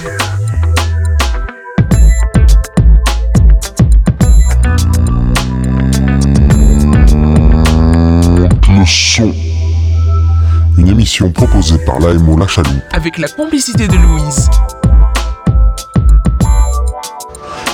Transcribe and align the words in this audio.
Le 0.00 0.06
son. 8.86 9.34
Une 10.76 10.88
émission 10.88 11.32
proposée 11.32 11.78
par 11.78 11.98
l'AMO 11.98 12.36
La 12.38 12.46
Chaloupe 12.46 12.70
avec 12.92 13.18
la 13.18 13.26
complicité 13.26 13.88
de 13.88 13.96
Louise. 13.96 14.48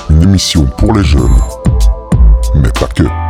Une 0.09 0.23
émission 0.23 0.65
pour 0.79 0.95
les 0.95 1.05
jeunes. 1.05 1.37
Mais 2.55 2.71
pas 2.71 2.87
que. 2.87 3.24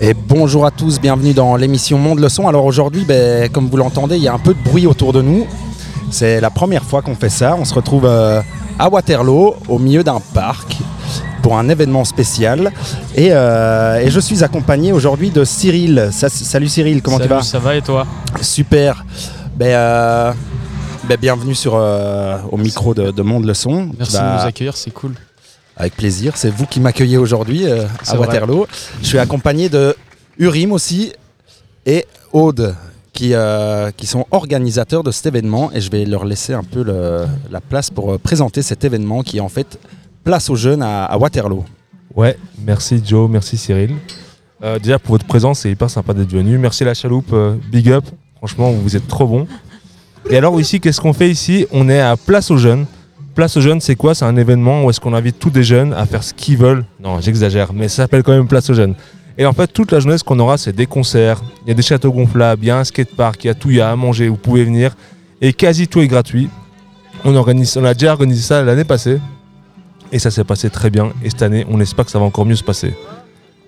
Et 0.00 0.12
bonjour 0.14 0.66
à 0.66 0.70
tous, 0.70 1.00
bienvenue 1.00 1.32
dans 1.32 1.56
l'émission 1.56 1.96
Monde 1.98 2.18
le 2.20 2.28
Son. 2.28 2.46
Alors 2.48 2.64
aujourd'hui, 2.66 3.04
ben, 3.06 3.48
comme 3.48 3.68
vous 3.68 3.76
l'entendez, 3.78 4.16
il 4.16 4.22
y 4.22 4.28
a 4.28 4.34
un 4.34 4.38
peu 4.38 4.52
de 4.52 4.62
bruit 4.62 4.86
autour 4.86 5.12
de 5.12 5.22
nous. 5.22 5.46
C'est 6.10 6.40
la 6.40 6.50
première 6.50 6.84
fois 6.84 7.02
qu'on 7.02 7.14
fait 7.14 7.30
ça. 7.30 7.56
On 7.58 7.64
se 7.64 7.72
retrouve 7.74 8.04
euh, 8.04 8.40
à 8.78 8.88
Waterloo, 8.90 9.54
au 9.68 9.78
milieu 9.78 10.04
d'un 10.04 10.20
parc, 10.34 10.76
pour 11.42 11.56
un 11.58 11.68
événement 11.70 12.04
spécial. 12.04 12.72
Et, 13.14 13.28
euh, 13.32 13.98
et 14.00 14.10
je 14.10 14.20
suis 14.20 14.44
accompagné 14.44 14.92
aujourd'hui 14.92 15.30
de 15.30 15.44
Cyril. 15.44 16.10
Ça- 16.12 16.28
salut 16.28 16.68
Cyril, 16.68 17.00
comment 17.00 17.16
Salut, 17.16 17.28
tu 17.30 17.34
vas? 17.34 17.42
Ça 17.42 17.58
va 17.58 17.74
et 17.74 17.82
toi? 17.82 18.06
Super. 18.42 19.02
Ben, 19.56 19.68
euh, 19.68 20.32
ben, 21.08 21.16
bienvenue 21.18 21.54
sur, 21.54 21.72
au 21.74 22.56
micro 22.58 22.92
de, 22.92 23.10
de 23.12 23.22
Monde 23.22 23.46
le 23.46 23.54
Son. 23.54 23.88
Merci 23.98 24.16
Bah, 24.18 24.34
de 24.36 24.42
nous 24.42 24.46
accueillir, 24.48 24.76
c'est 24.76 24.92
cool. 24.92 25.14
Avec 25.76 25.94
plaisir. 25.96 26.36
C'est 26.36 26.50
vous 26.50 26.66
qui 26.66 26.80
m'accueillez 26.80 27.18
aujourd'hui 27.18 27.66
euh, 27.66 27.84
à 28.06 28.16
vrai. 28.16 28.26
Waterloo. 28.28 28.66
Je 29.02 29.06
suis 29.06 29.18
accompagné 29.18 29.68
de 29.68 29.94
Urim 30.38 30.72
aussi 30.72 31.12
et 31.84 32.06
Aude 32.32 32.74
qui, 33.12 33.30
euh, 33.34 33.90
qui 33.96 34.06
sont 34.06 34.26
organisateurs 34.30 35.02
de 35.02 35.10
cet 35.10 35.26
événement 35.26 35.70
et 35.72 35.80
je 35.80 35.90
vais 35.90 36.04
leur 36.04 36.24
laisser 36.24 36.52
un 36.52 36.64
peu 36.64 36.82
le- 36.82 37.24
la 37.50 37.60
place 37.60 37.90
pour 37.90 38.12
euh, 38.12 38.18
présenter 38.18 38.62
cet 38.62 38.84
événement 38.84 39.22
qui 39.22 39.38
est 39.38 39.40
en 39.40 39.48
fait 39.48 39.78
Place 40.24 40.50
aux 40.50 40.56
jeunes 40.56 40.82
à, 40.82 41.04
à 41.04 41.16
Waterloo. 41.18 41.64
Ouais, 42.14 42.36
merci 42.64 43.00
Joe, 43.04 43.30
merci 43.30 43.56
Cyril. 43.56 43.94
Euh, 44.64 44.78
déjà 44.80 44.98
pour 44.98 45.12
votre 45.12 45.26
présence, 45.26 45.60
c'est 45.60 45.70
hyper 45.70 45.88
sympa 45.88 46.14
d'être 46.14 46.32
venu. 46.32 46.58
Merci 46.58 46.82
la 46.82 46.94
chaloupe, 46.94 47.32
euh, 47.32 47.54
big 47.70 47.90
up. 47.92 48.04
Franchement, 48.38 48.72
vous 48.72 48.96
êtes 48.96 49.06
trop 49.06 49.26
bons. 49.26 49.46
Et 50.28 50.36
alors 50.36 50.60
ici, 50.60 50.80
qu'est-ce 50.80 51.00
qu'on 51.00 51.12
fait 51.12 51.30
ici? 51.30 51.66
On 51.70 51.88
est 51.88 52.00
à 52.00 52.16
Place 52.16 52.50
aux 52.50 52.56
Jeunes. 52.56 52.86
Place 53.36 53.54
aux 53.58 53.60
Jeunes, 53.60 53.82
c'est 53.82 53.96
quoi? 53.96 54.14
C'est 54.14 54.24
un 54.24 54.34
événement 54.34 54.82
où 54.82 54.88
est-ce 54.88 54.98
qu'on 54.98 55.12
invite 55.12 55.38
tous 55.38 55.50
des 55.50 55.62
jeunes 55.62 55.92
à 55.92 56.06
faire 56.06 56.24
ce 56.24 56.32
qu'ils 56.32 56.56
veulent. 56.56 56.86
Non, 56.98 57.20
j'exagère, 57.20 57.74
mais 57.74 57.86
ça 57.86 57.96
s'appelle 57.96 58.22
quand 58.22 58.32
même 58.32 58.48
Place 58.48 58.70
aux 58.70 58.74
Jeunes. 58.74 58.94
Et 59.36 59.44
en 59.44 59.52
fait, 59.52 59.66
toute 59.66 59.92
la 59.92 60.00
journée, 60.00 60.16
ce 60.16 60.24
qu'on 60.24 60.38
aura, 60.38 60.56
c'est 60.56 60.72
des 60.72 60.86
concerts, 60.86 61.42
il 61.66 61.68
y 61.68 61.70
a 61.70 61.74
des 61.74 61.82
châteaux 61.82 62.10
gonflables, 62.10 62.64
il 62.64 62.68
y 62.68 62.70
a 62.70 62.78
un 62.78 62.84
skatepark, 62.84 63.44
il 63.44 63.48
y 63.48 63.50
a 63.50 63.54
tout, 63.54 63.68
il 63.68 63.76
y 63.76 63.80
a 63.82 63.90
à 63.90 63.94
manger, 63.94 64.28
vous 64.28 64.38
pouvez 64.38 64.64
venir. 64.64 64.96
Et 65.42 65.52
quasi 65.52 65.86
tout 65.86 66.00
est 66.00 66.06
gratuit. 66.06 66.48
On, 67.26 67.36
on 67.36 67.84
a 67.84 67.92
déjà 67.92 68.12
organisé 68.12 68.40
ça 68.40 68.62
l'année 68.62 68.84
passée. 68.84 69.20
Et 70.10 70.18
ça 70.18 70.30
s'est 70.30 70.44
passé 70.44 70.70
très 70.70 70.88
bien. 70.88 71.12
Et 71.22 71.28
cette 71.28 71.42
année, 71.42 71.66
on 71.68 71.78
espère 71.78 72.06
que 72.06 72.10
ça 72.10 72.18
va 72.18 72.24
encore 72.24 72.46
mieux 72.46 72.56
se 72.56 72.64
passer. 72.64 72.94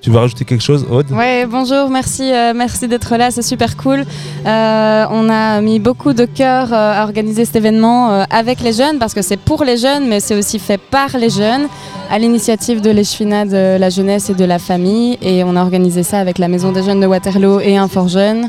Tu 0.00 0.10
veux 0.10 0.18
rajouter 0.18 0.44
quelque 0.44 0.62
chose, 0.62 0.86
Aude? 0.91 1.10
Ouais, 1.10 1.44
bonjour, 1.46 1.91
merci, 1.91 2.32
euh, 2.32 2.52
merci 2.54 2.86
d'être 2.86 3.16
là, 3.16 3.30
c'est 3.32 3.42
super 3.42 3.77
cool. 3.77 4.05
Euh, 4.46 5.05
on 5.10 5.28
a 5.28 5.60
mis 5.60 5.80
beaucoup 5.80 6.12
de 6.12 6.24
cœur 6.24 6.72
euh, 6.72 7.00
à 7.00 7.02
organiser 7.02 7.44
cet 7.44 7.56
événement 7.56 8.12
euh, 8.12 8.24
avec 8.30 8.60
les 8.60 8.72
jeunes 8.72 8.98
parce 8.98 9.12
que 9.12 9.22
c'est 9.22 9.36
pour 9.36 9.64
les 9.64 9.77
jeunes, 9.77 10.06
mais 10.08 10.20
c'est 10.20 10.36
aussi 10.36 10.60
fait 10.60 10.78
par 10.78 11.18
les 11.18 11.30
jeunes, 11.30 11.66
à 12.10 12.18
l'initiative 12.18 12.80
de 12.80 12.90
l'échevinat 12.90 13.44
de 13.44 13.77
la 13.77 13.90
jeunesse 13.90 14.30
et 14.30 14.34
de 14.34 14.44
la 14.44 14.60
famille. 14.60 15.18
Et 15.20 15.42
on 15.42 15.56
a 15.56 15.62
organisé 15.62 16.05
ça 16.05 16.20
avec 16.20 16.38
la 16.38 16.46
Maison 16.46 16.70
des 16.70 16.84
jeunes 16.84 17.00
de 17.00 17.06
Waterloo 17.06 17.58
et 17.60 17.77
un 17.77 17.88
fort 17.88 18.08
jeune. 18.08 18.48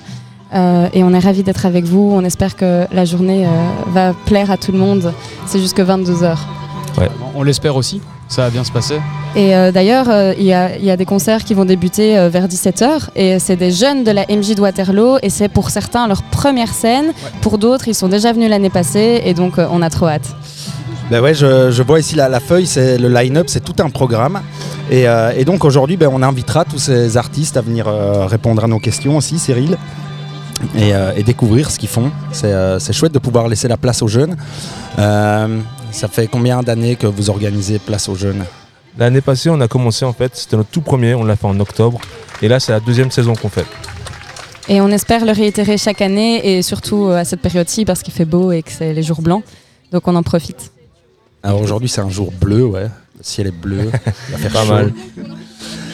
Euh, 0.53 0.87
et 0.93 1.03
on 1.03 1.13
est 1.13 1.19
ravis 1.19 1.43
d'être 1.43 1.65
avec 1.65 1.85
vous. 1.85 2.11
On 2.13 2.23
espère 2.23 2.55
que 2.55 2.85
la 2.91 3.05
journée 3.05 3.45
euh, 3.45 3.49
va 3.91 4.13
plaire 4.25 4.49
à 4.51 4.57
tout 4.57 4.71
le 4.71 4.79
monde. 4.79 5.13
C'est 5.45 5.59
jusque 5.59 5.79
22h. 5.79 6.35
On 7.35 7.43
l'espère 7.43 7.75
aussi, 7.75 8.01
ça 8.29 8.43
va 8.43 8.49
bien 8.49 8.63
se 8.63 8.71
passer. 8.71 8.99
Et 9.35 9.55
euh, 9.55 9.71
d'ailleurs, 9.71 10.09
euh, 10.09 10.33
il 10.37 10.45
y, 10.45 10.53
a- 10.53 10.77
il 10.77 10.85
y 10.85 10.91
a 10.91 10.95
des 10.97 11.05
concerts 11.05 11.43
qui 11.43 11.53
vont 11.53 11.65
débuter 11.65 12.17
euh, 12.17 12.29
vers 12.29 12.47
17h 12.47 13.09
et 13.15 13.37
c'est 13.39 13.55
des 13.57 13.71
jeunes 13.71 14.03
de 14.03 14.11
la 14.11 14.25
MJ 14.29 14.55
de 14.55 14.61
Waterloo 14.61 15.17
et 15.21 15.29
c'est 15.29 15.49
pour 15.49 15.69
certains 15.69 16.07
leur 16.07 16.23
première 16.23 16.73
scène. 16.73 17.11
Pour 17.41 17.57
d'autres, 17.57 17.87
ils 17.89 17.95
sont 17.95 18.07
déjà 18.07 18.31
venus 18.31 18.49
l'année 18.49 18.69
passée 18.69 19.21
et 19.25 19.33
donc 19.33 19.57
euh, 19.59 19.67
on 19.71 19.81
a 19.81 19.89
trop 19.89 20.07
hâte. 20.07 20.27
Ben 21.11 21.21
ouais, 21.21 21.33
je, 21.33 21.71
je 21.71 21.81
vois 21.83 21.99
ici 21.99 22.15
la, 22.15 22.29
la 22.29 22.39
feuille, 22.39 22.67
c'est 22.67 22.99
le 22.99 23.07
line-up, 23.09 23.47
c'est 23.49 23.63
tout 23.63 23.75
un 23.83 23.89
programme. 23.89 24.41
Et, 24.91 25.07
euh, 25.07 25.31
et 25.35 25.43
donc 25.43 25.65
aujourd'hui, 25.65 25.97
ben, 25.97 26.09
on 26.11 26.21
invitera 26.21 26.65
tous 26.65 26.77
ces 26.77 27.17
artistes 27.17 27.57
à 27.57 27.61
venir 27.61 27.87
euh, 27.87 28.27
répondre 28.27 28.63
à 28.63 28.67
nos 28.67 28.77
questions 28.79 29.17
aussi, 29.17 29.39
Cyril, 29.39 29.75
et, 30.75 30.93
euh, 30.93 31.11
et 31.17 31.23
découvrir 31.23 31.71
ce 31.71 31.79
qu'ils 31.79 31.89
font. 31.89 32.11
C'est 32.31 32.47
euh, 32.53 32.77
c'est 32.79 32.93
chouette 32.93 33.11
de 33.13 33.17
pouvoir 33.19 33.47
laisser 33.47 33.67
la 33.67 33.77
place 33.77 34.03
aux 34.03 34.07
jeunes. 34.07 34.35
Ça 35.91 36.07
fait 36.07 36.27
combien 36.27 36.61
d'années 36.61 36.95
que 36.95 37.07
vous 37.07 37.29
organisez 37.29 37.79
Place 37.79 38.09
aux 38.09 38.15
jeunes 38.15 38.43
L'année 38.97 39.21
passée, 39.21 39.49
on 39.49 39.59
a 39.61 39.67
commencé 39.67 40.03
en 40.05 40.13
fait, 40.13 40.35
c'était 40.35 40.57
notre 40.57 40.69
tout 40.69 40.81
premier, 40.81 41.13
on 41.15 41.23
l'a 41.23 41.35
fait 41.35 41.45
en 41.47 41.59
octobre. 41.59 41.99
Et 42.41 42.47
là, 42.47 42.59
c'est 42.59 42.71
la 42.71 42.79
deuxième 42.79 43.11
saison 43.11 43.33
qu'on 43.33 43.49
fait. 43.49 43.65
Et 44.67 44.81
on 44.81 44.89
espère 44.89 45.25
le 45.25 45.31
réitérer 45.31 45.77
chaque 45.77 46.01
année 46.01 46.57
et 46.57 46.61
surtout 46.61 47.05
euh, 47.07 47.17
à 47.17 47.25
cette 47.25 47.41
période-ci 47.41 47.85
parce 47.85 48.03
qu'il 48.03 48.13
fait 48.13 48.25
beau 48.25 48.51
et 48.51 48.61
que 48.61 48.71
c'est 48.71 48.93
les 48.93 49.03
jours 49.03 49.21
blancs. 49.21 49.43
Donc 49.91 50.07
on 50.07 50.15
en 50.15 50.23
profite. 50.23 50.71
Alors 51.41 51.61
aujourd'hui, 51.61 51.89
c'est 51.89 52.01
un 52.01 52.09
jour 52.09 52.31
bleu, 52.31 52.65
ouais. 52.65 52.83
Le 53.17 53.23
ciel 53.23 53.47
est 53.47 53.51
bleu. 53.51 53.89
il 54.29 54.31
va 54.33 54.37
faire 54.37 54.51
Pas 54.51 54.63
chaud. 54.63 54.69
mal. 54.73 54.93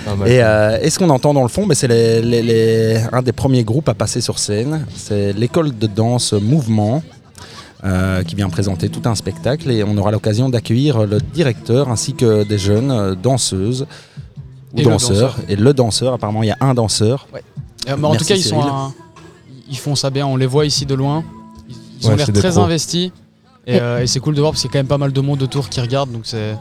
Pas 0.05 0.15
mal. 0.15 0.27
Et, 0.29 0.41
euh, 0.41 0.77
et 0.81 0.89
ce 0.89 0.99
qu'on 0.99 1.09
entend 1.09 1.33
dans 1.33 1.43
le 1.43 1.47
fond, 1.47 1.67
c'est 1.73 1.87
les- 1.87 2.21
les- 2.21 2.41
les- 2.41 3.01
un 3.13 3.21
des 3.21 3.31
premiers 3.31 3.63
groupes 3.63 3.87
à 3.87 3.93
passer 3.93 4.19
sur 4.21 4.39
scène. 4.39 4.85
C'est 4.95 5.31
l'école 5.33 5.77
de 5.77 5.87
danse 5.87 6.33
Mouvement 6.33 7.01
euh, 7.85 8.23
qui 8.23 8.35
vient 8.35 8.49
présenter 8.49 8.89
tout 8.89 9.01
un 9.07 9.15
spectacle 9.15 9.69
et 9.69 9.83
on 9.83 9.95
aura 9.97 10.11
l'occasion 10.11 10.49
d'accueillir 10.49 11.05
le 11.05 11.19
directeur 11.19 11.89
ainsi 11.89 12.13
que 12.13 12.43
des 12.43 12.57
jeunes 12.57 12.89
euh, 12.91 13.15
danseuses 13.15 13.85
ou 14.73 14.79
Et 14.79 14.83
le 14.83 14.89
danseurs. 14.89 15.15
danseur. 15.35 15.35
Et 15.49 15.55
le 15.55 15.73
danseur, 15.73 16.13
apparemment 16.13 16.43
il 16.43 16.47
y 16.47 16.51
a 16.51 16.57
un 16.61 16.73
danseur. 16.73 17.27
Euh, 17.33 17.39
mais 17.97 18.05
en 18.07 18.11
Merci, 18.11 18.17
tout 18.19 18.25
cas, 18.25 18.35
ils, 18.35 18.43
sont 18.43 18.61
Cyril. 18.61 18.73
un- 18.73 18.93
ils 19.69 19.77
font 19.77 19.95
ça 19.95 20.09
bien, 20.09 20.25
on 20.25 20.35
les 20.35 20.47
voit 20.47 20.65
ici 20.65 20.85
de 20.85 20.95
loin. 20.95 21.23
Ils, 21.69 21.75
ils 22.01 22.07
ont 22.09 22.15
l'air 22.15 22.31
très 22.33 22.49
pros. 22.49 22.59
investis. 22.61 23.11
Et, 23.67 23.79
euh, 23.79 24.01
et 24.01 24.07
c'est 24.07 24.19
cool 24.19 24.35
de 24.35 24.41
voir 24.41 24.51
parce 24.53 24.61
qu'il 24.61 24.69
y 24.69 24.71
a 24.71 24.73
quand 24.73 24.79
même 24.79 24.87
pas 24.87 24.97
mal 24.97 25.11
de 25.11 25.21
monde 25.21 25.41
autour 25.41 25.69
qui 25.69 25.79
regarde, 25.81 26.11
donc 26.11 26.21
c'est 26.25 26.55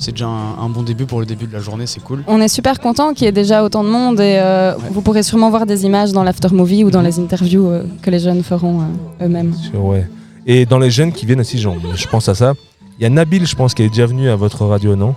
c'est 0.00 0.12
déjà 0.12 0.26
un, 0.26 0.58
un 0.60 0.68
bon 0.68 0.82
début 0.82 1.06
pour 1.06 1.18
le 1.20 1.26
début 1.26 1.46
de 1.46 1.52
la 1.52 1.58
journée, 1.60 1.86
c'est 1.86 2.00
cool. 2.00 2.22
On 2.28 2.40
est 2.40 2.48
super 2.48 2.78
content 2.78 3.14
qu'il 3.14 3.24
y 3.24 3.28
ait 3.28 3.32
déjà 3.32 3.64
autant 3.64 3.82
de 3.82 3.88
monde 3.88 4.20
et 4.20 4.38
euh, 4.38 4.74
Ouais. 4.76 4.82
vous 4.92 5.00
pourrez 5.02 5.22
sûrement 5.24 5.50
voir 5.50 5.66
des 5.66 5.84
images 5.86 6.12
dans 6.12 6.22
l'after 6.22 6.48
movie 6.52 6.84
ou 6.84 6.90
dans 6.90 7.02
les 7.02 7.18
interviews 7.18 7.66
euh, 7.68 7.82
que 8.00 8.08
les 8.10 8.20
jeunes 8.20 8.42
feront 8.44 8.80
euh, 8.80 9.26
eux-mêmes. 9.26 9.52
Sûr, 9.54 9.84
ouais. 9.84 10.08
Et 10.48 10.66
dans 10.66 10.78
les 10.78 10.90
jeunes 10.90 11.12
qui 11.12 11.26
viennent 11.26 11.40
aussi, 11.40 11.58
genre, 11.58 11.76
je 11.94 12.06
pense 12.08 12.28
à 12.28 12.34
ça. 12.34 12.54
Il 12.98 13.02
y 13.02 13.06
a 13.06 13.10
Nabil, 13.10 13.46
je 13.46 13.54
pense, 13.54 13.74
qui 13.74 13.82
est 13.82 13.88
déjà 13.88 14.06
venu 14.06 14.28
à 14.30 14.34
votre 14.34 14.64
radio, 14.64 14.96
non? 14.96 15.14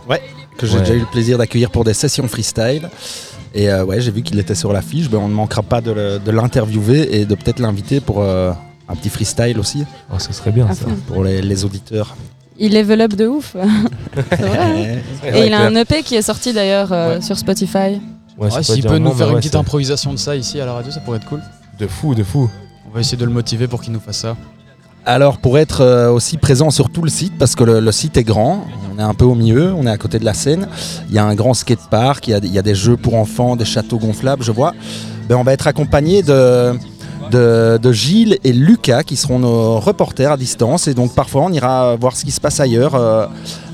Que 0.58 0.68
j'ai 0.68 0.74
Ouais. 0.75 0.80
déjà 0.81 0.94
eu 0.94 1.00
le 1.00 1.06
plaisir 1.06 1.38
d'accueillir 1.40 1.72
pour 1.72 1.84
des 1.84 1.94
sessions 1.96 2.28
freestyle. 2.28 2.90
Et 3.56 3.70
euh, 3.70 3.84
ouais, 3.86 4.00
j'ai 4.02 4.12
vu 4.12 4.22
qu'il 4.22 4.38
était 4.40 4.53
sur 4.56 4.72
l'affiche. 4.74 5.09
Ben, 5.09 5.18
on 5.20 5.28
ne 5.30 5.34
manquera 5.34 5.64
pas 5.64 5.81
de 5.81 6.30
l'interviewer 6.31 7.18
et 7.20 7.25
de 7.25 7.34
peut-être 7.36 7.59
l'inviter 7.59 8.00
pour 8.02 8.22
euh, 8.22 8.52
un 8.88 8.96
petit 8.96 9.09
freestyle 9.09 9.58
aussi 9.58 9.84
Oh, 10.14 10.20
Ça 10.20 10.31
serait 10.34 10.52
bien, 10.52 10.68
À 10.68 10.75
ça. 10.75 10.84
fond. 10.86 10.96
pour 11.08 11.24
les, 11.24 11.41
les 11.41 11.66
auditeurs. 11.66 12.16
Il 12.59 12.74
level 12.74 13.02
up 13.02 13.14
de 13.16 13.28
ouf. 13.28 13.56
C'est 14.30 14.41
vrai. 14.41 15.02
Et 15.34 15.47
il 15.47 15.53
a 15.53 15.62
un 15.66 15.75
EP 15.75 16.03
qui 16.03 16.16
est 16.16 16.22
sorti 16.22 16.53
d'ailleurs 16.53 16.91
euh, 16.91 17.16
Ouais. 17.16 17.22
sur 17.22 17.38
Spotify. 17.38 18.00
Ouais, 18.38 18.52
Ouais, 18.53 18.64
S'il 18.64 18.81
dire 18.81 18.91
peut 18.91 18.97
nous 18.97 19.09
mais 19.09 19.16
faire 19.16 19.28
une 19.30 19.34
ouais, 19.36 19.40
petite 19.40 19.56
improvisation 19.56 20.12
de 20.14 20.18
ça 20.18 20.36
ici 20.36 20.59
à 20.59 20.66
la 20.66 20.74
radio, 20.74 20.91
ça 20.91 21.00
pourrait 21.00 21.18
être 21.18 21.28
cool. 21.28 21.41
De 21.80 21.88
fou, 21.88 22.14
de 22.16 22.24
fou. 22.24 22.50
On 22.90 22.94
va 22.94 23.00
essayer 23.00 23.18
de 23.18 23.25
le 23.25 23.31
motiver 23.31 23.68
pour 23.68 23.81
qu'il 23.81 23.94
nous 23.94 24.00
fasse 24.00 24.18
ça. 24.18 24.36
Alors 25.06 25.38
pour 25.38 25.57
être 25.57 25.81
euh, 25.81 26.12
aussi 26.12 26.38
présent 26.38 26.69
sur 26.69 26.89
tout 26.89 27.01
le 27.01 27.09
site, 27.09 27.34
parce 27.38 27.56
que 27.56 27.63
le, 27.63 27.91
site 27.91 28.17
est 28.17 28.23
grand, 28.23 28.66
on 28.94 29.00
est 29.00 29.03
un 29.03 29.13
peu 29.13 29.25
au 29.25 29.35
milieu, 29.35 29.73
on 29.73 29.88
est 29.88 29.89
à 29.89 29.97
côté 29.97 30.19
de 30.19 30.25
la 30.25 30.34
Seine, 30.34 30.67
il 31.09 31.16
y 31.16 31.17
a 31.17 31.25
un 31.25 31.34
grand 31.34 31.53
skatepark, 31.53 32.28
il 32.28 32.31
y 32.31 32.34
a, 32.34 32.38
il 32.38 32.53
y 32.53 32.59
a 32.59 32.62
des 32.62 32.75
jeux 32.75 32.97
pour 32.97 33.16
enfants, 33.16 33.56
des 33.56 33.66
châteaux 33.66 33.97
gonflables, 33.97 34.43
je 34.43 34.52
vois. 34.52 34.73
Ben, 35.28 35.37
on 35.37 35.43
va 35.43 35.53
être 35.53 35.67
accompagné 35.67 36.22
de, 36.23 36.73
de, 37.31 37.91
Gilles 37.91 38.37
et 38.43 38.53
Lucas 38.53 39.03
qui 39.03 39.16
seront 39.16 39.40
nos 39.40 39.79
reporters 39.79 40.31
à 40.31 40.37
distance 40.37 40.87
et 40.87 40.93
donc 40.93 41.16
parfois 41.16 41.43
on 41.43 41.52
ira 41.52 41.96
voir 41.96 42.16
ce 42.16 42.26
qui 42.26 42.31
se 42.31 42.41
passe 42.41 42.59
ailleurs 42.59 42.96
euh, 42.96 43.26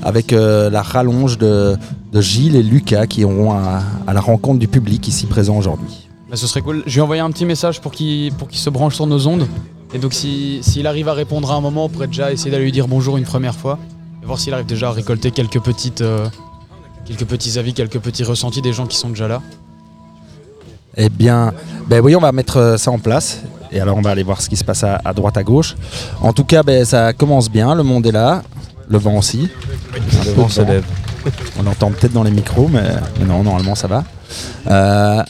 avec 0.02 0.32
euh, 0.32 0.70
la 0.70 0.82
rallonge 0.82 1.38
de, 1.38 1.76
Gilles 2.14 2.56
et 2.56 2.62
Lucas 2.62 3.06
qui 3.06 3.24
auront 3.24 3.52
à, 3.52 3.82
la 4.12 4.20
rencontre 4.20 4.58
du 4.58 4.68
public 4.68 5.06
ici 5.08 5.26
présent 5.26 5.56
aujourd'hui. 5.56 6.08
Bah, 6.30 6.36
ce 6.36 6.46
serait 6.46 6.62
cool. 6.62 6.82
Je 6.86 6.92
lui 6.92 6.98
ai 6.98 7.02
envoyé 7.02 7.22
un 7.22 7.30
petit 7.30 7.44
message 7.44 7.80
pour 7.80 7.92
qu'il 7.92 8.32
se 8.50 8.70
branche 8.70 8.94
sur 8.94 9.06
nos 9.06 9.26
ondes. 9.26 9.46
Et 9.94 9.98
donc 9.98 10.12
si- 10.12 10.58
s'il 10.62 10.86
arrive 10.86 11.08
à 11.08 11.14
répondre 11.14 11.50
à 11.50 11.54
un 11.54 11.60
moment, 11.60 11.86
on 11.86 11.88
pourrait 11.88 12.06
déjà 12.08 12.30
essayer 12.32 12.50
d'aller 12.50 12.64
lui 12.64 12.72
dire 12.72 12.88
bonjour 12.88 13.16
une 13.16 13.24
première 13.24 13.54
fois. 13.54 13.78
Et 14.22 14.26
voir 14.26 14.38
s'il 14.38 14.52
arrive 14.54 14.66
déjà 14.66 14.88
à 14.88 14.92
récolter 14.92 15.30
quelques 15.30 15.60
petites 15.60 16.00
euh, 16.02 16.26
quelques 17.06 17.24
petits 17.24 17.58
avis, 17.58 17.72
quelques 17.72 17.98
petits 17.98 18.24
ressentis 18.24 18.60
des 18.62 18.72
gens 18.72 18.86
qui 18.86 18.96
sont 18.96 19.08
déjà 19.08 19.28
là. 19.28 19.40
Eh 20.96 21.08
bien, 21.08 21.52
ben 21.86 22.00
oui, 22.04 22.14
on 22.16 22.20
va 22.20 22.32
mettre 22.32 22.56
euh, 22.58 22.76
ça 22.76 22.90
en 22.90 22.98
place. 22.98 23.42
Et 23.70 23.80
alors, 23.80 23.96
on 23.96 24.00
va 24.02 24.10
aller 24.10 24.22
voir 24.22 24.40
ce 24.42 24.48
qui 24.48 24.56
se 24.56 24.64
passe 24.64 24.82
à, 24.82 25.00
à 25.04 25.12
droite, 25.12 25.36
à 25.36 25.42
gauche. 25.44 25.76
En 26.22 26.32
tout 26.32 26.44
cas, 26.44 26.62
ben, 26.62 26.84
ça 26.84 27.12
commence 27.12 27.50
bien. 27.50 27.74
Le 27.74 27.82
monde 27.82 28.06
est 28.06 28.12
là. 28.12 28.42
Le 28.88 28.98
vent 28.98 29.16
aussi. 29.16 29.48
Le 30.26 30.32
vent 30.32 30.48
se 30.48 30.62
lève. 30.62 30.84
On 31.58 31.62
l'entend 31.62 31.90
peut-être 31.90 32.12
dans 32.14 32.22
les 32.24 32.30
micros, 32.30 32.68
mais, 32.68 32.82
mais 33.18 33.26
non, 33.26 33.42
normalement, 33.42 33.74
ça 33.74 33.86
va. 33.86 34.04
Euh, 34.66 35.22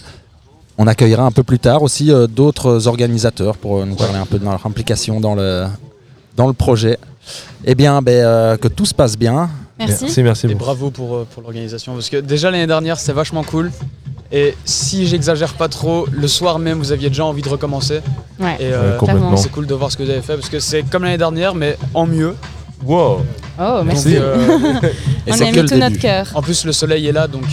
on 0.78 0.86
accueillera 0.86 1.25
un 1.25 1.30
peu 1.32 1.42
plus 1.42 1.58
tard 1.58 1.82
aussi 1.82 2.10
euh, 2.12 2.26
d'autres 2.26 2.86
organisateurs 2.86 3.56
pour 3.56 3.78
euh, 3.78 3.84
nous 3.84 3.96
parler 3.96 4.16
un 4.19 4.26
peu 4.26 4.38
de 4.38 4.44
leur 4.44 4.64
implication 4.64 5.20
dans 5.20 5.34
le, 5.34 5.66
dans 6.36 6.46
le 6.46 6.52
projet. 6.52 6.98
Eh 7.64 7.75
bien, 7.75 8.00
ben, 8.00 8.12
euh, 8.25 8.56
que 8.56 8.69
tout 8.69 8.86
se 8.86 8.94
passe 8.94 9.19
bien. 9.19 9.50
Merci. 9.78 10.04
Merci, 10.04 10.22
merci. 10.22 10.46
Et 10.46 10.54
bravo 10.54 10.90
pour, 10.90 11.25
pour 11.26 11.42
l'organisation. 11.42 11.94
Parce 11.94 12.08
que 12.08 12.16
déjà 12.16 12.50
l'année 12.50 12.66
dernière, 12.66 12.98
c'était 12.98 13.12
vachement 13.12 13.44
cool. 13.44 13.70
Et 14.30 14.54
si 14.64 15.06
j'exagère 15.06 15.54
pas 15.54 15.69
trop, 15.69 16.06
le 16.10 16.28
soir 16.28 16.58
même, 16.58 16.78
vous 16.78 16.92
aviez 16.92 17.08
déjà 17.08 17.25
envie 17.25 17.42
de 17.42 17.48
recommencer. 17.48 18.00
Ouais. 18.40 18.56
Et 18.60 18.72
euh, 18.72 18.92
Ouais, 18.92 18.98
complètement. 18.98 19.36
c'est 19.36 19.50
cool 19.50 19.66
de 19.66 19.75
voir 19.75 19.90
ce 19.90 19.96
que 19.96 20.02
vous 20.02 20.10
avez 20.10 20.20
fait. 20.20 20.34
Parce 20.36 20.48
que 20.50 20.58
c'est 20.60 20.82
comme 20.82 21.04
l'année 21.04 21.16
dernière, 21.19 21.54
mais 21.54 21.76
en 21.94 22.06
mieux. 22.06 22.34
Wow. 22.84 23.20
Oh, 23.60 23.80
merci. 23.84 24.14
Donc, 24.14 24.22
euh, 24.22 24.70
Et 25.26 25.32
On 25.32 25.34
a 25.34 25.38
que 25.38 25.44
mis 25.44 25.50
le 25.52 25.60
tout 25.62 25.69
début. 25.69 25.80
notre 25.80 25.98
cœur. 25.98 26.26
en 26.34 26.42
plus, 26.42 26.64
le 26.64 26.72
soleil 26.72 27.06
est 27.06 27.12
là, 27.12 27.26
donc 27.26 27.44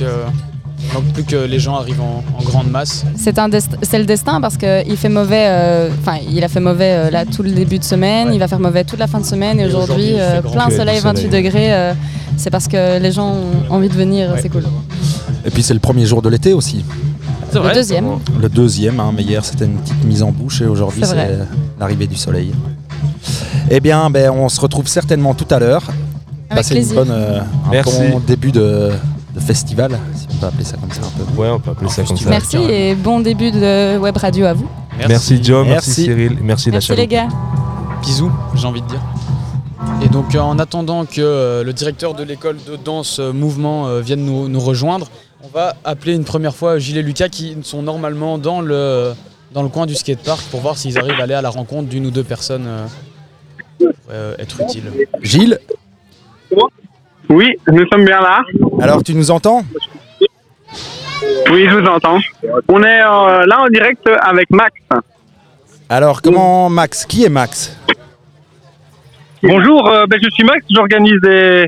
manque 0.94 1.06
plus 1.14 1.24
que 1.24 1.36
les 1.36 1.60
gens 1.60 1.76
arrivent 1.76 2.02
en, 2.02 2.24
en 2.40 2.44
grande 2.44 2.70
masse. 2.70 3.06
C'est 3.16 3.34
le 3.38 4.06
destin 4.06 4.40
parce 4.42 4.58
qu'il 4.58 4.98
fait 4.98 5.10
mauvais. 5.10 5.46
euh, 5.48 5.90
Enfin, 6.02 6.18
il 6.30 6.44
a 6.44 6.48
fait 6.48 6.60
mauvais 6.60 6.92
euh, 7.08 7.10
là 7.12 7.26
tout 7.26 7.44
le 7.44 7.52
début 7.52 7.80
de 7.80 7.84
semaine. 7.84 8.30
Ouais. 8.30 8.36
Il 8.36 8.40
va 8.40 8.48
faire 8.48 8.60
mauvais 8.60 8.84
toute 8.84 9.00
la 9.00 9.08
fin 9.08 9.20
de 9.20 9.26
semaine. 9.26 9.60
Et, 9.60 9.64
Et 9.64 9.66
aujourd'hui, 9.66 10.14
euh, 10.18 10.42
plein 10.42 10.70
soleil, 10.70 11.00
28 11.00 11.26
soleil. 11.26 11.44
degrés. 11.44 11.74
euh, 11.74 11.94
c'est 12.38 12.50
parce 12.50 12.68
que 12.68 13.00
les 13.00 13.12
gens 13.12 13.32
ont 13.34 13.74
envie 13.74 13.88
de 13.90 13.94
venir. 13.94 14.32
Ouais. 14.32 14.40
C'est 14.42 14.50
cool. 14.50 14.64
Et 15.46 15.50
puis 15.52 15.64
c'est 15.64 15.74
le 15.74 15.80
premier 15.80 16.06
jour 16.06 16.22
de 16.22 16.30
l'été 16.30 16.54
aussi. 16.54 16.84
Le 17.54 17.74
deuxième. 17.74 18.06
Le 18.42 18.50
deuxième, 18.50 19.00
hein, 19.00 19.14
mais 19.16 19.24
hier 19.24 19.46
c'était 19.46 19.64
une 19.66 19.78
petite 19.78 20.04
mise 20.04 20.22
en 20.24 20.32
bouche 20.32 20.62
et 20.62 20.66
aujourd'hui 20.66 21.04
C'est 21.06 21.38
l'arrivée 21.80 22.06
du 22.08 22.18
soleil. 22.18 22.52
Eh 23.70 23.80
bien, 23.80 24.10
ben, 24.10 24.30
on 24.32 24.50
se 24.50 24.60
retrouve 24.60 24.88
certainement 24.88 25.34
tout 25.34 25.48
à 25.50 25.60
l'heure. 25.60 25.84
Avec 26.50 26.64
Passez 26.68 26.76
une 26.90 26.94
bonne, 26.94 27.10
euh, 27.12 27.40
un 27.40 27.72
Merci. 27.72 27.92
bon 28.12 28.20
début 28.20 28.52
de, 28.52 28.92
de 29.34 29.40
festival, 29.40 29.98
on 30.36 30.40
peut 30.40 30.46
appeler 30.48 30.64
ça 30.64 30.78
comme 30.78 30.92
ça 30.92 31.02
un 31.02 31.10
peu. 31.24 31.42
Ouais, 31.42 31.50
on 31.50 31.60
peut 31.60 31.72
appeler 31.72 31.90
ça 31.90 32.04
comme 32.04 32.18
ça. 32.18 32.30
Merci 32.30 32.58
et 32.58 32.96
bon 32.96 33.20
début 33.20 33.52
de 33.52 33.98
web 33.98 34.18
radio 34.18 34.46
à 34.46 34.54
vous. 34.54 34.68
Merci 35.08 35.44
Joe, 35.44 35.66
merci, 35.66 35.90
Merci. 35.90 36.04
Cyril, 36.04 36.38
merci, 36.42 36.70
la 36.70 36.74
Merci 36.74 36.96
les 36.96 37.08
gars. 37.08 37.28
Bisous, 38.02 38.32
j'ai 38.56 38.66
envie 38.68 38.82
de 38.82 38.88
dire. 38.88 39.02
Et 40.02 40.08
donc, 40.08 40.36
euh, 40.36 40.40
en 40.40 40.58
attendant 40.60 41.06
que 41.06 41.22
euh, 41.22 41.64
le 41.64 41.74
directeur 41.74 42.14
de 42.14 42.24
l'école 42.24 42.58
de 42.68 42.76
danse 42.76 43.20
euh, 43.20 43.32
Mouvement 43.34 44.00
vienne 44.00 44.24
nous, 44.26 44.48
nous 44.48 44.60
rejoindre, 44.60 45.08
on 45.44 45.48
va 45.48 45.76
appeler 45.84 46.16
une 46.16 46.24
première 46.24 46.56
fois 46.56 46.80
Gilles 46.80 46.98
et 46.98 47.02
Lucas 47.04 47.30
qui 47.30 47.56
sont 47.64 47.82
normalement 47.84 48.38
dans 48.38 48.62
le, 48.62 49.14
dans 49.54 49.64
le 49.64 49.70
coin 49.70 49.86
du 49.86 49.96
skatepark 49.96 50.42
pour 50.50 50.62
voir 50.62 50.78
s'ils 50.78 50.98
arrivent 50.98 51.20
à 51.20 51.24
aller 51.24 51.34
à 51.34 51.42
la 51.42 51.50
rencontre 51.50 51.88
d'une 51.90 52.06
ou 52.08 52.12
deux 52.12 52.24
personnes 52.24 52.68
qui 53.58 53.84
pourraient, 53.84 53.94
euh, 54.12 54.36
être 54.40 54.62
utiles. 54.62 54.92
Gilles, 55.22 55.60
Oui, 57.30 57.48
nous 57.72 57.86
sommes 57.92 58.06
bien 58.06 58.22
là. 58.22 58.42
alors 58.82 59.04
tu 59.04 59.14
nous 59.14 59.30
entends? 59.32 59.64
Oui, 61.52 61.68
je 61.70 61.76
vous 61.76 61.88
entends. 61.88 62.20
On 62.68 62.84
est 62.84 63.02
euh, 63.02 63.46
là 63.46 63.62
en 63.62 63.68
direct 63.68 64.08
avec 64.22 64.50
Max. 64.50 64.74
Alors 65.90 66.22
comment 66.22 66.70
Max? 66.70 67.06
Qui 67.06 67.26
est 67.26 67.30
Max? 67.30 67.78
Bonjour, 69.44 69.88
euh, 69.88 70.06
ben, 70.08 70.20
je 70.22 70.30
suis 70.32 70.44
Max. 70.44 70.66
J'organise 70.70 71.20
des, 71.22 71.68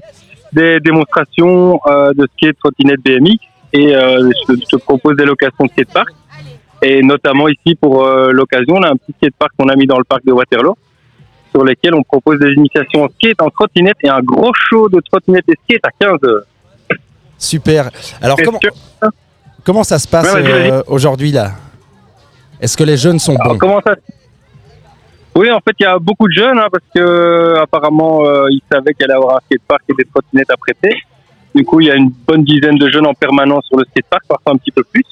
des 0.52 0.80
démonstrations 0.80 1.80
euh, 1.86 2.12
de 2.14 2.28
skate, 2.36 2.58
trottinette, 2.58 3.00
BMX 3.04 3.38
et 3.74 3.96
euh, 3.96 4.30
je, 4.50 4.56
je 4.72 4.76
propose 4.78 5.16
des 5.16 5.26
locations 5.26 5.66
de 5.66 5.70
skatepark. 5.70 6.10
Et 6.82 7.02
notamment 7.02 7.48
ici 7.48 7.76
pour 7.76 8.08
l'occasion, 8.08 8.76
on 8.76 8.84
a 8.84 8.90
un 8.90 8.96
petit 8.98 9.14
skatepark 9.18 9.52
qu'on 9.58 9.68
a 9.70 9.76
mis 9.76 9.88
dans 9.88 9.98
le 9.98 10.04
parc 10.04 10.24
de 10.26 10.32
Waterloo 10.32 10.76
sur 11.52 11.64
lesquels 11.64 11.96
on 11.96 12.04
propose 12.04 12.40
des 12.40 12.52
initiations 12.52 13.04
en 13.04 13.10
skate, 13.10 13.42
en 13.42 13.50
trottinette 13.50 13.98
et 14.04 14.10
un 14.10 14.20
gros 14.22 14.52
show 14.54 14.88
de 14.88 15.00
trottinette 15.00 15.46
et 15.48 15.56
skate 15.64 15.86
à 15.86 15.90
15 16.00 16.30
heures. 16.30 16.44
Super. 17.40 17.90
Alors 18.22 18.38
comment, 18.44 18.60
comment 19.68 19.84
ça 19.84 20.00
se 20.00 20.08
passe 20.08 20.34
euh, 20.34 20.82
aujourd'hui 20.88 21.32
là? 21.34 21.52
Est-ce 22.62 22.78
que 22.78 22.86
les 22.86 22.96
jeunes 22.96 23.20
sont 23.20 23.36
Alors, 23.36 23.54
bons? 23.54 23.60
comment 23.60 23.82
ça 23.86 23.96
Oui, 25.36 25.52
en 25.52 25.60
fait, 25.60 25.76
il 25.80 25.84
y 25.84 25.86
a 25.86 26.00
beaucoup 26.00 26.28
de 26.30 26.34
jeunes 26.34 26.58
hein, 26.58 26.70
parce 26.72 26.86
que 26.96 27.00
euh, 27.02 27.62
apparemment 27.62 28.26
euh, 28.26 28.46
ils 28.50 28.62
savaient 28.72 28.94
qu'il 28.94 29.04
allait 29.04 29.14
y 29.14 29.18
avoir 29.18 29.36
un 29.36 29.40
skatepark 29.46 29.84
et 29.90 29.94
des 29.94 30.06
trottinettes 30.06 30.50
à 30.50 30.56
prêter. 30.56 30.96
Du 31.54 31.66
coup, 31.66 31.82
il 31.82 31.88
y 31.88 31.92
a 31.92 31.96
une 31.96 32.12
bonne 32.26 32.46
dizaine 32.46 32.78
de 32.78 32.90
jeunes 32.90 33.06
en 33.08 33.14
permanence 33.14 33.66
sur 33.66 33.78
le 33.78 33.84
skatepark, 33.92 34.24
parfois 34.28 34.54
un 34.54 34.58
petit 34.58 34.72
peu 34.72 34.84
plus. 34.84 35.04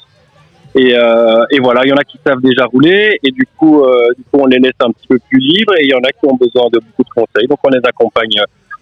Et, 0.73 0.95
euh, 0.95 1.43
et 1.51 1.59
voilà, 1.59 1.81
il 1.83 1.89
y 1.89 1.93
en 1.93 1.97
a 1.97 2.03
qui 2.03 2.17
savent 2.25 2.41
déjà 2.41 2.65
rouler 2.65 3.19
et 3.23 3.31
du 3.31 3.45
coup, 3.57 3.83
euh, 3.83 4.07
du 4.17 4.23
coup, 4.23 4.39
on 4.41 4.45
les 4.45 4.59
laisse 4.59 4.79
un 4.79 4.91
petit 4.91 5.07
peu 5.07 5.19
plus 5.29 5.39
libres 5.39 5.73
et 5.77 5.83
il 5.83 5.89
y 5.89 5.93
en 5.93 5.99
a 6.03 6.11
qui 6.11 6.25
ont 6.25 6.35
besoin 6.35 6.67
de 6.71 6.79
beaucoup 6.79 7.03
de 7.03 7.09
conseils. 7.09 7.47
Donc, 7.47 7.59
on 7.63 7.69
les 7.69 7.79
accompagne 7.83 8.39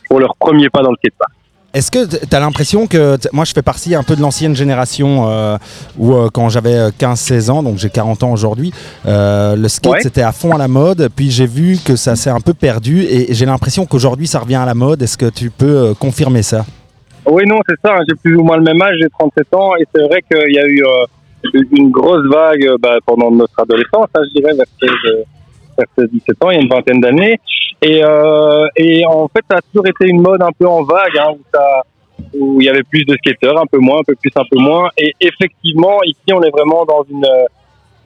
pour 0.08 0.20
leur 0.20 0.36
premier 0.36 0.70
pas 0.70 0.81
dans 0.84 0.92
le 0.92 0.98
skatepark. 0.98 1.31
Est-ce 1.74 1.90
que 1.90 2.06
tu 2.06 2.36
as 2.36 2.40
l'impression 2.40 2.86
que 2.86 3.18
moi 3.31 3.46
je 3.46 3.52
fais 3.54 3.64
partie 3.64 3.96
un 3.96 4.04
peu 4.04 4.16
de 4.16 4.22
l'ancienne 4.22 4.56
génération 4.56 5.28
euh, 5.28 5.58
où 5.98 6.14
euh, 6.14 6.30
quand 6.31 6.48
j'avais 6.50 6.75
euh, 6.75 6.90
15-16 6.92 7.50
ans, 7.50 7.64
donc 7.64 7.78
j'ai 7.80 7.90
40 7.90 8.22
ans 8.22 8.31
aujourd'hui, 8.31 8.72
euh, 9.08 9.56
le 9.56 9.68
skate 9.68 9.94
Ouais. 9.94 10.00
c'était 10.04 10.22
à 10.22 10.31
fond 10.31 10.54
à 10.54 10.60
la 10.60 10.68
mode, 10.68 11.10
puis 11.16 11.31
j'ai 11.31 11.48
vu 11.48 11.78
que 11.84 11.96
ça 11.96 12.16
s'est 12.16 12.30
un 12.30 12.42
peu 12.42 12.54
perdu 12.54 13.02
et 13.02 13.34
j'ai 13.34 13.48
l'impression 13.48 13.88
qu'aujourd'hui 13.88 14.28
ça 14.28 14.38
revient 14.40 14.56
à 14.58 14.66
la 14.66 14.75
mode. 14.75 15.02
Est-ce 15.02 15.18
que 15.18 15.30
tu 15.30 15.50
peux 15.50 15.66
euh, 15.90 15.94
confirmer 15.96 16.44
ça? 16.44 16.64
Oui, 17.25 17.44
non, 17.48 17.58
c'est 17.68 17.75
ça. 17.84 17.96
hein. 17.96 18.04
J'ai 18.08 18.16
plus 18.22 18.36
ou 18.36 18.44
moins 18.44 18.58
le 18.58 18.64
même 18.64 18.80
âge, 18.81 18.96
j'ai 19.02 19.10
37 19.10 19.48
ans, 19.56 19.72
et 19.80 19.86
c'est 19.96 20.04
vrai 20.08 20.22
qu'il 20.30 20.54
y 20.54 20.60
a 20.60 20.66
eu 20.68 20.84
euh, 20.84 21.62
une 21.72 21.90
grosse 21.90 22.24
vague 22.31 22.68
euh, 22.68 22.78
bah, 22.80 22.98
pendant 23.06 23.31
notre 23.31 23.60
adolescence, 23.60 24.08
hein, 24.14 24.22
je 24.28 24.40
dirais, 24.42 24.54
vers 24.54 24.66
16, 24.80 24.90
euh, 25.08 25.24
vers 25.78 25.88
16, 25.98 26.10
17 26.12 26.44
ans, 26.44 26.50
il 26.52 26.56
y 26.56 26.58
a 26.60 26.62
une 26.62 26.70
vingtaine 26.70 27.02
d'années. 27.02 27.40
Et, 27.86 28.02
euh, 28.02 28.66
et 28.78 29.06
en 29.06 29.28
fait, 29.28 29.44
ça 29.52 29.58
a 29.58 29.62
toujours 29.62 29.86
été 29.88 30.08
une 30.08 30.22
mode 30.22 30.42
un 30.42 30.54
peu 30.58 30.66
en 30.66 30.84
vague, 30.84 31.18
hein, 31.20 31.34
où, 31.34 31.42
ça, 31.54 31.84
où 32.34 32.62
il 32.62 32.66
y 32.66 32.70
avait 32.70 32.84
plus 32.84 33.04
de 33.04 33.14
skateurs, 33.18 33.60
un 33.60 33.66
peu 33.66 33.78
moins, 33.78 34.00
un 34.00 34.04
peu 34.04 34.16
plus, 34.16 34.32
un 34.36 34.46
peu 34.50 34.58
moins. 34.58 34.90
Et 34.98 35.14
effectivement, 35.20 36.02
ici, 36.06 36.32
on 36.32 36.42
est 36.44 36.50
vraiment 36.50 36.86
dans 36.86 37.04
une, 37.10 37.26
euh, 37.26 37.46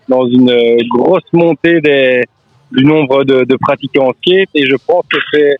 dans 0.10 0.26
une 0.28 0.50
euh, 0.50 0.78
grosse 0.90 1.32
montée 1.32 1.80
des, 1.80 2.24
du 2.72 2.86
nombre 2.86 3.24
de, 3.24 3.44
de 3.44 3.56
pratiquants 3.56 4.08
en 4.08 4.14
skate, 4.14 4.50
et 4.56 4.66
je 4.66 4.76
pense 4.88 5.06
que 5.12 5.20
c'est 5.32 5.56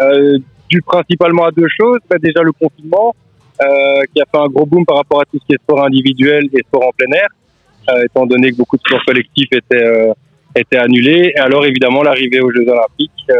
euh, 0.00 0.38
dû 0.70 0.80
principalement 0.82 1.46
à 1.46 1.50
deux 1.50 1.68
choses. 1.68 1.98
Bah, 2.08 2.18
déjà 2.22 2.42
le 2.42 2.52
confinement, 2.52 3.16
euh, 3.60 4.02
qui 4.14 4.20
a 4.20 4.26
fait 4.30 4.38
un 4.38 4.46
gros 4.46 4.66
boom 4.66 4.86
par 4.86 4.98
rapport 4.98 5.22
à 5.22 5.24
tout 5.24 5.38
ce 5.40 5.46
qui 5.46 5.54
est 5.54 5.62
sport 5.62 5.84
individuel 5.84 6.44
et 6.52 6.60
sport 6.68 6.86
en 6.86 6.92
plein 6.96 7.10
air, 7.16 7.28
euh, 7.90 8.04
étant 8.04 8.26
donné 8.26 8.52
que 8.52 8.56
beaucoup 8.58 8.76
de 8.76 8.82
sports 8.82 9.04
collectifs 9.04 9.48
étaient, 9.50 10.12
étaient 10.56 10.78
annulés. 10.78 11.32
Et 11.34 11.38
alors 11.38 11.64
évidemment 11.64 12.02
l'arrivée 12.02 12.40
aux 12.40 12.50
Jeux 12.52 12.66
Olympiques, 12.68 13.10
euh, 13.30 13.34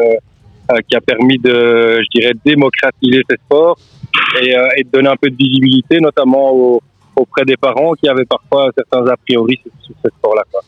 euh, 0.72 0.78
qui 0.88 0.96
a 0.96 1.00
permis 1.00 1.38
de, 1.38 2.00
je 2.02 2.18
dirais, 2.18 2.32
démocratiser 2.44 3.22
ces 3.30 3.36
sports 3.36 3.78
et, 4.42 4.56
euh, 4.56 4.68
et 4.76 4.84
de 4.84 4.90
donner 4.90 5.08
un 5.08 5.16
peu 5.16 5.30
de 5.30 5.36
visibilité, 5.36 6.00
notamment 6.00 6.52
aux- 6.52 6.82
auprès 7.14 7.44
des 7.44 7.56
parents 7.56 7.92
qui 7.94 8.08
avaient 8.08 8.24
parfois 8.26 8.70
certains 8.76 9.06
a 9.06 9.16
priori 9.16 9.58
sur, 9.62 9.94
sports-là. 10.18 10.42
quoi. 10.50 10.60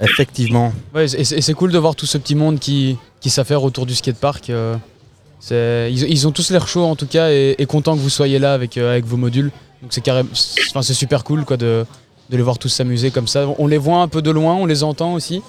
Effectivement. 0.00 0.72
Ouais, 0.94 1.04
et 1.04 1.24
c'est 1.24 1.54
cool 1.54 1.72
de 1.72 1.78
voir 1.78 1.94
tout 1.96 2.06
ce 2.06 2.18
petit 2.18 2.34
monde 2.34 2.58
qui, 2.58 2.96
qui 3.20 3.30
s'affaire 3.30 3.62
autour 3.62 3.86
du 3.86 3.94
skatepark. 3.94 4.50
euh, 4.50 4.76
ils, 5.50 6.10
ils 6.10 6.26
ont 6.28 6.32
tous 6.32 6.50
l'air 6.50 6.66
chauds 6.68 6.84
en 6.84 6.96
tout 6.96 7.06
cas 7.06 7.30
et, 7.30 7.54
et 7.58 7.66
contents 7.66 7.94
que 7.94 8.00
vous 8.00 8.10
soyez 8.10 8.38
là 8.38 8.52
avec, 8.52 8.76
euh, 8.76 8.90
avec 8.92 9.04
vos 9.04 9.16
modules. 9.16 9.50
Donc 9.82 9.92
c'est 9.92 10.02
carré- 10.02 10.24
c'est 10.34 10.60
enfin, 10.70 10.82
c'est 10.82 10.94
super 10.94 11.22
cool 11.24 11.44
quoi, 11.44 11.56
de, 11.56 11.84
de 12.30 12.36
les 12.36 12.42
voir 12.42 12.58
tous 12.58 12.68
s'amuser 12.68 13.10
comme 13.10 13.26
ça. 13.28 13.46
On 13.58 13.66
les 13.66 13.78
voit 13.78 13.98
un 13.98 14.08
peu 14.08 14.22
de 14.22 14.30
loin, 14.30 14.54
on 14.54 14.66
les 14.66 14.82
entend 14.82 15.14
aussi. 15.14 15.42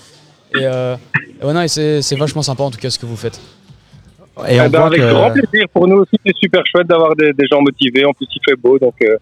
Et, 0.55 0.59
euh, 0.63 0.95
et 1.41 1.45
ouais, 1.45 1.53
non, 1.53 1.61
et 1.61 1.67
c'est 1.67 2.01
c'est 2.01 2.15
vachement 2.15 2.41
sympa 2.41 2.63
en 2.63 2.71
tout 2.71 2.79
cas 2.79 2.89
ce 2.89 2.97
que 2.99 3.05
vous 3.05 3.17
faites. 3.17 3.39
Et 4.47 4.55
Eh 4.55 4.61
on 4.61 4.69
ben, 4.69 4.77
voit 4.79 4.87
avec 4.87 4.99
que- 5.01 5.09
grand 5.11 5.31
plaisir. 5.31 5.65
Pour 5.73 5.87
nous 5.87 5.97
aussi, 5.97 6.15
c'est 6.25 6.35
super 6.37 6.61
chouette 6.65 6.87
d'avoir 6.87 7.15
des, 7.15 7.33
des 7.33 7.45
gens 7.51 7.61
motivés. 7.61 8.05
En 8.05 8.13
plus, 8.13 8.27
il 8.35 8.39
fait 8.47 8.55
beau, 8.55 8.77
donc 8.77 8.93
euh, 9.01 9.17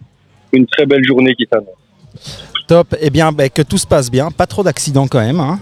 une 0.51 0.65
très 0.67 0.85
belle 0.85 1.03
journée 1.05 1.33
qui 1.35 1.47
s'annonce. 1.51 2.45
top. 2.67 2.95
Eh 3.00 3.09
bien, 3.09 3.31
ben, 3.31 3.50
que 3.50 3.62
tout 3.62 3.77
se 3.77 3.88
passe 3.88 4.12
bien. 4.12 4.29
Pas 4.31 4.45
trop 4.45 4.62
d'accidents 4.63 5.07
quand 5.07 5.19
même. 5.21 5.39
hein, 5.39 5.59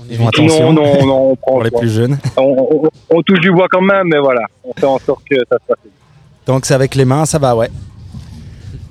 On 0.00 0.02
Ils 0.10 0.20
Attention. 0.26 0.72
Non, 0.72 0.82
non, 0.82 1.06
non, 1.06 1.30
on 1.30 1.36
prend 1.40 1.52
pour 1.52 1.62
les 1.62 1.70
plus 1.70 1.88
jeunes. 1.90 2.18
on, 2.36 2.42
on- 2.84 3.16
on 3.16 3.22
touche 3.22 3.40
du 3.40 3.52
bois 3.52 3.68
quand 3.70 3.80
même, 3.80 4.08
mais 4.08 4.18
voilà, 4.18 4.40
on 4.64 4.72
fait 4.74 4.86
en 4.86 4.98
sorte 4.98 5.22
que 5.30 5.36
ça 5.48 5.56
se 5.58 5.66
passe. 5.68 5.78
Donc 6.46 6.66
c'est 6.66 6.74
avec 6.74 6.94
les 6.96 7.04
mains, 7.04 7.24
ça 7.24 7.38
va, 7.38 7.54
ouais. 7.54 7.70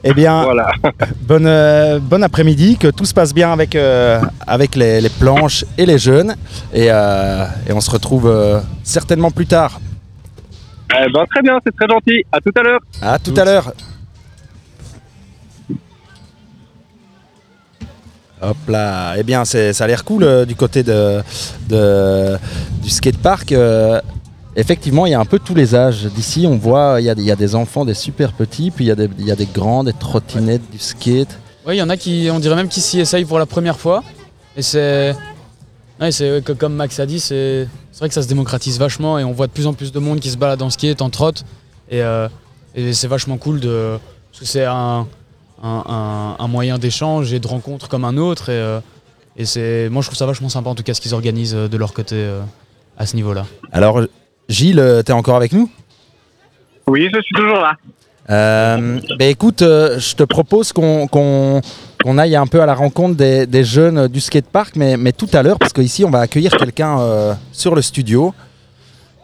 Eh 0.04 0.14
bien, 0.14 0.44
Voilà. 0.44 0.72
Bonne, 1.22 1.48
euh, 1.48 2.00
bon 2.00 2.24
après-midi, 2.24 2.78
que 2.78 2.88
tout 2.88 3.06
se 3.06 3.14
passe 3.14 3.34
bien 3.34 3.52
avec, 3.52 3.76
euh, 3.76 4.22
avec 4.46 4.76
les, 4.76 5.02
les 5.02 5.10
planches 5.10 5.66
et 5.78 5.86
les 5.86 5.98
jeunes. 5.98 6.36
Et, 6.74 6.88
euh, 6.90 7.46
et 7.68 7.74
on 7.74 7.82
se 7.82 7.90
retrouve 7.92 8.62
certainement 8.84 9.32
plus 9.32 9.48
tard. 9.48 9.80
Eh 10.94 11.12
ben, 11.12 11.26
très 11.30 11.42
bien, 11.42 11.58
c'est 11.66 11.76
très 11.76 11.88
gentil. 11.88 12.24
À 12.32 12.40
tout 12.40 12.52
à 12.56 12.64
l'heure. 12.64 12.80
À 13.02 13.20
tout 13.20 13.34
à 13.36 13.44
l'heure. 13.44 13.74
Hop 18.42 18.58
là. 18.68 19.16
Eh 19.18 19.24
bien, 19.24 19.44
c'est- 19.46 19.74
ça 19.74 19.86
a 19.86 19.88
l'air 19.88 20.04
cool 20.06 20.46
du 20.46 20.56
côté 20.56 20.84
de, 20.84 21.22
de- 21.68 22.38
du 22.84 22.90
skatepark. 22.90 23.52
Effectivement, 24.58 25.06
il 25.06 25.12
y 25.12 25.14
a 25.14 25.20
un 25.20 25.26
peu 25.26 25.38
tous 25.40 25.54
les 25.56 25.76
âges. 25.76 26.04
D'ici, 26.06 26.46
on 26.48 26.58
voit, 26.58 26.98
il 27.00 27.06
y, 27.06 27.10
a, 27.10 27.16
des- 27.16 27.22
il 27.22 27.28
y 27.28 27.32
a 27.32 27.36
des 27.36 27.54
enfants, 27.56 27.86
des 27.86 27.94
super 27.94 28.34
petits, 28.34 28.72
puis 28.72 28.86
il 28.86 28.88
y, 28.88 28.92
a 28.92 28.96
des- 28.96 29.10
il 29.20 29.26
y 29.26 29.32
a 29.32 29.36
des 29.36 29.46
grands, 29.46 29.84
des 29.84 29.94
trottinettes, 29.94 30.70
du 30.72 30.80
skate. 30.80 31.38
Ouais, 31.66 31.76
il 31.76 31.80
y 31.80 31.82
en 31.82 31.90
a 31.90 31.96
qui, 31.98 32.28
on 32.32 32.40
dirait 32.40 32.56
même 32.56 32.68
qui 32.68 32.82
s'y 32.82 33.00
essayent 33.00 33.24
pour 33.26 33.38
la 33.40 33.46
première 33.46 33.78
fois. 33.80 34.04
Et 34.58 34.62
c'est. 34.64 35.16
Ouais, 36.02 36.12
c'est 36.12 36.44
comme 36.58 36.74
Max 36.76 37.00
a 37.00 37.06
dit, 37.06 37.20
c'est 37.20 37.68
c'est 37.92 38.00
vrai 38.00 38.08
que 38.08 38.14
ça 38.16 38.22
se 38.24 38.28
démocratise 38.28 38.78
vachement 38.80 39.18
et 39.20 39.24
on 39.24 39.32
voit 39.32 39.48
de 39.48 39.52
plus 39.52 39.66
en 39.68 39.74
plus 39.74 39.92
de 39.92 40.00
monde 40.00 40.20
qui 40.20 40.30
se 40.30 40.38
balade 40.38 40.62
en 40.62 40.70
skate, 40.70 41.02
en 41.02 41.10
trotte. 41.10 41.44
Et, 41.90 42.02
euh, 42.02 42.28
et 42.76 42.94
c'est 42.94 43.08
vachement 43.08 43.38
cool 43.38 43.60
de. 43.60 43.98
Parce 44.32 44.40
que 44.42 44.46
c'est 44.46 44.66
un. 44.66 45.08
un, 45.64 45.84
un- 45.88 46.36
un 46.44 46.48
moyen 46.48 46.78
d'échange 46.78 47.34
et 47.34 47.40
de 47.40 47.48
rencontre 47.48 47.88
comme 47.90 48.06
un 48.06 48.18
autre. 48.18 48.50
Et, 48.50 48.54
euh, 48.54 48.80
et 49.36 49.46
c'est, 49.46 49.90
moi, 49.90 50.02
je 50.02 50.08
trouve 50.08 50.18
ça 50.18 50.26
vachement 50.26 50.50
sympa 50.50 50.70
en 50.70 50.76
tout 50.76 50.84
cas 50.84 50.94
ce 50.96 51.02
qu'ils 51.02 51.14
organisent 51.16 51.56
euh, 51.56 51.68
de 51.68 51.78
leur 51.78 51.94
côté 51.94 52.16
euh, 52.16 52.42
à 52.98 53.06
ce 53.08 53.16
niveau-là. 53.16 53.46
Alors, 53.72 54.02
Gilles, 54.50 54.80
euh, 54.80 55.02
t'es 55.04 55.14
encore 55.14 55.36
avec 55.36 55.52
nous? 55.54 55.70
Oui, 56.88 57.10
je 57.14 57.22
suis 57.22 57.36
toujours 57.36 57.60
là. 57.60 57.74
Euh, 58.30 59.00
ben 59.18 59.30
écoute, 59.30 59.62
euh, 59.62 60.00
je 60.00 60.14
te 60.16 60.24
propose 60.24 60.74
qu'on 60.74 61.08
qu'on- 61.08 61.62
aille 62.18 62.36
un 62.38 62.48
peu 62.48 62.62
à 62.62 62.66
la 62.66 62.74
rencontre 62.74 63.16
des, 63.16 63.46
des 63.46 63.64
jeunes 63.66 64.08
du 64.08 64.20
skatepark, 64.22 64.76
mais, 64.78 64.96
mais 64.98 65.12
tout 65.12 65.28
à 65.34 65.44
l'heure, 65.44 65.60
parce 65.60 65.74
qu'ici 65.74 66.04
on 66.06 66.10
va 66.10 66.20
accueillir 66.22 66.52
quelqu'un 66.56 67.00
euh, 67.00 67.34
sur 67.52 67.76
le 67.76 67.82
studio. 67.82 68.34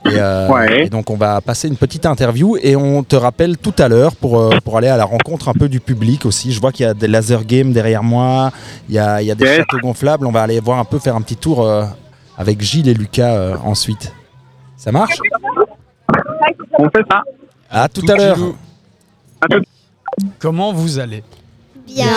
Et, 0.06 0.10
Ouais. 0.52 0.86
et 0.86 0.90
donc 0.90 1.10
on 1.10 1.16
va 1.16 1.40
passer 1.40 1.70
une 1.70 1.78
petite 1.78 2.06
interview 2.06 2.58
et 2.62 2.76
on 2.76 3.04
te 3.04 3.16
rappelle 3.16 3.58
tout 3.58 3.74
à 3.78 3.88
l'heure 3.88 4.14
pour, 4.18 4.54
pour 4.66 4.78
aller 4.78 4.90
à 4.90 4.98
la 4.98 5.06
rencontre 5.06 5.48
un 5.48 5.54
peu 5.54 5.70
du 5.70 5.80
public 5.80 6.26
aussi. 6.26 6.52
Je 6.52 6.60
vois 6.60 6.74
qu'il 6.74 6.86
y 6.86 6.90
a 6.90 6.94
des 6.94 7.08
laser 7.08 7.46
games 7.46 7.72
derrière 7.72 8.04
moi, 8.04 8.52
il 8.90 8.96
y 8.96 9.00
a, 9.00 9.22
il 9.22 9.28
y 9.28 9.32
a 9.32 9.36
des 9.36 9.46
Yes. 9.46 9.58
châteaux 9.58 9.80
gonflables. 9.82 10.26
On 10.28 10.32
va 10.32 10.42
aller 10.42 10.60
voir 10.60 10.78
un 10.80 10.84
peu, 10.86 11.00
faire 11.00 11.16
un 11.16 11.22
petit 11.22 11.38
tour 11.38 11.66
avec 12.38 12.62
Gilles 12.62 12.90
et 12.90 12.94
Lucas 12.94 13.58
ensuite. 13.64 14.12
Ça 14.84 14.92
marche 14.92 15.16
On 16.78 16.90
fait 16.90 17.06
ça. 17.10 17.22
À 17.72 17.88
tout 17.88 18.04
à 18.10 18.16
l'heure. 18.18 18.38
Comment 20.40 20.74
vous 20.74 21.00
allez 21.00 21.24
Bien. 21.88 22.08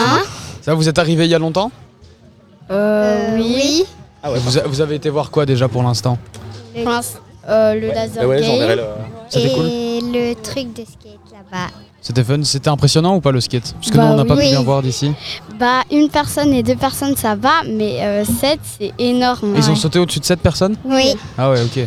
Ça, 0.63 0.75
vous 0.75 0.89
êtes 0.89 0.99
arrivé 0.99 1.27
il 1.27 1.31
y 1.31 1.35
a 1.35 1.39
longtemps 1.39 1.71
Euh, 2.73 3.37
oui. 3.39 3.85
vous, 4.25 4.59
a- 4.59 4.63
vous 4.67 4.81
avez 4.81 4.97
été 4.97 5.09
voir 5.11 5.31
quoi 5.31 5.47
déjà 5.47 5.69
pour 5.69 5.85
l'instant 5.85 6.19
Le, 6.75 6.83
euh, 7.49 7.75
le 7.75 7.87
laser 7.87 8.23
Ah 8.25 8.27
ouais, 8.27 8.43
j'enverrai 8.43 8.75
game 8.77 8.87
le- 9.45 9.55
cool 9.55 9.67
et 9.67 10.01
le 10.01 10.35
truc 10.35 10.73
de 10.75 10.83
skate 10.83 11.21
là-bas. 11.33 11.69
C'était 12.03 12.25
fun 12.25 12.43
C'était 12.43 12.69
impressionnant 12.69 13.15
ou 13.15 13.21
pas 13.21 13.31
le 13.31 13.41
skate 13.41 13.75
Parce 13.75 13.93
que 13.93 13.97
Bah 13.97 14.07
nous, 14.07 14.13
on 14.15 14.17
n'a 14.17 14.25
pas 14.25 14.35
pu 14.35 14.43
bien 14.43 14.63
voir 14.63 14.83
d'ici. 14.83 15.13
Bah, 15.61 15.83
une 15.93 16.09
personne 16.09 16.53
et 16.53 16.65
deux 16.65 16.75
personnes, 16.75 17.15
ça 17.17 17.37
va, 17.37 17.63
mais 17.69 18.05
euh, 18.05 18.25
sept, 18.25 18.59
c'est 18.65 18.93
énorme. 18.99 19.55
Ils 19.57 19.69
ont 19.71 19.75
Ouais. 19.75 19.79
sauté 19.79 20.01
au-dessus 20.01 20.19
de 20.21 20.25
7 20.25 20.41
personnes 20.41 20.75
Oui. 20.85 21.15
Ah 21.39 21.51
ouais, 21.53 21.63
ok. 21.63 21.87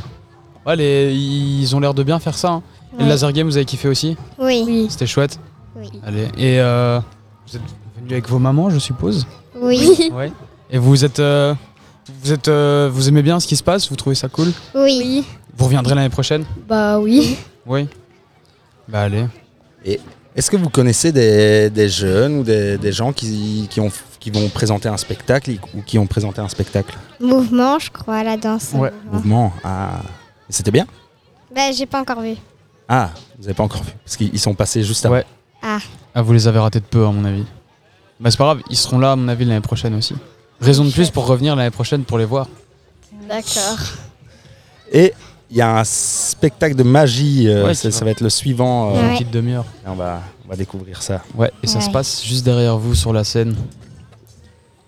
Ouais, 0.70 0.76
les- 0.76 1.14
ils 1.16 1.76
ont 1.76 1.80
l'air 1.80 1.94
de 1.94 2.04
bien 2.04 2.20
faire 2.20 2.38
ça. 2.38 2.50
hein. 2.50 2.64
Et 3.00 3.04
le 3.04 3.10
laser 3.10 3.32
game, 3.34 3.48
vous 3.48 3.56
avez 3.58 3.66
kiffé 3.66 3.88
aussi 3.88 4.16
Oui. 4.40 4.88
C'était 4.90 5.08
chouette 5.08 5.40
Oui. 5.76 5.90
Allez. 6.06 6.26
Et 6.38 6.60
euh, 6.60 7.00
vous 7.48 7.56
êtes 7.56 7.62
venu 8.02 8.12
avec 8.14 8.28
vos 8.30 8.40
mamans, 8.40 8.70
je 8.70 8.80
suppose 8.80 9.26
Oui. 9.60 10.12
Ouais. 10.14 10.32
Et 10.72 10.78
vous 10.78 11.04
êtes, 11.06 11.20
euh, 11.20 11.54
vous 12.24 12.32
êtes, 12.34 12.48
euh, 12.48 12.90
vous 12.92 13.08
aimez 13.10 13.22
bien 13.24 13.40
ce 13.40 13.48
qui 13.48 13.56
se 13.56 13.64
passe 13.64 13.90
Vous 13.90 13.96
trouvez 13.96 14.16
ça 14.16 14.28
cool 14.30 14.52
Oui. 14.76 15.24
Vous 15.58 15.66
reviendrez 15.66 15.96
l'année 15.96 16.10
prochaine 16.10 16.46
Bah 16.68 17.00
oui. 17.00 17.36
Oui. 17.66 17.88
Bah 18.88 19.02
allez. 19.02 19.26
Est-ce 20.36 20.50
que 20.52 20.58
vous 20.58 20.70
connaissez 20.70 21.12
des, 21.12 21.70
des 21.70 21.90
jeunes 21.90 22.38
ou 22.40 22.44
des, 22.44 22.78
des 22.78 22.92
gens 22.92 23.12
qui, 23.12 23.68
qui, 23.70 23.80
ont, 23.82 23.92
qui 24.20 24.30
vont 24.32 24.48
présenter 24.50 24.88
un 24.88 24.98
spectacle 24.98 25.52
ou 25.76 25.82
qui 25.82 25.98
ont 25.98 26.08
présenté 26.08 26.40
un 26.42 26.48
spectacle? 26.48 26.98
Mouvement, 27.20 27.78
je 27.80 27.90
crois, 27.92 28.24
la 28.24 28.38
danse. 28.38 28.72
Ouais. 28.74 28.92
Mouvement 29.12 29.52
Ah, 29.64 30.02
c'était 30.50 30.72
bien 30.72 30.86
Bah, 31.56 31.72
j'ai 31.72 31.86
pas 31.86 32.02
encore 32.02 32.22
vu. 32.22 32.36
Ah, 32.88 33.12
vous 33.38 33.44
n'avez 33.44 33.54
pas 33.54 33.64
encore 33.64 33.84
vu 33.84 33.92
Parce 34.04 34.18
qu'ils 34.18 34.34
ils 34.34 34.40
sont 34.40 34.54
passés 34.56 34.84
juste 34.84 35.06
avant. 35.06 35.16
Ouais. 35.16 35.26
Ah, 35.62 36.22
vous 36.22 36.34
les 36.34 36.48
avez 36.48 36.60
ratés 36.60 36.80
de 36.80 36.86
peu, 36.86 37.06
à 37.06 37.12
mon 37.12 37.24
avis. 37.26 37.46
Bah 38.20 38.30
c'est 38.32 38.38
pas 38.38 38.46
grave, 38.46 38.62
ils 38.70 38.76
seront 38.78 39.00
là, 39.00 39.14
à 39.14 39.16
mon 39.16 39.28
avis, 39.28 39.46
l'année 39.46 39.62
prochaine 39.62 39.94
aussi. 39.96 40.16
Raison 40.60 40.84
de 40.84 40.92
plus 40.92 41.10
pour 41.10 41.26
revenir 41.26 41.56
l'année 41.56 41.70
prochaine 41.72 42.04
pour 42.04 42.18
les 42.18 42.26
voir. 42.26 42.48
D'accord. 43.30 43.78
Et 44.92 45.14
il 45.52 45.58
y 45.58 45.62
a 45.62 45.80
un 45.80 45.84
spectacle 45.84 46.76
de 46.76 46.84
magie, 46.84 47.48
euh, 47.48 47.66
Ouais, 47.68 47.74
ça, 47.74 47.90
va. 48.04 48.12
être 48.12 48.22
le 48.22 48.30
suivant. 48.30 48.90
euh, 48.90 48.94
Ouais. 48.94 49.08
Une 49.08 49.14
petite 49.14 49.32
demi-heure. 49.32 49.66
et 49.86 49.90
on, 49.90 49.96
va, 49.96 50.22
on 50.46 50.50
va 50.50 50.56
découvrir 50.56 51.02
ça. 51.02 51.22
Ouais, 51.36 51.52
et 51.64 51.68
ça 51.68 51.80
se 51.80 51.90
passe 51.90 52.24
juste 52.26 52.44
derrière 52.44 52.78
vous 52.78 52.96
sur 52.96 53.14
la 53.14 53.24
scène. 53.24 53.56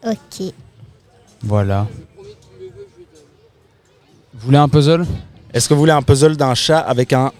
Ok. 0.05 0.51
Voilà. 1.43 1.87
Vous 4.33 4.39
voulez 4.45 4.57
un 4.57 4.67
puzzle? 4.69 5.05
Est-ce 5.53 5.67
que 5.67 5.73
vous 5.73 5.81
voulez 5.81 5.91
un 5.91 6.01
puzzle 6.01 6.37
d'un 6.37 6.53
chat 6.55 6.79
avec 6.79 7.13
un. 7.13 7.31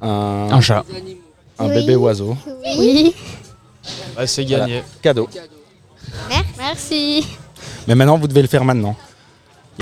Un, 0.00 0.48
Un 0.50 0.60
chat. 0.60 0.84
un 1.58 1.68
Oui. 1.68 1.74
bébé 1.74 1.94
oiseau? 1.96 2.36
Oui. 2.76 3.14
C'est 4.26 4.42
Voilà. 4.44 4.66
gagné. 4.66 4.82
Cadeau. 5.00 5.28
Merci. 6.58 7.26
Mais 7.86 7.94
maintenant, 7.94 8.18
vous 8.18 8.26
devez 8.28 8.42
le 8.42 8.48
faire 8.48 8.64
maintenant. 8.64 8.96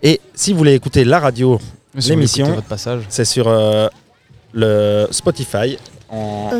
Et 0.03 0.21
si 0.35 0.53
vous 0.53 0.59
voulez 0.59 0.75
écouter 0.75 1.05
la 1.05 1.19
radio, 1.19 1.59
si 1.99 2.11
L'émission. 2.11 2.63
c'est 3.09 3.25
sur 3.25 3.49
euh, 3.49 3.89
le 4.53 5.09
Spotify 5.11 5.77
en, 6.11 6.51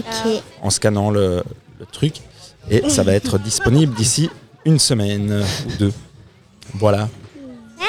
scannant 0.71 1.11
le, 1.11 1.43
le 1.79 1.87
truc. 1.87 2.17
Et 2.71 2.89
ça 2.89 3.03
va 3.03 3.13
être 3.15 3.39
disponible 3.39 3.95
d'ici 3.95 4.29
une 4.65 4.79
semaine 4.79 5.43
ou 5.67 5.77
deux. 5.79 5.93
Voilà. 6.75 7.09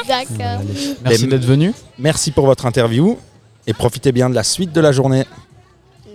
D'accord. 0.07 0.63
Merci 1.03 1.21
Les- 1.23 1.27
d'être 1.27 1.45
venu. 1.45 1.73
Merci 1.99 2.31
pour 2.31 2.45
votre 2.45 2.65
interview 2.65 3.17
et 3.67 3.73
profitez 3.73 4.11
bien 4.11 4.29
de 4.29 4.35
la 4.35 4.43
suite 4.43 4.71
de 4.73 4.81
la 4.81 4.91
journée. 4.91 5.25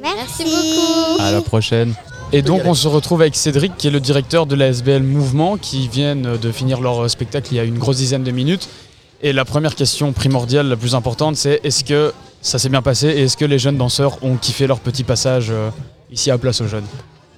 Merci 0.02 0.45
beaucoup. 0.45 1.21
À 1.23 1.33
la 1.33 1.40
prochaine. 1.42 1.95
Et 2.33 2.42
donc 2.42 2.62
on 2.64 2.75
se 2.75 2.88
retrouve 2.88 3.21
avec 3.23 3.37
Cédric 3.37 3.76
qui 3.76 3.87
est 3.87 3.90
le 3.90 4.00
directeur 4.00 4.47
de 4.47 4.54
la 4.56 4.68
SBL 4.68 5.02
Mouvement 5.02 5.56
qui 5.56 5.88
viennent 5.88 6.37
de 6.37 6.52
finir 6.52 6.80
leur 6.80 7.09
spectacle 7.09 7.49
il 7.52 7.56
y 7.56 7.61
a 7.61 7.64
une 7.64 7.78
grosse 7.78 7.99
dizaine 7.99 8.25
de 8.25 8.30
minutes. 8.33 8.68
Et 9.23 9.33
la 9.33 9.45
première 9.45 9.75
question 9.75 10.12
primordiale, 10.12 10.66
la 10.68 10.76
plus 10.76 10.95
importante, 10.95 11.37
c'est 11.37 11.61
est-ce 11.64 11.85
que 11.85 12.12
ça 12.42 12.59
s'est 12.59 12.68
bien 12.68 12.83
passé 12.83 13.06
et 13.09 13.23
est-ce 13.23 13.37
que 13.37 13.45
les 13.45 13.59
jeunes 13.59 13.78
danseurs 13.78 14.18
ont 14.23 14.37
kiffé 14.37 14.66
leur 14.66 14.80
petit 14.80 15.04
passage 15.04 15.47
euh, 15.50 15.71
ici 16.11 16.30
à 16.30 16.37
Place 16.38 16.61
aux 16.61 16.66
Jeunes? 16.66 16.85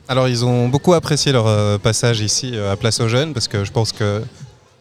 Alors 0.08 0.26
ils 0.26 0.44
ont 0.44 0.68
beaucoup 0.68 0.94
apprécié 0.94 1.32
leur 1.32 1.46
euh, 1.46 1.78
passage 1.78 2.20
ici 2.20 2.52
euh, 2.54 2.72
à 2.72 2.76
Place 2.76 2.98
aux 3.00 3.08
Jeunes 3.08 3.32
parce 3.34 3.46
que 3.46 3.64
je 3.64 3.70
pense 3.70 3.92
que 3.92 4.22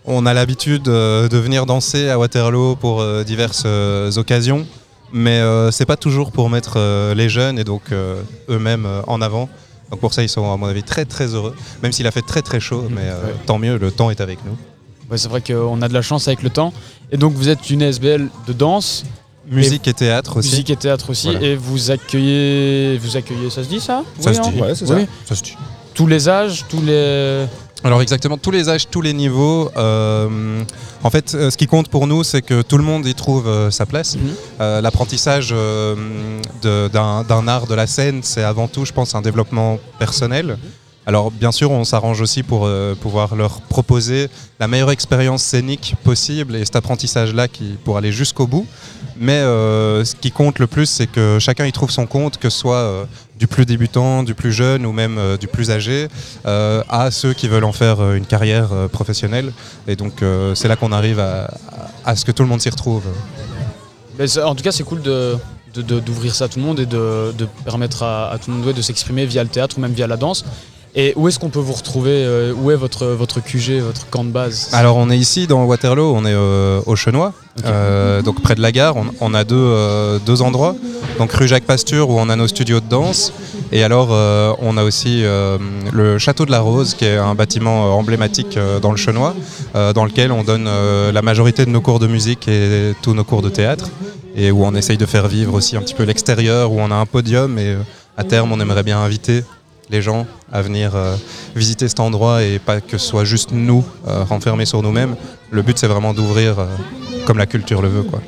on 0.08 0.26
a 0.26 0.34
l'habitude 0.34 0.88
euh, 0.88 1.28
de 1.28 1.38
venir 1.38 1.66
danser 1.66 2.10
à 2.10 2.18
Waterloo 2.18 2.76
pour 2.76 3.02
euh, 3.02 3.24
diverses 3.24 3.64
euh, 3.66 4.12
occasions, 4.18 4.66
mais 5.14 5.40
euh, 5.40 5.70
c'est 5.72 5.86
pas 5.86 5.98
toujours 5.98 6.32
pour 6.32 6.50
mettre 6.50 6.74
euh, 6.78 7.14
les 7.14 7.30
jeunes 7.30 7.60
et 7.60 7.64
donc 7.64 7.84
euh, 7.92 8.22
eux-mêmes 8.50 8.86
euh, 8.86 9.02
en 9.08 9.22
avant. 9.22 9.50
Donc 9.92 10.00
pour 10.00 10.14
ça 10.14 10.24
ils 10.24 10.30
sont 10.30 10.52
à 10.52 10.58
mon 10.58 10.66
avis 10.68 10.84
très 10.84 11.06
très 11.06 11.28
heureux, 11.34 11.54
même 11.84 11.92
s'il 11.92 12.08
a 12.08 12.12
fait 12.12 12.22
très 12.22 12.42
très 12.42 12.60
chaud, 12.60 12.88
mais 12.90 13.02
euh, 13.04 13.28
Ouais. 13.28 13.34
tant 13.46 13.58
mieux, 13.60 13.78
le 13.78 13.92
temps 13.92 14.10
est 14.10 14.22
avec 14.22 14.40
nous. 14.46 14.58
Ouais, 15.10 15.18
C'est 15.18 15.30
vrai 15.30 15.42
qu'on 15.42 15.82
a 15.82 15.88
de 15.88 15.94
la 15.94 16.02
chance 16.02 16.28
avec 16.28 16.42
le 16.44 16.50
temps. 16.50 16.74
Et 17.12 17.18
donc 17.18 17.34
vous 17.34 17.48
êtes 17.50 17.70
une 17.70 17.82
SBL 17.82 18.28
de 18.48 18.54
danse, 18.54 19.06
Musique 19.50 19.88
et 19.88 19.94
théâtre 19.94 20.36
aussi. 20.38 20.50
musique 20.50 20.70
et 20.72 20.76
théâtre 20.76 21.10
aussi. 21.10 21.32
Voilà. 21.32 21.46
Et 21.48 21.56
vous 21.56 21.90
accueillez, 21.90 22.98
vous 22.98 23.16
accueillez, 23.16 23.50
ça 23.50 23.64
se 23.64 23.70
dit 23.70 23.80
ça? 23.80 24.04
Ça 24.20 24.32
Oui, 24.32 24.36
se 24.36 24.42
hein? 24.42 24.52
dit. 24.54 24.60
Ouais, 24.62 24.76
c'est 24.76 24.86
ça. 24.86 24.96
Oui. 24.96 25.06
Ça 25.26 25.36
se 25.36 25.44
dit. 25.44 25.56
Tous 25.94 26.06
les 26.06 26.28
âges, 26.28 26.66
tous 26.68 26.82
les... 26.82 27.46
Alors 27.84 28.02
exactement, 28.02 28.38
tous 28.38 28.52
les 28.52 28.70
âges, 28.70 28.90
tous 28.90 29.02
les 29.02 29.14
niveaux. 29.14 29.70
euh, 29.78 30.64
en 31.04 31.10
fait, 31.10 31.36
euh, 31.36 31.52
ce 31.52 31.58
qui 31.58 31.68
compte 31.68 31.90
pour 31.90 32.08
nous, 32.08 32.24
c'est 32.24 32.42
que 32.42 32.62
tout 32.62 32.78
le 32.78 32.84
monde 32.84 33.06
y 33.06 33.14
trouve 33.14 33.48
euh, 33.48 33.70
sa 33.72 33.86
place. 33.86 34.16
Mhm. 34.16 34.22
Euh, 34.62 34.82
L'apprentissage 34.82 35.54
d'un 36.64 37.48
art 37.48 37.68
de 37.68 37.76
la 37.76 37.88
scène, 37.88 38.22
c'est 38.24 38.44
avant 38.44 38.68
tout, 38.68 38.84
je 38.86 38.94
pense, 38.94 39.14
un 39.16 39.22
développement 39.22 39.80
personnel. 40.00 40.58
Alors 41.06 41.32
bien 41.32 41.54
sûr, 41.54 41.72
on 41.72 41.86
s'arrange 41.86 42.20
aussi 42.20 42.44
pour 42.44 42.68
pouvoir 43.00 43.36
leur 43.36 43.62
proposer 43.62 44.28
la 44.60 44.68
meilleure 44.68 44.92
expérience 44.92 45.42
scénique 45.42 45.96
possible 46.04 46.58
et 46.58 46.66
cet 46.66 46.76
apprentissage-là 46.76 47.48
qui 47.48 47.78
pour 47.86 47.96
aller 47.98 48.12
jusqu'au 48.12 48.46
bout. 48.46 48.68
Mais 49.18 49.40
ce 49.40 50.16
qui 50.20 50.32
compte 50.32 50.60
le 50.60 50.68
plus, 50.68 50.86
c'est 50.86 51.08
que 51.08 51.38
chacun 51.40 51.66
y 51.66 51.72
trouve 51.72 51.92
son 51.92 52.08
compte, 52.08 52.38
que 52.38 52.50
ce 52.50 52.60
soit 52.60 53.08
du 53.38 53.48
plus 53.48 53.66
débutant, 53.66 54.24
du 54.24 54.34
plus 54.34 54.52
jeune 54.52 54.86
ou 54.86 54.92
même 54.92 55.18
euh, 55.18 55.38
du 55.38 55.48
plus 55.48 55.72
âgé, 55.72 56.08
euh, 56.46 56.84
à 56.90 57.12
ceux 57.12 57.34
qui 57.34 57.48
veulent 57.48 57.64
en 57.64 57.72
faire 57.72 58.00
euh, 58.00 58.16
une 58.16 58.26
carrière 58.26 58.70
professionnelle. 58.92 59.54
Et 59.88 59.96
donc 59.96 60.24
c'est 60.56 60.68
là 60.68 60.76
qu'on 60.76 60.92
arrive 60.92 61.20
à, 61.20 62.16
ce 62.16 62.26
que 62.26 62.32
tout 62.32 62.44
le 62.44 62.50
monde 62.50 62.62
s'y 62.62 62.70
retrouve. 62.70 63.04
En 64.44 64.56
tout 64.56 64.64
cas, 64.64 64.72
c'est 64.72 64.84
cool 64.84 65.02
de 65.02 65.38
d'ouvrir 65.76 66.34
ça 66.34 66.46
à 66.46 66.48
tout 66.48 66.58
le 66.58 66.66
monde 66.66 66.80
et 66.80 66.88
de, 66.88 67.32
permettre 67.64 68.02
à, 68.02 68.36
tout 68.44 68.50
le 68.50 68.58
monde 68.58 68.74
de 68.74 68.82
s'exprimer 68.82 69.28
via 69.28 69.44
le 69.44 69.50
théâtre 69.50 69.78
ou 69.78 69.82
même 69.82 69.94
via 69.94 70.08
la 70.08 70.18
danse. 70.18 70.44
Et 70.96 71.14
où 71.16 71.28
est-ce 71.28 71.38
qu'on 71.38 71.50
peut 71.50 71.60
vous 71.60 71.74
retrouver 71.74 72.12
euh, 72.12 72.54
Où 72.54 72.72
est 72.72 72.76
votre, 72.76 73.06
votre 73.08 73.40
QG, 73.40 73.82
votre 73.82 74.10
camp 74.10 74.24
de 74.24 74.32
base? 74.32 74.70
Alors 74.74 74.98
on 74.98 75.10
est 75.12 75.18
ici 75.18 75.46
dans 75.46 75.64
Waterloo, 75.66 76.14
on 76.16 76.26
est 76.26 76.34
euh, 76.34 76.82
au 76.88 76.96
Chenois, 76.96 77.34
euh, 77.66 78.24
donc 78.24 78.42
près 78.42 78.56
de 78.56 78.62
la 78.62 78.72
gare. 78.72 78.96
On, 78.96 79.06
on 79.22 79.34
a 79.36 79.44
deux, 79.44 79.56
euh, 79.56 80.18
deux 80.26 80.42
endroits, 80.42 80.76
donc 81.20 81.32
rue 81.34 81.48
Jacques 81.48 81.66
Pasture 81.66 82.10
où 82.10 82.20
on 82.20 82.30
a 82.30 82.36
nos 82.36 82.48
studios 82.48 82.80
de 82.80 82.88
danse, 82.90 83.32
et 83.72 83.84
alors 83.84 84.10
on 84.60 84.78
a 84.78 84.84
aussi 84.84 85.24
le 85.24 86.18
Château 86.18 86.46
de 86.46 86.52
la 86.52 86.62
Rose 86.62 86.96
qui 86.96 87.06
est 87.06 87.18
un 87.18 87.36
bâtiment 87.36 87.96
emblématique 87.98 88.58
dans 88.82 88.92
le 88.92 88.98
Chenois, 88.98 89.36
dans 89.74 90.06
lequel 90.06 90.32
on 90.32 90.44
donne 90.44 90.70
la 91.12 91.22
majorité 91.22 91.66
de 91.66 91.70
nos 91.70 91.82
cours 91.82 92.00
de 92.00 92.08
musique 92.08 92.48
et 92.48 92.94
tous 93.02 93.14
nos 93.14 93.26
cours 93.26 93.42
de 93.42 93.50
théâtre, 93.50 93.90
et 94.36 94.52
où 94.52 94.66
on 94.66 94.74
essaye 94.74 94.98
de 94.98 95.06
faire 95.06 95.28
vivre 95.28 95.54
aussi 95.54 95.76
un 95.76 95.82
petit 95.82 95.96
peu 95.96 96.04
l'extérieur, 96.04 96.72
où 96.72 96.80
on 96.80 96.90
a 96.92 96.96
un 96.96 97.06
podium, 97.06 97.60
et 97.60 97.76
à 98.16 98.24
terme 98.24 98.52
on 98.54 98.60
aimerait 98.60 98.84
bien 98.84 99.00
inviter 99.00 99.44
les 99.90 100.02
gens 100.02 100.26
à 100.52 100.62
venir 100.62 100.96
euh, 100.96 101.16
visiter 101.56 101.88
cet 101.88 102.00
endroit 102.00 102.44
et 102.44 102.60
pas 102.60 102.82
que 102.82 102.98
ce 102.98 103.08
soit 103.08 103.24
juste 103.24 103.52
nous 103.52 103.86
euh, 104.08 104.24
renfermés 104.24 104.66
sur 104.66 104.82
nous-mêmes. 104.82 105.16
Le 105.52 105.62
but 105.62 105.78
c'est 105.78 105.88
vraiment 105.88 106.14
d'ouvrir 106.14 106.60
euh, 106.60 106.66
comme 107.26 107.38
la 107.38 107.46
culture 107.46 107.82
le 107.82 107.90
veut. 107.90 108.04
Quoi. 108.04 108.20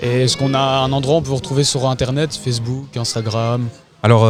Et 0.00 0.22
est-ce 0.22 0.36
qu'on 0.36 0.54
a 0.54 0.60
un 0.60 0.92
endroit 0.92 1.16
où 1.16 1.18
on 1.18 1.22
peut 1.22 1.28
vous 1.28 1.36
retrouver 1.36 1.64
sur 1.64 1.88
Internet, 1.88 2.38
Facebook, 2.42 2.96
Instagram? 2.96 3.68
Alors 4.02 4.26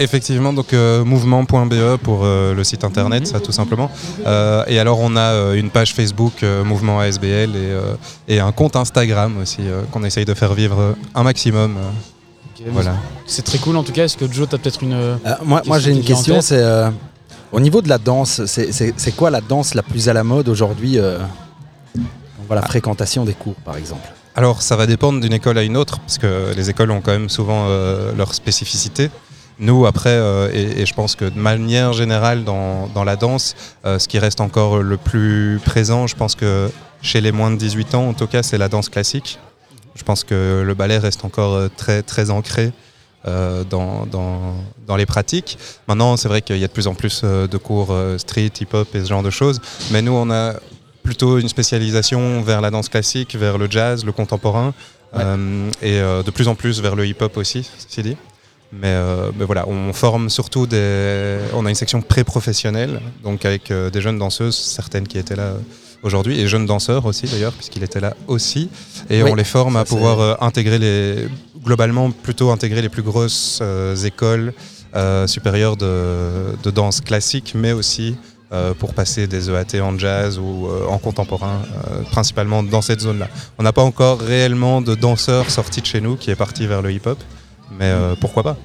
effectivement, 0.00 0.52
donc 0.52 0.72
mouvement.be 0.72 1.96
pour 2.02 2.24
le 2.24 2.60
site 2.64 2.82
internet, 2.82 3.24
ça 3.28 3.38
tout 3.38 3.52
simplement. 3.52 3.88
Et 4.66 4.80
alors 4.80 4.98
on 4.98 5.14
a 5.14 5.54
une 5.54 5.70
page 5.70 5.94
Facebook 5.94 6.42
Mouvement 6.64 6.98
ASBL 6.98 7.54
et, 7.54 8.34
et 8.34 8.40
un 8.40 8.50
compte 8.50 8.74
Instagram 8.74 9.38
aussi 9.40 9.60
qu'on 9.92 10.02
essaye 10.02 10.24
de 10.24 10.34
faire 10.34 10.54
vivre 10.54 10.96
un 11.14 11.22
maximum. 11.22 11.76
Euh, 12.66 12.70
voilà. 12.72 12.94
C'est 13.26 13.42
très 13.44 13.58
cool 13.58 13.76
en 13.76 13.82
tout 13.82 13.92
cas. 13.92 14.04
Est-ce 14.04 14.16
que 14.16 14.30
Joe, 14.30 14.48
t'as 14.48 14.58
peut-être 14.58 14.82
une. 14.82 14.92
Euh, 14.94 15.16
moi, 15.44 15.62
moi 15.66 15.78
j'ai 15.78 15.92
une 15.92 16.02
question, 16.02 16.40
c'est 16.40 16.58
euh, 16.58 16.90
au 17.52 17.60
niveau 17.60 17.80
de 17.82 17.88
la 17.88 17.98
danse, 17.98 18.44
c'est- 18.46 19.16
quoi 19.16 19.30
la 19.30 19.40
danse 19.40 19.74
la 19.74 19.82
plus 19.82 20.08
à 20.08 20.12
la 20.12 20.24
mode 20.24 20.48
aujourd'hui 20.48 20.98
euh, 20.98 21.18
On 21.96 22.44
voit 22.46 22.56
la 22.56 22.62
fréquentation 22.62 23.24
des 23.24 23.34
cours 23.34 23.54
par 23.64 23.76
exemple? 23.76 24.06
Alors 24.34 24.60
ça 24.62 24.76
va 24.76 24.86
dépendre 24.86 25.20
d'une 25.20 25.32
école 25.32 25.56
à 25.58 25.62
une 25.62 25.76
autre, 25.76 25.98
parce 26.00 26.18
que 26.18 26.52
les 26.54 26.68
écoles 26.70 26.90
ont 26.90 27.00
quand 27.00 27.12
même 27.12 27.28
souvent 27.30 27.66
euh, 27.68 28.12
leur 28.16 28.34
spécificité. 28.34 29.10
Nous, 29.58 29.86
après, 29.86 30.10
euh, 30.10 30.50
et, 30.52 30.82
et 30.82 30.86
je 30.86 30.92
pense 30.92 31.14
que 31.16 31.24
de 31.24 31.38
manière 31.38 31.94
générale 31.94 32.44
dans, 32.44 32.88
dans 32.88 33.04
la 33.04 33.16
danse, 33.16 33.54
euh, 33.86 33.98
ce 33.98 34.06
qui 34.06 34.18
reste 34.18 34.42
encore 34.42 34.82
le 34.82 34.98
plus 34.98 35.58
présent, 35.64 36.06
je 36.06 36.14
pense 36.14 36.34
que 36.34 36.70
chez 37.00 37.22
les 37.22 37.32
moins 37.32 37.50
de 37.50 37.56
18 37.56 37.94
ans, 37.94 38.08
en 38.08 38.12
tout 38.12 38.26
cas, 38.26 38.42
c'est 38.42 38.58
la 38.58 38.68
danse 38.68 38.90
classique. 38.90 39.38
Je 39.96 40.02
pense 40.04 40.22
que 40.24 40.62
le 40.64 40.74
ballet 40.74 40.98
reste 40.98 41.24
encore 41.24 41.54
euh, 41.54 41.68
très, 41.76 42.02
très 42.02 42.30
ancré 42.30 42.72
euh, 43.26 43.64
dans, 43.64 44.06
dans, 44.06 44.54
dans 44.86 44.96
les 44.96 45.06
pratiques. 45.06 45.58
Maintenant, 45.88 46.16
c'est 46.16 46.28
vrai 46.28 46.42
qu'il 46.42 46.58
y 46.58 46.64
a 46.64 46.68
de 46.68 46.72
plus 46.72 46.86
en 46.86 46.94
plus 46.94 47.22
euh, 47.24 47.48
de 47.48 47.56
cours 47.56 47.92
street, 48.18 48.52
hip-hop 48.60 48.94
et 48.94 49.00
ce 49.00 49.08
genre 49.08 49.22
de 49.22 49.30
choses. 49.30 49.60
Mais 49.90 50.02
nous, 50.02 50.12
on 50.12 50.30
a 50.30 50.54
plutôt 51.02 51.38
une 51.38 51.48
spécialisation 51.48 52.42
vers 52.42 52.60
la 52.60 52.70
danse 52.70 52.88
classique, 52.88 53.34
vers 53.36 53.58
le 53.58 53.70
jazz, 53.70 54.04
le 54.04 54.12
contemporain, 54.12 54.72
Ouais. 55.14 55.22
euh, 55.24 55.70
et 55.82 56.00
euh, 56.00 56.24
de 56.24 56.30
plus 56.32 56.48
en 56.48 56.56
plus 56.56 56.82
vers 56.82 56.96
le 56.96 57.06
hip-hop 57.06 57.36
aussi, 57.36 57.70
ceci 57.78 58.02
dit. 58.02 58.16
Mais, 58.72 58.88
euh, 58.88 59.30
mais 59.38 59.44
voilà, 59.44 59.66
on 59.68 59.92
forme 59.92 60.28
surtout 60.28 60.66
des. 60.66 61.38
On 61.54 61.64
a 61.64 61.68
une 61.70 61.76
section 61.76 62.02
pré-professionnelle, 62.02 63.00
donc 63.22 63.44
avec 63.44 63.72
des 63.72 64.00
jeunes 64.00 64.18
danseuses, 64.18 64.56
certaines 64.56 65.06
qui 65.06 65.16
étaient 65.16 65.36
là 65.36 65.52
aujourd'hui, 66.02 66.40
et 66.40 66.46
jeunes 66.48 66.66
danseurs 66.66 67.04
aussi 67.06 67.26
d'ailleurs, 67.26 67.52
puisqu'il 67.52 67.82
était 67.82 68.00
là 68.00 68.14
aussi. 68.28 68.68
Et 69.10 69.22
Oui, 69.22 69.30
on 69.30 69.34
les 69.34 69.44
forme 69.44 69.76
à 69.76 69.84
pouvoir 69.84 70.20
euh, 70.20 70.34
intégrer 70.40 70.78
les. 70.78 71.28
Globalement, 71.64 72.10
plutôt 72.12 72.50
intégrer 72.50 72.80
les 72.82 72.88
plus 72.88 73.02
grosses 73.02 73.58
euh, 73.60 73.96
écoles 73.96 74.52
euh, 74.94 75.26
supérieures 75.26 75.76
de, 75.76 76.54
de 76.62 76.70
danse 76.70 77.00
classique, 77.00 77.54
mais 77.56 77.72
aussi 77.72 78.16
pour 78.78 78.94
passer 78.94 79.26
des 79.26 79.50
EAT 79.50 79.80
en 79.82 79.98
jazz 79.98 80.38
ou 80.38 80.68
en 80.88 80.98
contemporain, 80.98 81.60
principalement 82.12 82.62
dans 82.62 82.80
cette 82.80 83.00
zone-là. 83.00 83.28
On 83.58 83.64
n'a 83.64 83.72
pas 83.72 83.82
encore 83.82 84.20
réellement 84.20 84.80
de 84.80 84.94
danseur 84.94 85.50
sorti 85.50 85.80
de 85.80 85.86
chez 85.86 86.00
nous 86.00 86.14
qui 86.16 86.30
est 86.30 86.36
parti 86.36 86.64
vers 86.66 86.80
le 86.80 86.92
hip-hop, 86.92 87.18
mais 87.76 87.92
pourquoi 88.20 88.44
pas 88.44 88.56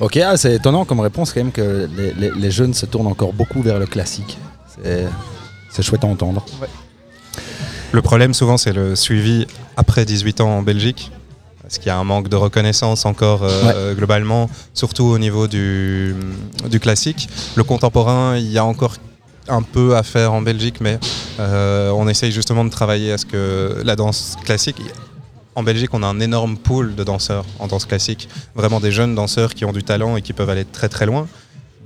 Ok, 0.00 0.16
ah, 0.18 0.36
c'est 0.36 0.54
étonnant 0.56 0.84
comme 0.84 1.00
réponse 1.00 1.32
quand 1.32 1.40
même 1.40 1.52
que 1.52 1.88
les, 1.96 2.12
les- 2.14 2.32
les 2.32 2.50
jeunes 2.50 2.74
se 2.74 2.84
tournent 2.84 3.06
encore 3.06 3.32
beaucoup 3.32 3.62
vers 3.62 3.78
le 3.78 3.86
classique. 3.86 4.36
C'est- 5.76 5.82
chouette 5.82 6.04
à 6.04 6.06
entendre. 6.06 6.44
Le 7.92 8.02
problème 8.02 8.34
souvent 8.34 8.56
c'est 8.56 8.72
le 8.72 8.96
suivi 8.96 9.46
après 9.76 10.04
18 10.04 10.40
ans 10.40 10.58
en 10.58 10.62
Belgique, 10.62 11.10
parce 11.62 11.78
qu'il 11.78 11.86
y 11.88 11.90
a 11.90 11.96
un 11.98 12.04
manque 12.04 12.28
de 12.28 12.36
reconnaissance 12.36 13.04
encore 13.06 13.40
euh, 13.42 13.94
globalement, 13.94 14.48
surtout 14.74 15.04
au 15.04 15.18
niveau 15.18 15.46
du, 15.46 16.14
du 16.70 16.80
classique. 16.80 17.28
Le 17.56 17.64
contemporain, 17.64 18.36
il 18.36 18.50
y 18.50 18.58
a 18.58 18.64
encore 18.64 18.94
un 19.48 19.62
peu 19.62 19.96
à 19.96 20.02
faire 20.02 20.32
en 20.32 20.42
Belgique, 20.42 20.80
mais 20.80 20.98
euh, 21.40 21.90
on 21.90 22.08
essaye 22.08 22.32
justement 22.32 22.64
de 22.64 22.70
travailler 22.70 23.12
à 23.12 23.18
ce 23.18 23.26
que 23.26 23.80
la 23.84 23.96
danse 23.96 24.36
classique... 24.44 24.76
En 25.54 25.62
Belgique, 25.62 25.88
on 25.94 26.02
a 26.02 26.06
un 26.06 26.20
énorme 26.20 26.58
pool 26.58 26.94
de 26.94 27.02
danseurs 27.02 27.46
en 27.58 27.66
danse 27.66 27.86
classique, 27.86 28.28
vraiment 28.54 28.78
des 28.78 28.92
jeunes 28.92 29.14
danseurs 29.14 29.54
qui 29.54 29.64
ont 29.64 29.72
du 29.72 29.82
talent 29.82 30.18
et 30.18 30.20
qui 30.20 30.34
peuvent 30.34 30.50
aller 30.50 30.66
très 30.66 30.90
très 30.90 31.06
loin. 31.06 31.26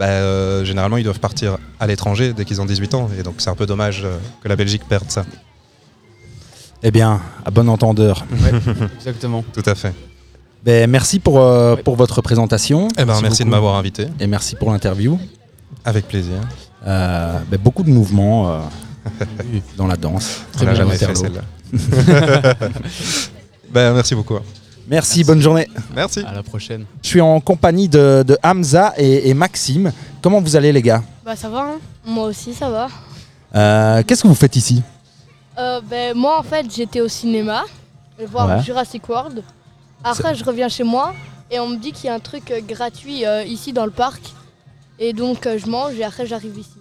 Bah, 0.00 0.07
euh, 0.07 0.64
généralement, 0.64 0.97
ils 0.97 1.04
doivent 1.04 1.21
partir 1.21 1.59
à 1.78 1.87
l'étranger 1.87 2.33
dès 2.33 2.47
qu'ils 2.47 2.59
ont 2.62 2.64
18 2.64 2.95
ans, 2.95 3.11
et 3.19 3.23
donc 3.23 3.35
c'est 3.37 3.50
un 3.50 3.54
peu 3.54 3.66
dommage 3.66 4.00
euh, 4.07 4.16
que 4.42 4.49
la 4.49 4.57
Belgique 4.57 4.80
perde 4.88 5.10
ça. 5.10 5.26
Eh 6.82 6.91
bien, 6.91 7.21
à 7.45 7.50
bon 7.50 7.69
entendeur. 7.69 8.25
Exactement. 8.97 9.45
Tout 9.52 9.63
à 9.67 9.75
fait. 9.75 9.93
Ben, 10.65 10.89
merci 10.89 11.19
pour, 11.19 11.39
euh, 11.41 11.76
pour 11.76 11.97
votre 11.97 12.23
présentation. 12.23 12.89
Eh 12.97 13.04
ben, 13.04 13.21
merci, 13.21 13.45
de 13.45 13.50
m'avoir 13.50 13.75
invité. 13.75 14.06
Et 14.19 14.26
merci 14.26 14.56
pour 14.56 14.71
l'interview. 14.71 15.19
Avec 15.84 16.08
plaisir. 16.08 16.41
Euh, 16.86 17.39
ben, 17.50 17.60
beaucoup 17.63 17.82
de 17.82 17.91
mouvements 17.91 18.50
euh, 18.50 18.60
dans 19.76 19.86
la 19.86 19.97
danse. 19.97 20.41
On 20.56 20.65
n'a 20.65 20.73
bien, 20.73 20.80
jamais 20.80 20.97
fait 20.97 21.15
celle-là. 21.15 21.43
ben, 23.71 23.93
merci 23.93 24.15
beaucoup. 24.15 24.39
Merci, 24.88 25.23
bonne 25.25 25.40
journée. 25.40 25.69
Merci. 25.95 26.21
À 26.26 26.32
la 26.34 26.43
prochaine. 26.43 26.84
Je 27.02 27.08
suis 27.08 27.21
en 27.21 27.40
compagnie 27.40 27.88
de, 27.88 28.25
de 28.26 28.36
Hamza 28.43 28.93
et, 28.97 29.28
et 29.28 29.34
Maxime. 29.34 29.93
Comment 30.21 30.40
vous 30.40 30.56
allez 30.56 30.73
les 30.73 30.82
gars? 30.82 31.02
Bah 31.25 31.36
ça 31.36 31.49
va, 31.49 31.60
hein. 31.60 31.78
moi 32.04 32.25
aussi 32.25 32.52
ça 32.54 32.69
va. 32.71 32.88
Euh, 33.54 34.02
Qu'est-ce 34.06 34.23
que 34.23 34.28
vous 34.28 34.34
faites 34.34 34.56
ici? 34.56 34.82
Euh, 35.58 35.80
ben, 35.88 36.16
moi 36.16 36.38
en 36.38 36.43
fait 36.43 36.66
j'étais 36.75 37.00
au 37.00 37.08
cinéma, 37.08 37.64
je 38.16 38.23
vais 38.25 38.30
voir 38.30 38.49
Ouais. 38.49 38.62
Jurassic 38.62 39.08
World. 39.08 39.43
Après 40.02 40.34
je 40.34 40.45
reviens 40.45 40.69
chez 40.69 40.84
moi 40.84 41.14
et 41.50 41.60
on 41.60 41.69
me 41.69 41.76
dit 41.76 41.93
qu'il 41.93 42.06
y 42.06 42.08
a 42.08 42.14
un 42.14 42.21
truc 42.21 42.50
euh, 42.50 42.60
gratuit 42.66 43.25
euh, 43.26 43.45
ici 43.45 43.73
dans 43.73 43.84
le 43.84 43.90
parc. 43.93 44.23
Et 44.99 45.12
donc 45.12 45.47
euh, 45.47 45.56
je 45.58 45.66
mange 45.66 45.95
et 45.99 46.04
après 46.04 46.26
j'arrive 46.26 46.58
ici. 46.58 46.79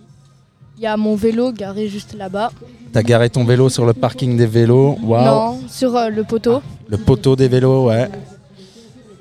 Il 0.79 0.83
y 0.83 0.87
a 0.87 0.95
mon 0.95 1.15
vélo 1.15 1.51
garé 1.51 1.89
juste 1.89 2.15
là-bas. 2.17 2.53
T'as 2.93 3.03
garé 3.03 3.29
ton 3.29 3.43
vélo 3.43 3.67
sur 3.67 3.85
le 3.85 3.91
parking 3.91 4.37
des 4.37 4.45
vélos? 4.45 4.97
Non, 5.01 5.59
sur 5.67 5.93
euh, 5.97 6.07
le 6.07 6.23
poteau. 6.23 6.61
Le 6.87 6.95
poteau 6.97 7.35
des 7.35 7.49
vélos, 7.49 7.87
ouais. 7.87 8.09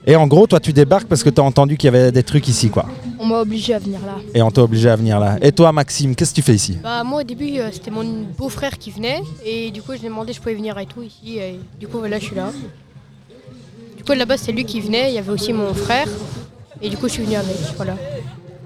Et 0.07 0.15
en 0.15 0.29
gros, 0.29 0.47
toi, 0.47 0.61
tu 0.61 0.73
débarques 0.73 1.09
parce 1.09 1.25
que 1.25 1.31
t'as 1.31 1.43
entendu 1.43 1.77
qu'il 1.77 1.93
y 1.93 1.97
avait 1.97 2.13
des 2.13 2.23
trucs 2.23 2.47
ici, 2.47 2.71
quoi. 2.71 2.87
On 3.19 3.27
m'a 3.27 3.41
obligé 3.41 3.75
à 3.75 3.81
venir 3.81 3.99
là. 4.07 4.19
Et 4.35 4.41
on 4.41 4.53
t'a 4.53 4.63
obligé 4.63 4.89
à 4.89 4.95
venir 4.95 5.19
là. 5.19 5.37
Et 5.43 5.51
toi, 5.51 5.73
Maxime, 5.73 6.15
qu'est-ce 6.15 6.31
que 6.31 6.37
tu 6.37 6.43
fais 6.43 6.55
ici? 6.55 6.79
Bah 6.81 7.03
moi 7.03 7.23
au 7.23 7.25
début 7.25 7.59
euh, 7.59 7.71
c'était 7.73 7.91
mon 7.91 8.05
beau-frère 8.39 8.79
qui 8.79 8.93
venait 8.93 9.21
et 9.45 9.73
du 9.73 9.83
coup 9.83 9.95
je 9.95 9.99
lui 9.99 10.07
ai 10.07 10.11
demandé 10.11 10.33
si 10.33 10.37
je 10.37 10.43
pouvais 10.43 10.55
venir 10.55 10.79
et 10.79 10.87
tout 10.87 11.03
ici 11.03 11.39
et 11.39 11.59
du 11.81 11.89
coup 11.89 11.99
voilà 11.99 12.21
je 12.21 12.27
suis 12.27 12.37
là. 12.37 12.53
Du 13.97 14.05
coup 14.05 14.13
là-bas 14.13 14.37
c'est 14.37 14.53
lui 14.53 14.65
qui 14.65 14.81
venait, 14.81 15.11
il 15.11 15.15
y 15.17 15.19
avait 15.19 15.33
aussi 15.33 15.53
mon 15.53 15.75
frère 15.75 16.07
et 16.81 16.89
du 16.89 16.97
coup 16.97 17.09
je 17.09 17.15
suis 17.15 17.25
venu 17.25 17.35
avec, 17.35 17.57
voilà. 17.77 17.97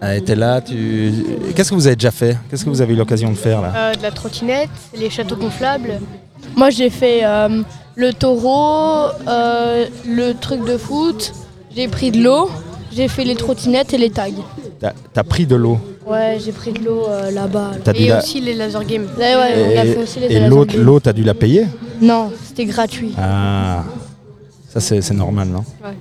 Ah, 0.04 0.16
et 0.16 0.20
T'es 0.20 0.34
là, 0.34 0.60
tu. 0.60 1.12
Qu'est-ce 1.54 1.70
que 1.70 1.74
vous 1.76 1.86
avez 1.86 1.94
déjà 1.96 2.10
fait? 2.10 2.36
Qu'est-ce 2.50 2.64
que 2.64 2.70
vous 2.70 2.80
avez 2.82 2.92
eu 2.92 2.96
l'occasion 2.96 3.30
de 3.30 3.36
faire 3.36 3.62
là? 3.62 3.72
Euh, 3.76 3.94
de 3.94 4.02
la 4.02 4.10
trottinette, 4.10 4.68
les 4.98 5.08
châteaux 5.10 5.36
gonflables. 5.36 6.00
Moi 6.56 6.70
j'ai 6.70 6.90
fait 6.90 7.20
euh, 7.24 7.62
le 7.94 8.12
taureau, 8.12 9.10
euh, 9.28 9.86
le 10.04 10.32
truc 10.34 10.64
de 10.66 10.76
foot, 10.76 11.32
j'ai 11.74 11.86
pris 11.86 12.10
de 12.10 12.20
l'eau, 12.20 12.50
j'ai 12.92 13.06
fait 13.06 13.22
les 13.24 13.36
trottinettes 13.36 13.94
et 13.94 13.98
les 13.98 14.10
tags. 14.10 14.26
T'as 15.14 15.22
pris 15.22 15.46
de 15.46 15.54
l'eau? 15.54 15.78
Ouais, 16.04 16.38
j'ai 16.44 16.50
pris 16.50 16.72
de 16.72 16.80
l'eau 16.84 17.06
euh, 17.08 17.30
là-bas. 17.30 17.70
là. 17.86 17.92
Et 17.94 18.08
la- 18.08 18.18
aussi 18.18 18.40
les 18.40 18.54
laser 18.54 18.84
games. 18.84 19.06
Ouais, 19.16 19.36
ouais, 19.36 19.54
on 19.76 19.78
a 19.78 19.84
Et, 19.84 19.92
fait 19.94 20.02
aussi 20.02 20.18
les 20.18 20.26
et 20.26 20.40
laser 20.40 20.66
l'eau, 20.82 20.98
t'as 20.98 21.12
dû 21.12 21.22
la 21.22 21.34
payer? 21.34 21.66
Non, 22.00 22.32
c'était 22.44 22.64
gratuit. 22.64 23.14
Ah, 23.16 23.84
ça 24.68 24.80
c'est 24.80 25.00
c'est 25.00 25.14
normal, 25.14 25.46
non? 25.46 25.64
Ouais. 25.84 25.94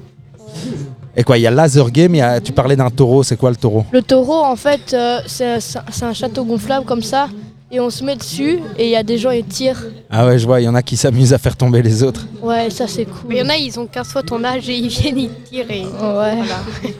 Et 1.15 1.23
quoi, 1.23 1.37
il 1.37 1.41
y 1.41 1.47
a 1.47 1.51
laser 1.51 1.91
game, 1.91 2.15
y 2.15 2.21
a- 2.21 2.39
tu 2.39 2.51
parlais 2.53 2.75
d'un 2.75 2.89
taureau, 2.89 3.21
c'est 3.23 3.35
quoi 3.37 3.49
le 3.49 3.55
taureau? 3.57 3.85
Le 3.91 4.01
taureau, 4.01 4.43
en 4.43 4.55
fait, 4.55 4.93
euh, 4.93 5.19
c'est 5.27 6.03
un 6.03 6.13
château 6.13 6.45
gonflable 6.45 6.85
comme 6.85 7.01
ça. 7.03 7.27
Et 7.73 7.79
on 7.79 7.89
se 7.89 8.03
met 8.03 8.17
dessus 8.17 8.59
et 8.77 8.83
il 8.85 8.89
y 8.91 8.97
a 8.97 9.03
des 9.03 9.17
gens 9.17 9.31
qui 9.31 9.43
tirent. 9.45 9.81
Ah 10.09 10.25
ouais, 10.25 10.37
je 10.37 10.45
vois, 10.45 10.59
il 10.59 10.65
y 10.65 10.67
en 10.67 10.75
a 10.75 10.81
qui 10.83 10.97
s'amusent 10.97 11.33
à 11.33 11.37
faire 11.37 11.55
tomber 11.55 11.81
les 11.81 12.03
autres. 12.03 12.27
Ouais, 12.41 12.69
ça 12.69 12.85
c'est 12.85 13.05
cool. 13.05 13.29
Mais 13.29 13.35
il 13.35 13.39
y 13.39 13.41
en 13.43 13.47
a 13.49 13.55
ils 13.55 13.79
ont 13.79 13.85
15 13.87 14.09
fois 14.09 14.23
ton 14.23 14.43
âge 14.43 14.67
et 14.67 14.75
ils 14.75 14.89
viennent 14.89 15.17
ils 15.17 15.29
tirent 15.49 15.71
et 15.71 15.83
Ouais. 15.85 15.89
voilà. 16.01 16.35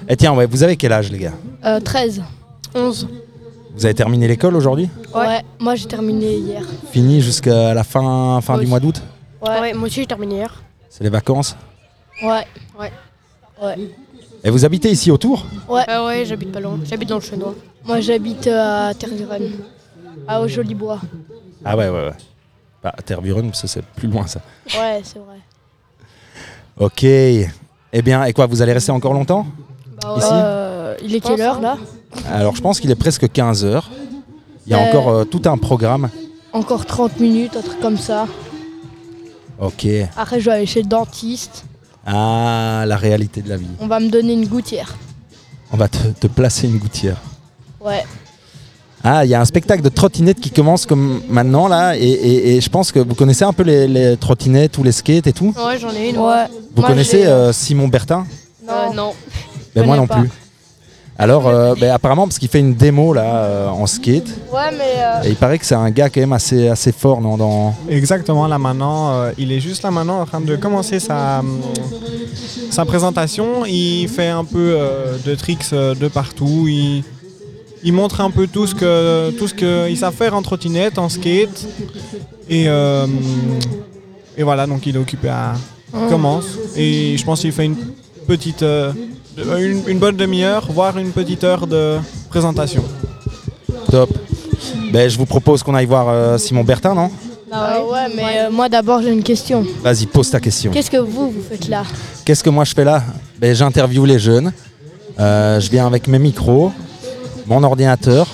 Et 0.07 0.15
tiens, 0.15 0.33
ouais, 0.33 0.45
vous 0.45 0.63
avez 0.63 0.77
quel 0.77 0.93
âge 0.93 1.11
les 1.11 1.17
gars? 1.17 1.33
Euh, 1.65 1.81
13. 1.81 2.23
11. 2.73 3.05
Vous 3.75 3.83
avez 3.85 3.93
terminé 3.93 4.29
l'école 4.29 4.55
aujourd'hui? 4.55 4.89
Ouais. 5.13 5.41
moi 5.59 5.75
j'ai 5.75 5.87
terminé 5.87 6.35
hier. 6.35 6.61
Fini 6.89 7.19
jusqu'à 7.21 7.73
la 7.73 7.83
fin, 7.83 8.39
fin 8.41 8.53
Moi 8.53 8.59
du 8.59 8.63
aussi. 8.63 8.69
mois 8.69 8.79
d'août? 8.79 9.01
Ouais. 9.41 9.59
Ouais, 9.59 9.73
moi 9.73 9.87
aussi 9.87 9.99
j'ai 9.99 10.07
terminé 10.07 10.35
hier. 10.35 10.63
C'est 10.89 11.03
les 11.03 11.09
vacances? 11.09 11.57
Ouais. 12.23 12.45
Ouais. 12.79 12.91
Ouais. 13.61 13.77
Et 14.43 14.49
vous 14.49 14.65
habitez 14.65 14.89
ici 14.89 15.11
autour 15.11 15.45
Ouais. 15.69 15.83
Ah 15.87 16.05
ouais, 16.05 16.25
j'habite 16.25 16.51
pas 16.51 16.59
loin. 16.59 16.79
J'habite 16.83 17.09
dans 17.09 17.15
le 17.15 17.21
Chenois. 17.21 17.53
Moi 17.85 17.99
j'habite 17.99 18.47
à 18.47 18.93
Tervuren, 18.93 19.51
à 20.27 20.47
Jolibois. 20.47 20.99
Ah 21.63 21.77
ouais, 21.77 21.89
ouais, 21.89 22.05
ouais. 22.07 22.13
Bah, 22.83 22.93
Tervuren, 23.05 23.53
ça, 23.53 23.67
c'est 23.67 23.83
plus 23.85 24.07
loin 24.07 24.25
ça. 24.25 24.41
Ouais, 24.79 25.01
c'est 25.03 25.19
vrai. 25.19 25.37
Ok. 26.79 27.03
Eh 27.03 28.01
bien, 28.01 28.23
et 28.25 28.33
quoi, 28.33 28.47
vous 28.47 28.61
allez 28.61 28.73
rester 28.73 28.91
encore 28.91 29.13
longtemps 29.13 29.45
Bah 30.01 30.15
Ici 30.17 30.27
Euh, 30.31 30.95
il 31.03 31.13
est 31.15 31.19
quelle 31.19 31.41
heure 31.41 31.61
là 31.61 31.77
Alors, 32.31 32.55
je 32.55 32.61
pense 32.61 32.79
qu'il 32.79 32.89
est 32.89 32.95
presque 32.95 33.31
15 33.31 33.65
heures. 33.65 33.89
Il 34.65 34.71
y 34.71 34.75
a 34.75 34.79
Euh. 34.79 34.87
encore 34.89 35.09
euh, 35.09 35.23
tout 35.25 35.41
un 35.45 35.57
programme. 35.57 36.09
Encore 36.53 36.85
30 36.85 37.19
minutes, 37.19 37.55
un 37.55 37.61
truc 37.61 37.79
comme 37.79 37.97
ça. 37.97 38.25
Ok. 39.59 39.85
Après 40.17 40.39
je 40.39 40.45
vais 40.49 40.55
aller 40.57 40.65
chez 40.65 40.81
le 40.81 40.87
dentiste. 40.87 41.65
Ah, 42.05 42.83
la 42.87 42.97
réalité 42.97 43.41
de 43.41 43.49
la 43.49 43.57
vie. 43.57 43.67
On 43.79 43.87
va 43.87 43.99
me 43.99 44.09
donner 44.09 44.33
une 44.33 44.47
gouttière. 44.47 44.95
On 45.71 45.77
va 45.77 45.87
te, 45.87 45.97
te 46.19 46.27
placer 46.27 46.67
une 46.67 46.77
gouttière. 46.77 47.17
Ouais. 47.79 48.03
Ah, 49.03 49.25
il 49.25 49.29
y 49.31 49.35
a 49.35 49.41
un 49.41 49.45
spectacle 49.45 49.81
de 49.81 49.89
trottinettes 49.89 50.39
qui 50.39 50.51
commence 50.51 50.85
comme 50.85 51.21
maintenant 51.27 51.67
là, 51.67 51.95
et, 51.97 52.01
et- 52.01 52.55
et 52.57 52.61
je 52.61 52.69
pense 52.69 52.91
que 52.91 52.99
vous 52.99 53.15
connaissez 53.15 53.43
un 53.43 53.53
peu 53.53 53.63
les, 53.63 53.87
les 53.87 54.15
trottinettes 54.17 54.77
ou 54.77 54.83
les 54.83 54.91
skates 54.91 55.25
et 55.27 55.33
tout. 55.33 55.53
Ouais, 55.57 55.79
j'en 55.79 55.91
ai 55.91 56.09
une. 56.09 56.17
Ouais. 56.17 56.45
Vous 56.75 56.81
Moi, 56.81 56.87
connaissez 56.89 57.19
j'ai- 57.21 57.27
euh, 57.27 57.51
Simon 57.53 57.87
Bertin 57.87 58.27
Non. 58.67 58.73
Euh, 58.73 58.93
non. 58.93 59.13
Ben, 59.75 59.85
moi 59.85 59.97
non 59.97 60.05
pas. 60.05 60.17
plus. 60.19 60.29
Alors, 61.21 61.47
euh, 61.47 61.75
ben, 61.79 61.91
apparemment, 61.91 62.23
parce 62.27 62.39
qu'il 62.39 62.47
fait 62.49 62.59
une 62.61 62.73
démo 62.73 63.13
là 63.13 63.43
euh, 63.45 63.67
en 63.69 63.85
skate, 63.85 64.25
Ouais, 64.51 64.71
mais. 64.71 64.95
euh, 64.97 65.23
et 65.23 65.29
il 65.29 65.35
paraît 65.35 65.59
que 65.59 65.65
c'est 65.67 65.75
un 65.75 65.91
gars 65.91 66.09
quand 66.09 66.19
même 66.19 66.33
assez, 66.33 66.67
assez 66.67 66.91
fort 66.91 67.21
non, 67.21 67.37
dans. 67.37 67.75
Exactement, 67.87 68.47
là 68.47 68.57
maintenant, 68.57 69.11
euh, 69.13 69.31
il 69.37 69.51
est 69.51 69.59
juste 69.59 69.83
là 69.83 69.91
maintenant 69.91 70.19
en 70.19 70.25
train 70.25 70.41
de 70.41 70.55
commencer 70.55 70.99
sa, 70.99 71.43
sa 72.71 72.85
présentation. 72.85 73.65
Il 73.67 74.07
fait 74.09 74.29
un 74.29 74.43
peu 74.43 74.73
euh, 74.75 75.15
de 75.23 75.35
tricks 75.35 75.65
euh, 75.73 75.93
de 75.93 76.07
partout. 76.07 76.65
Il, 76.67 77.03
il 77.83 77.93
montre 77.93 78.19
un 78.21 78.31
peu 78.31 78.47
tout 78.47 78.65
ce 78.65 78.73
que 78.73 79.29
tout 79.37 79.47
ce 79.47 79.53
qu'il 79.53 79.95
sait 79.95 80.11
faire 80.11 80.35
en 80.35 80.41
trottinette, 80.41 80.97
en 80.97 81.07
skate. 81.07 81.67
Et, 82.49 82.65
euh, 82.67 83.05
et 84.37 84.41
voilà, 84.41 84.65
donc 84.65 84.87
il 84.87 84.95
est 84.95 84.99
occupé 84.99 85.29
à 85.29 85.53
il 85.93 86.07
commence. 86.09 86.45
Et 86.75 87.15
je 87.15 87.23
pense 87.23 87.41
qu'il 87.41 87.51
fait 87.51 87.65
une 87.65 87.75
petite 88.31 88.63
euh, 88.63 88.93
une, 89.37 89.81
une 89.87 89.99
bonne 89.99 90.15
demi-heure, 90.15 90.65
voire 90.71 90.97
une 90.97 91.11
petite 91.11 91.43
heure 91.43 91.67
de 91.67 91.97
présentation. 92.29 92.81
Top. 93.89 94.09
Ben, 94.93 95.09
je 95.09 95.17
vous 95.17 95.25
propose 95.25 95.61
qu'on 95.63 95.75
aille 95.75 95.85
voir 95.85 96.07
euh, 96.07 96.37
Simon 96.37 96.63
Bertin, 96.63 96.95
non? 96.95 97.11
Ah 97.51 97.79
ouais, 97.83 98.07
mais 98.15 98.39
euh, 98.39 98.49
moi 98.49 98.69
d'abord 98.69 99.01
j'ai 99.01 99.11
une 99.11 99.23
question. 99.23 99.65
Vas-y, 99.83 100.05
pose 100.05 100.29
ta 100.29 100.39
question. 100.39 100.71
Qu'est-ce 100.71 100.89
que 100.89 100.95
vous, 100.95 101.31
vous 101.31 101.43
faites 101.49 101.67
là? 101.67 101.83
Qu'est-ce 102.23 102.41
que 102.41 102.49
moi 102.49 102.63
je 102.63 102.73
fais 102.73 102.85
là? 102.85 103.03
Ben, 103.37 103.53
J'interviewe 103.53 104.05
les 104.05 104.19
jeunes. 104.19 104.53
Euh, 105.19 105.59
je 105.59 105.69
viens 105.69 105.85
avec 105.85 106.07
mes 106.07 106.19
micros, 106.19 106.71
mon 107.47 107.61
ordinateur. 107.63 108.27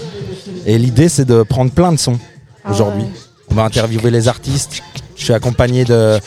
Et 0.68 0.78
l'idée, 0.78 1.10
c'est 1.10 1.26
de 1.26 1.42
prendre 1.42 1.72
plein 1.72 1.92
de 1.92 1.98
sons 1.98 2.20
Ah 2.64 2.70
aujourd'hui. 2.72 3.02
ouais. 3.02 3.10
On 3.50 3.56
va 3.56 3.64
interviewer 3.64 4.12
les 4.12 4.28
artistes. 4.28 4.84
Je 5.16 5.24
suis 5.24 5.34
accompagné 5.34 5.86
de, 5.86 6.20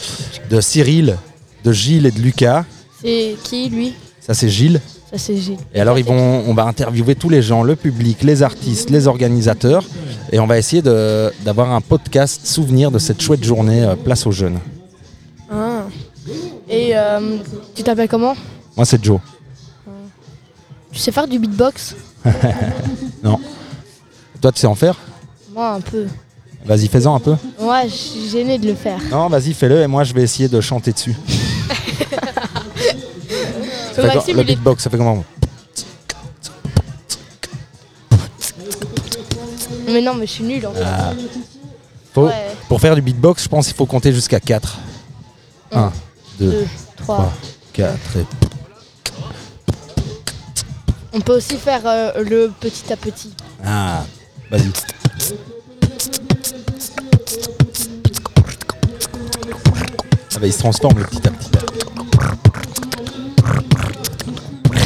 de 0.50 0.60
Cyril, 0.60 1.16
de 1.62 1.70
Gilles 1.72 2.06
et 2.06 2.10
de 2.10 2.18
Lucas. 2.18 2.64
C'est 3.02 3.36
qui 3.42 3.68
lui 3.68 3.94
Ça, 4.20 4.34
c'est 4.34 4.48
Gilles. 4.48 4.80
Ça 5.10 5.18
c'est 5.18 5.36
Gilles. 5.36 5.58
Et 5.74 5.80
alors, 5.80 5.98
ils 5.98 6.04
vont, 6.04 6.44
on 6.46 6.54
va 6.54 6.64
interviewer 6.64 7.14
tous 7.14 7.28
les 7.28 7.42
gens, 7.42 7.62
le 7.62 7.74
public, 7.76 8.22
les 8.22 8.42
artistes, 8.42 8.90
les 8.90 9.06
organisateurs. 9.06 9.84
Et 10.32 10.38
on 10.38 10.46
va 10.46 10.58
essayer 10.58 10.82
d'avoir 10.82 11.72
un 11.72 11.80
podcast 11.80 12.46
souvenir 12.46 12.90
de 12.90 12.98
cette 12.98 13.20
chouette 13.20 13.42
journée 13.42 13.82
euh, 13.82 13.96
Place 13.96 14.26
aux 14.26 14.32
Jeunes. 14.32 14.58
Ah. 15.50 15.84
Et 16.68 16.90
euh, 16.94 17.38
tu 17.74 17.82
t'appelles 17.82 18.08
comment 18.08 18.36
Moi, 18.76 18.84
c'est 18.84 19.02
Joe. 19.02 19.20
Tu 20.92 20.98
sais 20.98 21.12
faire 21.12 21.26
du 21.26 21.38
beatbox 21.38 21.96
Non. 23.24 23.38
Toi, 24.40 24.52
tu 24.52 24.60
sais 24.60 24.66
en 24.66 24.74
faire 24.74 24.96
Moi 25.52 25.70
un 25.70 25.80
peu. 25.80 26.06
Vas-y, 26.64 26.88
fais-en 26.88 27.14
un 27.14 27.20
peu. 27.20 27.36
Ouais, 27.58 27.88
je 27.88 27.94
suis 27.94 28.28
gênée 28.28 28.58
de 28.58 28.66
le 28.66 28.74
faire. 28.74 29.00
Non, 29.10 29.28
vas-y, 29.28 29.54
fais-le 29.54 29.80
et 29.80 29.86
moi 29.86 30.04
je 30.04 30.12
vais 30.12 30.22
essayer 30.22 30.48
de 30.48 30.60
chanter 30.60 30.92
dessus. 30.92 31.16
Ça 33.94 34.20
fait 34.20 34.32
le 34.32 34.42
beatbox, 34.42 34.82
ça 34.84 34.90
fait 34.90 34.96
comment 34.96 35.24
Mais 39.86 40.00
non, 40.00 40.14
mais 40.14 40.26
je 40.26 40.32
suis 40.32 40.44
nulle 40.44 40.66
en 40.66 40.72
fait. 40.72 40.82
Ah. 40.84 41.12
Faut- 42.14 42.26
Ouais. 42.26 42.50
Pour 42.68 42.80
faire 42.80 42.94
du 42.94 43.02
beatbox, 43.02 43.44
je 43.44 43.48
pense 43.48 43.66
qu'il 43.66 43.74
faut 43.74 43.86
compter 43.86 44.12
jusqu'à 44.12 44.38
4. 44.40 44.78
1, 45.72 45.92
2, 46.38 46.50
deux, 46.50 46.66
3, 46.96 47.16
trois. 47.16 47.32
4 47.72 47.98
et... 48.16 48.26
On 51.12 51.20
peut 51.20 51.36
aussi 51.36 51.56
faire 51.56 51.82
euh, 51.86 52.22
le 52.22 52.52
petit 52.60 52.92
à 52.92 52.96
petit. 52.96 53.34
Ah, 53.64 54.04
vas-y. 54.50 54.70
Ah 60.34 60.38
bah 60.40 60.46
il 60.46 60.52
se 60.52 60.58
transforme 60.58 60.98
le 60.98 61.04
petit 61.04 61.26
à 61.26 61.30
petit. 61.30 61.49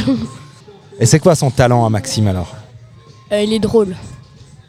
Et 1.01 1.07
c'est 1.07 1.19
quoi 1.19 1.35
son 1.35 1.51
talent 1.51 1.85
à 1.85 1.91
Maxime 1.91 2.29
alors 2.29 2.55
Euh, 3.33 3.43
il 3.43 3.53
est 3.53 3.59
drôle. 3.59 3.97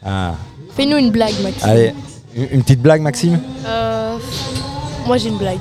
Ah, 0.04 0.34
Fais-nous 0.76 0.96
une 0.96 1.10
blague, 1.10 1.34
Maxime. 1.42 1.68
allez, 1.68 1.94
une 2.34 2.48
une 2.52 2.62
petite 2.62 2.80
blague 2.82 3.00
Maxime 3.02 3.40
Euh, 3.66 4.16
moi 5.06 5.16
j'ai 5.18 5.28
une 5.28 5.38
blague. 5.38 5.58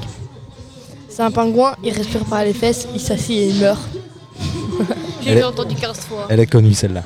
C'est 1.10 1.22
un 1.24 1.32
pingouin, 1.32 1.76
il 1.84 1.94
respire 1.94 2.26
par 2.26 2.44
les 2.44 2.54
fesses, 2.54 2.88
il 2.94 3.00
s'assied 3.00 3.44
et 3.44 3.48
il 3.50 3.60
meurt. 3.60 3.82
J'ai 5.22 5.32
est- 5.32 5.36
déjà 5.36 5.48
entendu 5.50 5.74
15 5.76 6.00
fois. 6.02 6.26
Elle 6.30 6.40
est 6.42 6.46
connue 6.48 6.74
celle-là. 6.74 7.04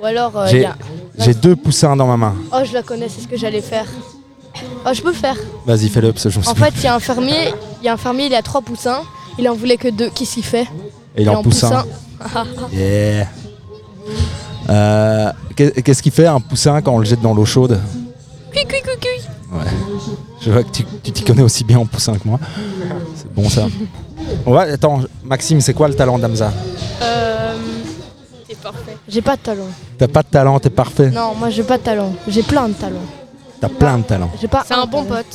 Ou 0.00 0.04
alors, 0.06 0.36
euh, 0.36 0.46
il 0.46 0.50
J'ai 0.50 0.60
y 0.62 0.64
a... 0.64 0.76
j'ai 1.18 1.34
deux 1.34 1.54
poussins 1.56 1.94
dans 1.94 2.06
ma 2.06 2.16
main. 2.16 2.34
Oh, 2.52 2.60
je 2.64 2.72
la 2.72 2.82
connais, 2.82 3.08
c'est 3.08 3.20
ce 3.20 3.28
que 3.28 3.36
j'allais 3.36 3.60
faire. 3.60 3.86
Oh, 4.86 4.90
je 4.94 5.02
peux 5.02 5.08
le 5.10 5.14
faire. 5.14 5.36
Vas-y, 5.66 5.88
fais-le 5.88 6.12
parce 6.12 6.24
que 6.24 6.30
je 6.30 6.38
En 6.48 6.54
fait, 6.54 6.72
il 6.76 6.82
y 6.84 6.86
a 6.86 6.94
un 6.94 7.00
fermier, 7.00 7.52
il 7.82 7.84
y 7.84 7.88
a 7.88 7.92
un 7.92 7.96
fermier, 7.96 8.26
il 8.26 8.34
a 8.34 8.42
trois 8.42 8.62
poussins. 8.62 9.02
Il 9.38 9.48
en 9.48 9.54
voulait 9.54 9.76
que 9.76 9.88
deux. 9.88 10.08
Qu'est-ce 10.10 10.34
qu'il 10.34 10.44
fait? 10.44 10.66
Et 11.16 11.22
il 11.22 11.30
en 11.30 11.42
pousse 11.42 11.64
un. 11.64 11.84
Yeah. 12.72 13.26
Euh, 14.68 15.30
qu'est- 15.56 15.82
Qu'est-ce 15.82 16.02
qu'il 16.02 16.12
fait 16.12 16.26
un 16.26 16.40
poussin 16.40 16.80
quand 16.82 16.92
on 16.92 16.98
le 16.98 17.04
jette 17.04 17.20
dans 17.22 17.32
l'eau 17.34 17.44
chaude? 17.44 17.80
Cui, 18.52 18.64
cui, 18.64 18.80
cui, 18.82 18.98
cui. 19.00 19.56
Ouais. 19.56 19.64
Je 20.40 20.50
vois 20.50 20.62
que 20.64 20.70
tu 20.70 20.84
tu 21.02 21.12
t'y 21.12 21.22
connais 21.24 21.42
aussi 21.42 21.64
bien 21.64 21.78
en 21.78 21.86
poussin 21.86 22.14
que 22.18 22.26
moi. 22.26 22.38
C'est 23.16 23.32
bon 23.32 23.48
ça. 23.48 23.66
On 24.44 24.52
va, 24.52 24.62
attends, 24.62 25.00
Maxime, 25.24 25.60
c'est 25.60 25.72
quoi 25.74 25.88
le 25.88 25.94
talent 25.94 26.18
d'Amza? 26.18 26.52
Euh, 27.02 27.54
c'est 28.48 28.58
parfait. 28.58 28.96
J'ai 29.08 29.22
pas 29.22 29.36
de 29.36 29.40
talent. 29.42 29.68
T'as 29.96 30.08
pas 30.08 30.22
de 30.22 30.28
talent, 30.28 30.58
t'es 30.60 30.70
parfait? 30.70 31.10
Non, 31.10 31.34
moi 31.34 31.48
j'ai 31.50 31.62
pas 31.62 31.78
de 31.78 31.82
talent. 31.84 32.12
J'ai 32.26 32.42
plein 32.42 32.68
de 32.68 32.74
talents. 32.74 33.06
T'as 33.60 33.68
plein 33.68 33.98
de 33.98 34.02
talents. 34.02 34.30
J'ai 34.40 34.48
pas. 34.48 34.64
C'est 34.66 34.74
un 34.74 34.86
bon 34.86 35.04
pote. 35.04 35.26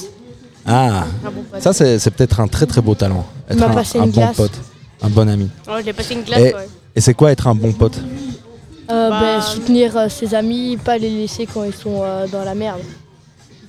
Ah, 0.66 1.06
Un 1.26 1.32
bon 1.32 1.44
pote. 1.52 1.62
ça 1.62 1.74
c'est 1.74 1.98
c'est 2.00 2.12
peut-être 2.12 2.40
un 2.40 2.48
très 2.48 2.66
très 2.66 2.82
beau 2.82 2.94
talent. 2.96 3.26
Il 3.50 3.54
Être 3.54 3.60
m'a 3.62 3.68
un, 3.68 3.74
passé 3.74 4.00
un 4.00 4.04
une 4.06 4.12
bon 4.12 4.22
glace. 4.22 4.36
pote, 4.38 4.52
un 5.04 5.10
bon 5.10 5.28
ami. 5.30 5.50
Ouais, 5.68 5.82
j'ai 5.84 5.94
passé 5.94 6.14
une 6.14 6.24
glace, 6.24 6.40
Et, 6.40 6.54
ouais. 6.54 6.68
et 6.96 7.02
c'est 7.02 7.14
quoi 7.14 7.32
être 7.32 7.48
un 7.48 7.56
bon 7.56 7.72
pote? 7.74 7.98
Euh, 8.90 9.10
Bah, 9.10 9.20
ben, 9.22 9.42
soutenir 9.42 9.96
euh, 9.98 10.10
ses 10.10 10.34
amis, 10.34 10.78
pas 10.78 10.98
les 10.98 11.10
laisser 11.10 11.46
quand 11.52 11.64
ils 11.64 11.74
sont 11.74 12.02
euh, 12.04 12.28
dans 12.28 12.44
la 12.44 12.56
merde. 12.56 12.80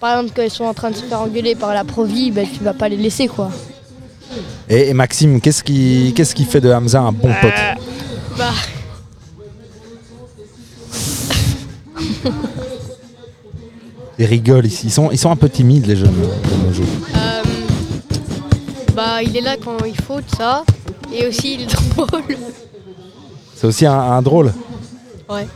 Par 0.01 0.17
exemple, 0.19 0.33
quand 0.37 0.43
ils 0.43 0.51
sont 0.51 0.65
en 0.65 0.75
train 0.75 0.91
de 0.91 0.97
se 0.97 1.03
faire 1.05 1.21
engueuler 1.21 1.55
par 1.55 1.73
la 1.75 1.85
Provi, 1.85 2.31
ben, 2.31 2.47
tu 2.53 2.63
vas 2.65 2.75
pas 2.75 2.89
les 2.89 2.97
laisser 2.97 3.27
quoi. 3.29 3.51
et, 4.69 4.89
et 4.91 4.95
Maxime, 4.95 5.41
qu'est-ce 5.41 5.63
qui, 5.63 6.13
qu'est-ce 6.17 6.35
qui 6.35 6.45
fait 6.45 6.61
de 6.61 6.71
Hamza 6.73 7.01
un 7.01 7.13
bon 7.13 7.31
pote? 7.41 7.53
Bah, 8.37 8.51
Ils 14.19 14.27
rigolent 14.27 14.67
ici. 14.67 14.87
Ils 14.87 14.93
sont, 14.93 15.11
ils 15.11 15.19
sont 15.19 15.31
un 15.31 15.37
peu 15.37 15.49
timides 15.49 15.87
les 15.87 15.97
jeunes 15.97 16.13
de 16.15 16.67
nos 16.67 16.73
jours. 16.73 16.85
euh, 17.17 17.43
bah, 18.95 19.23
il 19.23 19.37
est 19.37 19.41
là 19.41 19.57
quand 19.63 19.77
il 19.85 19.97
faut, 20.03 20.21
tout 20.21 20.37
ça. 20.37 20.63
Et 21.15 21.27
aussi, 21.27 21.55
il 21.55 21.63
est 21.63 21.67
drôle. 21.95 22.37
C'est 23.55 23.67
aussi 23.67 23.87
un, 23.87 23.93
un 23.99 24.23
drôle. 24.23 24.53
Ouais. 25.29 25.47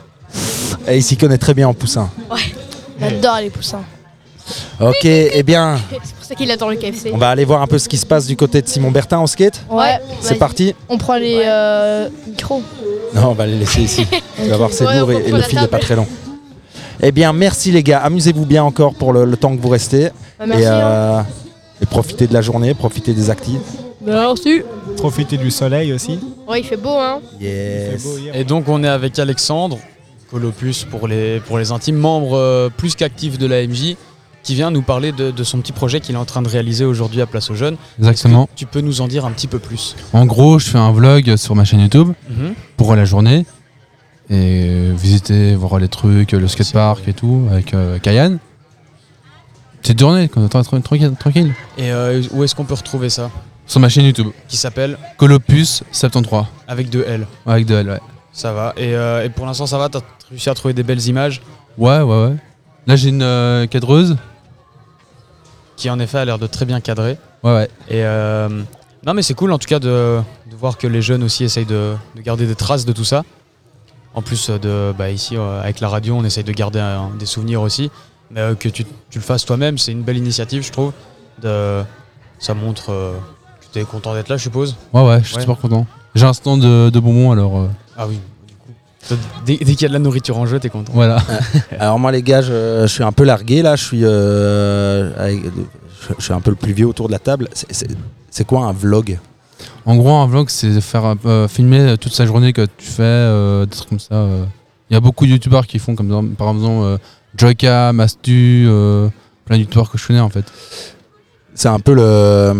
Et 0.86 0.96
il 0.96 1.02
s'y 1.02 1.16
connaît 1.16 1.38
très 1.38 1.54
bien 1.54 1.68
en 1.68 1.74
poussin. 1.74 2.10
Ouais. 2.30 2.38
J'adore 3.00 3.38
les 3.40 3.50
poussins. 3.50 3.82
Ok, 4.80 5.04
eh 5.04 5.42
bien, 5.42 5.78
C'est 6.02 6.14
pour 6.14 6.24
ça 6.24 6.34
qu'il 6.34 6.50
attend 6.50 6.70
le 6.70 6.76
KFC. 6.76 7.10
on 7.12 7.18
va 7.18 7.28
aller 7.28 7.44
voir 7.44 7.60
un 7.60 7.66
peu 7.66 7.78
ce 7.78 7.88
qui 7.88 7.98
se 7.98 8.06
passe 8.06 8.26
du 8.26 8.36
côté 8.36 8.62
de 8.62 8.68
Simon 8.68 8.90
Bertin 8.90 9.18
en 9.18 9.26
skate. 9.26 9.60
Ouais. 9.70 9.98
C'est 10.20 10.36
parti 10.36 10.74
On 10.88 10.96
prend 10.96 11.16
les 11.16 11.42
euh, 11.44 12.08
micros. 12.26 12.62
Non, 13.14 13.28
on 13.28 13.34
va 13.34 13.46
les 13.46 13.58
laisser 13.58 13.82
ici. 13.82 14.06
Tu 14.42 14.48
vas 14.48 14.56
voir, 14.56 14.70
c'est 14.72 14.86
Ouais, 14.86 14.98
lourd 14.98 15.12
et, 15.12 15.30
le 15.30 15.42
fil 15.42 15.60
n'est 15.60 15.66
pas 15.66 15.78
très 15.78 15.96
long. 15.96 16.06
Eh 17.02 17.12
bien, 17.12 17.32
merci 17.32 17.70
les 17.72 17.82
gars. 17.82 18.00
Amusez-vous 18.00 18.46
bien 18.46 18.64
encore 18.64 18.94
pour 18.94 19.12
le, 19.12 19.24
le 19.24 19.36
temps 19.36 19.54
que 19.54 19.60
vous 19.60 19.68
restez. 19.68 20.08
Bah, 20.38 20.46
merci, 20.46 20.62
et, 20.62 20.68
euh, 20.70 21.20
et 21.82 21.86
profitez 21.86 22.26
de 22.26 22.32
la 22.34 22.40
journée, 22.40 22.72
profitez 22.74 23.12
des 23.12 23.28
actifs. 23.30 23.60
Merci. 24.08 24.62
Profiter 24.96 25.36
du 25.36 25.50
soleil 25.50 25.92
aussi. 25.92 26.18
Ouais, 26.48 26.60
il 26.60 26.64
fait 26.64 26.76
beau, 26.76 26.96
hein. 26.96 27.20
Yes. 27.40 28.06
Et 28.34 28.44
donc 28.44 28.68
on 28.68 28.82
est 28.82 28.88
avec 28.88 29.18
Alexandre, 29.18 29.78
Colopus 30.30 30.84
pour 30.84 31.06
les, 31.08 31.40
pour 31.40 31.58
les 31.58 31.70
intimes, 31.72 31.96
membre 31.96 32.36
euh, 32.36 32.68
plus 32.74 32.94
qu'actif 32.96 33.38
de 33.38 33.46
l'AMJ, 33.46 33.96
qui 34.42 34.54
vient 34.54 34.70
nous 34.70 34.82
parler 34.82 35.12
de, 35.12 35.30
de 35.30 35.44
son 35.44 35.58
petit 35.60 35.72
projet 35.72 36.00
qu'il 36.00 36.14
est 36.14 36.18
en 36.18 36.24
train 36.24 36.42
de 36.42 36.48
réaliser 36.48 36.84
aujourd'hui 36.84 37.20
à 37.20 37.26
Place 37.26 37.50
aux 37.50 37.54
Jeunes. 37.54 37.76
Exactement. 37.98 38.48
Tu 38.56 38.64
peux 38.66 38.80
nous 38.80 39.00
en 39.02 39.08
dire 39.08 39.26
un 39.26 39.30
petit 39.30 39.46
peu 39.46 39.58
plus 39.58 39.94
En 40.12 40.24
gros, 40.26 40.58
je 40.58 40.68
fais 40.70 40.78
un 40.78 40.92
vlog 40.92 41.36
sur 41.36 41.54
ma 41.54 41.64
chaîne 41.64 41.80
YouTube 41.80 42.12
Mhm. 42.30 42.54
pour 42.76 42.94
la 42.96 43.04
journée 43.04 43.44
et 44.30 44.90
visiter, 44.94 45.54
voir 45.54 45.78
les 45.78 45.88
trucs, 45.88 46.32
le 46.32 46.48
skatepark 46.48 47.06
et 47.08 47.12
tout 47.14 47.46
avec 47.50 47.74
euh, 47.74 47.98
Kayan. 47.98 48.36
Petite 49.82 49.98
journée, 50.00 50.28
tranquille. 50.28 51.12
tranquille. 51.18 51.52
Et 51.78 51.90
euh, 51.92 52.22
où 52.32 52.42
est-ce 52.44 52.54
qu'on 52.54 52.64
peut 52.64 52.74
retrouver 52.74 53.08
ça? 53.10 53.30
Sur 53.68 53.80
ma 53.80 53.88
chaîne 53.88 54.04
YouTube. 54.06 54.28
Qui 54.48 54.56
s'appelle 54.56 54.98
Colopus73. 55.18 56.46
Avec 56.66 56.90
deux 56.90 57.04
L. 57.06 57.26
Avec 57.46 57.66
deux 57.66 57.76
L, 57.76 57.88
ouais. 57.90 58.00
Ça 58.32 58.52
va. 58.52 58.72
Et, 58.76 58.94
euh, 58.94 59.24
et 59.24 59.28
pour 59.28 59.46
l'instant, 59.46 59.66
ça 59.66 59.78
va 59.78 59.88
T'as 59.88 60.00
réussi 60.30 60.48
à 60.48 60.54
trouver 60.54 60.74
des 60.74 60.82
belles 60.82 61.06
images 61.06 61.40
Ouais, 61.76 62.00
ouais, 62.00 62.24
ouais. 62.26 62.36
Là, 62.86 62.96
j'ai 62.96 63.10
une 63.10 63.22
euh, 63.22 63.66
cadreuse. 63.66 64.16
Qui 65.76 65.90
en 65.90 65.98
effet 66.00 66.18
a 66.18 66.24
l'air 66.24 66.38
de 66.38 66.46
très 66.46 66.64
bien 66.64 66.80
cadrer. 66.80 67.18
Ouais, 67.44 67.52
ouais. 67.52 67.68
Et 67.88 68.04
euh, 68.04 68.48
non, 69.06 69.14
mais 69.14 69.22
c'est 69.22 69.34
cool 69.34 69.52
en 69.52 69.58
tout 69.58 69.68
cas 69.68 69.78
de, 69.78 70.18
de 70.50 70.56
voir 70.56 70.76
que 70.78 70.86
les 70.86 71.02
jeunes 71.02 71.22
aussi 71.22 71.44
essayent 71.44 71.66
de, 71.66 71.94
de 72.16 72.20
garder 72.22 72.46
des 72.46 72.56
traces 72.56 72.84
de 72.84 72.92
tout 72.92 73.04
ça. 73.04 73.22
En 74.14 74.22
plus 74.22 74.50
de, 74.50 74.92
bah, 74.96 75.10
ici, 75.10 75.36
euh, 75.36 75.60
avec 75.60 75.78
la 75.80 75.88
radio, 75.88 76.14
on 76.16 76.24
essaye 76.24 76.42
de 76.42 76.52
garder 76.52 76.80
un- 76.80 77.10
des 77.18 77.26
souvenirs 77.26 77.60
aussi. 77.62 77.90
Mais 78.30 78.40
euh, 78.40 78.54
que 78.54 78.68
tu, 78.68 78.84
tu 79.10 79.18
le 79.18 79.24
fasses 79.24 79.44
toi-même, 79.44 79.78
c'est 79.78 79.92
une 79.92 80.02
belle 80.02 80.16
initiative, 80.16 80.62
je 80.64 80.72
trouve. 80.72 80.92
De, 81.42 81.82
ça 82.40 82.54
montre 82.54 83.14
euh, 83.68 83.72
que 83.72 83.72
tu 83.74 83.78
es 83.80 83.84
content 83.84 84.14
d'être 84.14 84.28
là, 84.28 84.36
je 84.36 84.42
suppose. 84.42 84.76
Ouais, 84.92 85.06
ouais, 85.06 85.20
je 85.22 85.28
suis 85.32 85.40
super 85.40 85.56
content. 85.56 85.86
J'ai 86.14 86.24
un 86.26 86.32
stand 86.32 86.60
de, 86.62 86.90
de 86.90 87.00
bonbons 87.00 87.32
alors. 87.32 87.58
euh, 87.58 87.66
Ah 87.96 88.06
oui. 88.08 88.18
du 88.46 88.54
coup. 88.54 88.72
Dès, 89.46 89.56
dès 89.56 89.64
qu'il 89.74 89.82
y 89.82 89.84
a 89.84 89.88
de 89.88 89.92
la 89.92 89.98
nourriture 89.98 90.36
en 90.38 90.46
jeu, 90.46 90.58
t'es 90.58 90.70
content. 90.70 90.92
voilà. 90.94 91.18
Alors 91.78 91.98
moi 91.98 92.10
les 92.12 92.22
gars, 92.22 92.42
je, 92.42 92.82
je 92.82 92.86
suis 92.92 93.04
un 93.04 93.12
peu 93.12 93.24
largué 93.24 93.62
là, 93.62 93.76
je 93.76 93.84
suis, 93.84 94.00
euh, 94.02 95.12
avec- 95.18 95.44
je, 95.44 96.14
je 96.18 96.22
suis 96.24 96.32
un 96.32 96.40
peu 96.40 96.50
le 96.50 96.56
plus 96.56 96.72
vieux 96.72 96.86
autour 96.86 97.06
de 97.08 97.12
la 97.12 97.18
table. 97.18 97.48
C'est- 97.52 97.66
C'est 97.72 97.88
c'est 98.30 98.44
quoi 98.46 98.64
un 98.66 98.72
vlog? 98.72 99.18
En 99.86 99.96
gros, 99.96 100.12
un 100.14 100.26
vlog, 100.26 100.48
c'est 100.50 100.80
faire 100.80 101.04
un 101.04 101.16
peu- 101.16 101.46
filmer 101.48 101.96
toute 101.98 102.12
sa 102.12 102.26
journée 102.26 102.52
que 102.52 102.66
tu 102.76 102.86
fais, 102.86 103.02
euh, 103.02 103.64
des 103.66 103.74
trucs 103.76 103.88
comme 103.88 103.98
ça. 103.98 104.14
euh. 104.14 104.44
Il 104.90 104.94
y 104.94 104.96
a 104.96 105.00
beaucoup 105.00 105.26
de 105.26 105.30
youtubeurs 105.32 105.66
qui 105.66 105.78
font 105.78 105.94
comme 105.94 106.10
ça, 106.10 106.20
par 106.36 106.50
exemple 106.54 106.82
euh, 106.84 106.98
Joyka, 107.36 107.92
Mastu, 107.92 108.64
euh, 108.68 109.08
plein 109.44 109.56
de 109.56 109.62
youtubeurs 109.62 109.90
que 109.90 109.98
je 109.98 110.06
connais 110.06 110.20
en 110.20 110.28
fait. 110.30 110.44
C'est 111.54 111.68
un 111.68 111.80
peu 111.80 111.94
le, 111.94 112.54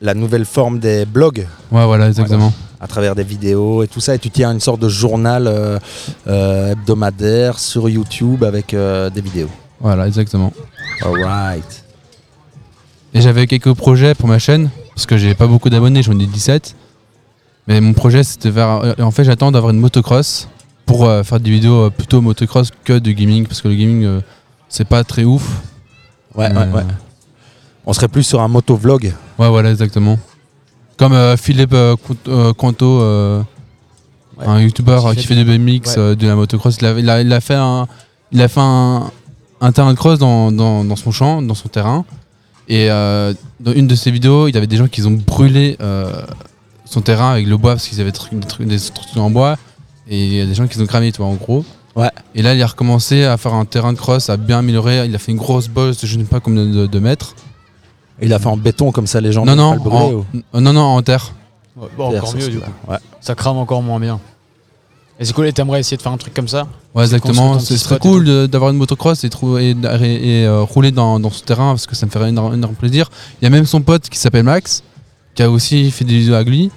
la 0.00 0.14
nouvelle 0.14 0.44
forme 0.44 0.78
des 0.78 1.04
blogs. 1.04 1.46
Ouais, 1.70 1.84
voilà, 1.84 2.08
exactement. 2.08 2.52
À 2.80 2.86
travers 2.86 3.14
des 3.14 3.24
vidéos 3.24 3.82
et 3.82 3.88
tout 3.88 4.00
ça, 4.00 4.14
et 4.14 4.18
tu 4.18 4.30
tiens 4.30 4.52
une 4.52 4.60
sorte 4.60 4.80
de 4.80 4.88
journal 4.88 5.46
euh, 5.46 5.78
euh, 6.26 6.72
hebdomadaire 6.72 7.58
sur 7.58 7.88
YouTube 7.88 8.44
avec 8.44 8.74
euh, 8.74 9.08
des 9.08 9.22
vidéos. 9.22 9.48
Voilà, 9.80 10.06
exactement. 10.06 10.52
Alright. 11.02 11.84
Et 13.14 13.20
j'avais 13.20 13.46
quelques 13.46 13.72
projets 13.74 14.14
pour 14.14 14.28
ma 14.28 14.38
chaîne, 14.38 14.70
parce 14.94 15.06
que 15.06 15.16
j'ai 15.16 15.34
pas 15.34 15.46
beaucoup 15.46 15.70
d'abonnés, 15.70 16.02
j'en 16.02 16.18
ai 16.18 16.26
17. 16.26 16.76
Mais 17.66 17.80
mon 17.80 17.94
projet, 17.94 18.22
c'était 18.22 18.52
euh, 18.54 18.94
En 18.98 19.10
fait, 19.10 19.24
j'attends 19.24 19.50
d'avoir 19.50 19.72
une 19.72 19.80
motocross 19.80 20.48
pour 20.84 21.10
faire 21.24 21.40
des 21.40 21.50
vidéos 21.50 21.90
plutôt 21.90 22.20
motocross 22.20 22.68
que 22.84 22.98
de 22.98 23.10
gaming, 23.12 23.46
parce 23.46 23.62
que 23.62 23.68
le 23.68 23.74
gaming, 23.74 24.20
c'est 24.68 24.86
pas 24.86 25.02
très 25.02 25.24
ouf. 25.24 25.62
Ouais, 26.34 26.52
ouais, 26.52 26.68
ouais. 26.74 26.82
On 27.86 27.92
serait 27.92 28.08
plus 28.08 28.22
sur 28.22 28.40
un 28.40 28.48
motovlog. 28.48 29.12
Ouais, 29.38 29.48
voilà, 29.48 29.70
exactement. 29.70 30.18
Comme 30.96 31.12
euh, 31.12 31.36
Philippe 31.36 31.72
euh, 31.74 31.96
euh, 32.28 32.52
Conto, 32.54 33.00
un 34.40 34.60
youtubeur 34.60 35.14
qui 35.14 35.26
fait 35.26 35.34
des 35.34 35.44
BMX 35.44 35.96
Ouais. 35.96 36.16
de 36.16 36.26
la 36.26 36.34
motocross. 36.34 36.76
Il 36.80 36.86
a, 36.86 36.98
il 36.98 37.08
a- 37.10 37.20
il 37.20 37.32
a 37.32 37.40
fait 37.40 37.54
un, 37.54 37.86
il 38.32 38.40
a 38.42 38.48
fait 38.48 38.60
un, 38.60 39.10
un 39.60 39.72
terrain 39.72 39.92
de 39.92 39.98
cross 39.98 40.18
dans, 40.18 40.50
dans- 40.50 40.84
dans 40.84 40.96
son 40.96 41.10
champ, 41.12 41.42
dans 41.42 41.54
son 41.54 41.68
terrain. 41.68 42.04
Et 42.68 42.88
dans 42.88 43.72
une 43.74 43.86
de 43.86 43.94
ses 43.94 44.10
vidéos, 44.10 44.48
il 44.48 44.54
y 44.54 44.56
avait 44.58 44.66
des 44.66 44.76
gens 44.78 44.88
qui 44.88 45.02
ont 45.02 45.10
brûlé 45.10 45.76
son 46.86 47.00
terrain 47.00 47.32
avec 47.32 47.46
le 47.46 47.56
bois 47.56 47.72
parce 47.72 47.86
qu'ils 47.88 48.00
avaient 48.00 48.12
des, 48.12 48.18
trucs- 48.42 48.66
des 48.66 48.78
structures 48.78 49.22
en 49.22 49.30
bois. 49.30 49.56
Et 50.08 50.24
il 50.26 50.32
y 50.34 50.40
a 50.40 50.46
des 50.46 50.54
gens 50.54 50.66
qui 50.66 50.80
ont 50.80 50.86
cramé, 50.86 51.12
tu 51.12 51.18
vois, 51.18 51.26
en 51.26 51.34
gros. 51.34 51.64
Ouais. 51.96 52.10
Et 52.34 52.42
là, 52.42 52.54
il 52.54 52.62
a 52.62 52.66
recommencé 52.66 53.24
à 53.24 53.36
faire 53.36 53.54
un 53.54 53.64
terrain 53.64 53.92
de 53.92 53.98
cross, 53.98 54.28
à 54.28 54.36
bien 54.36 54.58
améliorer. 54.58 55.06
Il 55.06 55.14
a 55.14 55.18
fait 55.18 55.32
une 55.32 55.38
grosse 55.38 55.68
bosse 55.68 56.00
de 56.00 56.06
je 56.06 56.16
ne 56.18 56.24
sais 56.24 56.28
pas 56.28 56.40
combien 56.40 56.64
de, 56.66 56.86
de 56.86 56.98
mètres. 56.98 57.34
Il 58.24 58.32
a 58.32 58.38
fait 58.38 58.46
en 58.48 58.56
béton 58.56 58.90
comme 58.92 59.06
ça, 59.06 59.20
les 59.20 59.32
gens 59.32 59.44
Non, 59.44 59.54
non, 59.56 59.70
pas 59.70 59.74
le 59.76 59.80
brûler, 59.80 60.04
en, 60.04 60.12
ou- 60.58 60.60
non, 60.60 60.72
non, 60.72 60.80
en 60.82 61.02
terre. 61.02 61.32
Ouais, 61.76 61.88
bon, 61.96 62.10
Terre, 62.10 62.18
encore 62.22 62.30
ça, 62.32 62.36
mieux 62.36 62.44
c'est 62.44 62.50
du 62.50 62.60
coup. 62.60 62.70
Ouais. 62.88 62.98
Ça 63.20 63.34
crame 63.34 63.56
encore 63.56 63.82
moins 63.82 63.98
bien. 64.00 64.20
Et 65.20 65.24
c'est 65.24 65.32
cool, 65.32 65.46
et 65.46 65.52
t'aimerais 65.52 65.80
essayer 65.80 65.96
de 65.96 66.02
faire 66.02 66.10
un 66.12 66.16
truc 66.16 66.34
comme 66.34 66.48
ça? 66.48 66.62
Ouais, 66.94 67.06
C'est 67.06 67.14
exactement. 67.16 67.52
construire 67.52 67.58
ton 67.58 67.60
Ce 67.60 67.66
petit 67.74 67.78
serait 67.78 67.94
spot 67.96 68.06
et 68.06 68.08
cool 68.08 68.48
d'avoir 68.48 68.70
une 68.70 68.76
motocross 68.76 69.22
et, 69.24 69.30
trou- 69.30 69.58
et, 69.58 69.70
et- 70.02 70.40
et, 70.42 70.46
euh, 70.46 70.62
rouler 70.62 70.90
dans, 70.90 71.20
dans 71.20 71.30
ce 71.30 71.42
terrain 71.44 71.70
parce 71.70 71.86
que 71.86 71.94
ça 71.94 72.06
me 72.06 72.10
ferait 72.10 72.28
énorme, 72.30 72.54
énorme 72.54 72.74
plaisir. 72.74 73.10
Il 73.40 73.44
y 73.44 73.46
a 73.46 73.50
même 73.50 73.66
son 73.66 73.80
pote 73.80 74.08
qui 74.08 74.18
s'appelle 74.18 74.42
Max 74.44 74.82
qui 75.34 75.42
a 75.42 75.50
aussi 75.50 75.90
fait 75.92 76.04
des 76.04 76.18
vidéos 76.18 76.34
avec 76.34 76.48
lui. 76.48 76.70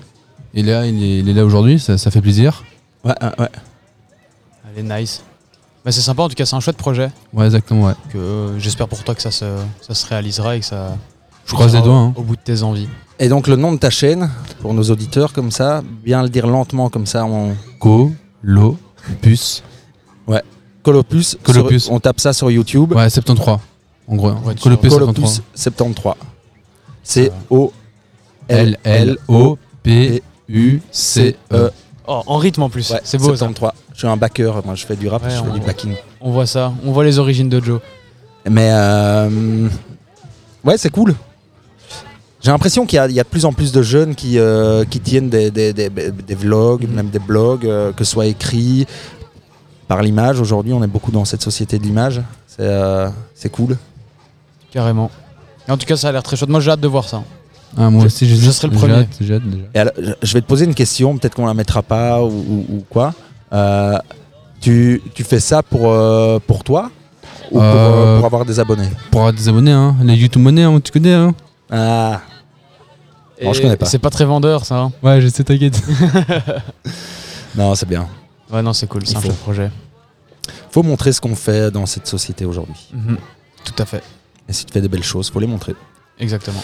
Et 0.53 0.63
là, 0.63 0.85
il 0.85 1.03
est, 1.03 1.19
il 1.19 1.29
est 1.29 1.33
là 1.33 1.45
aujourd'hui, 1.45 1.79
ça, 1.79 1.97
ça 1.97 2.09
fait 2.11 2.21
plaisir. 2.21 2.63
Ouais, 3.03 3.13
ouais, 3.21 3.29
ouais. 3.39 3.49
Elle 4.75 4.85
est 4.91 4.99
nice. 5.01 5.21
Bah, 5.85 5.91
c'est 5.91 6.01
sympa, 6.01 6.23
en 6.23 6.29
tout 6.29 6.35
cas, 6.35 6.45
c'est 6.45 6.55
un 6.55 6.59
chouette 6.59 6.77
projet. 6.77 7.09
Ouais, 7.33 7.45
exactement, 7.45 7.85
ouais. 7.85 7.93
Que 8.11 8.17
euh, 8.17 8.59
j'espère 8.59 8.87
pour 8.87 9.03
toi 9.03 9.15
que 9.15 9.21
ça 9.21 9.31
se, 9.31 9.45
ça 9.81 9.93
se 9.95 10.05
réalisera 10.07 10.55
et 10.55 10.59
que 10.59 10.65
ça. 10.65 10.97
Je 11.47 11.53
croise 11.53 11.73
les 11.73 11.81
doigts, 11.81 11.95
hein. 11.95 12.13
Au 12.15 12.21
bout 12.21 12.35
de 12.35 12.41
tes 12.41 12.61
envies. 12.61 12.87
Et 13.19 13.29
donc 13.29 13.47
le 13.47 13.55
nom 13.55 13.71
de 13.73 13.77
ta 13.77 13.89
chaîne, 13.89 14.29
pour 14.61 14.73
nos 14.73 14.83
auditeurs 14.83 15.33
comme 15.33 15.49
ça, 15.49 15.81
bien 16.03 16.21
le 16.21 16.29
dire 16.29 16.45
lentement 16.45 16.89
comme 16.89 17.05
ça, 17.07 17.25
on... 17.25 17.55
Colopus. 17.79 19.63
Ouais. 20.27 20.43
Colopus. 20.83 21.37
Colopus. 21.43 21.85
sur- 21.85 21.93
on 21.93 21.99
tape 21.99 22.19
ça 22.19 22.33
sur 22.33 22.51
YouTube. 22.51 22.93
Ouais, 22.93 23.09
73. 23.09 23.57
En 24.09 24.15
gros, 24.15 24.27
hein. 24.29 24.41
Colopus, 24.61 24.93
Colopus 24.93 25.41
73. 25.55 26.13
C'est 27.03 27.31
O 27.49 27.71
L 28.49 28.77
L 28.83 29.17
O 29.27 29.57
L-L-O-P-U-C-E. 30.49 31.71
Oh, 32.09 32.21
en 32.25 32.37
rythme 32.37 32.61
en 32.63 32.69
plus. 32.69 32.89
Ouais, 32.91 33.01
c'est 33.03 33.17
beau 33.17 33.25
ça. 33.25 33.29
73. 33.37 33.71
Je 33.93 33.97
suis 33.99 34.07
un 34.07 34.15
backer, 34.15 34.61
moi 34.65 34.75
je 34.75 34.85
fais 34.85 34.95
du 34.95 35.07
rap, 35.09 35.23
Ouais, 35.23 35.29
je 35.29 35.35
fais 35.35 35.49
on- 35.49 35.53
du 35.53 35.59
backing. 35.59 35.93
On 36.21 36.31
voit 36.31 36.45
ça, 36.45 36.71
on 36.85 36.91
voit 36.91 37.03
les 37.03 37.19
origines 37.19 37.49
de 37.49 37.59
Joe. 37.61 37.81
Mais 38.49 38.69
euh, 38.71 39.67
ouais, 40.63 40.77
c'est 40.77 40.89
cool. 40.89 41.15
J'ai 42.41 42.51
l'impression 42.51 42.85
qu'il 42.85 42.97
y, 42.97 42.99
a- 42.99 43.07
il 43.07 43.13
y 43.15 43.19
a 43.19 43.23
de 43.23 43.27
plus 43.27 43.45
en 43.45 43.53
plus 43.53 43.71
de 43.71 43.81
jeunes 43.81 44.13
qui, 44.15 44.37
euh, 44.37 44.85
qui 44.85 44.99
tiennent 44.99 45.29
des, 45.29 45.49
des- 45.51 45.73
des- 45.73 45.89
des 45.89 46.35
vlogs, 46.35 46.87
même 46.87 47.09
des 47.09 47.19
blogs, 47.19 47.65
euh, 47.65 47.91
que 47.91 48.03
ce 48.03 48.11
soit 48.11 48.27
écrits 48.27 48.85
par 49.87 50.01
l'image. 50.03 50.39
Aujourd'hui, 50.39 50.73
on 50.73 50.83
est 50.83 50.87
beaucoup 50.87 51.11
dans 51.11 51.25
cette 51.25 51.41
société 51.41 51.79
de 51.79 51.83
l'image. 51.83 52.21
C'est 52.47 52.61
euh, 52.61 53.09
cool. 53.51 53.77
Carrément. 54.71 55.09
Et 55.67 55.71
en 55.71 55.77
tout 55.77 55.85
cas, 55.85 55.97
ça 55.97 56.09
a 56.09 56.11
l'air 56.11 56.23
très 56.23 56.35
chouette. 56.35 56.49
Moi, 56.49 56.59
j'ai 56.59 56.71
hâte 56.71 56.79
de 56.79 56.87
voir 56.87 57.07
ça. 57.09 57.23
Ah, 57.75 57.89
moi 57.89 58.01
Je- 58.01 58.05
aussi, 58.07 58.27
je 58.27 58.51
serai 58.51 58.67
le 58.69 58.75
premier. 58.77 58.93
hâte, 58.93 59.07
j'ai 59.19 59.33
hâte 59.35 59.43
déjà. 59.49 59.63
Et 59.73 59.79
alors, 59.79 59.93
je- 60.21 60.33
vais 60.33 60.41
te 60.41 60.45
poser 60.47 60.65
une 60.65 60.73
question, 60.75 61.17
peut-être 61.17 61.35
qu'on 61.35 61.45
la 61.45 61.53
mettra 61.53 61.81
pas 61.81 62.21
ou, 62.23 62.27
ou- 62.29 62.65
ou 62.77 62.83
quoi. 62.89 63.13
Euh, 63.53 63.97
tu, 64.61 65.01
tu 65.13 65.23
fais 65.23 65.39
ça 65.39 65.63
pour, 65.63 65.91
euh, 65.91 66.39
pour 66.45 66.63
toi 66.63 66.89
ou 67.51 67.59
pour, 67.59 67.61
pour 68.17 68.25
avoir 68.25 68.45
des 68.45 68.59
abonnés? 68.59 68.89
Pour 69.11 69.21
avoir 69.21 69.33
des 69.33 69.47
abonnés, 69.49 69.71
hein. 69.71 69.95
les 70.03 70.15
YouTube 70.15 70.41
Money, 70.41 70.63
hein, 70.63 70.79
tu 70.83 70.91
connais. 70.91 71.13
Hein. 71.13 71.33
Ah, 71.69 72.21
Non, 73.43 73.53
je 73.53 73.61
connais 73.61 73.75
pas. 73.77 73.85
C'est 73.85 73.99
pas 73.99 74.09
très 74.09 74.25
vendeur, 74.25 74.65
ça. 74.65 74.77
hein. 74.79 74.91
Ouais, 75.03 75.21
je 75.21 75.27
sais, 75.27 75.43
t'inquiète. 75.43 75.81
non, 77.55 77.75
c'est 77.75 77.87
bien. 77.87 78.07
Ouais, 78.51 78.61
non, 78.61 78.73
c'est 78.73 78.87
cool, 78.87 79.05
c'est 79.05 79.13
Il 79.13 79.17
un 79.17 79.21
faut. 79.21 79.27
chouette 79.27 79.39
projet. 79.39 79.71
faut 80.71 80.83
montrer 80.83 81.11
ce 81.11 81.19
qu'on 81.21 81.35
fait 81.35 81.71
dans 81.71 81.85
cette 81.85 82.07
société 82.07 82.45
aujourd'hui. 82.45 82.87
Mhm. 82.93 83.17
Tout 83.65 83.83
à 83.83 83.85
fait. 83.85 84.03
Et 84.47 84.53
si 84.53 84.65
tu 84.65 84.71
fais 84.73 84.81
des 84.81 84.87
belles 84.87 85.03
choses, 85.03 85.29
faut 85.29 85.39
les 85.39 85.47
montrer. 85.47 85.75
Exactement. 86.19 86.63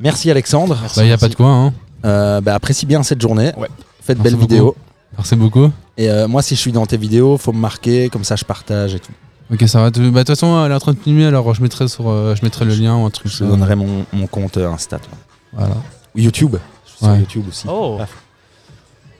Merci 0.00 0.30
Alexandre. 0.30 0.76
Merci. 0.80 1.00
Bah, 1.00 1.06
y 1.06 1.12
a 1.12 1.18
pas 1.18 1.28
de 1.28 1.34
quoi, 1.34 1.48
hein. 1.48 1.72
Euh, 2.04 2.40
bah, 2.40 2.54
apprécie 2.54 2.86
bien 2.86 3.02
cette 3.02 3.20
journée. 3.20 3.52
Ouais. 3.56 3.68
Faites 4.02 4.18
de 4.18 4.22
Merci 4.22 4.24
belles 4.24 4.32
beaucoup. 4.34 4.48
vidéos. 4.48 4.76
Merci 5.16 5.36
beaucoup. 5.36 5.72
Et 5.96 6.08
euh, 6.10 6.28
moi, 6.28 6.42
si 6.42 6.54
je 6.54 6.60
suis 6.60 6.70
dans 6.72 6.86
tes 6.86 6.96
vidéos, 6.96 7.38
faut 7.38 7.52
me 7.52 7.58
marquer, 7.58 8.08
comme 8.08 8.22
ça 8.24 8.36
je 8.36 8.44
partage 8.44 8.94
et 8.94 9.00
tout. 9.00 9.10
Ok, 9.52 9.64
ça 9.66 9.80
va. 9.80 9.90
Bah, 9.90 9.98
De 10.00 10.10
toute 10.18 10.26
façon, 10.28 10.64
elle 10.64 10.72
est 10.72 10.74
en 10.74 10.78
train 10.80 10.92
de 10.92 10.98
filmer, 10.98 11.26
alors 11.26 11.54
je 11.54 11.62
mettrai, 11.62 11.88
sur, 11.88 12.08
euh, 12.08 12.34
je 12.34 12.44
mettrai 12.44 12.64
le 12.64 12.74
lien 12.74 12.96
ou 12.96 13.04
un 13.06 13.10
truc. 13.10 13.28
Je 13.32 13.38
te 13.38 13.44
ça. 13.44 13.50
donnerai 13.50 13.76
mon, 13.76 14.04
mon 14.12 14.26
compte 14.26 14.56
euh, 14.58 14.70
Insta. 14.70 14.98
toi. 14.98 15.12
Voilà. 15.52 15.74
Ou 16.14 16.18
YouTube. 16.20 16.56
Je 16.84 16.90
suis 16.90 16.98
sur. 17.06 17.16
YouTube 17.16 17.44
aussi. 17.48 17.66
Oh 17.68 17.98
Ah. 18.00 18.06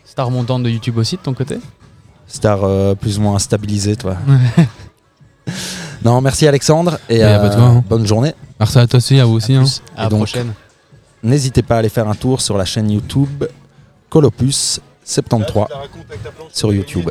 Star 0.04 0.30
montante 0.30 0.62
de 0.64 0.70
YouTube 0.70 0.98
aussi 0.98 1.16
de 1.16 1.22
ton 1.22 1.32
côté? 1.32 1.58
Star 2.26 2.62
euh, 2.64 2.94
plus 2.94 3.18
ou 3.18 3.22
moins 3.22 3.38
stabilisé, 3.38 3.96
toi. 3.96 4.16
non, 6.04 6.20
merci 6.20 6.46
Alexandre. 6.46 6.98
Et 7.08 7.20
de 7.20 7.24
quoi, 7.24 7.62
hein. 7.64 7.84
bonne 7.88 8.06
journée. 8.06 8.34
Merci 8.58 8.78
à 8.78 8.86
toi 8.86 8.98
aussi, 8.98 9.18
à 9.20 9.24
vous 9.24 9.34
aussi. 9.34 9.54
À 9.54 9.60
Hein. 9.60 9.64
À 9.96 10.02
la 10.04 10.08
donc, 10.10 10.18
prochaine. 10.20 10.52
N'hésitez 11.22 11.62
pas 11.62 11.76
à 11.76 11.78
aller 11.78 11.88
faire 11.88 12.08
un 12.08 12.14
tour 12.14 12.40
sur 12.40 12.56
la 12.58 12.64
chaîne 12.64 12.90
YouTube 12.90 13.44
Colopus 14.08 14.80
73 15.04 15.66
sur 16.52 16.72
YouTube. 16.72 17.10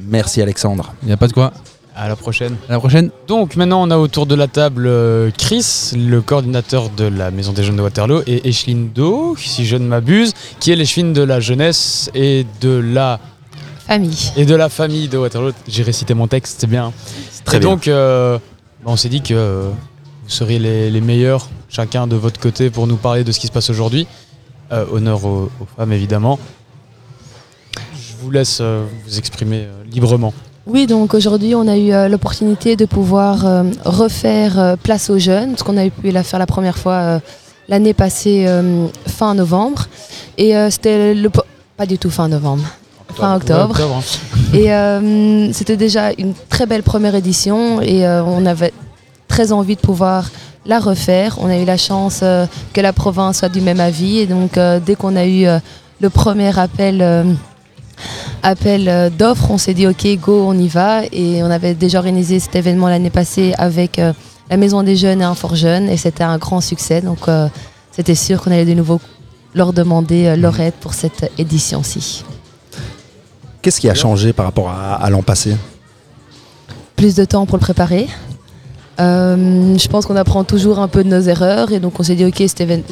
Merci 0.00 0.42
Alexandre. 0.42 0.92
Y 1.06 1.12
a 1.12 1.16
pas 1.16 1.28
de 1.28 1.32
quoi. 1.32 1.52
À 1.96 2.08
la 2.08 2.16
prochaine. 2.16 2.56
À 2.68 2.72
la 2.72 2.78
prochaine. 2.80 3.10
Donc 3.28 3.54
maintenant 3.56 3.82
on 3.86 3.90
a 3.90 3.96
autour 3.98 4.26
de 4.26 4.34
la 4.34 4.48
table 4.48 4.86
euh, 4.86 5.30
Chris, 5.36 5.92
le 5.96 6.20
coordinateur 6.20 6.90
de 6.90 7.04
la 7.04 7.30
Maison 7.30 7.52
des 7.52 7.62
Jeunes 7.62 7.76
de 7.76 7.82
Waterloo, 7.82 8.22
et 8.26 8.48
Echeline 8.48 8.90
Do, 8.92 9.36
si 9.38 9.64
je 9.64 9.76
ne 9.76 9.86
m'abuse, 9.86 10.32
qui 10.58 10.72
est 10.72 10.76
l'écheline 10.76 11.12
de 11.12 11.22
la 11.22 11.38
jeunesse 11.40 12.10
et 12.14 12.46
de 12.60 12.70
la 12.70 13.20
Famille. 13.86 14.32
et 14.36 14.44
de 14.46 14.54
la 14.54 14.68
famille 14.70 15.08
de 15.08 15.18
Waterloo. 15.18 15.52
J'ai 15.68 15.82
récité 15.82 16.14
mon 16.14 16.26
texte, 16.26 16.56
c'est 16.60 16.66
bien. 16.66 16.92
Très 17.44 17.58
et 17.58 17.60
bien. 17.60 17.68
donc 17.70 17.86
euh, 17.86 18.38
bah, 18.84 18.90
on 18.90 18.96
s'est 18.96 19.10
dit 19.10 19.20
que 19.20 19.34
euh, 19.34 19.68
vous 20.24 20.30
seriez 20.30 20.58
les, 20.58 20.90
les 20.90 21.00
meilleurs, 21.02 21.48
chacun 21.68 22.06
de 22.06 22.16
votre 22.16 22.40
côté, 22.40 22.70
pour 22.70 22.86
nous 22.86 22.96
parler 22.96 23.24
de 23.24 23.30
ce 23.30 23.38
qui 23.38 23.46
se 23.46 23.52
passe 23.52 23.70
aujourd'hui. 23.70 24.06
Euh, 24.72 24.86
honneur 24.90 25.24
aux, 25.26 25.50
aux 25.60 25.66
femmes 25.76 25.92
évidemment. 25.92 26.38
Je 27.74 28.16
vous 28.18 28.30
laisse 28.30 28.58
euh, 28.62 28.86
vous 29.06 29.18
exprimer 29.18 29.64
euh, 29.66 29.84
librement. 29.84 30.32
Oui, 30.66 30.86
donc 30.86 31.12
aujourd'hui, 31.12 31.54
on 31.54 31.68
a 31.68 31.76
eu 31.76 31.92
euh, 31.92 32.08
l'opportunité 32.08 32.74
de 32.74 32.86
pouvoir 32.86 33.44
euh, 33.44 33.64
refaire 33.84 34.58
euh, 34.58 34.76
Place 34.76 35.10
aux 35.10 35.18
Jeunes, 35.18 35.50
parce 35.50 35.62
qu'on 35.62 35.76
avait 35.76 35.90
pu 35.90 36.10
la 36.10 36.22
faire 36.22 36.38
la 36.38 36.46
première 36.46 36.78
fois 36.78 37.20
l'année 37.68 37.92
passée, 37.92 38.46
fin 39.06 39.34
novembre. 39.34 39.86
Et 40.38 40.52
c'était 40.70 41.14
le. 41.14 41.30
Pas 41.76 41.86
du 41.86 41.98
tout 41.98 42.10
fin 42.10 42.28
novembre, 42.28 42.64
fin 43.14 43.36
octobre. 43.36 43.76
Hein. 43.80 44.00
Et 44.54 45.52
c'était 45.52 45.76
déjà 45.76 46.12
une 46.18 46.34
très 46.48 46.66
belle 46.66 46.82
première 46.82 47.14
édition 47.14 47.80
et 47.80 48.06
on 48.06 48.44
avait 48.44 48.72
très 49.28 49.50
envie 49.50 49.76
de 49.76 49.80
pouvoir 49.80 50.30
la 50.66 50.78
refaire. 50.78 51.38
On 51.40 51.48
a 51.48 51.56
eu 51.56 51.64
la 51.64 51.78
chance 51.78 52.20
que 52.20 52.80
la 52.80 52.92
province 52.92 53.38
soit 53.38 53.48
du 53.48 53.62
même 53.62 53.80
avis 53.80 54.18
et 54.18 54.26
donc 54.26 54.58
dès 54.84 54.94
qu'on 54.94 55.16
a 55.16 55.26
eu 55.26 55.46
le 56.00 56.10
premier 56.10 56.56
appel, 56.58 57.36
appel 58.42 58.88
euh, 58.88 59.10
d'offres, 59.10 59.50
on 59.50 59.58
s'est 59.58 59.74
dit 59.74 59.86
ok 59.86 60.06
go 60.20 60.46
on 60.48 60.58
y 60.58 60.68
va. 60.68 61.02
Et 61.12 61.42
on 61.42 61.50
avait 61.50 61.74
déjà 61.74 61.98
organisé 61.98 62.40
cet 62.40 62.56
événement 62.56 62.88
l'année 62.88 63.10
passée 63.10 63.54
avec 63.58 63.98
euh, 63.98 64.12
la 64.50 64.56
Maison 64.56 64.82
des 64.82 64.96
Jeunes 64.96 65.20
et 65.20 65.24
un 65.24 65.34
Fort 65.34 65.56
Jeune 65.56 65.88
et 65.88 65.96
c'était 65.96 66.24
un 66.24 66.38
grand 66.38 66.60
succès. 66.60 67.00
Donc 67.00 67.28
euh, 67.28 67.48
c'était 67.92 68.14
sûr 68.14 68.42
qu'on 68.42 68.50
allait 68.50 68.64
de 68.64 68.74
nouveau 68.74 69.00
leur 69.54 69.72
demander 69.72 70.26
euh, 70.26 70.36
leur 70.36 70.58
aide 70.60 70.74
pour 70.80 70.94
cette 70.94 71.30
édition-ci. 71.38 72.24
Qu'est-ce 73.62 73.80
qui 73.80 73.88
a 73.88 73.94
changé 73.94 74.32
par 74.32 74.44
rapport 74.44 74.68
à, 74.68 74.94
à 74.94 75.10
l'an 75.10 75.22
passé? 75.22 75.56
Plus 76.96 77.14
de 77.14 77.24
temps 77.24 77.46
pour 77.46 77.56
le 77.56 77.62
préparer. 77.62 78.08
Je 78.98 79.88
pense 79.88 80.06
qu'on 80.06 80.14
apprend 80.16 80.44
toujours 80.44 80.78
un 80.78 80.86
peu 80.86 81.02
de 81.02 81.08
nos 81.08 81.20
erreurs. 81.22 81.72
Et 81.72 81.80
donc 81.80 81.98
on 81.98 82.02
s'est 82.02 82.14
dit 82.14 82.24
ok 82.24 82.36
cet 82.46 82.60
évén- 82.60 82.82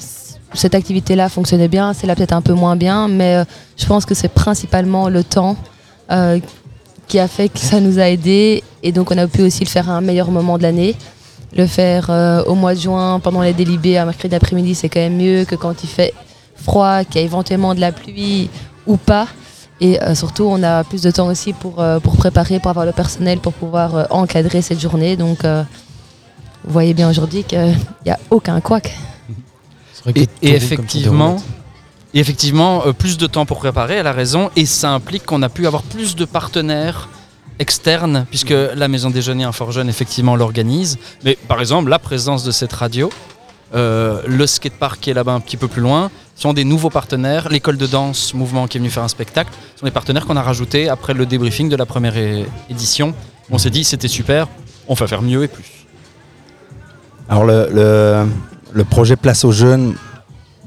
cette 0.55 0.75
activité-là 0.75 1.29
fonctionnait 1.29 1.69
bien, 1.69 1.93
celle-là 1.93 2.17
peut-être 2.17 2.33
un 2.33 2.43
peu 2.43 2.53
moins 2.53 2.77
bien, 2.77 3.09
mais 3.09 3.37
euh, 3.37 3.45
je 3.77 3.87
pense 3.87 4.05
que 4.05 4.15
c'est 4.15 4.29
principalement 4.29 5.09
le 5.09 5.25
temps 5.25 5.57
euh, 6.11 6.39
qui 7.09 7.19
a 7.19 7.29
fait 7.29 7.49
que 7.49 7.59
ça 7.59 7.81
nous 7.81 7.99
a 7.99 8.09
aidés 8.09 8.63
et 8.83 8.93
donc 8.93 9.11
on 9.11 9.19
a 9.19 9.27
pu 9.27 9.43
aussi 9.43 9.65
le 9.65 9.71
faire 9.71 9.89
à 9.91 9.95
un 9.95 10.01
meilleur 10.01 10.31
moment 10.31 10.59
de 10.59 10.63
l'année. 10.63 10.95
Le 11.55 11.67
faire 11.67 12.07
euh, 12.09 12.43
au 12.45 12.55
mois 12.55 12.75
de 12.75 12.81
juin 12.81 13.21
pendant 13.21 13.43
les 13.43 13.53
délibés 13.53 13.99
à 13.99 14.07
mercredi 14.07 14.35
après-midi 14.35 14.75
c'est 14.75 14.89
quand 14.89 15.01
même 15.01 15.17
mieux 15.17 15.45
que 15.45 15.55
quand 15.55 15.83
il 15.85 15.89
fait 15.89 16.15
froid, 16.57 17.05
qu'il 17.05 17.21
y 17.21 17.25
a 17.25 17.27
éventuellement 17.27 17.75
de 17.75 17.81
la 17.81 17.93
pluie 17.93 18.49
ou 18.87 18.97
pas. 18.97 19.27
Et 19.81 19.99
surtout, 20.15 20.45
on 20.45 20.63
a 20.63 20.85
plus 20.85 21.03
de 21.03 21.11
temps 21.11 21.27
aussi 21.27 21.53
pour, 21.53 21.83
préparer, 22.17 22.61
pour 22.61 22.71
avoir 22.71 22.87
le 22.87 22.93
personnel, 22.93 23.41
pour 23.41 23.53
pouvoir 23.53 24.07
encadrer 24.11 24.63
cette 24.63 24.79
journée. 24.79 25.17
Donc, 25.17 25.39
vous 25.43 26.73
voyez 26.73 26.95
bien 26.95 27.11
aujourd'hui 27.11 27.43
qu'il 27.43 27.77
n'y 28.05 28.13
a 28.13 28.19
aucun 28.31 28.61
couac. 28.61 28.95
Et, 30.15 30.23
et 30.43 30.55
effectivement, 30.57 31.37
et 32.15 32.19
effectivement 32.21 32.85
euh, 32.87 32.93
plus 32.93 33.19
de 33.19 33.27
temps 33.27 33.47
pour 33.47 33.59
préparer, 33.59 33.95
elle 33.95 34.07
a 34.07 34.13
raison, 34.13 34.51
et 34.57 34.67
ça 34.67 34.91
implique 34.91 35.25
qu'on 35.25 35.43
a 35.43 35.49
pu 35.49 35.67
avoir 35.67 35.83
plus 35.83 36.17
de 36.17 36.25
partenaires 36.25 37.09
externes, 37.59 38.27
puisque 38.31 38.55
la 38.75 38.89
Maison 38.89 39.11
Déjeuner 39.11 39.49
Fort 39.53 39.71
Jeune, 39.73 39.89
effectivement, 39.89 40.35
l'organise. 40.35 40.99
Mais 41.25 41.39
par 41.49 41.61
exemple, 41.61 41.91
la 41.91 41.99
présence 42.01 42.43
de 42.45 42.51
cette 42.51 42.73
radio, 42.73 43.11
euh, 43.75 44.21
le 44.27 44.47
skatepark 44.47 44.99
qui 45.01 45.11
est 45.11 45.15
là-bas 45.15 45.33
un 45.33 45.41
petit 45.41 45.57
peu 45.57 45.69
plus 45.69 45.81
loin, 45.83 46.11
sont 46.35 46.53
des 46.55 46.65
nouveaux 46.65 46.91
partenaires. 46.91 47.49
L'école 47.51 47.77
de 47.77 47.87
danse 47.87 48.35
Mouvement 48.35 48.67
qui 48.67 48.79
est 48.79 48.81
venu 48.81 48.91
faire 48.91 49.05
un 49.05 49.09
spectacle, 49.09 49.53
sont 49.77 49.85
des 49.87 49.93
partenaires 49.93 50.27
qu'on 50.27 50.37
a 50.37 50.43
rajoutés 50.43 50.89
après 50.89 51.15
le 51.15 51.25
débriefing 51.27 51.69
de 51.69 51.77
la 51.77 51.87
première 51.87 52.17
édition. 52.69 53.15
On 53.51 53.59
s'est 53.59 53.71
dit, 53.71 53.85
c'était 53.85 54.09
super, 54.09 54.49
on 54.89 54.95
va 54.95 55.07
faire 55.07 55.23
mieux 55.23 55.45
et 55.45 55.49
plus. 55.49 55.87
Alors 57.29 57.45
le, 57.45 57.69
le- 57.73 58.27
le 58.75 58.85
projet 58.85 59.17
Place 59.17 59.45
aux 59.45 59.53
Jeunes, 59.53 59.95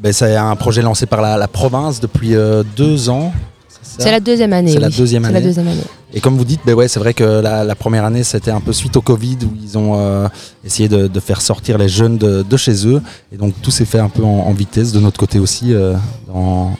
ben, 0.01 0.11
c'est 0.13 0.35
un 0.35 0.55
projet 0.55 0.81
lancé 0.81 1.05
par 1.05 1.21
la, 1.21 1.37
la 1.37 1.47
province 1.47 1.99
depuis 1.99 2.35
euh, 2.35 2.63
deux 2.75 3.09
ans. 3.09 3.31
C'est 3.97 4.11
la 4.11 4.19
deuxième 4.19 4.51
année. 4.51 4.73
C'est 4.73 4.79
la 4.79 4.89
deuxième 4.89 5.23
année. 5.25 5.33
la 5.35 5.41
deuxième 5.41 5.67
année. 5.67 5.81
Et 6.13 6.19
comme 6.21 6.37
vous 6.37 6.45
dites, 6.45 6.61
ben 6.65 6.73
ouais, 6.73 6.87
c'est 6.87 6.99
vrai 6.99 7.13
que 7.13 7.23
la, 7.23 7.63
la 7.63 7.75
première 7.75 8.03
année, 8.05 8.23
c'était 8.23 8.51
un 8.51 8.59
peu 8.61 8.73
suite 8.73 8.95
au 8.97 9.01
Covid 9.01 9.37
où 9.43 9.53
ils 9.61 9.77
ont 9.77 9.93
euh, 9.97 10.27
essayé 10.65 10.87
de, 10.89 11.07
de 11.07 11.19
faire 11.19 11.41
sortir 11.41 11.77
les 11.77 11.89
jeunes 11.89 12.17
de, 12.17 12.41
de 12.41 12.57
chez 12.57 12.87
eux. 12.87 13.01
Et 13.33 13.37
donc 13.37 13.53
tout 13.61 13.71
s'est 13.71 13.85
fait 13.85 13.99
un 13.99 14.09
peu 14.09 14.23
en, 14.23 14.27
en 14.47 14.53
vitesse. 14.53 14.91
De 14.91 14.99
notre 14.99 15.17
côté 15.19 15.39
aussi, 15.39 15.73
euh, 15.73 15.93
dans- 16.27 16.71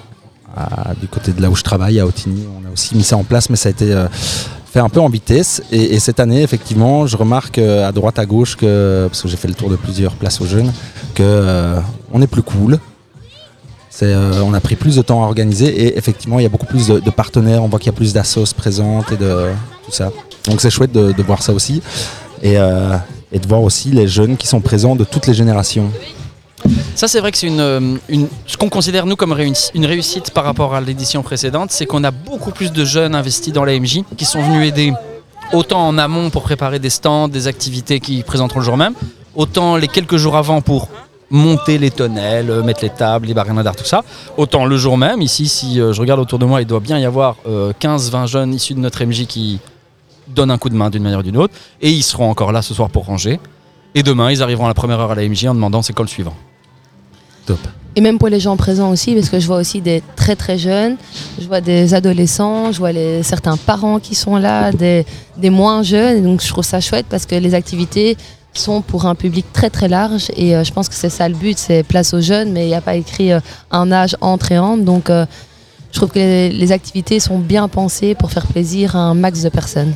du 1.02 1.08
côté 1.08 1.32
de 1.32 1.42
là 1.42 1.50
où 1.50 1.56
je 1.56 1.64
travaille, 1.64 2.00
à 2.00 2.06
Otigny, 2.06 2.46
on 2.48 2.68
a 2.68 2.72
aussi 2.72 2.96
mis 2.96 3.04
ça 3.04 3.18
en 3.18 3.24
place, 3.24 3.50
mais 3.50 3.56
ça 3.56 3.70
a 3.70 3.72
été 3.72 3.92
euh, 3.92 4.08
fait 4.66 4.80
un 4.80 4.90
peu 4.90 5.00
en 5.00 5.10
vitesse. 5.10 5.62
Et, 5.72 5.96
et 5.96 6.00
cette 6.00 6.20
année, 6.20 6.44
effectivement, 6.44 7.08
je 7.08 7.18
remarque 7.18 7.58
euh, 7.60 7.88
à 7.88 7.92
droite, 7.92 8.20
à 8.20 8.26
gauche, 8.26 8.56
que, 8.56 9.08
parce 9.10 9.22
que 9.22 9.28
j'ai 9.28 9.38
fait 9.38 9.48
le 9.48 9.54
tour 9.54 9.70
de 9.70 9.76
plusieurs 9.76 10.14
places 10.14 10.40
aux 10.42 10.46
jeunes, 10.46 10.72
que 11.14 11.24
euh, 11.24 11.80
est 12.22 12.28
plus 12.28 12.44
cool. 12.44 12.80
On 14.02 14.54
a 14.54 14.60
pris 14.60 14.76
plus 14.76 14.98
de 14.98 15.02
temps 15.02 15.24
à 15.24 15.28
organiser 15.28 15.68
et 15.68 15.98
effectivement 15.98 16.38
il 16.38 16.44
y 16.44 16.46
a 16.46 16.50
beaucoup 16.50 16.66
plus 16.66 16.88
de, 16.88 17.10
partenaires, 17.12 17.64
on 17.64 17.70
voit 17.70 17.80
qu'il 17.80 17.86
y 17.86 17.96
a 17.96 17.98
plus 17.98 18.12
d'assos 18.12 18.54
présentes 18.54 19.10
et 19.14 19.16
de 19.16 19.52
tout 19.86 19.92
ça. 19.92 20.12
Donc 20.48 20.60
c'est 20.60 20.70
chouette 20.70 20.92
de, 20.92 21.24
voir 21.24 21.42
ça 21.42 21.54
aussi 21.54 21.82
et 22.44 22.56
de 22.56 23.48
voir 23.48 23.64
aussi 23.64 23.92
les 23.92 24.06
jeunes 24.06 24.36
qui 24.36 24.48
sont 24.48 24.60
présents 24.60 24.98
de 24.98 25.06
toutes 25.06 25.28
les 25.28 25.34
générations. 25.34 25.92
Ça, 26.96 27.08
c'est 27.10 27.20
vrai 27.20 27.32
que 27.32 27.38
c'est 27.38 27.50
euh, 27.50 27.98
ce 28.48 28.56
qu'on 28.58 28.70
considère 28.70 29.06
nous 29.06 29.16
comme 29.16 29.38
une 29.74 29.86
réussite 29.86 30.32
par 30.32 30.46
rapport 30.46 30.76
à 30.76 30.82
l'édition 30.82 31.24
précédente, 31.24 31.72
c'est 31.72 31.86
qu'on 31.86 32.04
a 32.04 32.12
beaucoup 32.12 32.52
plus 32.52 32.72
de 32.72 32.86
jeunes 32.86 33.16
investis 33.16 33.52
dans 33.52 33.66
la 33.66 33.78
MJ 33.78 34.04
qui 34.16 34.26
sont 34.26 34.42
venus 34.42 34.68
aider 34.68 34.94
autant 35.52 35.88
en 35.88 35.98
amont 35.98 36.30
pour 36.30 36.44
préparer 36.44 36.80
des 36.80 36.90
stands, 36.90 37.28
des 37.28 37.48
activités 37.48 38.00
qui 38.00 38.24
présenteront 38.24 38.60
le 38.60 38.66
jour 38.66 38.78
même, 38.78 38.94
autant 39.36 39.76
les 39.76 39.88
quelques 39.88 40.16
jours 40.16 40.38
avant 40.38 40.62
pour 40.62 40.88
monter 41.30 41.78
les 41.78 41.92
tonnelles, 41.92 42.50
euh, 42.50 42.64
mettre 42.64 42.82
les 42.82 42.90
tables, 42.90 43.28
les 43.28 43.34
barrières 43.34 43.64
d'art, 43.64 43.76
tout 43.76 43.84
ça. 43.84 44.04
Autant 44.38 44.66
le 44.66 44.78
jour 44.78 44.98
même, 44.98 45.22
ici, 45.22 45.48
si 45.48 45.82
euh, 45.82 45.92
je 45.92 46.00
regarde 46.00 46.20
autour 46.22 46.40
de 46.40 46.46
moi, 46.46 46.62
il 46.62 46.68
doit 46.68 46.80
bien 46.80 46.98
y 46.98 47.06
avoir 47.06 47.36
15-20 47.46 48.28
jeunes 48.28 48.54
issus 48.54 48.74
de 48.74 48.80
notre 48.80 49.04
MJ 49.04 49.26
qui 49.26 49.60
donnent 50.28 50.52
un 50.52 50.58
coup 50.58 50.70
de 50.70 50.76
main 50.76 50.90
d'une 50.90 51.04
manière 51.04 51.20
ou 51.20 51.24
d'une 51.24 51.38
autre, 51.38 51.54
et 51.82 51.92
ils 51.92 52.04
seront 52.04 52.30
encore 52.30 52.52
là 52.52 52.62
ce 52.62 52.74
soir 52.74 52.90
pour 52.90 53.06
ranger. 53.06 53.40
Et 53.96 54.04
demain, 54.04 54.32
ils 54.32 54.42
arriveront 54.42 54.66
à 54.66 54.70
la 54.70 54.74
première 54.74 55.00
heure 55.00 55.12
à 55.12 55.16
la 55.16 55.28
MJ 55.28 55.46
en 55.46 55.56
demandant 55.56 55.82
c'est 55.82 55.94
quand 55.94 56.04
le 56.04 56.10
suivant. 56.10 56.36
Top. 57.46 57.60
Et 57.98 58.02
même 58.02 58.18
pour 58.18 58.28
les 58.28 58.42
gens 58.42 58.58
présents 58.58 58.92
aussi, 58.92 59.16
parce 59.16 59.30
que 59.30 59.40
je 59.40 59.48
vois 59.48 59.58
aussi 59.58 59.80
des 59.80 60.04
très 60.18 60.36
très 60.36 60.58
jeunes, 60.58 60.98
je 61.40 61.46
vois 61.48 61.62
des 61.62 61.94
adolescents, 61.94 62.74
je 62.74 62.80
vois 62.80 62.92
les, 62.92 63.24
certains 63.24 63.56
parents 63.56 64.00
qui 64.00 64.16
sont 64.16 64.36
là, 64.36 64.74
des, 64.74 65.06
des 65.38 65.50
moins 65.50 65.82
jeunes. 65.82 66.18
Et 66.18 66.22
donc 66.22 66.42
je 66.42 66.50
trouve 66.50 66.66
ça 66.66 66.82
chouette 66.82 67.06
parce 67.10 67.26
que 67.26 67.36
les 67.36 67.54
activités 67.54 68.18
sont 68.54 68.82
pour 68.82 69.06
un 69.06 69.16
public 69.16 69.46
très 69.54 69.70
très 69.70 69.88
large. 69.88 70.28
Et 70.36 70.56
euh, 70.56 70.66
je 70.66 70.74
pense 70.74 70.90
que 70.90 70.96
c'est 70.96 71.10
ça 71.10 71.30
le 71.30 71.36
but, 71.36 71.58
c'est 71.58 71.84
place 71.84 72.14
aux 72.14 72.22
jeunes, 72.22 72.52
mais 72.52 72.66
il 72.66 72.68
n'y 72.68 72.76
a 72.76 72.82
pas 72.82 72.96
écrit 72.96 73.32
euh, 73.32 73.40
un 73.72 73.92
âge 73.94 74.18
entre 74.20 74.52
et 74.52 74.60
entre. 74.60 74.84
Donc 74.84 75.10
euh, 75.10 75.26
je 75.92 75.98
trouve 75.98 76.10
que 76.10 76.20
les, 76.20 76.50
les 76.50 76.72
activités 76.74 77.22
sont 77.22 77.40
bien 77.40 77.70
pensées 77.70 78.14
pour 78.14 78.30
faire 78.30 78.48
plaisir 78.48 78.98
à 78.98 79.00
un 79.00 79.14
max 79.14 79.42
de 79.42 79.50
personnes. 79.50 79.94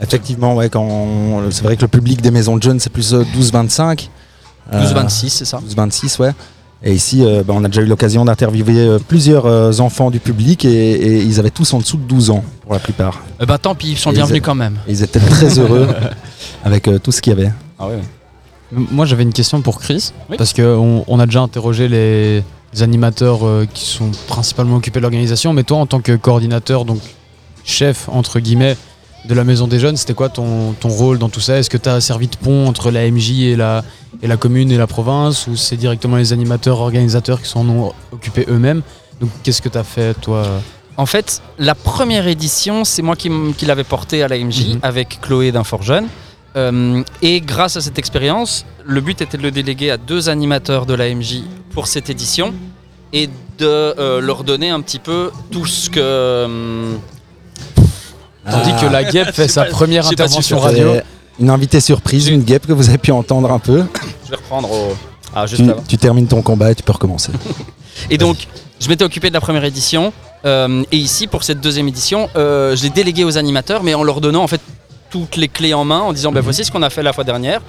Effectivement, 0.00 0.54
ouais, 0.54 0.68
c'est 1.50 1.62
vrai 1.62 1.76
que 1.76 1.82
le 1.82 1.88
public 1.88 2.20
des 2.20 2.30
maisons 2.30 2.56
de 2.56 2.62
jeunes 2.62 2.80
c'est 2.80 2.90
plus 2.90 3.14
euh, 3.14 3.24
12-25. 3.36 4.08
12-26, 4.72 5.28
c'est 5.28 5.44
ça 5.44 5.60
12-26, 5.68 6.20
ouais. 6.20 6.32
Et 6.86 6.92
ici, 6.92 7.24
euh, 7.24 7.42
ben, 7.42 7.54
on 7.56 7.64
a 7.64 7.68
déjà 7.68 7.80
eu 7.80 7.86
l'occasion 7.86 8.24
d'interviewer 8.26 8.76
euh, 8.78 8.98
plusieurs 8.98 9.46
euh, 9.46 9.72
enfants 9.78 10.10
du 10.10 10.20
public 10.20 10.64
et, 10.66 10.68
et 10.92 11.22
ils 11.22 11.38
avaient 11.40 11.50
tous 11.50 11.72
en 11.72 11.78
dessous 11.78 11.96
de 11.96 12.02
12 12.02 12.30
ans 12.30 12.44
pour 12.62 12.74
la 12.74 12.78
plupart. 12.78 13.22
Eh 13.40 13.46
ben 13.46 13.56
tant 13.56 13.74
pis, 13.74 13.92
ils 13.92 13.96
sont 13.96 14.10
Et 14.10 14.14
bienvenus 14.14 14.42
a- 14.42 14.44
quand 14.44 14.54
même. 14.54 14.76
et 14.86 14.92
Ils 14.92 15.02
étaient 15.02 15.20
très 15.20 15.58
heureux 15.58 15.88
avec 16.62 16.86
euh, 16.88 16.98
tout 16.98 17.10
ce 17.12 17.22
qu'il 17.22 17.32
y 17.32 17.36
avait. 17.40 17.50
Ah 17.78 17.86
ouais. 17.88 17.98
Moi 18.72 19.06
j'avais 19.06 19.22
une 19.22 19.32
question 19.32 19.60
pour 19.62 19.78
Chris, 19.80 20.12
parce 20.36 20.52
qu'on 20.52 21.04
on 21.06 21.20
a 21.20 21.26
déjà 21.26 21.40
interrogé 21.40 21.88
les, 21.88 22.42
les 22.74 22.82
animateurs 22.82 23.46
euh, 23.46 23.66
qui 23.72 23.84
sont 23.86 24.10
principalement 24.26 24.76
occupés 24.76 24.98
de 24.98 25.02
l'organisation, 25.02 25.52
mais 25.54 25.62
toi 25.62 25.78
en 25.78 25.86
tant 25.86 26.00
que 26.00 26.16
coordinateur, 26.16 26.84
donc 26.84 26.98
chef 27.64 28.08
entre 28.10 28.40
guillemets 28.40 28.76
de 29.24 29.34
la 29.34 29.44
Maison 29.44 29.66
des 29.66 29.78
Jeunes, 29.78 29.96
c'était 29.96 30.14
quoi 30.14 30.28
ton, 30.28 30.72
ton 30.72 30.88
rôle 30.88 31.18
dans 31.18 31.28
tout 31.28 31.40
ça? 31.40 31.58
Est-ce 31.58 31.70
que 31.70 31.76
tu 31.76 31.88
as 31.88 32.00
servi 32.00 32.28
de 32.28 32.36
pont 32.36 32.66
entre 32.66 32.90
la 32.90 33.10
MJ 33.10 33.40
et 33.40 33.56
la, 33.56 33.82
et 34.22 34.26
la 34.26 34.36
commune 34.36 34.70
et 34.70 34.76
la 34.76 34.86
province, 34.86 35.46
ou 35.46 35.56
c'est 35.56 35.76
directement 35.76 36.16
les 36.16 36.32
animateurs 36.32 36.80
organisateurs 36.80 37.40
qui 37.40 37.48
s'en 37.48 37.68
ont 37.68 37.92
occupés 38.12 38.44
eux-mêmes? 38.48 38.82
Donc 39.20 39.30
qu'est-ce 39.42 39.62
que 39.62 39.68
tu 39.68 39.78
as 39.78 39.84
fait 39.84 40.14
toi? 40.20 40.46
En 40.96 41.06
fait, 41.06 41.42
la 41.58 41.74
première 41.74 42.28
édition, 42.28 42.84
c'est 42.84 43.02
moi 43.02 43.16
qui, 43.16 43.30
l'avais 43.66 43.84
portée 43.84 44.22
à 44.22 44.28
la 44.28 44.38
MJ 44.38 44.78
avec 44.82 45.20
Chloé 45.20 45.52
d'Infort 45.52 45.82
Jeune. 45.82 46.06
Euh, 46.56 47.02
et 47.20 47.40
grâce 47.40 47.76
à 47.76 47.80
cette 47.80 47.98
expérience, 47.98 48.64
le 48.84 49.00
but 49.00 49.20
était 49.20 49.36
de 49.36 49.42
le 49.42 49.50
déléguer 49.50 49.90
à 49.90 49.96
deux 49.96 50.28
animateurs 50.28 50.86
de 50.86 50.94
la 50.94 51.12
MJ 51.12 51.42
pour 51.70 51.88
cette 51.88 52.10
édition 52.10 52.54
et 53.12 53.26
de 53.26 53.64
euh, 53.66 54.20
leur 54.20 54.44
donner 54.44 54.70
un 54.70 54.80
petit 54.80 55.00
peu 55.00 55.30
tout 55.50 55.66
ce 55.66 55.90
que. 55.90 55.98
euh, 56.00 56.94
Tandis 58.50 58.72
que 58.80 58.86
la 58.90 59.04
guêpe 59.04 59.30
fait 59.34 59.48
sa 59.48 59.64
pas- 59.64 59.70
première 59.70 60.06
intervention 60.06 60.58
radio. 60.58 60.94
Une 61.40 61.50
invitée 61.50 61.80
surprise, 61.80 62.28
une 62.28 62.42
guêpe 62.42 62.66
que 62.66 62.72
vous 62.72 62.88
avez 62.88 62.98
pu 62.98 63.10
entendre 63.10 63.50
un 63.50 63.58
peu. 63.58 63.84
Je 64.24 64.30
vais 64.30 64.36
reprendre 64.36 64.70
au. 64.70 64.94
Ah, 65.34 65.46
juste 65.46 65.64
Tu, 65.64 65.70
avant. 65.70 65.82
tu 65.88 65.98
termines 65.98 66.28
ton 66.28 66.42
combat 66.42 66.70
et 66.70 66.74
tu 66.76 66.82
peux 66.84 66.92
recommencer. 66.92 67.32
Et 68.10 68.18
donc, 68.18 68.36
je 68.80 68.88
m'étais 68.88 69.04
occupé 69.04 69.28
de 69.30 69.34
la 69.34 69.40
première 69.40 69.64
édition. 69.64 70.12
euh, 70.44 70.82
et 70.92 70.96
ici, 70.96 71.26
pour 71.26 71.42
cette 71.42 71.60
deuxième 71.60 71.88
édition, 71.88 72.28
euh, 72.36 72.76
je 72.76 72.82
l'ai 72.84 72.90
délégué 72.90 73.24
aux 73.24 73.36
animateurs, 73.38 73.82
mais 73.82 73.94
en 73.94 74.04
leur 74.04 74.20
donnant 74.20 74.42
en 74.44 74.46
fait 74.46 74.60
toutes 75.10 75.36
les 75.36 75.48
clés 75.48 75.74
en 75.74 75.84
main, 75.84 76.00
en 76.00 76.12
disant 76.12 76.30
ben, 76.32 76.40
voici 76.40 76.64
ce 76.64 76.70
qu'on 76.70 76.82
a 76.82 76.90
fait 76.90 77.02
la 77.02 77.12
fois 77.12 77.24
dernière. 77.24 77.62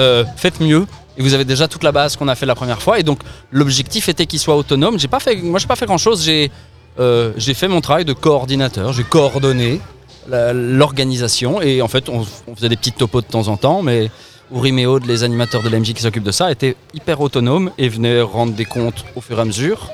Euh, 0.00 0.24
faites 0.36 0.60
mieux. 0.60 0.86
Et 1.16 1.22
vous 1.22 1.34
avez 1.34 1.44
déjà 1.44 1.68
toute 1.68 1.84
la 1.84 1.92
base 1.92 2.16
qu'on 2.16 2.26
a 2.26 2.34
fait 2.34 2.46
la 2.46 2.56
première 2.56 2.82
fois. 2.82 2.98
Et 2.98 3.04
donc, 3.04 3.20
l'objectif 3.52 4.08
était 4.08 4.26
qu'ils 4.26 4.40
soient 4.40 4.56
autonomes. 4.56 4.98
J'ai 4.98 5.06
pas 5.06 5.20
fait, 5.20 5.36
moi, 5.36 5.60
j'ai 5.60 5.68
pas 5.68 5.76
fait 5.76 5.86
grand 5.86 5.98
chose. 5.98 6.24
J'ai 6.24 6.50
euh, 6.98 7.32
j'ai 7.36 7.54
fait 7.54 7.68
mon 7.68 7.80
travail 7.80 8.04
de 8.04 8.12
coordinateur. 8.12 8.92
J'ai 8.92 9.04
coordonné 9.04 9.80
l'organisation. 10.28 11.60
Et 11.60 11.82
en 11.82 11.88
fait, 11.88 12.08
on, 12.08 12.24
on 12.46 12.54
faisait 12.54 12.68
des 12.68 12.76
petites 12.76 12.96
topos 12.96 13.20
de 13.20 13.26
temps 13.26 13.48
en 13.48 13.56
temps, 13.56 13.82
mais. 13.82 14.10
Uri 14.54 14.72
Méaude, 14.72 15.06
les 15.06 15.24
animateurs 15.24 15.62
de 15.62 15.70
l'MJ 15.70 15.94
qui 15.94 16.02
s'occupent 16.02 16.22
de 16.22 16.30
ça, 16.30 16.52
étaient 16.52 16.76
hyper 16.92 17.20
autonomes 17.22 17.70
et 17.78 17.88
venaient 17.88 18.20
rendre 18.20 18.52
des 18.52 18.66
comptes 18.66 19.02
au 19.16 19.22
fur 19.22 19.38
et 19.38 19.40
à 19.40 19.44
mesure. 19.46 19.90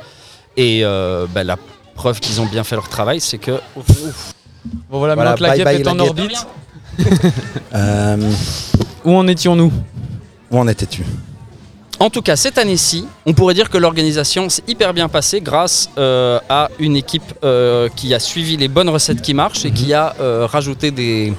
Et 0.56 0.80
euh, 0.82 1.26
bah, 1.32 1.44
la 1.44 1.56
preuve 1.94 2.18
qu'ils 2.18 2.40
ont 2.40 2.46
bien 2.46 2.64
fait 2.64 2.74
leur 2.74 2.88
travail, 2.88 3.20
c'est 3.20 3.38
que. 3.38 3.52
ouf, 3.76 3.88
ouf. 3.88 4.32
Bon 4.90 4.98
voilà, 4.98 5.14
Voilà, 5.14 5.30
maintenant 5.30 5.36
que 5.36 5.62
la 5.62 5.72
guêpe 5.74 5.86
est 5.86 5.88
en 5.88 5.94
guêpe. 5.94 6.08
orbite, 6.08 6.46
Euh, 7.74 8.30
où 9.04 9.14
en 9.14 9.26
étions-nous? 9.28 9.72
où 10.50 10.58
en 10.58 10.66
étais-tu? 10.66 11.04
En 12.02 12.08
tout 12.08 12.22
cas, 12.22 12.34
cette 12.34 12.56
année-ci, 12.56 13.04
on 13.26 13.34
pourrait 13.34 13.52
dire 13.52 13.68
que 13.68 13.76
l'organisation 13.76 14.48
s'est 14.48 14.62
hyper 14.66 14.94
bien 14.94 15.10
passée 15.10 15.42
grâce 15.42 15.90
euh, 15.98 16.40
à 16.48 16.70
une 16.78 16.96
équipe 16.96 17.34
euh, 17.44 17.90
qui 17.94 18.14
a 18.14 18.18
suivi 18.18 18.56
les 18.56 18.68
bonnes 18.68 18.88
recettes 18.88 19.20
qui 19.20 19.34
marchent 19.34 19.66
et 19.66 19.70
qui 19.70 19.92
a 19.92 20.16
euh, 20.18 20.46
rajouté 20.46 20.92
des, 20.92 21.34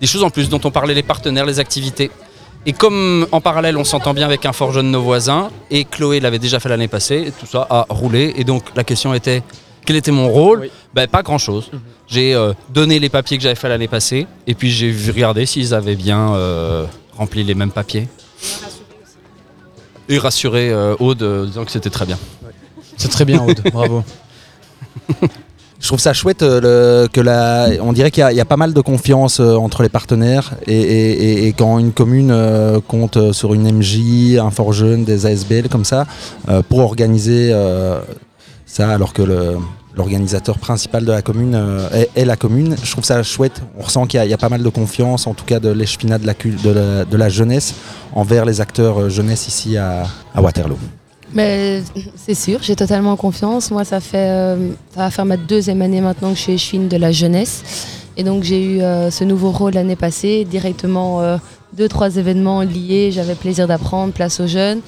des 0.00 0.06
choses 0.06 0.22
en 0.22 0.30
plus 0.30 0.48
dont 0.48 0.60
on 0.62 0.70
parlait, 0.70 0.94
les 0.94 1.02
partenaires, 1.02 1.44
les 1.44 1.58
activités. 1.58 2.12
Et 2.64 2.72
comme 2.72 3.26
en 3.32 3.40
parallèle, 3.40 3.76
on 3.76 3.82
s'entend 3.82 4.14
bien 4.14 4.26
avec 4.26 4.46
un 4.46 4.52
fort 4.52 4.70
jeune 4.72 4.86
de 4.86 4.90
nos 4.92 5.02
voisins, 5.02 5.50
et 5.72 5.84
Chloé 5.84 6.20
l'avait 6.20 6.38
déjà 6.38 6.60
fait 6.60 6.68
l'année 6.68 6.86
passée, 6.86 7.24
et 7.26 7.32
tout 7.32 7.46
ça 7.46 7.66
a 7.68 7.86
roulé. 7.88 8.34
Et 8.36 8.44
donc 8.44 8.62
la 8.76 8.84
question 8.84 9.14
était, 9.14 9.42
quel 9.84 9.96
était 9.96 10.12
mon 10.12 10.28
rôle? 10.28 10.70
Ben, 10.94 11.08
Pas 11.08 11.22
grand-chose. 11.22 11.72
J'ai 12.06 12.34
euh, 12.34 12.52
donné 12.70 13.00
les 13.00 13.08
papiers 13.08 13.36
que 13.36 13.42
j'avais 13.42 13.56
fait 13.56 13.68
l'année 13.68 13.88
passée, 13.88 14.28
et 14.46 14.54
puis 14.54 14.70
j'ai 14.70 14.94
regardé 15.10 15.44
s'ils 15.44 15.74
avaient 15.74 15.96
bien 15.96 16.34
euh, 16.34 16.86
rempli 17.18 17.42
les 17.42 17.56
mêmes 17.56 17.72
papiers. 17.72 18.06
Et 20.08 20.18
rassuré 20.18 20.70
euh, 20.70 20.94
Aude, 21.00 21.22
euh, 21.22 21.46
disant 21.46 21.64
que 21.64 21.70
c'était 21.70 21.90
très 21.90 22.06
bien. 22.06 22.18
C'est 22.96 23.08
très 23.10 23.24
bien, 23.24 23.42
Aude, 23.42 23.60
bravo. 23.72 24.02
Je 25.78 25.86
trouve 25.88 26.00
ça 26.00 26.12
chouette 26.14 26.42
euh, 26.42 27.02
le- 27.04 27.08
que 27.08 27.20
la, 27.20 27.68
on 27.82 27.92
dirait 27.92 28.10
qu'il 28.10 28.22
y, 28.22 28.24
a- 28.24 28.32
il 28.32 28.36
y 28.36 28.40
a 28.40 28.44
pas 28.46 28.56
mal 28.56 28.72
de 28.72 28.80
confiance 28.80 29.40
euh, 29.40 29.54
entre 29.56 29.82
les 29.82 29.88
partenaires 29.90 30.52
et, 30.66 30.72
et- 30.74 31.12
et- 31.44 31.46
et 31.48 31.52
quand 31.52 31.78
une 31.78 31.92
commune 31.92 32.30
euh, 32.30 32.80
compte 32.86 33.32
sur 33.32 33.52
une 33.52 33.70
MJ, 33.70 34.38
un 34.38 34.50
fort 34.50 34.72
jeune, 34.72 35.04
des 35.04 35.26
ASBL 35.26 35.68
comme 35.68 35.84
ça 35.84 36.06
pour 36.68 36.78
organiser 36.80 37.52
ça 38.64 38.88
alors 38.90 39.12
que 39.12 39.22
le- 39.22 39.58
l'organisateur 39.96 40.58
principal 40.58 41.04
de 41.04 41.12
la 41.12 41.22
commune 41.22 41.54
euh, 41.54 42.04
est, 42.14 42.24
la 42.24 42.36
commune. 42.36 42.76
Je 42.82 42.90
trouve 42.90 43.04
ça 43.04 43.22
chouette. 43.22 43.62
On 43.78 43.82
ressent 43.82 44.06
qu'il 44.06 44.22
y, 44.22 44.32
a- 44.32 44.36
pas 44.36 44.48
mal 44.48 44.62
de 44.62 44.68
confiance, 44.68 45.26
en 45.26 45.34
tout 45.34 45.44
cas 45.44 45.58
de 45.58 45.70
l'échevinat 45.70 46.18
de 46.18 46.26
la, 46.26 47.04
de 47.04 47.16
la, 47.16 47.28
jeunesse 47.28 47.74
envers 48.14 48.44
les 48.44 48.60
acteurs 48.60 49.00
euh, 49.00 49.08
jeunesse 49.08 49.48
ici 49.48 49.76
à, 49.76 50.06
Waterloo. 50.36 50.76
Mais 51.32 51.82
c'est 52.14 52.34
sûr, 52.34 52.62
j'ai 52.62 52.76
totalement 52.76 53.16
confiance. 53.16 53.70
Moi, 53.70 53.84
ça 53.84 54.00
fait, 54.00 54.28
euh, 54.28 54.70
ça 54.94 55.00
va 55.00 55.10
faire 55.10 55.24
ma 55.24 55.36
deuxième 55.36 55.82
année 55.82 56.00
maintenant 56.00 56.30
que 56.30 56.36
je 56.36 56.42
suis 56.42 56.52
échevine 56.52 56.88
de 56.88 56.96
la 56.96 57.10
jeunesse. 57.10 57.86
Et 58.16 58.22
donc, 58.22 58.44
j'ai 58.44 58.64
eu 58.64 58.80
ce 59.10 59.24
nouveau 59.24 59.50
rôle 59.50 59.74
l'année 59.74 59.96
passée, 59.96 60.46
directement 60.46 61.38
deux, 61.74 61.86
trois 61.86 62.16
événements 62.16 62.62
liés. 62.62 63.10
J'avais 63.12 63.34
plaisir 63.34 63.66
d'apprendre, 63.66 64.14
place 64.14 64.40
aux 64.40 64.46
jeunes. 64.46 64.80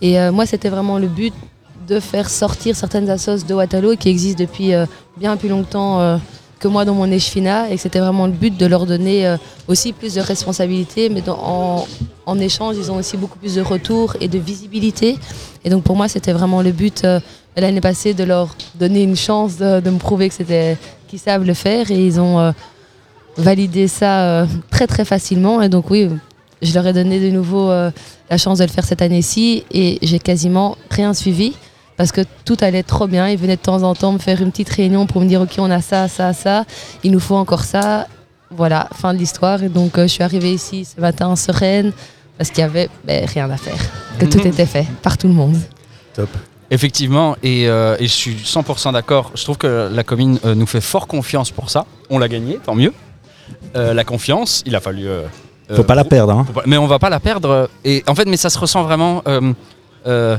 Et 0.00 0.16
moi, 0.30 0.46
c'était 0.46 0.70
vraiment 0.70 0.98
le 0.98 1.06
but 1.06 1.34
de 1.86 2.00
faire 2.00 2.28
sortir 2.30 2.76
certaines 2.76 3.08
assos 3.10 3.44
de 3.46 3.54
Waterloo 3.54 3.96
qui 3.96 4.08
existent 4.08 4.42
depuis 4.42 4.74
euh, 4.74 4.86
bien 5.16 5.36
plus 5.36 5.48
longtemps 5.48 6.00
euh, 6.00 6.16
que 6.58 6.68
moi 6.68 6.84
dans 6.84 6.94
mon 6.94 7.10
échevinat. 7.10 7.70
Et 7.70 7.76
c'était 7.76 7.98
vraiment 7.98 8.26
le 8.26 8.32
but 8.32 8.56
de 8.56 8.66
leur 8.66 8.86
donner 8.86 9.26
euh, 9.26 9.36
aussi 9.68 9.92
plus 9.92 10.14
de 10.14 10.20
responsabilités, 10.20 11.08
mais 11.08 11.22
en, 11.28 11.86
en 12.26 12.38
échange, 12.38 12.76
ils 12.78 12.90
ont 12.90 12.96
aussi 12.96 13.16
beaucoup 13.16 13.38
plus 13.38 13.54
de 13.54 13.62
retours 13.62 14.16
et 14.20 14.28
de 14.28 14.38
visibilité. 14.38 15.18
Et 15.64 15.70
donc 15.70 15.82
pour 15.82 15.96
moi, 15.96 16.08
c'était 16.08 16.32
vraiment 16.32 16.62
le 16.62 16.72
but 16.72 17.06
l'année 17.56 17.80
passée 17.80 18.14
de 18.14 18.24
leur 18.24 18.56
donner 18.74 19.02
une 19.02 19.16
chance 19.16 19.58
de, 19.58 19.90
me 19.90 19.98
prouver 19.98 20.28
que 20.28 20.34
c'était 20.34 20.76
qu'ils 21.08 21.18
savent 21.18 21.44
le 21.44 21.54
faire 21.54 21.90
et 21.90 22.06
ils 22.06 22.18
ont 22.18 22.52
validé 23.36 23.86
ça 23.86 24.46
très 24.70 24.86
très 24.86 25.04
facilement. 25.04 25.62
Et 25.62 25.68
donc 25.68 25.90
oui, 25.90 26.08
je 26.62 26.74
leur 26.74 26.86
ai 26.86 26.92
donné 26.92 27.20
de 27.20 27.28
nouveau 27.28 27.68
la 27.68 28.38
chance 28.38 28.58
de 28.58 28.64
le 28.64 28.70
faire 28.70 28.84
cette 28.84 29.02
année-ci 29.02 29.64
et 29.70 29.98
j'ai 30.02 30.18
quasiment 30.18 30.76
rien 30.90 31.14
suivi 31.14 31.52
parce 31.96 32.12
que 32.12 32.20
tout 32.44 32.56
allait 32.60 32.82
trop 32.82 33.06
bien. 33.06 33.28
Ils 33.28 33.38
venaient 33.38 33.56
de 33.56 33.60
temps 33.62 33.82
en 33.82 33.94
temps 33.94 34.12
me 34.12 34.18
faire 34.18 34.40
une 34.42 34.50
petite 34.50 34.70
réunion 34.70 35.06
pour 35.06 35.20
me 35.20 35.26
dire 35.26 35.40
ok 35.42 35.54
on 35.58 35.70
a 35.70 35.80
ça, 35.80 36.08
ça, 36.08 36.32
ça, 36.32 36.64
il 37.02 37.10
nous 37.12 37.20
faut 37.20 37.36
encore 37.36 37.64
ça. 37.64 38.06
Voilà, 38.54 38.88
fin 38.94 39.14
de 39.14 39.18
l'histoire. 39.18 39.62
Et 39.62 39.68
donc 39.68 39.96
euh, 39.98 40.02
je 40.02 40.08
suis 40.08 40.22
arrivée 40.22 40.52
ici 40.52 40.84
ce 40.84 41.00
matin 41.00 41.34
sereine 41.36 41.92
parce 42.36 42.50
qu'il 42.50 42.60
y 42.60 42.64
avait 42.64 42.88
ben, 43.04 43.24
rien 43.26 43.50
à 43.50 43.56
faire, 43.56 43.76
que 44.18 44.26
tout 44.26 44.46
était 44.46 44.66
fait 44.66 44.86
par 45.02 45.16
tout 45.16 45.28
le 45.28 45.34
monde. 45.34 45.56
Top. 46.14 46.28
Effectivement, 46.70 47.36
et, 47.42 47.68
euh, 47.68 47.96
et 47.98 48.04
je 48.06 48.12
suis 48.12 48.34
100% 48.34 48.94
d'accord. 48.94 49.30
Je 49.34 49.44
trouve 49.44 49.58
que 49.58 49.90
la 49.92 50.02
commune 50.04 50.38
euh, 50.46 50.54
nous 50.54 50.66
fait 50.66 50.80
fort 50.80 51.06
confiance 51.06 51.50
pour 51.50 51.68
ça. 51.68 51.84
On 52.08 52.18
l'a 52.18 52.28
gagné, 52.28 52.58
tant 52.64 52.74
mieux. 52.74 52.92
Euh, 53.76 53.92
la 53.92 54.04
confiance, 54.04 54.62
il 54.64 54.74
a 54.74 54.80
fallu. 54.80 55.06
euh, 55.06 55.24
Faut 55.74 55.84
pas 55.84 55.94
la 55.94 56.04
perdre, 56.04 56.32
hein. 56.32 56.46
pas- 56.54 56.62
Mais 56.66 56.78
on 56.78 56.86
va 56.86 56.98
pas 56.98 57.10
la 57.10 57.20
perdre. 57.20 57.68
Et 57.84 58.02
en 58.06 58.14
fait, 58.14 58.24
mais 58.26 58.38
ça 58.38 58.48
se 58.48 58.58
ressent 58.58 58.82
vraiment. 58.84 59.22
euh, 59.28 59.52
euh, 60.06 60.38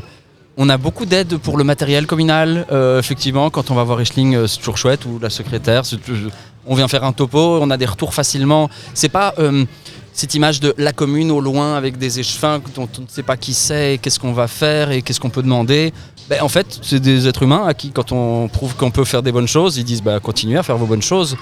on 0.58 0.70
a 0.70 0.78
beaucoup 0.78 1.06
d'aide 1.06 1.38
pour 1.38 1.58
le 1.58 1.64
matériel 1.64 2.06
communal. 2.06 2.66
euh, 2.72 3.00
effectivement, 3.00 3.50
quand 3.50 3.72
on 3.72 3.76
va 3.76 3.84
voir 3.84 4.00
Eschling, 4.02 4.36
euh, 4.36 4.48
c'est 4.48 4.58
toujours 4.60 4.78
chouette. 4.78 5.06
Ou 5.06 5.20
la 5.20 5.30
secrétaire, 5.30 5.84
toujours- 5.84 6.32
on 6.66 6.76
vient 6.76 6.88
faire 6.88 7.04
un 7.04 7.12
topo, 7.12 7.60
on 7.62 7.70
a 7.72 7.78
des 7.78 7.86
retours 7.88 8.14
facilement. 8.14 8.70
C'est 8.94 9.10
pas 9.10 9.34
euh, 9.40 9.66
cette 10.14 10.36
image 10.36 10.60
de 10.60 10.74
la 10.78 10.94
commune 10.94 11.32
au 11.32 11.42
loin 11.42 11.76
avec 11.76 11.98
des 11.98 12.20
échevins 12.20 12.62
dont 12.76 12.88
on 12.98 13.02
ne 13.02 13.08
sait 13.08 13.24
pas 13.24 13.36
qui 13.36 13.54
c'est, 13.54 14.00
qu'est-ce 14.02 14.20
qu'on 14.20 14.34
va 14.34 14.48
faire 14.48 14.92
et 14.92 15.02
qu'est-ce 15.02 15.20
qu'on 15.20 15.32
peut 15.32 15.42
demander. 15.44 15.92
Ben, 16.30 16.42
en 16.42 16.48
fait, 16.50 16.80
c'est 16.84 17.00
des 17.00 17.28
êtres 17.28 17.44
humains 17.44 17.66
à 17.66 17.74
qui, 17.74 17.92
quand 17.92 18.12
on 18.12 18.48
prouve 18.48 18.76
qu'on 18.76 18.92
peut 18.92 19.04
faire 19.06 19.24
des 19.24 19.32
bonnes 19.32 19.48
choses, 19.48 19.78
ils 19.78 19.84
disent 19.84 20.04
bah, 20.04 20.20
continuez 20.22 20.58
à 20.58 20.64
faire 20.64 20.78
vos 20.78 20.86
bonnes 20.86 21.02
choses. 21.02 21.36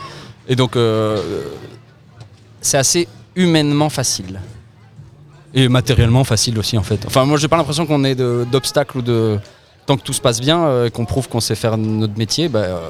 Et 0.47 0.55
donc, 0.55 0.75
euh, 0.75 1.21
c'est 2.61 2.77
assez 2.77 3.07
humainement 3.35 3.89
facile. 3.89 4.39
Et 5.53 5.67
matériellement 5.67 6.23
facile 6.23 6.57
aussi, 6.59 6.77
en 6.77 6.83
fait. 6.83 7.03
Enfin, 7.05 7.25
moi, 7.25 7.37
j'ai 7.37 7.47
pas 7.47 7.57
l'impression 7.57 7.85
qu'on 7.85 8.03
ait 8.03 8.15
d'obstacles 8.15 8.99
ou 8.99 9.01
de. 9.01 9.37
Tant 9.85 9.97
que 9.97 10.03
tout 10.03 10.13
se 10.13 10.21
passe 10.21 10.39
bien, 10.39 10.63
euh, 10.63 10.89
qu'on 10.89 11.05
prouve 11.05 11.27
qu'on 11.27 11.39
sait 11.39 11.55
faire 11.55 11.75
notre 11.75 12.17
métier, 12.17 12.47
bah, 12.49 12.59
euh, 12.59 12.89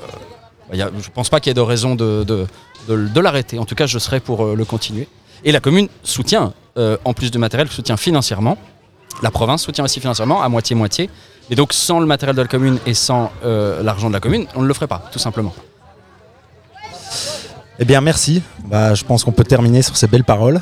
bah, 0.71 0.89
je 1.01 1.09
pense 1.09 1.29
pas 1.29 1.39
qu'il 1.39 1.49
y 1.49 1.51
ait 1.51 1.55
de 1.55 1.61
raison 1.61 1.95
de, 1.95 2.23
de, 2.23 2.45
de- 2.89 3.19
l'arrêter. 3.21 3.57
En 3.59 3.65
tout 3.65 3.75
cas, 3.75 3.87
je 3.87 3.97
serai 3.97 4.19
pour 4.19 4.43
euh, 4.45 4.55
le 4.55 4.65
continuer. 4.65 5.07
Et 5.45 5.51
la 5.53 5.61
commune 5.61 5.87
soutient, 6.03 6.53
euh, 6.77 6.97
en 7.05 7.13
plus 7.13 7.31
de 7.31 7.39
matériel, 7.39 7.69
soutient 7.69 7.95
financièrement. 7.97 8.57
La 9.23 9.31
province 9.31 9.63
soutient 9.63 9.85
aussi 9.85 10.01
financièrement, 10.01 10.43
à 10.43 10.49
moitié-moitié. 10.49 11.09
Et 11.49 11.55
donc, 11.55 11.71
sans 11.73 11.99
le 11.99 12.05
matériel 12.05 12.35
de 12.35 12.41
la 12.41 12.47
commune 12.47 12.77
et 12.85 12.93
sans 12.93 13.31
euh, 13.45 13.81
l'argent 13.81 14.09
de 14.09 14.13
la 14.13 14.19
commune, 14.19 14.45
on 14.55 14.61
ne 14.61 14.67
le 14.67 14.73
ferait 14.73 14.87
pas, 14.87 15.03
tout 15.11 15.19
simplement. 15.19 15.53
Eh 17.79 17.85
bien, 17.85 18.01
merci. 18.01 18.43
Bah, 18.65 18.93
je 18.93 19.03
pense 19.05 19.23
qu'on 19.23 19.31
peut 19.31 19.43
terminer 19.45 19.81
sur 19.81 19.95
ces 19.97 20.07
belles 20.07 20.23
paroles. 20.25 20.61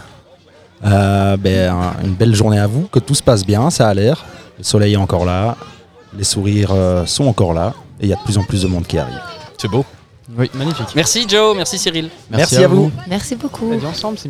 Euh, 0.85 1.35
ben, 1.37 1.69
un- 1.73 2.03
une 2.05 2.13
belle 2.13 2.33
journée 2.33 2.59
à 2.59 2.67
vous, 2.67 2.87
que 2.91 2.99
tout 2.99 3.15
se 3.15 3.23
passe 3.23 3.45
bien, 3.45 3.69
ça 3.69 3.87
a 3.89 3.93
l'air. 3.93 4.25
Le 4.57 4.63
soleil 4.63 4.93
est 4.93 4.97
encore 4.97 5.25
là, 5.25 5.57
les 6.17 6.23
sourires 6.23 6.71
euh, 6.73 7.05
sont 7.05 7.25
encore 7.27 7.53
là, 7.53 7.73
et 7.99 8.05
il 8.05 8.09
y 8.09 8.13
a 8.13 8.15
de 8.15 8.21
plus 8.23 8.37
en 8.37 8.43
plus 8.43 8.61
de 8.63 8.67
monde 8.67 8.85
qui 8.87 8.97
arrive. 8.97 9.19
C'est 9.57 9.67
beau. 9.67 9.83
Oui, 10.37 10.49
magnifique. 10.53 10.87
Merci 10.95 11.25
Joe, 11.27 11.55
merci 11.57 11.77
Cyril. 11.79 12.09
Merci, 12.29 12.63
à, 12.63 12.67
vous. 12.67 12.91
Merci 13.09 13.35
beaucoup. 13.35 13.71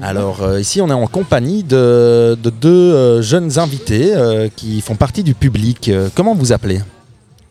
Alors 0.01 0.41
euh, 0.41 0.61
ici 0.61 0.81
on 0.81 0.87
est 0.87 0.93
en 0.93 1.07
compagnie 1.07 1.61
de, 1.61 2.37
de 2.41 2.49
deux 2.49 2.69
euh, 2.93 3.21
jeunes 3.21 3.59
invités 3.59 4.15
euh, 4.15 4.47
qui 4.55 4.79
font 4.79 4.95
partie 4.95 5.23
du 5.23 5.35
public. 5.35 5.89
Euh, 5.89 6.07
comment 6.15 6.33
vous 6.33 6.53
appelez? 6.53 6.79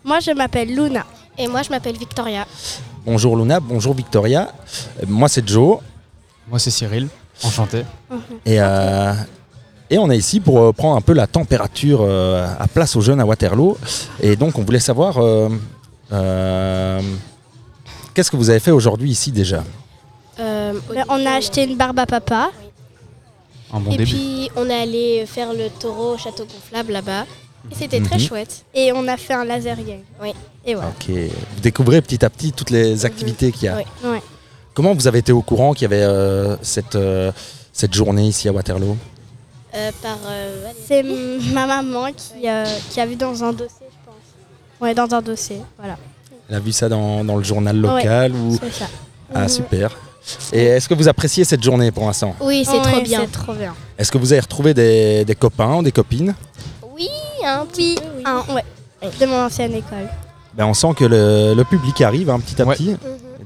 Moi, 0.02 0.20
je 0.20 0.30
m'appelle 0.30 0.74
Luna. 0.74 1.04
Et 1.36 1.46
moi, 1.46 1.60
je 1.62 1.68
m'appelle 1.68 1.96
Victoria. 1.98 2.46
Bonjour 3.04 3.36
Luna, 3.36 3.60
bonjour 3.60 3.92
Victoria. 3.94 4.48
Euh, 5.02 5.04
moi 5.06 5.28
c'est 5.28 5.46
Joe. 5.46 5.78
Moi 6.48 6.58
c'est 6.58 6.70
Cyril, 6.70 7.08
enchanté. 7.44 7.84
Et, 8.46 8.60
euh, 8.60 9.12
et 9.90 9.98
on 9.98 10.10
est 10.10 10.16
ici 10.18 10.40
pour 10.40 10.60
euh, 10.60 10.72
prendre 10.72 10.96
un 10.96 11.00
peu 11.00 11.12
la 11.12 11.26
température 11.26 12.00
euh, 12.02 12.46
à 12.58 12.66
place 12.68 12.94
aux 12.96 13.00
jeunes 13.00 13.20
à 13.20 13.26
Waterloo. 13.26 13.76
Et 14.20 14.36
donc 14.36 14.58
on 14.58 14.62
voulait 14.64 14.80
savoir 14.80 15.18
euh, 15.18 15.48
euh, 16.12 17.00
qu'est-ce 18.14 18.30
que 18.30 18.36
vous 18.36 18.50
avez 18.50 18.60
fait 18.60 18.70
aujourd'hui 18.70 19.10
ici 19.10 19.30
déjà? 19.32 19.62
Euh, 20.40 20.72
Ben, 20.94 21.04
on 21.08 21.24
a 21.26 21.32
acheté 21.32 21.64
une 21.64 21.76
barbe 21.76 21.98
à 21.98 22.06
papa. 22.06 22.50
Un 23.72 23.80
bon 23.80 23.90
et 23.92 23.96
début. 23.98 24.12
puis, 24.12 24.50
on 24.56 24.68
est 24.70 24.80
allé 24.82 25.24
faire 25.26 25.52
le 25.52 25.68
taureau 25.68 26.14
au 26.14 26.18
château 26.18 26.44
gonflable 26.44 26.92
là-bas. 26.92 27.24
Et 27.70 27.74
c'était 27.74 28.00
très 28.00 28.16
Mhm. 28.16 28.22
chouette. 28.22 28.64
Et 28.74 28.92
on 28.92 29.06
a 29.08 29.16
fait 29.18 29.34
un 29.34 29.44
laser 29.44 29.76
game. 29.76 30.00
Oui. 30.22 30.32
Et 30.64 30.74
voilà. 30.74 30.90
Ok. 30.90 31.08
Vous 31.10 31.60
découvrez 31.60 32.00
petit 32.00 32.24
à 32.24 32.30
petit 32.30 32.52
toutes 32.52 32.70
les 32.70 33.04
activités 33.04 33.52
qu'il 33.52 33.64
y 33.64 33.68
a. 33.68 33.76
Oui. 33.76 33.82
Ouais. 34.04 34.22
Comment 34.78 34.94
vous 34.94 35.08
avez 35.08 35.18
été 35.18 35.32
au 35.32 35.42
courant 35.42 35.72
qu'il 35.72 35.82
y 35.82 35.92
avait 35.92 36.04
euh, 36.04 36.54
cette, 36.62 36.94
euh, 36.94 37.32
cette 37.72 37.92
journée 37.94 38.28
ici 38.28 38.48
à 38.48 38.52
Waterloo? 38.52 38.96
Euh, 39.74 39.90
par. 40.00 40.16
euh. 40.28 40.68
C'est 40.86 41.02
ma 41.52 41.66
maman 41.66 42.12
qui, 42.16 42.48
euh, 42.48 42.64
qui 42.88 43.00
a 43.00 43.06
vu 43.06 43.16
dans 43.16 43.42
un 43.42 43.50
dossier, 43.52 43.88
je 43.90 44.06
pense. 44.06 44.14
Ouais, 44.80 44.94
dans 44.94 45.12
un 45.12 45.20
dossier, 45.20 45.56
voilà. 45.76 45.96
Elle 46.48 46.54
a 46.54 46.60
vu 46.60 46.70
ça 46.70 46.88
dans, 46.88 47.24
dans 47.24 47.34
le 47.34 47.42
journal 47.42 47.76
local 47.76 48.30
Ouais, 48.30 48.38
ou... 48.38 48.56
c'est 48.62 48.72
ça. 48.72 48.86
Ah 49.34 49.40
Mhm. 49.42 49.48
super. 49.48 49.96
Et 50.52 50.62
est-ce 50.66 50.88
que 50.88 50.94
vous 50.94 51.08
appréciez 51.08 51.42
cette 51.42 51.64
journée 51.64 51.90
pour 51.90 52.06
l'instant? 52.06 52.36
Oui, 52.40 52.64
c'est 52.64 52.80
trop 52.80 53.00
bien. 53.00 53.22
C'est 53.22 53.32
trop 53.32 53.54
bien. 53.54 53.74
Est-ce 53.98 54.12
que 54.12 54.18
vous 54.18 54.32
avez 54.32 54.40
retrouvé 54.42 54.74
des, 54.74 55.24
des 55.24 55.34
copains 55.34 55.74
ou 55.78 55.82
des 55.82 55.90
copines? 55.90 56.36
Oui, 56.94 57.08
un 57.44 57.66
petit. 57.66 57.96
peu, 57.96 58.02
oui. 58.18 58.22
Un- 58.24 58.54
ouais, 58.54 58.62
de 59.20 59.26
mon 59.26 59.40
ancienne 59.42 59.74
école. 59.74 60.08
ben, 60.54 60.66
On 60.66 60.74
sent 60.74 60.94
que 60.96 61.04
le, 61.04 61.54
le 61.56 61.64
public 61.64 62.00
arrive 62.00 62.30
hein, 62.30 62.38
petit 62.38 62.62
à 62.62 62.64
petit. 62.66 62.90
Mhm. 62.90 62.98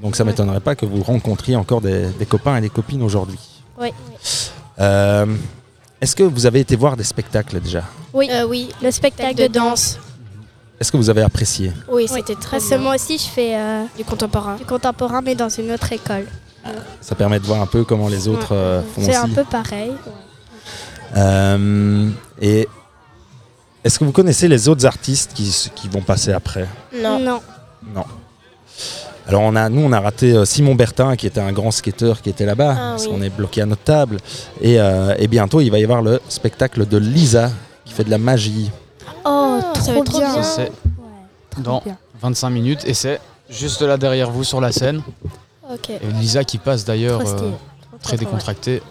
Donc 0.02 0.16
ça 0.16 0.24
ne 0.24 0.30
m'étonnerait 0.30 0.60
pas 0.60 0.74
que 0.74 0.84
vous 0.84 1.02
rencontriez 1.02 1.56
encore 1.56 1.80
des, 1.80 2.06
des 2.18 2.26
copains 2.26 2.56
et 2.56 2.60
des 2.60 2.70
copines 2.70 3.02
aujourd'hui. 3.02 3.38
Oui. 3.80 3.90
Euh, 4.80 5.26
Est-ce 6.00 6.16
que 6.16 6.22
vous 6.24 6.44
avez 6.46 6.60
été 6.60 6.74
voir 6.76 6.96
des 6.96 7.04
spectacles 7.04 7.60
déjà 7.60 7.84
Oui. 8.12 8.28
Euh, 8.30 8.44
oui, 8.46 8.68
le 8.82 8.90
spectacle 8.90 9.36
de 9.36 9.46
danse. 9.46 9.98
Est-ce 10.80 10.90
que 10.90 10.96
vous 10.96 11.08
avez 11.10 11.22
apprécié 11.22 11.72
Oui, 11.88 12.08
c'était 12.08 12.34
très 12.34 12.56
Parce 12.58 12.64
que 12.64 12.68
bien. 12.70 12.78
moi 12.78 12.94
aussi, 12.96 13.16
je 13.16 13.28
fais 13.28 13.54
euh, 13.54 13.84
Du 13.96 14.04
contemporain. 14.04 14.56
du 14.56 14.64
contemporain, 14.64 15.20
mais 15.22 15.36
dans 15.36 15.48
une 15.48 15.70
autre 15.70 15.92
école. 15.92 16.26
Ça 17.00 17.14
permet 17.14 17.38
de 17.40 17.44
voir 17.46 17.60
un 17.60 17.66
peu 17.66 17.84
comment 17.84 18.08
les 18.08 18.26
autres 18.28 18.52
euh, 18.52 18.82
font 18.94 19.02
C'est 19.02 19.10
aussi. 19.10 19.16
un 19.16 19.28
peu 19.28 19.44
pareil. 19.44 19.92
Euh, 21.16 22.08
et 22.40 22.68
est-ce 23.84 23.98
que 23.98 24.04
vous 24.04 24.12
connaissez 24.12 24.48
les 24.48 24.68
autres 24.68 24.86
artistes 24.86 25.32
qui, 25.34 25.48
s- 25.48 25.70
qui 25.74 25.88
vont 25.88 26.00
passer 26.02 26.32
après? 26.32 26.66
Non. 27.00 27.18
Non. 27.20 27.40
Non. 27.94 28.04
Alors 29.28 29.42
on 29.42 29.54
a, 29.54 29.68
nous 29.68 29.80
on 29.82 29.92
a 29.92 30.00
raté 30.00 30.32
euh, 30.32 30.44
Simon 30.44 30.74
Bertin 30.74 31.14
qui 31.16 31.26
était 31.26 31.40
un 31.40 31.52
grand 31.52 31.70
skateur 31.70 32.20
qui 32.22 32.30
était 32.30 32.44
là-bas, 32.46 32.70
Ah, 32.76 32.90
parce 32.92 33.06
oui. 33.06 33.10
qu'on 33.12 33.22
est 33.22 33.30
bloqué 33.30 33.62
à 33.62 33.66
notre 33.66 33.82
table. 33.82 34.18
Et, 34.60 34.80
euh, 34.80 35.14
et 35.18 35.28
bientôt 35.28 35.60
il 35.60 35.70
va 35.70 35.78
y 35.78 35.84
avoir 35.84 36.02
le 36.02 36.20
spectacle 36.28 36.86
de 36.86 36.96
Lisa 36.98 37.50
qui 37.84 37.92
fait 37.94 38.04
de 38.04 38.10
la 38.10 38.18
magie. 38.18 38.70
Oh, 39.24 39.58
ça 39.74 39.92
va 39.92 40.00
trop 40.00 40.02
être 40.02 40.04
trop 40.04 40.18
bien. 40.20 40.32
bien. 40.32 40.42
C'est 40.42 40.72
dans 41.62 41.82
25 42.20 42.50
minutes 42.50 42.82
et 42.86 42.94
c'est 42.94 43.20
juste 43.50 43.82
là 43.82 43.96
derrière 43.96 44.30
vous 44.30 44.44
sur 44.44 44.60
la 44.60 44.72
scène. 44.72 45.02
Et 45.88 46.06
Lisa 46.20 46.44
qui 46.44 46.58
passe 46.58 46.84
d'ailleurs 46.84 47.20
euh, 47.20 47.50
très 48.02 48.16
décontractée. 48.16 48.82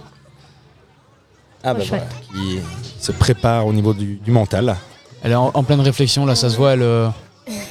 Ah 1.64 1.74
bah 1.74 1.82
Ouais, 1.82 1.86
voilà, 1.90 2.04
qui 2.34 2.60
se 3.00 3.12
prépare 3.12 3.68
au 3.68 3.74
niveau 3.74 3.94
du, 3.94 4.16
du 4.16 4.32
mental. 4.32 4.76
Elle 5.24 5.34
est 5.34 5.36
en, 5.36 5.52
en 5.54 5.64
pleine 5.64 5.82
réflexion, 5.82 6.26
là 6.26 6.34
ça 6.36 6.50
se 6.50 6.58
voit, 6.58 6.72
elle, 6.74 6.82
euh, 6.82 7.08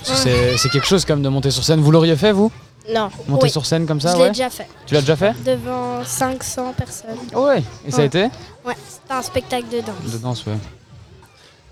c'est 0.03 0.69
quelque 0.71 0.87
chose 0.87 1.05
quand 1.05 1.15
même 1.15 1.23
de 1.23 1.29
monter 1.29 1.51
sur 1.51 1.65
scène. 1.65 1.81
Vous 1.81 1.91
l'auriez 1.91 2.17
fait 2.17 2.33
vous? 2.33 2.51
Non. 2.93 3.11
Monter 3.29 3.45
Oui. 3.45 3.51
sur 3.51 3.67
scène 3.67 3.87
comme 3.87 4.01
ça 4.01 4.13
Je 4.13 4.17
ouais 4.19 4.25
l'ai 4.25 4.31
déjà 4.31 4.51
fait. 4.51 4.67
Tu 4.87 4.95
l'as 4.95 5.01
déjà 5.01 5.17
fait? 5.17 5.33
Devant 5.45 6.03
500 6.05 6.73
personnes. 6.77 7.11
Ouais. 7.35 7.63
Et 7.87 7.91
ça 7.91 8.03
a 8.03 8.05
été? 8.05 8.23
Ouais, 8.65 8.75
c'était 8.89 9.13
un 9.13 9.23
spectacle 9.23 9.67
de 9.71 9.81
danse. 9.81 10.13
De 10.13 10.19
danse, 10.19 10.47
ouais. 10.47 10.55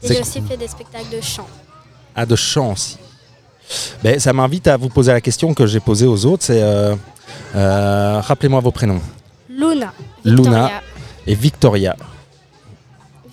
Et 0.03 0.09
j'ai 0.15 0.21
aussi 0.21 0.41
fait 0.43 0.57
des 0.57 0.69
spectacles 0.69 1.09
de 1.17 1.21
chant. 1.21 1.47
Ah, 2.15 2.25
de 2.27 2.37
chant 2.37 2.73
aussi. 2.73 2.99
Ben, 4.03 4.19
ça 4.21 4.33
m'invite 4.33 4.67
à 4.69 4.77
vous 4.77 4.89
poser 4.89 5.13
la 5.13 5.21
question 5.21 5.55
que 5.55 5.67
j'ai 5.67 5.81
posée 5.81 6.07
aux 6.07 6.25
autres, 6.27 6.45
c'est 6.45 6.63
euh, 6.63 6.95
euh, 7.57 8.21
rappelez-moi 8.21 8.61
vos 8.61 8.71
prénoms. 8.71 9.01
Luna. 9.49 9.93
Luna 10.25 10.71
et 11.27 11.35
Victoria. 11.35 11.97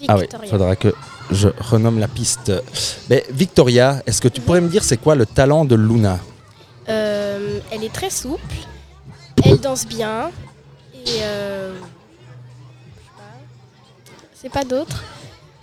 Ah 0.07 0.15
oui, 0.15 0.21
Victoria. 0.21 0.49
faudra 0.49 0.75
que 0.75 0.93
je 1.31 1.49
renomme 1.59 1.99
la 1.99 2.07
piste. 2.07 2.51
Victoria, 3.31 4.01
est-ce 4.05 4.21
que 4.21 4.27
tu 4.27 4.41
pourrais 4.41 4.61
me 4.61 4.69
dire 4.69 4.83
c'est 4.83 4.97
quoi 4.97 5.15
le 5.15 5.25
talent 5.25 5.65
de 5.65 5.75
Luna? 5.75 6.19
Euh, 6.89 7.59
elle 7.71 7.83
est 7.83 7.93
très 7.93 8.09
souple, 8.09 8.55
elle 9.43 9.59
danse 9.59 9.85
bien 9.87 10.29
et 10.93 11.19
euh, 11.21 11.73
c'est 14.33 14.49
pas 14.51 14.63
d'autre. 14.63 15.03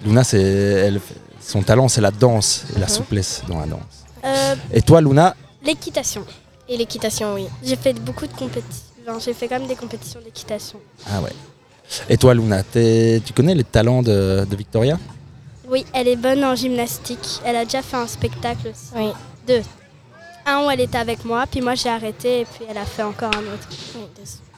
Luna, 0.04 0.24
c'est 0.24 0.40
elle- 0.42 1.00
son 1.40 1.62
talent, 1.62 1.88
c'est 1.88 2.00
la 2.00 2.10
danse 2.10 2.64
et 2.74 2.78
la 2.80 2.86
Mhm. 2.86 2.92
souplesse 2.92 3.42
dans 3.48 3.60
la 3.60 3.66
danse. 3.66 3.80
Euh, 4.24 4.54
Et 4.72 4.82
toi, 4.82 5.00
Luna, 5.00 5.34
L'équitation. 5.64 6.24
Et 6.68 6.76
l'équitation, 6.76 7.34
oui. 7.34 7.46
J'ai 7.64 7.76
fait 7.76 7.92
beaucoup 7.92 8.26
de 8.26 8.32
compétitions. 8.32 8.86
Enfin, 9.06 9.18
j'ai 9.24 9.32
fait 9.34 9.46
quand 9.48 9.58
même 9.60 9.68
des 9.68 9.76
compétitions 9.76 10.20
d'équitation. 10.24 10.78
ah 11.08 11.20
ouais. 11.22 11.32
Et 12.08 12.16
toi, 12.16 12.34
Luna, 12.34 12.62
tu 12.72 13.32
connais 13.34 13.54
les 13.54 13.64
talents 13.64 14.02
de, 14.02 14.44
de 14.48 14.56
Victoria? 14.56 14.98
Oui, 15.68 15.84
elle 15.92 16.08
est 16.08 16.16
bonne 16.16 16.44
en 16.44 16.54
gymnastique. 16.54 17.40
Elle 17.44 17.56
a 17.56 17.64
déjà 17.64 17.82
fait 17.82 17.96
un 17.96 18.06
spectacle 18.06 18.68
aussi. 18.68 18.90
Oui. 18.96 19.12
Deux. 19.46 19.62
Un 20.44 20.64
où 20.66 20.70
elle 20.70 20.80
était 20.80 20.98
avec 20.98 21.24
moi, 21.24 21.44
puis 21.48 21.60
moi 21.60 21.74
j'ai 21.76 21.88
arrêté 21.88 22.40
et 22.40 22.44
puis 22.44 22.64
elle 22.68 22.76
a 22.78 22.84
fait 22.84 23.02
encore 23.04 23.30
un 23.34 23.42
autre. 23.54 23.68
Oui, 23.94 24.02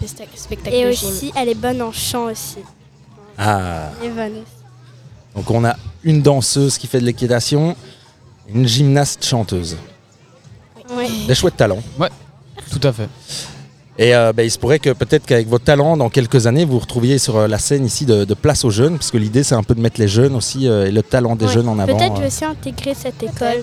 des 0.00 0.06
spectacles, 0.38 0.74
Et 0.74 0.84
de 0.84 0.90
aussi, 0.90 1.26
gym. 1.26 1.32
elle 1.36 1.48
est 1.50 1.54
bonne 1.54 1.82
en 1.82 1.92
chant 1.92 2.24
aussi. 2.24 2.58
Ah. 3.36 3.90
Elle 4.00 4.08
est 4.08 4.10
bonne 4.12 4.32
aussi. 4.32 5.34
Donc 5.36 5.50
on 5.50 5.62
a 5.64 5.76
une 6.02 6.22
danseuse 6.22 6.78
qui 6.78 6.86
fait 6.86 7.00
de 7.00 7.04
l'équitation, 7.04 7.76
une 8.48 8.66
gymnaste 8.66 9.24
chanteuse. 9.24 9.76
Oui. 10.90 11.26
Des 11.26 11.34
chouettes 11.34 11.56
talents. 11.56 11.82
Ouais, 11.98 12.10
tout 12.70 12.80
à 12.82 12.92
fait. 12.92 13.08
Et 13.96 14.14
euh, 14.14 14.32
ben, 14.32 14.42
il 14.44 14.50
se 14.50 14.58
pourrait 14.58 14.80
que 14.80 14.90
peut-être 14.90 15.24
qu'avec 15.24 15.46
vos 15.46 15.58
talents, 15.60 15.96
dans 15.96 16.08
quelques 16.08 16.46
années, 16.48 16.64
vous 16.64 16.72
vous 16.72 16.78
retrouviez 16.80 17.18
sur 17.18 17.36
euh, 17.36 17.46
la 17.48 17.58
scène 17.58 17.84
ici 17.86 18.04
de, 18.06 18.24
de 18.24 18.34
Place 18.34 18.64
aux 18.64 18.70
Jeunes, 18.70 18.96
parce 18.96 19.12
que 19.12 19.18
l'idée 19.18 19.44
c'est 19.44 19.54
un 19.54 19.62
peu 19.62 19.74
de 19.74 19.80
mettre 19.80 20.00
les 20.00 20.08
jeunes 20.08 20.34
aussi 20.34 20.66
euh, 20.68 20.86
et 20.86 20.90
le 20.90 21.02
talent 21.02 21.36
des 21.36 21.46
Ouais. 21.46 21.52
jeunes 21.52 21.68
en 21.68 21.78
avant. 21.78 21.96
Peut-être 21.96 22.14
je 22.16 22.20
vais 22.20 22.24
euh, 22.24 22.28
aussi 22.28 22.44
intégrer 22.44 22.94
cette 22.94 23.22
école. 23.22 23.62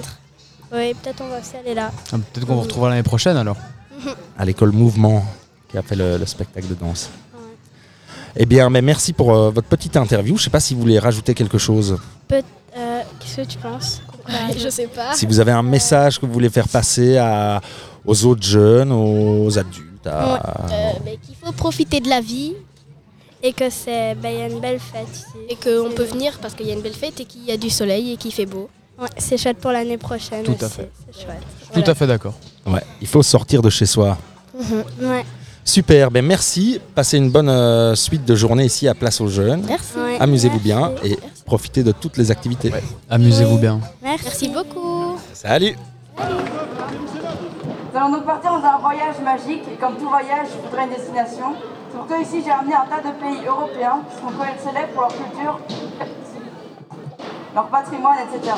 Oui, 0.74 0.94
peut-être 0.94 1.22
on 1.22 1.28
va 1.28 1.40
aussi 1.40 1.58
aller 1.58 1.74
là. 1.76 1.92
Ah, 2.14 2.18
Peut-être 2.32 2.48
qu'on 2.48 2.56
vous 2.56 2.62
retrouvera 2.62 2.90
l'année 2.90 3.04
prochaine 3.04 3.36
alors. 3.36 3.58
à 4.40 4.46
l'école 4.46 4.72
Mouvement 4.72 5.26
qui 5.70 5.78
a 5.78 5.82
fait 5.82 5.96
le, 5.98 6.18
le 6.18 6.26
spectacle 6.26 6.68
de 6.68 6.76
danse. 6.76 7.10
Eh 8.38 8.46
bien, 8.46 8.70
mais 8.70 8.82
merci 8.82 9.12
pour 9.12 9.34
euh, 9.36 9.50
votre 9.50 9.68
petite 9.68 9.98
interview. 9.98 10.38
Je 10.38 10.42
ne 10.42 10.46
sais 10.46 10.50
pas 10.50 10.62
si 10.62 10.74
vous 10.74 10.80
voulez 10.80 10.98
rajouter 11.00 11.34
quelque 11.34 11.58
chose. 11.58 11.98
Peut- 12.30 12.42
euh, 12.78 13.02
Qu'est-ce 13.20 13.36
que 13.48 13.54
tu 13.54 13.58
penses? 13.58 14.02
Je 14.58 14.70
sais 14.70 14.88
pas. 14.88 15.14
Si 15.14 15.26
vous 15.26 15.42
avez 15.42 15.52
un 15.52 15.64
message 15.64 16.18
que 16.22 16.26
vous 16.26 16.32
voulez 16.32 16.50
faire 16.50 16.70
passer 16.70 17.18
à, 17.18 17.60
aux 18.06 18.26
autres 18.26 18.44
jeunes, 18.44 18.94
aux 18.94 19.60
adultes. 19.60 19.91
À- 20.08 20.66
Euh, 20.72 20.92
mais 21.06 21.18
qu'il 21.18 21.36
faut 21.36 21.52
profiter 21.52 22.00
de 22.00 22.10
la 22.10 22.22
vie 22.22 22.54
Et 23.44 23.54
que 23.54 23.72
c'est, 23.72 24.14
ben, 24.16 24.30
y 24.38 24.42
a 24.44 24.48
une 24.48 24.60
belle 24.60 24.80
fête 24.80 25.08
ici. 25.16 25.26
et 25.50 25.56
qu'on 25.56 25.90
peut 25.96 26.04
venir 26.04 26.38
parce 26.40 26.54
qu'il 26.54 26.68
y 26.68 26.72
a 26.72 26.74
une 26.74 26.82
belle 26.82 26.94
fête 26.94 27.20
et 27.20 27.26
qu'il 27.26 27.44
y 27.44 27.52
a 27.52 27.58
du 27.58 27.72
soleil 27.72 28.12
et 28.14 28.18
qu'il 28.18 28.32
fait 28.32 28.46
beau. 28.46 28.70
Ouais, 29.00 29.08
c'est 29.18 29.36
chouette 29.38 29.58
pour 29.58 29.72
l'année 29.72 29.98
prochaine. 29.98 30.44
Tout 30.44 30.56
à 30.62 30.66
aussi. 30.68 30.76
fait. 30.76 30.92
C'est 31.12 31.24
chouette. 31.24 31.42
Tout 31.74 31.90
à 31.90 31.96
fait 31.96 32.06
d'accord. 32.06 32.36
Ouais, 32.68 32.84
il 33.02 33.08
faut 33.08 33.24
sortir 33.24 33.64
de 33.64 33.70
chez 33.72 33.88
soi. 33.88 34.16
Ouais. 35.02 35.26
Super, 35.66 36.12
ben 36.12 36.24
merci. 36.24 36.80
Passez 36.94 37.18
une 37.18 37.32
bonne 37.32 37.50
euh, 37.50 37.96
suite 37.96 38.26
de 38.26 38.36
journée 38.36 38.66
ici 38.66 38.88
à 38.88 38.94
Place 38.94 39.20
aux 39.22 39.28
Jeunes. 39.28 39.64
Merci. 39.68 39.98
Ouais, 39.98 40.18
Amusez-vous 40.20 40.62
merci. 40.64 40.64
bien 40.64 40.92
et 41.04 41.18
profitez 41.46 41.82
de 41.84 41.92
toutes 41.94 42.18
les 42.18 42.30
activités. 42.30 42.72
Amusez-vous 43.10 43.58
bien. 43.58 43.80
Merci. 44.04 44.50
beaucoup. 44.50 45.18
Salut 45.34 45.76
Nous 47.92 47.98
allons 47.98 48.10
donc 48.10 48.24
partir 48.24 48.52
dans 48.58 48.66
un 48.66 48.78
voyage 48.78 49.20
magique 49.20 49.68
et 49.68 49.76
comme 49.76 49.98
tout 49.98 50.08
voyage, 50.08 50.48
je 50.56 50.66
voudrais 50.66 50.86
une 50.86 50.92
destination. 50.92 51.54
C'est 51.90 51.98
pourquoi 51.98 52.20
ici 52.20 52.42
j'ai 52.42 52.52
ramené 52.52 52.74
un 52.74 52.86
tas 52.86 53.02
de 53.02 53.14
pays 53.16 53.46
européens 53.46 54.00
qui 54.10 54.16
sont 54.16 54.30
célèbres 54.64 54.94
pour 54.94 55.02
leur 55.02 55.12
culture, 55.12 55.60
leur 57.54 57.66
patrimoine, 57.66 58.16
etc. 58.20 58.56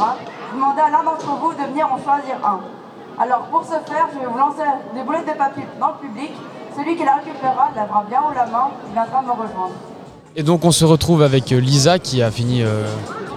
Je 0.51 0.55
demandais 0.55 0.81
à 0.81 0.89
l'un 0.91 1.03
d'entre 1.03 1.25
vous 1.25 1.51
de 1.51 1.63
venir 1.63 1.91
en 1.91 1.97
choisir 1.97 2.36
un. 2.45 2.59
Alors 3.19 3.41
pour 3.49 3.63
ce 3.63 3.71
faire, 3.71 4.07
je 4.13 4.19
vais 4.19 4.27
vous 4.27 4.38
lancer 4.38 4.61
des 4.93 5.01
boulettes 5.01 5.25
de 5.25 5.34
papier 5.34 5.63
dans 5.79 5.88
le 5.88 6.07
public. 6.07 6.31
Celui 6.77 6.95
qui 6.95 7.03
la 7.03 7.15
récupérera 7.15 7.69
lèvera 7.75 8.03
bien 8.07 8.21
haut 8.21 8.36
la 8.36 8.45
main 8.45 8.69
et 8.88 8.93
viendra 8.93 9.21
me 9.23 9.31
rejoindre. 9.31 9.92
Et 10.36 10.43
donc 10.43 10.65
on 10.65 10.71
se 10.71 10.86
retrouve 10.86 11.21
avec 11.21 11.51
euh, 11.51 11.59
Lisa 11.59 11.99
qui 11.99 12.21
a 12.21 12.31
fini 12.31 12.61
euh, 12.63 12.86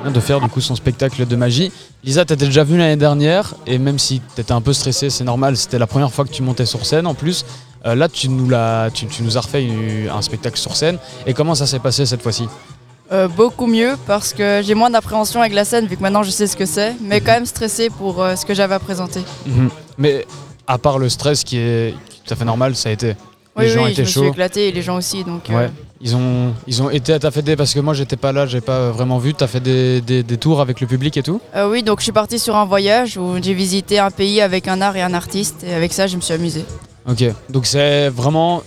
de 0.08 0.20
faire 0.20 0.40
du 0.40 0.48
coup 0.48 0.60
son 0.60 0.74
spectacle 0.76 1.26
de 1.26 1.36
magie. 1.36 1.70
Lisa, 2.04 2.24
t'étais 2.24 2.46
déjà 2.46 2.64
venue 2.64 2.78
l'année 2.78 2.96
dernière 2.96 3.54
et 3.66 3.78
même 3.78 3.98
si 3.98 4.20
t'étais 4.34 4.52
un 4.52 4.60
peu 4.60 4.72
stressée, 4.72 5.10
c'est 5.10 5.24
normal, 5.24 5.56
c'était 5.56 5.78
la 5.78 5.86
première 5.86 6.12
fois 6.12 6.24
que 6.24 6.30
tu 6.30 6.42
montais 6.42 6.66
sur 6.66 6.86
scène 6.86 7.06
en 7.06 7.14
plus. 7.14 7.44
Euh, 7.84 7.94
là, 7.94 8.08
tu 8.08 8.28
nous, 8.28 8.48
l'as- 8.48 8.90
tu, 8.92 9.06
tu 9.06 9.22
nous 9.22 9.36
as 9.36 9.40
refait 9.40 9.64
une- 9.64 10.08
un 10.08 10.22
spectacle 10.22 10.58
sur 10.58 10.74
scène. 10.76 10.98
Et 11.26 11.34
comment 11.34 11.54
ça 11.54 11.66
s'est 11.66 11.78
passé 11.78 12.06
cette 12.06 12.22
fois-ci? 12.22 12.48
Euh, 13.12 13.28
beaucoup 13.28 13.66
mieux 13.66 13.96
parce 14.06 14.32
que 14.32 14.62
j'ai 14.64 14.74
moins 14.74 14.90
d'appréhension 14.90 15.40
avec 15.40 15.52
la 15.52 15.64
scène 15.64 15.86
vu 15.86 15.96
que 15.96 16.02
maintenant 16.02 16.24
je 16.24 16.30
sais 16.30 16.46
ce 16.48 16.56
que 16.56 16.66
c'est, 16.66 16.94
mais 17.00 17.20
quand 17.20 17.32
même 17.32 17.46
stressé 17.46 17.88
pour 17.90 18.24
ce 18.36 18.44
que 18.44 18.54
j'avais 18.54 18.74
à 18.74 18.80
présenter. 18.80 19.20
Mhm. 19.46 19.70
Mais 19.98 20.26
à 20.66 20.78
part 20.78 20.98
le 20.98 21.08
stress 21.08 21.44
qui 21.44 21.58
est 21.58 21.94
tout 22.24 22.32
à 22.32 22.36
fait 22.36 22.44
normal, 22.44 22.74
ça 22.74 22.88
a 22.88 22.92
été. 22.92 23.14
Oui, 23.56 23.64
les 23.64 23.70
gens 23.70 23.84
oui, 23.84 23.94
je 23.94 24.02
me 24.02 24.06
suis 24.06 24.26
éclaté 24.26 24.68
et 24.68 24.72
les 24.72 24.82
gens 24.82 24.96
aussi. 24.96 25.24
Donc, 25.24 25.48
euh. 25.50 25.68
Ils 26.02 26.14
ont, 26.14 26.52
ils 26.66 26.82
ont 26.82 26.90
été, 26.90 27.18
t'as 27.18 27.30
fait 27.30 27.40
des, 27.40 27.56
parce 27.56 27.72
que 27.72 27.80
moi 27.80 27.94
j'étais 27.94 28.16
pas 28.16 28.30
là, 28.30 28.44
j'ai 28.44 28.60
pas 28.60 28.90
vraiment 28.90 29.16
vu, 29.16 29.32
t'as 29.32 29.46
fait 29.46 29.60
des, 29.60 30.02
des, 30.02 30.22
des 30.22 30.36
tours 30.36 30.60
avec 30.60 30.82
le 30.82 30.86
public 30.86 31.16
et 31.16 31.22
tout 31.22 31.40
euh, 31.54 31.70
oui, 31.70 31.82
donc 31.82 32.00
je 32.00 32.04
suis 32.04 32.12
partie 32.12 32.38
sur 32.38 32.54
un 32.54 32.66
voyage 32.66 33.16
où 33.16 33.36
j'ai 33.42 33.54
visité 33.54 33.98
un 33.98 34.10
pays 34.10 34.42
avec 34.42 34.68
un 34.68 34.82
art 34.82 34.94
et 34.94 35.00
un 35.00 35.14
artiste 35.14 35.64
et 35.66 35.72
avec 35.72 35.94
ça 35.94 36.06
je 36.06 36.16
me 36.16 36.20
suis 36.20 36.34
amusée. 36.34 36.66
Ok, 37.08 37.24
donc 37.48 37.64
c'est 37.64 38.10
vraiment, 38.10 38.62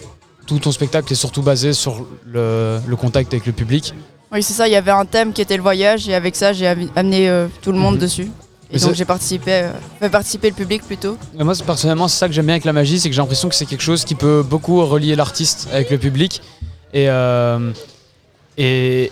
tout 0.47 0.57
ton 0.57 0.71
spectacle 0.71 1.13
est 1.13 1.15
surtout 1.15 1.43
basé 1.43 1.73
sur 1.73 2.03
le, 2.25 2.79
le 2.87 2.95
contact 2.95 3.31
avec 3.31 3.45
le 3.45 3.51
public. 3.53 3.93
Oui, 4.31 4.41
c'est 4.41 4.53
ça, 4.53 4.67
il 4.67 4.71
y 4.71 4.75
avait 4.75 4.89
un 4.89 5.05
thème 5.05 5.31
qui 5.31 5.41
était 5.43 5.55
le 5.57 5.61
voyage 5.63 6.09
et 6.09 6.15
avec 6.15 6.35
ça 6.35 6.51
j'ai 6.51 6.65
amené 6.95 7.29
euh, 7.29 7.45
tout 7.61 7.71
le 7.71 7.77
monde 7.77 7.95
Mhm. 7.95 8.01
dessus. 8.01 8.31
Et 8.71 8.75
Mais 8.75 8.79
donc 8.81 8.93
j'ai 8.93 9.05
participé, 9.05 9.51
euh, 9.51 9.71
fait 9.99 10.09
participer 10.09 10.49
le 10.49 10.55
public 10.55 10.83
plutôt. 10.83 11.17
Et 11.39 11.43
moi 11.43 11.53
personnellement 11.65 12.07
c'est 12.07 12.17
ça 12.19 12.27
que 12.27 12.33
j'aime 12.33 12.45
bien 12.45 12.53
avec 12.53 12.65
la 12.65 12.73
magie, 12.73 12.99
c'est 12.99 13.09
que 13.09 13.15
j'ai 13.15 13.21
l'impression 13.21 13.49
que 13.49 13.55
c'est 13.55 13.65
quelque 13.65 13.81
chose 13.81 14.05
qui 14.05 14.13
peut 14.13 14.43
beaucoup 14.47 14.85
relier 14.85 15.15
l'artiste 15.15 15.67
avec 15.73 15.89
le 15.89 15.97
public. 15.97 16.41
Et, 16.93 17.09
euh, 17.09 17.71
et 18.57 19.11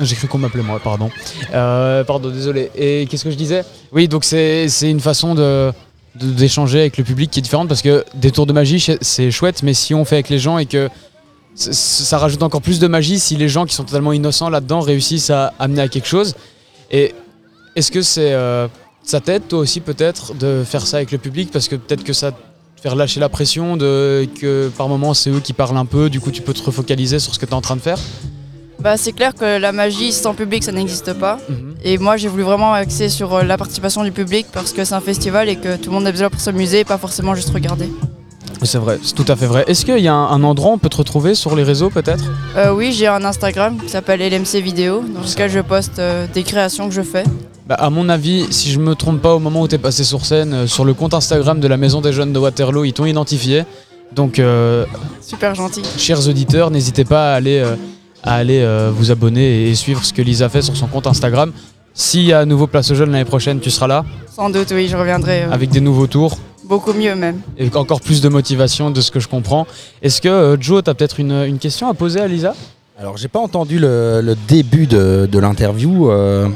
j'ai 0.00 0.16
cru 0.16 0.26
qu'on 0.26 0.38
m'appelait 0.38 0.62
moi, 0.62 0.80
pardon. 0.82 1.10
Euh, 1.54 2.02
pardon, 2.02 2.30
désolé. 2.30 2.70
Et 2.74 3.06
qu'est-ce 3.08 3.22
que 3.24 3.30
je 3.30 3.36
disais? 3.36 3.62
Oui, 3.92 4.08
donc 4.08 4.24
c'est 4.24 4.68
c'est 4.68 4.90
une 4.90 5.00
façon 5.00 5.34
de 5.36 5.72
de- 6.16 6.32
d'échanger 6.32 6.80
avec 6.80 6.96
le 6.98 7.04
public 7.04 7.30
qui 7.30 7.38
est 7.38 7.42
différente 7.42 7.68
parce 7.68 7.82
que 7.82 8.04
des 8.14 8.30
tours 8.32 8.46
de 8.46 8.52
magie 8.52 8.80
c'est- 9.00 9.30
chouette, 9.30 9.62
mais 9.62 9.74
si 9.74 9.94
on 9.94 10.04
fait 10.04 10.16
avec 10.16 10.28
les 10.28 10.38
gens 10.40 10.58
et 10.58 10.66
que 10.66 10.88
ça 11.54 12.18
rajoute 12.18 12.42
encore 12.42 12.62
plus 12.62 12.80
de 12.80 12.86
magie 12.88 13.20
si 13.20 13.36
les 13.36 13.48
gens 13.48 13.64
qui 13.66 13.74
sont 13.74 13.84
totalement 13.84 14.12
innocents 14.12 14.48
là-dedans 14.50 14.80
réussissent 14.80 15.30
à 15.30 15.52
amener 15.58 15.82
à 15.82 15.88
quelque 15.88 16.08
chose. 16.08 16.34
Et 16.90 17.14
est-ce 17.76 17.90
que 17.90 18.02
c'est 18.02 18.32
euh, 18.32 18.68
ça 19.02 19.20
t'aide 19.20 19.48
toi 19.48 19.60
aussi 19.60 19.80
peut-être 19.80 20.34
de 20.34 20.64
faire 20.64 20.86
ça 20.86 20.98
avec 20.98 21.12
le 21.12 21.18
public? 21.18 21.50
Parce 21.52 21.68
que 21.68 21.76
peut-être 21.76 22.04
que 22.04 22.12
ça 22.12 22.32
te 22.32 22.36
faire 22.82 22.96
lâcher 22.96 23.20
la 23.20 23.28
pression 23.28 23.76
de 23.76 24.26
que 24.40 24.70
par 24.76 24.88
moments 24.88 25.14
c'est 25.14 25.30
eux 25.30 25.40
qui 25.40 25.52
parlent 25.52 25.76
un 25.76 25.86
peu, 25.86 26.10
du 26.10 26.20
coup 26.20 26.30
tu 26.30 26.42
peux 26.42 26.52
te 26.52 26.62
refocaliser 26.62 27.18
sur 27.18 27.34
ce 27.34 27.38
que 27.38 27.46
tu 27.46 27.52
es 27.52 27.54
en 27.54 27.60
train 27.60 27.76
de 27.76 27.80
faire? 27.80 27.98
Bah, 28.80 28.96
c'est 28.96 29.12
clair 29.12 29.32
que 29.34 29.58
la 29.58 29.70
magie 29.70 30.12
sans 30.12 30.34
public 30.34 30.64
ça 30.64 30.72
n'existe 30.72 31.12
pas. 31.12 31.38
Mhm. 31.48 31.74
Et 31.84 31.98
moi 31.98 32.16
j'ai 32.16 32.28
voulu 32.28 32.42
vraiment 32.42 32.72
axer 32.72 33.08
sur 33.08 33.34
euh, 33.34 33.42
la 33.42 33.56
participation 33.56 34.02
du 34.02 34.12
public 34.12 34.46
parce 34.52 34.72
que 34.72 34.84
c'est 34.84 34.94
un 34.94 35.00
festival 35.00 35.48
et 35.48 35.56
que 35.56 35.76
tout 35.76 35.90
le 35.90 35.96
monde 35.96 36.06
a 36.06 36.10
besoin 36.12 36.30
pour 36.30 36.40
s'amuser 36.40 36.80
et 36.80 36.84
pas 36.84 36.98
forcément 36.98 37.34
juste 37.34 37.50
regarder. 37.50 37.88
C'est 38.64 38.78
vrai, 38.78 38.98
c'est 39.02 39.14
tout 39.14 39.24
à 39.26 39.34
fait 39.34 39.46
vrai. 39.46 39.64
Est-ce 39.66 39.84
qu'il 39.84 39.98
y 39.98 40.08
a 40.08 40.14
un, 40.14 40.28
un 40.28 40.42
endroit 40.44 40.70
où 40.70 40.74
on 40.74 40.78
peut 40.78 40.88
te 40.88 40.96
retrouver 40.96 41.34
sur 41.34 41.56
les 41.56 41.64
réseaux 41.64 41.90
peut-être? 41.90 42.24
Euh, 42.56 42.72
oui, 42.72 42.92
j'ai 42.92 43.08
un 43.08 43.24
Instagram 43.24 43.76
qui 43.76 43.88
s'appelle 43.88 44.20
LMC 44.20 44.60
Vidéo 44.62 45.02
dans 45.14 45.20
lequel 45.20 45.50
je 45.50 45.60
poste 45.60 45.98
euh, 45.98 46.26
des 46.32 46.44
créations 46.44 46.88
que 46.88 46.94
je 46.94 47.02
fais. 47.02 47.24
Bah, 47.66 47.76
à 47.76 47.90
mon 47.90 48.08
avis, 48.08 48.46
si 48.50 48.70
je 48.70 48.78
me 48.80 48.94
trompe 48.94 49.20
pas, 49.22 49.34
au 49.34 49.38
moment 49.38 49.62
où 49.62 49.68
tu 49.68 49.76
es 49.76 49.78
passé 49.78 50.02
sur 50.04 50.24
scène, 50.24 50.52
euh, 50.52 50.66
sur 50.66 50.84
le 50.84 50.94
compte 50.94 51.14
Instagram 51.14 51.60
de 51.60 51.68
la 51.68 51.76
Maison 51.76 52.00
des 52.00 52.12
Jeunes 52.12 52.32
de 52.32 52.38
Waterloo, 52.38 52.84
ils 52.84 52.92
t'ont 52.92 53.06
identifié. 53.06 53.64
Donc, 54.14 54.38
euh, 54.38 54.84
Super 55.20 55.54
gentil. 55.54 55.82
chers 55.96 56.28
auditeurs, 56.28 56.70
n'hésitez 56.70 57.04
pas 57.04 57.32
à 57.32 57.36
aller, 57.36 57.58
euh, 57.60 57.76
à 58.24 58.34
aller 58.34 58.60
euh, 58.60 58.90
vous 58.94 59.10
abonner 59.12 59.68
et 59.68 59.74
suivre 59.74 60.04
ce 60.04 60.12
que 60.12 60.22
Lisa 60.22 60.48
fait 60.48 60.62
sur 60.62 60.76
son 60.76 60.86
compte 60.88 61.06
Instagram. 61.06 61.52
S'il 61.94 62.22
y 62.24 62.32
a 62.32 62.40
un 62.40 62.46
nouveau 62.46 62.66
Place 62.66 62.90
aux 62.90 62.94
Jeunes 62.94 63.12
l'année 63.12 63.24
prochaine, 63.24 63.60
tu 63.60 63.70
seras 63.70 63.86
là, 63.86 64.04
Sans 64.34 64.50
doute, 64.50 64.68
oui, 64.72 64.88
je 64.88 64.96
reviendrai. 64.96 65.44
euh, 65.44 65.52
avec 65.52 65.70
des 65.70 65.80
nouveaux 65.80 66.06
tours 66.08 66.36
Beaucoup 66.64 66.92
mieux 66.94 67.14
même. 67.14 67.40
et 67.58 67.68
encore 67.76 68.00
plus 68.00 68.20
de 68.22 68.28
motivation 68.28 68.90
de 68.90 69.00
ce 69.00 69.10
que 69.10 69.20
je 69.20 69.28
comprends. 69.28 69.66
Est-ce 70.02 70.20
que 70.20 70.28
euh, 70.28 70.56
Joe, 70.60 70.82
tu 70.82 70.90
as 70.90 70.94
peut-être 70.94 71.20
une, 71.20 71.32
une 71.32 71.58
question 71.58 71.88
à 71.88 71.94
poser 71.94 72.20
à 72.20 72.26
Lisa? 72.28 72.54
Alors, 72.98 73.16
j'ai 73.18 73.28
pas 73.28 73.40
entendu 73.40 73.78
le, 73.78 74.20
le 74.22 74.34
début 74.48 74.86
de, 74.86 75.28
de 75.30 75.38
l'interview 75.38 76.10
euh, 76.10 76.48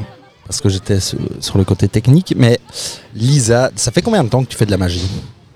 parce 0.46 0.60
que 0.60 0.68
j'étais 0.68 1.00
sur, 1.00 1.18
le 1.56 1.64
côté 1.64 1.88
technique. 1.88 2.34
Mais 2.36 2.58
Lisa, 3.14 3.70
ça 3.76 3.90
fait 3.90 4.02
combien 4.02 4.24
de 4.24 4.28
temps 4.28 4.42
que 4.44 4.48
tu 4.48 4.56
fais 4.56 4.66
de 4.66 4.70
la 4.70 4.76
magie? 4.76 5.06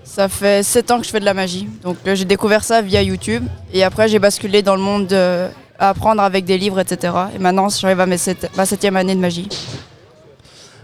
Ça 0.03 0.27
fait 0.27 0.61
7 0.63 0.91
ans 0.91 0.99
que 0.99 1.05
je 1.05 1.11
fais 1.11 1.19
de 1.19 1.25
la 1.25 1.33
magie. 1.33 1.67
Donc 1.83 1.97
euh, 2.05 2.15
j'ai 2.15 2.25
découvert 2.25 2.63
ça 2.63 2.81
via 2.81 3.01
YouTube. 3.01 3.43
Et 3.73 3.83
après, 3.83 4.07
j'ai 4.09 4.19
basculé 4.19 4.61
dans 4.61 4.75
le 4.75 4.81
monde 4.81 5.07
de 5.07 5.47
à 5.79 5.89
apprendre 5.89 6.21
avec 6.21 6.45
des 6.45 6.59
livres, 6.59 6.79
etc. 6.79 7.11
Et 7.35 7.39
maintenant, 7.39 7.67
j'arrive 7.69 7.99
à 8.01 8.05
ma 8.05 8.65
septième 8.65 8.95
année 8.97 9.15
de 9.15 9.19
magie. 9.19 9.49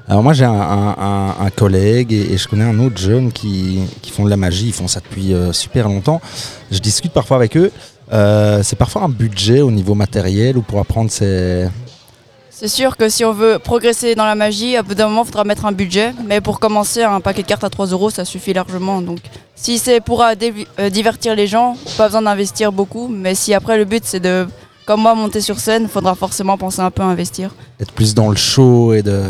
Alors 0.10 0.24
moi 0.24 0.32
j'ai 0.34 0.45
un, 0.45 0.51
un- 0.53 0.95
un- 0.97 1.36
un 1.45 1.49
collègue 1.49 2.14
et, 2.14 2.34
et 2.34 2.38
je 2.38 2.47
connais 2.47 2.64
un 2.64 2.80
autre 2.80 2.97
jeune 2.97 3.32
qui, 3.34 3.82
qui 4.01 4.10
font 4.12 4.24
de 4.24 4.30
la 4.30 4.38
magie, 4.38 4.68
ils 4.68 4.74
font 4.74 4.88
ça 4.88 5.01
depuis 5.01 5.34
euh, 5.34 5.51
super 5.51 5.89
longtemps. 5.89 6.22
Je 6.72 6.80
discute 6.80 7.12
parfois 7.12 7.36
avec 7.38 7.58
eux. 7.58 7.72
Euh, 8.14 8.64
c'est 8.64 8.78
parfois 8.78 9.03
un 9.03 9.10
budget 9.10 9.60
au 9.60 9.70
niveau 9.70 9.95
matériel 9.95 10.58
ou 10.58 10.62
pour 10.62 10.80
apprendre 10.80 11.12
ces... 11.12 11.68
C'est 12.60 12.70
sûr 12.70 12.97
que 12.97 13.08
si 13.08 13.24
on 13.24 13.34
veut 13.34 13.60
progresser 13.60 14.16
dans 14.16 14.26
la 14.26 14.34
magie, 14.34 14.78
à 14.78 14.82
bout 14.82 14.95
d'un 14.95 15.10
moment, 15.10 15.22
il 15.22 15.28
faudra 15.28 15.43
mettre 15.43 15.68
un 15.68 15.72
budget. 15.72 16.12
Mais 16.26 16.41
pour 16.41 16.60
commencer, 16.60 17.03
un 17.03 17.22
paquet 17.22 17.43
de 17.43 17.47
cartes 17.47 17.64
à 17.64 17.70
3 17.70 17.86
euros, 17.89 18.10
ça 18.10 18.26
suffit 18.26 18.51
largement. 18.51 18.99
Donc, 19.03 19.20
si 19.53 19.78
c'est 19.78 20.01
pour 20.01 20.24
euh, 20.24 20.34
euh, 20.80 20.89
divertir 20.89 21.36
les 21.36 21.45
gens, 21.45 21.78
pas 21.97 22.05
besoin 22.08 22.24
d'investir 22.24 22.72
beaucoup. 22.72 23.10
Mais 23.10 23.36
si 23.36 23.53
après, 23.53 23.78
le 23.78 23.86
but, 23.86 24.03
c'est 24.03 24.20
de, 24.20 24.47
comme 24.88 25.01
moi, 25.01 25.14
monter 25.14 25.39
sur 25.39 25.60
scène, 25.60 25.84
il 25.84 25.88
faudra 25.88 26.16
forcément 26.16 26.58
penser 26.58 26.80
un 26.80 26.89
peu 26.89 27.03
à 27.03 27.05
investir. 27.05 27.53
être 27.80 27.91
plus 27.91 28.16
dans 28.16 28.30
le 28.30 28.36
show 28.36 28.91
et 28.91 29.03
de... 29.03 29.22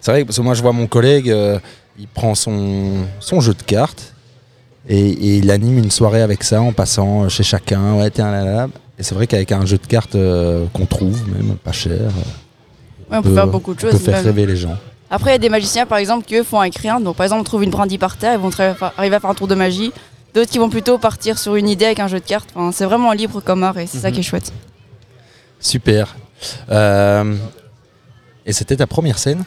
C'est 0.00 0.10
vrai 0.10 0.24
parce 0.24 0.36
que 0.36 0.42
moi 0.42 0.54
je 0.54 0.62
vois 0.62 0.72
mon 0.72 0.88
collègue, 0.88 1.30
euh, 1.30 1.60
il 2.00 2.08
prend 2.08 2.34
son, 2.34 3.06
jeu 3.38 3.54
de 3.54 3.62
cartes 3.62 4.12
et, 4.88 5.36
il 5.36 5.52
anime 5.52 5.78
une 5.78 5.92
soirée 5.92 6.22
avec 6.22 6.42
ça 6.42 6.60
en 6.60 6.72
passant 6.72 7.28
chez 7.28 7.44
chacun. 7.44 7.94
Ouais. 7.94 8.10
Et 8.98 9.02
c'est 9.04 9.14
vrai 9.14 9.28
qu'avec 9.28 9.52
un 9.52 9.64
jeu 9.66 9.78
de 9.78 9.86
cartes 9.86 10.16
qu'on 10.72 10.86
trouve, 10.86 11.22
même 11.28 11.56
pas 11.62 11.72
cher, 11.72 12.10
on 13.10 13.22
peut 13.22 13.34
faire 13.34 13.46
beaucoup 13.46 13.74
de 13.74 13.80
choses, 13.80 13.94
On 13.94 13.98
peut 13.98 14.04
faire 14.04 14.16
même. 14.16 14.24
rêver 14.26 14.46
les 14.46 14.56
gens. 14.56 14.76
Après, 15.10 15.30
il 15.30 15.34
y 15.34 15.36
a 15.36 15.38
des 15.38 15.48
magiciens, 15.48 15.86
par 15.86 15.98
exemple, 15.98 16.24
qui 16.26 16.34
eux 16.34 16.42
font 16.42 16.58
avec 16.60 16.76
rien. 16.76 16.98
Donc, 17.00 17.16
par 17.16 17.24
exemple, 17.24 17.40
on 17.42 17.44
trouve 17.44 17.62
une 17.64 17.70
brindille 17.70 17.98
par 17.98 18.16
terre, 18.16 18.34
ils 18.34 18.40
vont 18.40 18.50
arriver 18.98 19.16
à 19.16 19.20
faire 19.20 19.30
un 19.30 19.34
tour 19.34 19.46
de 19.46 19.54
magie. 19.54 19.92
D'autres 20.34 20.50
qui 20.50 20.58
vont 20.58 20.68
plutôt 20.68 20.98
partir 20.98 21.38
sur 21.38 21.54
une 21.56 21.68
idée 21.68 21.84
avec 21.86 22.00
un 22.00 22.08
jeu 22.08 22.18
de 22.20 22.24
cartes. 22.24 22.48
Enfin, 22.54 22.72
c'est 22.72 22.84
vraiment 22.84 23.12
libre 23.12 23.40
comme 23.40 23.62
art 23.62 23.78
et 23.78 23.86
c'est 23.86 23.98
ça 23.98 24.08
Mhm. 24.08 24.14
qui 24.14 24.20
est 24.20 24.24
chouette. 24.24 24.52
Super. 25.60 26.16
Euh, 26.70 27.34
et 28.44 28.52
c'était 28.52 28.76
ta 28.76 28.86
première 28.86 29.18
scène? 29.18 29.44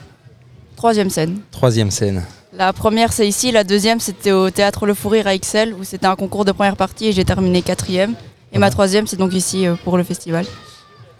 Troisième 0.76 1.10
scène. 1.10 1.40
Troisième 1.50 1.90
scène. 1.90 2.24
La 2.52 2.72
première, 2.72 3.12
c'est 3.12 3.28
ici. 3.28 3.52
La 3.52 3.62
deuxième, 3.64 4.00
c'était 4.00 4.32
au 4.32 4.50
théâtre 4.50 4.86
Le 4.86 4.94
Fou 4.94 5.08
Rire 5.10 5.26
à 5.26 5.34
Excel, 5.34 5.74
où 5.78 5.84
c'était 5.84 6.06
un 6.06 6.16
concours 6.16 6.44
de 6.44 6.52
première 6.52 6.76
partie 6.76 7.06
et 7.06 7.12
j'ai 7.12 7.24
terminé 7.24 7.62
quatrième. 7.62 8.14
Et 8.52 8.58
ma 8.58 8.70
troisième, 8.70 9.06
c'est 9.06 9.16
donc 9.16 9.32
ici 9.34 9.66
euh, 9.66 9.74
pour 9.84 9.96
le 9.96 10.02
festival. 10.02 10.44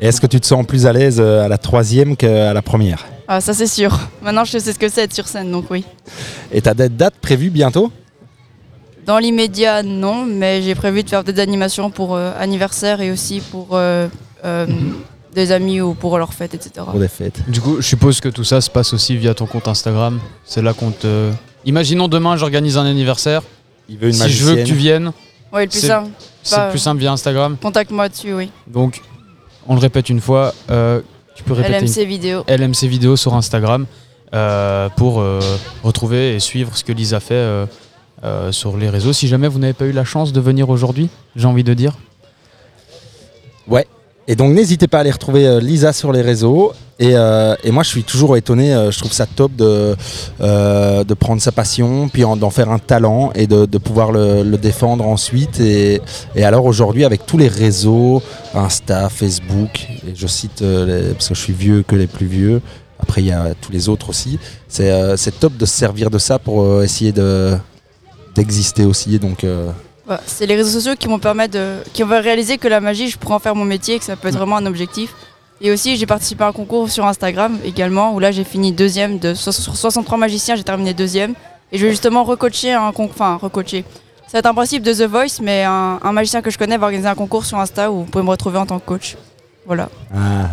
Et 0.01 0.07
est-ce 0.07 0.21
que 0.21 0.27
tu 0.27 0.41
te 0.41 0.47
sens 0.47 0.67
plus 0.67 0.87
à 0.87 0.93
l'aise 0.93 1.19
euh, 1.21 1.45
à 1.45 1.49
la 1.49 1.59
troisième 1.59 2.17
qu'à 2.17 2.53
la 2.55 2.63
première? 2.63 3.07
Ah, 3.29 3.41
ça, 3.41 3.55
c'est 3.55 3.67
sûr. 3.67 3.99
Maintenant, 4.23 4.45
je 4.45 4.59
sais 4.59 4.73
ce 4.73 4.79
que 4.79 4.89
c'est 4.89 5.03
être 5.03 5.15
sur 5.15 5.29
scène, 5.29 5.51
donc 5.53 5.67
oui. 5.71 5.85
Et 6.53 6.61
t'as 6.63 6.75
des 6.75 6.89
dates 6.89 7.17
prévues 7.21 7.51
bientôt? 7.51 7.93
Dans 9.07 9.19
l'immédiat, 9.19 9.83
non, 9.83 10.25
mais 10.25 10.63
j'ai 10.63 10.75
prévu 10.75 11.03
de 11.03 11.09
faire 11.09 11.25
des 11.25 11.41
animations 11.41 11.91
pour 11.91 12.15
euh, 12.15 12.33
anniversaire 12.39 13.01
et 13.01 13.11
aussi 13.11 13.41
pour 13.41 13.69
euh, 13.73 14.09
euh, 14.45 14.67
des 15.35 15.53
amis 15.53 15.81
ou 15.81 15.95
pour 15.95 16.19
leur 16.19 16.33
fête, 16.33 16.55
etc. 16.55 16.87
pour 16.91 17.01
des 17.01 17.09
fêtes 17.09 17.41
Du 17.49 17.61
coup, 17.61 17.77
je 17.81 17.87
suppose 17.87 18.21
que 18.21 18.29
tout 18.29 18.45
ça 18.45 18.61
se 18.61 18.69
passe 18.69 18.93
aussi 18.93 19.17
via 19.17 19.35
ton 19.35 19.47
compte 19.47 19.69
Instagram. 19.69 20.21
C'est 20.45 20.63
là 20.63 20.75
qu'on 20.75 20.91
te. 20.91 21.31
Imaginons 21.65 22.09
demain, 22.09 22.37
j'organise 22.37 22.77
un 22.77 22.87
anniversaire. 22.87 23.43
Il 23.89 23.99
veut 23.99 24.09
une 24.09 24.15
si 24.15 24.31
je 24.31 24.45
veux 24.45 24.57
que 24.57 24.63
tu 24.65 24.75
viennes. 24.75 25.13
Ouais, 25.53 25.65
le 25.65 25.71
plus 25.71 25.81
simple. 25.81 26.11
C'est 26.43 26.65
le 26.65 26.71
plus 26.71 26.79
simple 26.79 27.01
via 27.01 27.13
Instagram. 27.13 27.57
Contacte-moi 27.61 28.09
dessus, 28.09 28.33
oui. 28.33 28.51
Donc, 28.67 29.03
on 29.69 29.75
le 29.75 29.81
répète 29.81 30.09
une 30.11 30.21
fois. 30.21 30.55
euh, 30.71 31.01
tu 31.35 31.43
peux 31.45 31.53
répéter 31.55 31.79
LMC 31.81 32.03
une- 32.03 32.09
vidéo. 32.09 32.45
LMC 32.49 32.87
vidéo 32.89 33.17
sur 33.17 33.35
Instagram 33.35 33.87
euh, 34.35 34.89
pour 34.97 35.21
euh, 35.21 35.41
retrouver 35.83 36.35
et 36.35 36.41
suivre 36.41 36.77
ce 36.77 36.85
que 36.85 36.93
Lisa 36.93 37.19
fait 37.21 37.35
euh, 37.35 37.67
euh, 38.25 38.53
sur 38.53 38.77
les 38.77 38.89
réseaux. 38.91 39.13
Si 39.13 39.27
jamais 39.29 39.49
vous 39.49 39.59
n'avez 39.59 39.73
pas 39.73 39.87
eu 39.87 39.93
la 39.93 40.05
chance 40.05 40.33
de 40.33 40.41
venir 40.41 40.69
aujourd'hui, 40.69 41.09
j'ai 41.37 41.47
envie 41.47 41.65
de 41.65 41.73
dire. 41.75 41.95
Ouais. 43.69 43.87
Et 44.29 44.37
donc 44.37 44.53
n'hésitez 44.55 44.87
pas 44.89 44.99
à 44.99 45.01
aller 45.01 45.11
retrouver 45.11 45.61
Lisa 45.61 45.93
sur 45.93 46.13
les 46.13 46.21
réseaux. 46.23 46.73
Et, 47.01 47.13
euh, 47.17 47.55
et 47.65 47.71
moi 47.71 47.83
je 47.83 47.89
suis 47.89 48.05
toujours 48.05 48.37
étonné, 48.37 48.75
euh, 48.75 48.91
je 48.91 48.99
trouve 48.99 49.13
ça 49.13 49.25
top 49.25 49.57
de, 49.57 49.97
euh, 50.43 51.03
de 51.03 51.15
prendre 51.15 51.41
sa 51.41 51.51
passion, 51.51 52.09
puis 52.11 52.25
en- 52.25 52.37
d'en 52.37 52.51
faire 52.51 52.71
un 52.71 52.79
talent 52.79 53.31
et 53.35 53.47
de, 53.47 53.65
de 53.65 53.79
pouvoir 53.79 54.13
le, 54.13 54.43
le 54.43 54.59
défendre 54.59 55.07
ensuite. 55.07 55.61
Et, 55.61 56.03
et 56.37 56.45
alors 56.45 56.67
aujourd'hui 56.67 57.07
avec 57.07 57.25
tous 57.25 57.39
les 57.39 57.49
réseaux, 57.49 58.23
Insta, 58.55 59.09
Facebook, 59.09 59.89
et 60.07 60.15
je 60.15 60.27
cite 60.27 60.61
les- 60.61 61.15
parce 61.15 61.29
que 61.31 61.35
je 61.35 61.41
suis 61.41 61.55
vieux 61.55 61.83
que 61.89 61.97
les 61.97 62.07
plus 62.07 62.27
vieux, 62.27 62.61
après 62.99 63.23
il 63.23 63.29
y 63.29 63.33
a 63.33 63.55
tous 63.59 63.73
les 63.73 63.89
autres 63.89 64.11
aussi, 64.11 64.39
c'est 64.69 64.91
euh, 64.91 65.17
top 65.41 65.57
de 65.57 65.65
se 65.65 65.75
servir 65.75 66.11
de 66.11 66.19
ça 66.19 66.39
pour 66.39 66.83
essayer 66.83 67.13
de 67.13 67.57
d'exister 68.35 68.85
aussi. 68.85 69.19
Donc 69.19 69.43
Ouais, 69.43 70.17
c'est 70.27 70.45
les 70.47 70.57
réseaux 70.57 70.71
sociaux 70.79 70.95
qui 70.99 71.09
m'ont 71.09 71.21
permis 71.21 71.49
de, 71.49 71.77
qui 71.93 72.03
vont 72.03 72.21
réaliser 72.21 72.59
que 72.59 72.67
la 72.69 72.81
magie, 72.81 73.09
je 73.09 73.17
pourrais 73.17 73.37
en 73.37 73.39
faire 73.39 73.55
mon 73.55 73.65
métier, 73.65 73.99
que 73.99 74.05
ça 74.05 74.17
peut 74.17 74.29
être 74.29 74.37
vraiment 74.37 74.57
un 74.57 74.67
objectif. 74.67 75.15
Et 75.61 75.71
aussi, 75.71 75.97
j'ai 75.97 76.07
participé 76.07 76.43
à 76.45 76.49
un 76.49 76.53
concours 76.53 76.89
sur 76.91 77.05
Instagram 77.07 77.59
également, 77.65 78.15
où 78.15 78.19
là, 78.19 78.31
j'ai 78.33 78.45
fini 78.45 78.73
deuxième 78.73 79.19
de 79.19 79.35
so- 79.35 79.53
sur 79.53 79.77
63 79.77 80.17
magiciens, 80.19 80.57
j'ai 80.57 80.65
terminé 80.65 80.95
deuxième. 80.95 81.35
Et 81.73 81.79
je 81.79 81.85
vais 81.85 81.91
justement 81.91 82.25
recoacher 82.25 82.73
un 82.73 82.91
concours, 82.93 83.13
enfin 83.15 83.37
recoacher. 83.37 83.85
Ça 84.27 84.33
va 84.35 84.39
être 84.41 84.47
un 84.47 84.55
principe 84.55 84.83
de 84.83 84.93
The 84.93 85.03
Voice, 85.09 85.41
mais 85.43 85.65
un, 85.65 85.99
un 86.03 86.13
magicien 86.13 86.41
que 86.41 86.51
je 86.51 86.57
connais 86.59 86.77
va 86.79 86.87
organiser 86.87 87.09
un 87.09 87.15
concours 87.15 87.45
sur 87.45 87.59
Insta 87.59 87.91
où 87.91 87.99
vous 87.99 88.05
pouvez 88.05 88.25
me 88.25 88.31
retrouver 88.31 88.59
en 88.59 88.67
tant 88.67 88.79
que 88.79 88.87
coach. 88.87 89.17
Voilà. 89.67 89.89
ah, 90.15 90.49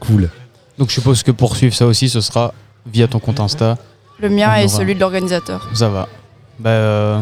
cool. 0.00 0.30
Donc 0.78 0.88
je 0.88 0.94
suppose 0.94 1.22
que 1.22 1.30
pour 1.30 1.56
suivre 1.56 1.74
ça 1.74 1.86
aussi, 1.86 2.08
ce 2.08 2.20
sera 2.20 2.54
via 2.86 3.06
ton 3.08 3.18
compte 3.18 3.40
Insta. 3.40 3.76
Le 4.20 4.28
mien 4.28 4.50
On 4.54 4.60
et 4.60 4.68
celui 4.68 4.94
de 4.94 5.00
l'organisateur. 5.00 5.68
Ça 5.74 5.88
va. 5.88 6.08
Bah, 6.58 6.70
euh, 6.70 7.20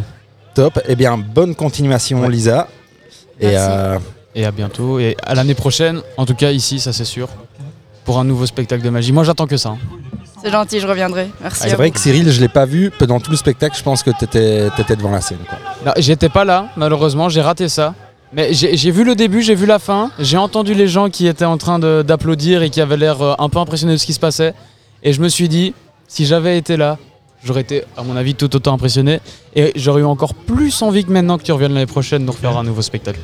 Top. 0.55 0.79
Eh 0.87 0.95
bien 0.97 1.17
bonne 1.17 1.55
continuation 1.55 2.29
Lisa. 2.29 2.69
Et 3.41 3.47
Merci. 3.47 3.69
euh, 3.71 3.99
Et 4.35 4.45
à 4.45 4.51
bientôt. 4.51 4.99
Et 4.99 5.17
à 5.23 5.35
l'année 5.35 5.55
prochaine, 5.55 6.01
en 6.17 6.25
tout 6.27 6.35
cas 6.35 6.51
ici, 6.53 6.79
ça 6.81 6.93
c'est 6.93 7.05
sûr, 7.05 7.29
pour 8.05 8.19
un 8.19 8.25
nouveau 8.25 8.47
spectacle 8.47 8.83
de 8.83 8.91
magie. 8.91 9.13
Moi 9.13 9.25
j'attends 9.25 9.47
que 9.47 9.57
ça. 9.57 9.71
hein. 9.71 9.79
C'est 10.43 10.51
gentil, 10.51 10.81
je 10.81 10.87
reviendrai. 10.87 11.29
Merci. 11.43 11.63
Ah, 11.65 11.69
c'est 11.69 11.77
vrai 11.77 11.91
que 11.91 12.01
Cyril, 12.01 12.31
je 12.31 12.41
l'ai 12.41 12.49
pas 12.49 12.65
vu 12.65 12.91
pendant 12.99 13.21
tout 13.21 13.31
le 13.31 13.37
spectacle. 13.37 13.77
Je 13.77 13.83
pense 13.83 14.03
que 14.03 14.11
tu 14.11 14.25
étais, 14.25 14.71
devant 14.97 15.11
la 15.11 15.21
scène. 15.21 15.37
Quoi. 15.47 15.59
Non, 15.85 15.93
J'étais 15.99 16.31
pas 16.31 16.45
là, 16.47 16.69
malheureusement, 16.77 17.29
j'ai 17.29 17.43
raté 17.43 17.69
ça. 17.69 17.95
Mais 18.33 18.55
j'ai 18.55 18.77
j'ai 18.77 18.91
vu 18.93 19.03
le 19.05 19.15
début, 19.17 19.43
j'ai 19.43 19.57
vu 19.57 19.67
la 19.67 19.79
fin, 19.81 20.13
j'ai 20.21 20.37
entendu 20.39 20.73
les 20.73 20.87
gens 20.87 21.11
qui 21.11 21.27
étaient 21.27 21.45
en 21.45 21.59
train 21.59 21.79
de- 21.81 22.03
d'applaudir 22.07 22.63
et 22.63 22.71
qui 22.71 22.81
avaient 22.81 22.97
l'air 22.97 23.21
euh, 23.21 23.35
un 23.41 23.49
peu 23.49 23.59
impressionnés 23.59 23.93
de 23.95 23.99
ce 23.99 24.07
qui 24.07 24.13
se 24.15 24.21
passait. 24.21 24.55
Et 25.03 25.13
je 25.13 25.21
me 25.21 25.29
suis 25.29 25.49
dit, 25.49 25.75
si 26.07 26.25
j'avais 26.27 26.57
été 26.57 26.77
là, 26.77 26.97
j'aurais 27.45 27.63
été, 27.63 27.83
à 27.97 28.03
mon 28.05 28.17
avis, 28.17 28.35
tout 28.37 28.55
autant 28.55 28.73
impressionné. 28.75 29.21
Et 29.57 29.73
j'aurais 29.75 30.03
eu 30.03 30.05
encore 30.05 30.35
plus 30.35 30.81
envie 30.81 31.05
que 31.05 31.11
maintenant 31.11 31.39
que 31.39 31.43
tu 31.43 31.51
reviennes 31.53 31.75
l'année 31.75 31.87
prochaine 31.87 32.25
nous 32.25 32.33
refaire 32.33 32.57
un 32.57 32.63
nouveau 32.63 32.83
spectacle. 32.83 33.19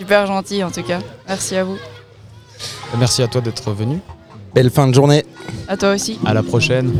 Super 0.00 0.26
gentil 0.26 0.64
en 0.64 0.70
tout 0.70 0.82
cas. 0.82 1.00
Merci 1.28 1.56
à 1.56 1.64
vous. 1.64 1.76
Merci 2.98 3.22
à 3.22 3.26
toi 3.28 3.42
d'être 3.42 3.70
venu. 3.72 4.00
Belle 4.54 4.70
fin 4.70 4.86
de 4.88 4.94
journée. 4.94 5.26
À 5.68 5.76
toi 5.76 5.92
aussi. 5.92 6.18
À 6.24 6.32
la 6.32 6.42
prochaine. 6.42 6.90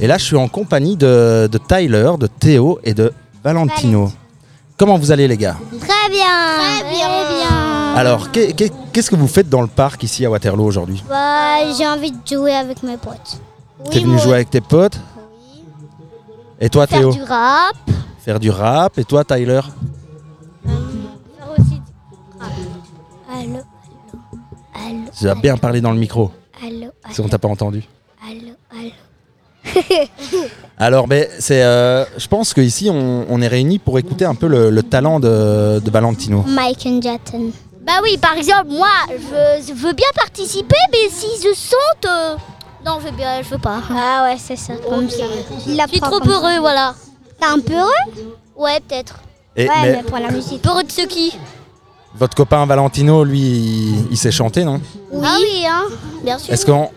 Et 0.00 0.06
là, 0.06 0.16
je 0.16 0.22
suis 0.24 0.36
en 0.36 0.46
compagnie 0.46 0.96
de, 0.96 1.48
de 1.50 1.58
Tyler, 1.58 2.12
de 2.20 2.28
Théo 2.28 2.78
et 2.84 2.94
de 2.94 3.12
Valentino. 3.42 4.12
Comment 4.76 4.98
vous 4.98 5.10
allez, 5.10 5.26
les 5.26 5.36
gars? 5.36 5.56
Très 5.80 6.08
bien. 6.10 6.24
Très 6.58 6.90
bien. 6.90 7.08
bien. 7.28 7.94
Alors, 7.96 8.30
qu'est- 8.30 8.52
qu'est- 8.52 8.72
qu'est-ce 8.92 9.10
que 9.10 9.16
vous 9.16 9.26
faites 9.26 9.48
dans 9.48 9.60
le 9.60 9.66
parc 9.66 10.04
ici 10.04 10.24
à 10.24 10.30
Waterloo 10.30 10.64
aujourd'hui? 10.64 11.02
Bah, 11.08 11.74
j'ai 11.76 11.88
envie 11.88 12.12
de 12.12 12.18
jouer 12.24 12.54
avec 12.54 12.84
mes 12.84 12.98
potes. 12.98 13.40
T'es 13.90 13.98
venu 13.98 14.16
jouer 14.20 14.34
avec 14.34 14.50
tes 14.50 14.60
potes? 14.60 14.96
Et 16.60 16.68
toi, 16.70 16.86
Faire 16.86 17.00
Théo? 17.00 17.12
du 17.12 17.22
rap. 17.24 17.74
Faire 18.24 18.38
du 18.38 18.50
rap. 18.50 18.96
Et 18.96 19.04
toi, 19.04 19.24
Tyler? 19.24 19.60
Allô. 24.90 25.10
Tu 25.18 25.24
vas 25.24 25.34
bien 25.34 25.56
parler 25.56 25.80
dans 25.80 25.92
le 25.92 25.98
micro, 25.98 26.30
Allô, 26.64 26.86
si 27.10 27.20
on 27.20 27.28
t'a 27.28 27.38
pas 27.38 27.48
entendu. 27.48 27.82
allô, 28.22 28.52
allô. 28.70 28.90
Alors, 30.78 31.06
ben, 31.06 31.26
c'est, 31.38 31.62
euh, 31.62 32.04
je 32.16 32.26
pense 32.26 32.54
qu'ici, 32.54 32.88
on, 32.90 33.26
on 33.28 33.40
est 33.42 33.48
réunis 33.48 33.78
pour 33.78 33.98
écouter 33.98 34.24
un 34.24 34.34
peu 34.34 34.46
le, 34.46 34.70
le 34.70 34.82
talent 34.82 35.20
de, 35.20 35.78
de 35.84 35.90
Valentino. 35.90 36.44
Mike 36.46 36.86
and 36.86 37.02
Jaton. 37.02 37.50
Bah 37.82 38.00
oui, 38.02 38.16
par 38.18 38.34
exemple, 38.34 38.68
moi, 38.68 38.88
je, 39.10 39.66
je 39.68 39.72
veux 39.74 39.92
bien 39.92 40.06
participer, 40.14 40.76
mais 40.92 41.08
si 41.10 41.26
je 41.42 41.54
saute, 41.54 42.06
euh, 42.06 42.36
Non, 42.84 42.98
je 43.00 43.06
veux 43.06 43.16
bien, 43.16 43.42
je 43.42 43.48
veux 43.48 43.58
pas. 43.58 43.80
Ah 43.90 44.24
ouais, 44.24 44.36
c'est 44.38 44.56
ça. 44.56 44.74
Comme 44.88 45.08
ça. 45.08 45.24
Il 45.66 45.80
Je 45.80 45.88
suis 45.88 46.00
trop 46.00 46.20
heureux, 46.26 46.58
voilà. 46.60 46.94
T'es 47.38 47.46
un 47.46 47.58
peu 47.58 47.74
heureux? 47.74 48.26
Ouais, 48.56 48.80
peut-être. 48.86 49.20
Et- 49.56 49.66
Ouais, 49.66 49.74
mais 49.82 49.92
mais 49.96 50.02
pour 50.02 50.18
la 50.18 50.30
musique. 50.30 50.64
Heureux 50.66 50.82
de 50.84 50.92
ce 50.92 51.02
qui 51.06 51.32
votre 52.16 52.34
copain 52.36 52.64
Valentino, 52.66 53.24
lui, 53.24 53.40
il, 53.40 54.06
il 54.10 54.16
sait 54.16 54.30
chanter, 54.30 54.64
non 54.64 54.80
Ah 55.22 55.36
oui, 55.40 55.64
hein 55.68 55.84
Bien 56.24 56.38
sûr. 56.38 56.52
Est-ce 56.52 56.66
qu'on 56.66 56.90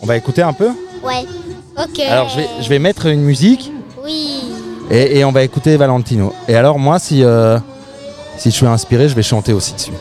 on 0.00 0.06
va 0.06 0.16
écouter 0.16 0.42
un 0.42 0.52
peu 0.52 0.68
Ouais. 1.02 1.24
Ok. 1.76 1.98
Alors 2.00 2.28
je 2.28 2.36
vais, 2.36 2.48
je 2.62 2.68
vais 2.68 2.78
mettre 2.78 3.06
une 3.06 3.22
musique 3.22 3.72
Oui. 4.04 4.42
et, 4.90 5.18
et 5.18 5.24
on 5.24 5.32
va 5.32 5.42
écouter 5.42 5.76
Valentino. 5.76 6.32
Et 6.48 6.54
alors 6.54 6.78
moi, 6.78 6.98
si, 6.98 7.24
euh, 7.24 7.58
si 8.36 8.50
je 8.50 8.54
suis 8.56 8.66
inspiré, 8.66 9.08
je 9.08 9.14
vais 9.14 9.22
chanter 9.22 9.52
aussi 9.52 9.72
dessus. 9.74 9.92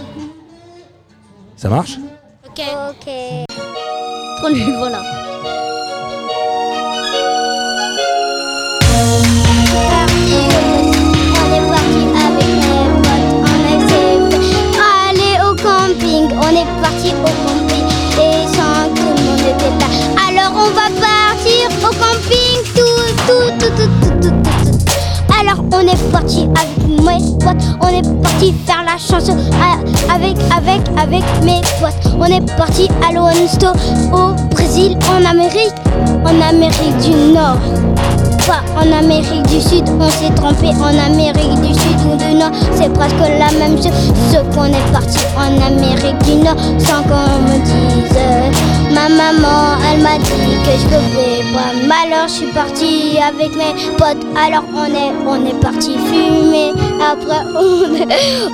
Ça 1.58 1.70
marche? 1.70 1.98
Ok. 2.48 2.62
Ok. 2.90 3.10
Trop 4.38 4.50
nul, 4.50 4.76
voilà. 4.78 5.02
au 17.12 17.34
camping 17.46 17.86
et 18.18 18.48
sans 18.48 18.90
tout 18.94 19.02
le 19.02 19.24
monde 19.24 19.38
n'était 19.38 19.70
là. 19.80 19.88
Alors 20.28 20.54
on 20.56 20.70
va 20.72 20.88
partir 21.00 21.64
au 21.82 21.94
camping 21.94 22.58
tout, 22.76 23.04
tout, 23.28 23.50
tout, 23.60 23.72
tout, 23.76 23.92
tout, 24.02 24.18
tout, 24.22 24.30
tout. 24.30 24.72
tout. 24.72 25.40
Alors 25.40 25.64
on 25.74 25.82
est 25.82 26.12
parti 26.12 26.48
avec 26.56 26.78
mes 26.88 27.22
potes, 27.40 27.66
on 27.82 27.88
est 27.90 28.22
parti 28.22 28.54
faire 28.66 28.84
la 28.86 28.98
chanson 28.98 29.38
avec, 30.14 30.38
avec, 30.56 30.82
avec 30.98 31.24
mes 31.44 31.62
potes. 31.80 32.14
On 32.20 32.26
est 32.26 32.46
parti 32.58 32.88
à 33.08 33.12
Loansto, 33.14 33.68
au 34.14 34.34
Brésil, 34.52 34.98
en 35.10 35.26
Amérique, 35.26 35.74
en 36.24 36.42
Amérique 36.42 36.98
du 37.02 37.34
Nord. 37.34 37.58
Pas 38.48 38.64
en 38.76 38.92
Amérique 38.92 39.44
du 39.48 39.62
Sud, 39.62 39.86
on 40.00 40.10
s'est 40.10 40.34
trompé 40.36 40.70
en 40.80 40.98
Amérique 40.98 41.62
du 41.62 41.74
Sud 41.74 41.83
du 42.18 42.36
Nord, 42.36 42.52
c'est 42.74 42.92
presque 42.94 43.16
la 43.20 43.52
même 43.60 43.78
chose, 43.78 43.92
sauf 44.32 44.44
qu'on 44.56 44.66
est 44.66 44.92
parti 44.92 45.20
en 45.38 45.62
Amérique 45.62 46.18
du 46.24 46.36
Nord 46.36 46.56
sans 46.80 47.04
qu'on 47.04 47.40
me 47.44 47.58
dise. 47.64 48.54
Ma 48.94 49.10
maman, 49.10 49.78
elle 49.92 50.02
m'a 50.02 50.18
dit 50.18 50.58
que 50.64 50.72
je 50.78 50.86
pouvais 50.86 51.44
pas. 51.54 52.04
Alors 52.04 52.28
je 52.28 52.34
suis 52.34 52.46
parti 52.48 53.18
avec 53.18 53.56
mes 53.56 53.74
potes, 53.98 54.26
alors 54.38 54.64
on 54.76 54.86
est, 54.86 55.14
on 55.28 55.46
est 55.46 55.60
parti 55.60 55.96
fumer. 55.98 56.74
Après 57.02 57.42
on 57.56 57.96
est, 57.96 58.08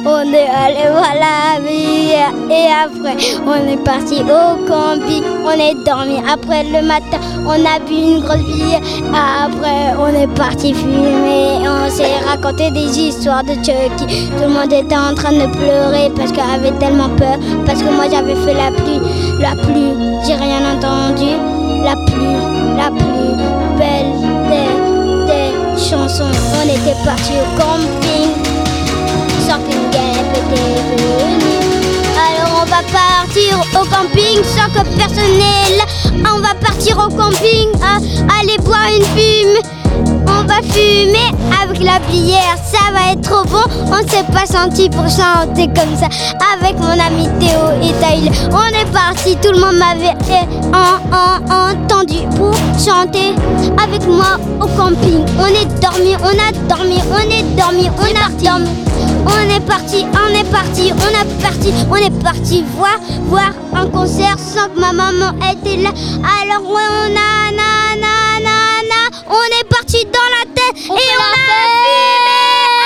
on 0.05 0.33
est 0.33 0.47
allé 0.47 0.89
voir 0.91 1.13
la 1.15 1.59
vie 1.59 2.11
et 2.49 2.67
après 2.71 3.17
on 3.45 3.67
est 3.67 3.83
parti 3.83 4.21
au 4.21 4.65
camping, 4.67 5.23
on 5.45 5.51
est 5.51 5.75
dormi. 5.85 6.21
Après 6.31 6.63
le 6.63 6.85
matin, 6.85 7.19
on 7.45 7.51
a 7.51 7.79
bu 7.85 7.93
une 7.93 8.19
grosse 8.21 8.37
bière. 8.37 8.81
Après 9.13 9.93
on 9.99 10.07
est 10.07 10.33
parti 10.35 10.73
fumer, 10.73 11.67
on 11.67 11.89
s'est 11.89 12.17
raconté 12.25 12.71
des 12.71 12.97
histoires 12.97 13.18
de 13.19 13.53
Chucky. 13.55 14.29
Tout 14.37 14.43
le 14.43 14.47
monde 14.47 14.71
était 14.71 14.95
en 14.95 15.13
train 15.13 15.33
de 15.33 15.45
pleurer 15.51 16.09
parce 16.15 16.31
qu'elle 16.31 16.49
avait 16.49 16.71
tellement 16.79 17.09
peur. 17.09 17.37
Parce 17.65 17.79
que 17.79 17.89
moi 17.89 18.05
j'avais 18.09 18.35
fait 18.35 18.53
la 18.53 18.71
pluie, 18.71 19.01
la 19.39 19.51
pluie, 19.61 19.93
j'ai 20.25 20.35
rien 20.35 20.61
entendu. 20.73 21.31
La 21.83 21.95
pluie, 22.05 22.39
la 22.77 22.89
pluie, 22.91 23.35
belle 23.77 24.13
des, 24.49 24.71
des 25.27 25.79
chansons. 25.79 26.31
On 26.59 26.63
était 26.63 26.95
parti 27.03 27.33
au 27.33 27.59
camping, 27.59 28.31
sans 29.47 29.59
qu'une 29.65 29.89
guêpe 29.91 30.31
était 30.33 30.81
venue. 30.95 31.59
Alors 32.15 32.63
on 32.63 32.65
va 32.65 32.81
partir 32.91 33.59
au 33.73 33.85
camping 33.85 34.43
sans 34.43 34.69
que 34.73 34.87
personne 34.97 35.37
là. 35.77 35.85
On 36.33 36.39
va 36.39 36.53
partir 36.55 36.97
au 36.97 37.09
camping, 37.09 37.69
à 37.81 38.39
aller 38.39 38.57
boire 38.59 38.89
une 38.95 39.03
fume. 39.03 39.78
On 40.49 40.55
va 40.61 40.61
fumer 40.73 41.29
avec 41.61 41.83
la 41.83 41.99
bière, 42.11 42.55
ça 42.65 42.91
va 42.91 43.11
être 43.11 43.21
trop 43.21 43.43
bon. 43.45 43.61
On 43.91 44.07
s'est 44.09 44.23
pas 44.33 44.47
senti 44.47 44.89
pour 44.89 45.03
chanter 45.07 45.67
comme 45.67 45.95
ça 45.95 46.07
avec 46.57 46.75
mon 46.79 46.89
ami 46.89 47.27
Théo 47.39 47.69
et 47.83 47.93
Tyler. 48.03 48.31
On 48.51 48.65
est 48.75 48.91
parti, 48.91 49.35
tout 49.43 49.51
le 49.51 49.59
monde 49.59 49.75
m'avait 49.77 50.15
en- 50.73 51.15
en- 51.15 51.71
entendu 51.71 52.17
pour 52.35 52.51
chanter 52.83 53.35
avec 53.83 54.07
moi 54.07 54.37
au 54.59 54.65
camping. 54.75 55.23
On 55.39 55.45
est 55.45 55.67
dormi, 55.81 56.15
on 56.23 56.27
a 56.29 56.51
dormi, 56.67 56.97
on 57.11 57.29
est 57.29 57.43
dormi, 57.55 57.87
on 57.99 58.03
a 58.03 58.29
dormi. 58.43 58.69
On 59.27 59.55
est 59.55 59.59
parti, 59.61 60.05
on 60.13 60.33
est 60.35 60.49
parti, 60.51 60.91
on 60.95 61.21
est 61.21 61.41
parti, 61.43 61.73
on 61.91 61.95
est 61.95 62.23
parti 62.23 62.63
voir, 62.75 62.97
voir 63.25 63.51
un 63.75 63.87
concert 63.87 64.35
sans 64.39 64.67
que 64.73 64.79
ma 64.79 64.93
maman 64.93 65.31
était 65.51 65.77
là. 65.77 65.89
Alors 66.41 66.67
ouais, 66.71 66.81
on 67.03 67.11
a, 67.15 67.51
na, 67.51 67.95
na, 68.01 68.39
na, 68.41 68.57
na, 68.89 69.29
on 69.29 69.59
est 69.61 69.68
parti 69.89 70.05
dans 70.05 70.11
la 70.11 70.43
tête 70.53 70.77
et 70.85 70.89
on 70.89 70.93
a 70.93 70.95
fumé. 71.33 72.19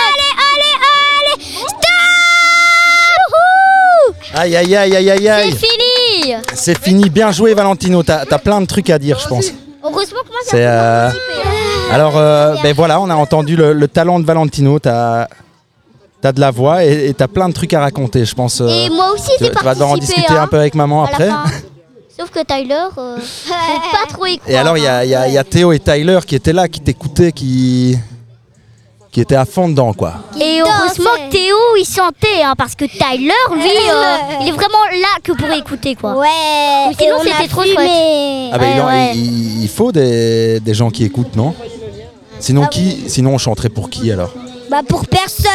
Allez, 0.07 0.31
allez, 0.45 0.75
allez, 1.19 1.37
stop. 1.67 1.81
Aïe 4.35 4.55
aïe 4.55 4.75
aïe 4.75 4.95
aïe 4.95 5.09
aïe 5.11 5.29
aïe. 5.29 5.51
Fini. 5.51 6.35
C'est 6.53 6.77
fini, 6.81 7.09
bien 7.09 7.31
joué 7.31 7.53
Valentino, 7.53 8.03
t'as 8.03 8.23
as 8.29 8.39
plein 8.39 8.61
de 8.61 8.65
trucs 8.65 8.89
à 8.89 8.97
dire 8.99 9.19
je 9.19 9.27
pense. 9.27 9.47
Heureusement 9.83 10.19
que 10.23 10.29
moi 10.29 10.39
C'est 10.45 10.65
euh, 10.65 11.09
Alors 11.91 12.17
euh, 12.17 12.55
ben 12.63 12.73
voilà, 12.73 13.01
on 13.01 13.09
a 13.09 13.15
entendu 13.15 13.55
le, 13.57 13.73
le 13.73 13.87
talent 13.87 14.19
de 14.19 14.25
Valentino, 14.25 14.79
t'as 14.79 15.27
as 16.23 16.31
de 16.31 16.39
la 16.39 16.51
voix 16.51 16.85
et 16.85 17.13
t'as 17.17 17.27
plein 17.27 17.49
de 17.49 17.53
trucs 17.53 17.73
à 17.73 17.81
raconter 17.81 18.23
je 18.23 18.33
pense. 18.33 18.61
euh, 18.61 18.67
Et 18.69 18.89
moi 18.89 19.11
aussi, 19.13 19.31
tu, 19.37 19.43
j'ai 19.43 19.51
tu 19.51 19.63
vas 19.63 19.71
en 19.73 19.89
participé, 19.89 19.99
discuter 20.21 20.33
hein, 20.33 20.43
un 20.43 20.47
peu 20.47 20.57
avec 20.57 20.73
maman 20.73 21.03
à 21.03 21.07
la 21.07 21.13
après. 21.13 21.29
Sauf 22.17 22.29
que 22.29 22.43
Tyler, 22.43 22.75
euh, 22.97 23.17
faut 23.45 23.53
pas 23.53 24.05
trop 24.07 24.25
y 24.27 24.37
croire. 24.37 24.51
Et 24.53 24.57
alors 24.57 24.77
il 24.77 24.83
y, 24.83 24.87
a- 24.87 25.03
il 25.03 25.09
y 25.09 25.15
a- 25.15 25.27
il 25.27 25.33
y 25.33 25.37
a 25.37 25.43
Théo 25.43 25.71
et 25.71 25.79
Tyler 25.79 26.19
qui 26.25 26.35
étaient 26.35 26.53
là, 26.53 26.67
qui 26.67 26.79
t'écoutaient, 26.79 27.31
qui 27.31 27.97
qui 29.11 29.21
étaient 29.21 29.35
à 29.35 29.45
fond 29.45 29.69
dedans 29.69 29.93
quoi. 29.93 30.13
Et 30.41 30.59
heureusement 30.61 31.11
que 31.15 31.29
Théo 31.31 31.55
il 31.77 31.85
chantait 31.85 32.41
hein, 32.43 32.53
parce 32.57 32.73
que 32.75 32.85
Tyler 32.85 33.31
lui 33.51 33.61
euh, 33.61 34.17
il 34.41 34.47
est 34.47 34.51
vraiment 34.51 34.83
là 34.91 35.19
que 35.23 35.31
pour 35.33 35.49
écouter 35.51 35.93
quoi. 35.95 36.15
Ouais. 36.17 36.27
Ou 36.89 36.93
sinon 36.99 37.17
et 37.17 37.19
on 37.19 37.21
a 37.21 37.23
c'était 37.37 37.47
trop 37.47 37.61
fumé. 37.61 37.75
chouette. 37.75 38.49
Ah 38.53 38.57
ben, 38.57 38.71
il, 38.75 38.81
en- 38.81 38.85
Ouais, 38.87 38.91
ouais. 38.91 39.11
il- 39.15 39.61
il 39.63 39.69
faut 39.69 39.91
des, 39.91 40.59
des 40.59 40.73
gens 40.73 40.89
qui 40.89 41.03
écoutent, 41.03 41.35
non? 41.35 41.53
Sinon 42.39 42.65
qui 42.67 43.07
Sinon 43.09 43.35
on 43.35 43.37
chanterait 43.37 43.69
pour 43.69 43.89
qui 43.91 44.11
alors? 44.11 44.31
Bah 44.71 44.81
pour 44.87 45.05
personne. 45.07 45.51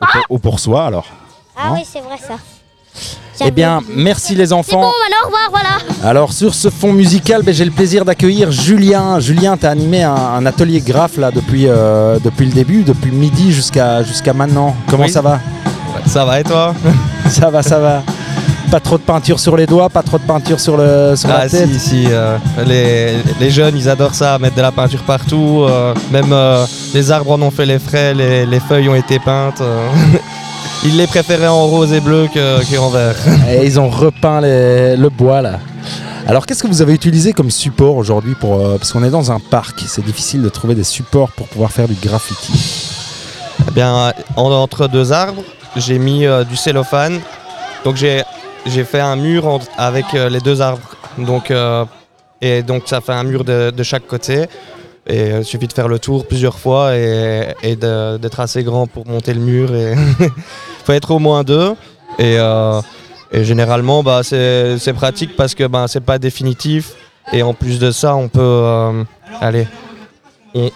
ou 0.00 0.06
pour, 0.06 0.22
ou 0.30 0.38
pour 0.38 0.60
soi 0.60 0.86
alors 0.86 1.06
Ah 1.56 1.72
oui, 1.72 1.80
c'est 1.84 2.00
vrai 2.00 2.16
ça. 2.18 2.36
Eh 3.44 3.50
bien, 3.50 3.80
merci 3.88 4.34
les 4.34 4.46
C'est 4.46 4.50
bon 4.54 4.60
enfants. 4.60 4.80
maintenant 4.80 5.16
au 5.22 5.26
revoir 5.26 5.48
voilà. 5.50 6.08
Alors 6.08 6.32
sur 6.32 6.54
ce 6.54 6.68
fond 6.70 6.92
musical, 6.92 7.42
ben, 7.42 7.52
j'ai 7.54 7.64
le 7.64 7.70
plaisir 7.70 8.04
d'accueillir 8.04 8.50
Julien. 8.52 9.18
Julien, 9.20 9.56
tu 9.56 9.66
as 9.66 9.70
animé 9.70 10.02
un, 10.02 10.14
un 10.14 10.46
atelier 10.46 10.80
graphe 10.80 11.16
là 11.16 11.30
depuis, 11.30 11.66
euh, 11.68 12.18
depuis 12.22 12.46
le 12.46 12.52
début, 12.52 12.82
depuis 12.82 13.10
midi 13.10 13.52
jusqu'à 13.52 14.02
jusqu'à 14.02 14.32
maintenant. 14.32 14.74
Comment 14.88 15.04
Oui. 15.04 15.10
ça 15.10 15.20
va? 15.22 15.40
Ça 16.06 16.24
va 16.24 16.40
et 16.40 16.44
toi? 16.44 16.74
Ça 17.28 17.48
va, 17.50 17.62
ça 17.62 17.78
va. 17.78 18.02
Pas 18.70 18.80
trop 18.80 18.98
de 18.98 19.02
peinture 19.02 19.38
sur 19.40 19.56
les 19.56 19.66
doigts, 19.66 19.88
pas 19.88 20.02
trop 20.02 20.18
de 20.18 20.24
peinture 20.24 20.58
sur, 20.60 20.76
le, 20.76 21.14
sur 21.16 21.30
Ah 21.30 21.44
la 21.44 21.48
tête? 21.48 21.68
si, 21.70 21.78
si, 21.78 22.04
euh, 22.10 22.36
les, 22.66 23.14
les 23.40 23.50
jeunes 23.50 23.76
ils 23.76 23.88
adorent 23.88 24.14
ça, 24.14 24.38
mettre 24.38 24.56
de 24.56 24.60
la 24.62 24.72
peinture 24.72 25.02
partout, 25.04 25.64
euh, 25.68 25.94
même 26.10 26.32
euh, 26.32 26.64
les 26.92 27.10
arbres 27.10 27.30
en 27.32 27.40
ont 27.42 27.50
fait 27.50 27.64
les 27.66 27.78
frais, 27.78 28.12
les, 28.14 28.44
les 28.46 28.60
feuilles 28.60 28.88
ont 28.88 28.94
été 28.94 29.18
peintes. 29.18 29.62
ils 30.84 30.96
les 30.96 31.06
préféraient 31.06 31.46
en 31.48 31.66
rose 31.66 31.92
et 31.92 32.00
bleu 32.00 32.28
que, 32.32 32.60
que 32.70 32.78
en 32.78 32.90
vert. 32.90 33.14
Et 33.50 33.64
ils 33.66 33.80
ont 33.80 33.88
repeint 33.88 34.40
les- 34.40 34.96
le 34.96 35.08
bois 35.08 35.42
là. 35.42 35.58
Alors 36.26 36.46
qu'est-ce 36.46 36.62
que 36.62 36.68
vous 36.68 36.80
avez 36.82 36.94
utilisé 36.94 37.32
comme 37.32 37.50
support 37.50 37.96
aujourd'hui 37.96 38.34
pour 38.34 38.54
euh, 38.54 38.76
parce 38.78 38.92
qu'on 38.92 39.04
est 39.04 39.10
dans 39.10 39.30
un 39.30 39.40
parc, 39.40 39.80
c'est 39.86 40.04
difficile 40.04 40.42
de 40.42 40.48
trouver 40.48 40.74
des 40.74 40.84
supports 40.84 41.30
pour 41.32 41.48
pouvoir 41.48 41.70
faire 41.70 41.86
du 41.88 41.94
graffiti. 41.94 42.52
Eh 43.68 43.70
bien, 43.72 44.12
en- 44.36 44.50
entre 44.50 44.88
deux 44.88 45.12
arbres, 45.12 45.42
j'ai 45.76 45.98
mis 45.98 46.24
euh, 46.26 46.44
du 46.44 46.56
cellophane. 46.56 47.20
Donc 47.84 47.96
j'ai 47.96 48.24
fait 48.84 49.00
un 49.00 49.16
mur 49.16 49.46
en- 49.46 49.60
avec 49.76 50.06
euh, 50.14 50.28
les 50.30 50.40
deux 50.40 50.60
arbres. 50.62 50.80
Donc, 51.18 51.52
et 52.40 52.62
donc 52.62 52.82
ça 52.86 53.00
fait 53.00 53.12
un 53.12 53.22
mur 53.24 53.44
de, 53.44 53.70
de 53.70 53.82
chaque 53.82 54.06
côté. 54.06 54.46
Et 55.06 55.28
il 55.38 55.44
suffit 55.44 55.68
de 55.68 55.72
faire 55.72 55.86
le 55.86 55.98
tour 55.98 56.26
plusieurs 56.26 56.58
fois 56.58 56.96
et, 56.96 57.76
d'être 57.76 58.40
assez 58.40 58.64
grand 58.64 58.86
pour 58.86 59.06
monter 59.06 59.34
le 59.34 59.40
mur. 59.40 59.70
faut 60.84 60.92
être 60.92 61.10
au 61.10 61.18
moins 61.18 61.42
deux. 61.44 61.72
Et, 62.18 62.36
euh, 62.38 62.80
et 63.32 63.44
généralement, 63.44 64.02
bah, 64.02 64.20
c'est 64.22 64.92
pratique 64.94 65.36
parce 65.36 65.54
que 65.54 65.64
bah, 65.66 65.86
c'est 65.88 66.00
pas 66.04 66.18
définitif. 66.18 66.92
Et 67.32 67.42
en 67.42 67.54
plus 67.54 67.78
de 67.78 67.90
ça, 67.90 68.14
on 68.16 68.28
peut... 68.28 68.40
euh, 68.40 69.02
allez, 69.40 69.66
on, 70.54 70.70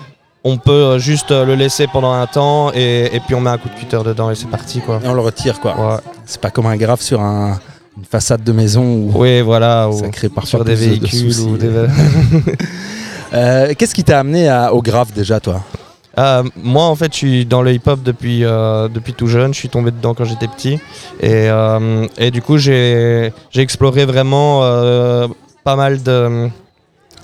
on 0.44 0.56
peut 0.56 0.70
euh, 0.72 0.98
juste 0.98 1.30
euh, 1.30 1.44
le 1.44 1.54
laisser 1.54 1.86
pendant 1.86 2.12
un 2.12 2.26
temps 2.26 2.72
et, 2.74 3.10
et 3.12 3.20
puis 3.20 3.34
on 3.34 3.40
met 3.40 3.50
un 3.50 3.58
coup 3.58 3.68
de 3.68 3.74
cutter 3.78 4.00
dedans 4.04 4.30
et 4.30 4.34
c'est 4.34 4.48
parti 4.48 4.80
quoi. 4.80 4.98
Et 5.04 5.08
on 5.08 5.14
le 5.14 5.20
retire 5.20 5.60
quoi. 5.60 6.00
C'est 6.24 6.40
pas 6.40 6.50
comme 6.50 6.66
un 6.66 6.76
graphe 6.76 7.02
sur 7.02 7.20
un- 7.20 7.60
une 7.98 8.04
façade 8.04 8.42
de 8.44 8.52
maison 8.52 8.82
où 8.82 9.12
oui 9.16 9.40
voilà 9.42 9.88
ça 9.92 10.06
ou 10.06 10.10
crée 10.10 10.28
parfois 10.28 10.48
sur 10.48 10.64
des 10.64 10.72
de- 10.72 10.76
véhicules 10.76 11.38
ou 11.40 11.56
des 11.58 11.68
Euh, 13.34 13.74
Qu'est-ce 13.76 13.94
qui 13.94 14.04
t'a 14.04 14.20
amené 14.20 14.48
à- 14.48 14.72
au 14.72 14.80
graphe 14.80 15.12
déjà 15.12 15.38
toi? 15.38 15.60
Euh, 16.18 16.42
moi, 16.56 16.84
en 16.84 16.96
fait, 16.96 17.12
je 17.12 17.16
suis 17.16 17.46
dans 17.46 17.62
le 17.62 17.72
hip-hop 17.72 18.02
depuis, 18.02 18.44
euh, 18.44 18.88
depuis 18.88 19.14
tout 19.14 19.28
jeune. 19.28 19.54
Je 19.54 19.58
suis 19.58 19.68
tombé 19.68 19.90
dedans 19.90 20.14
quand 20.14 20.24
j'étais 20.24 20.48
petit. 20.48 20.74
Et, 21.20 21.48
euh, 21.48 22.06
et 22.18 22.30
du 22.30 22.42
coup, 22.42 22.58
j'ai 22.58 23.32
exploré 23.54 24.04
vraiment 24.04 24.60
pas 25.64 25.76
mal 25.76 26.02
de. 26.02 26.48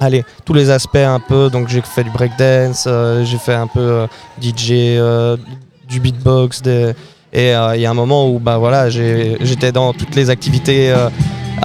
Allez, 0.00 0.24
tous 0.44 0.54
les 0.54 0.70
aspects 0.70 0.96
un 0.96 1.20
peu. 1.20 1.50
Donc, 1.50 1.68
j'ai 1.68 1.80
fait 1.80 2.04
du 2.04 2.10
breakdance, 2.10 2.88
j'ai 3.24 3.38
fait 3.38 3.54
un 3.54 3.66
peu 3.66 4.06
DJ, 4.40 4.98
du 5.88 6.00
beatbox. 6.00 6.62
Et 7.32 7.50
il 7.50 7.80
y 7.80 7.86
a 7.86 7.90
un 7.90 7.94
moment 7.94 8.30
où 8.30 8.38
bah, 8.38 8.58
voilà, 8.58 8.90
j'étais 8.90 9.72
dans 9.72 9.92
toutes 9.92 10.14
les 10.14 10.30
activités. 10.30 10.94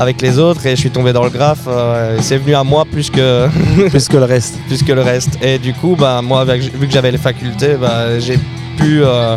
Avec 0.04 0.22
les 0.22 0.40
autres 0.40 0.66
et 0.66 0.72
je 0.76 0.80
suis 0.86 0.90
tombé 0.92 1.12
dans 1.12 1.24
le 1.26 1.30
graphe 1.30 1.66
euh, 1.68 2.18
c'est 2.22 2.38
venu 2.38 2.56
à 2.56 2.64
moi 2.64 2.86
plus 2.90 3.10
que 3.10 3.48
plus 3.90 4.08
que 4.08 4.18
le 4.18 4.24
reste 4.36 4.56
plus 4.68 4.82
que 4.82 4.94
le 4.94 5.02
reste 5.02 5.32
et 5.42 5.58
du 5.60 5.74
coup 5.74 5.96
bah 6.00 6.22
moi 6.24 6.40
avec- 6.42 6.62
vu 6.80 6.88
que 6.88 6.94
j'avais 6.94 7.12
les 7.12 7.18
facultés 7.30 7.76
bah, 7.80 8.18
j'ai 8.20 8.38
pu 8.78 9.04
euh, 9.04 9.36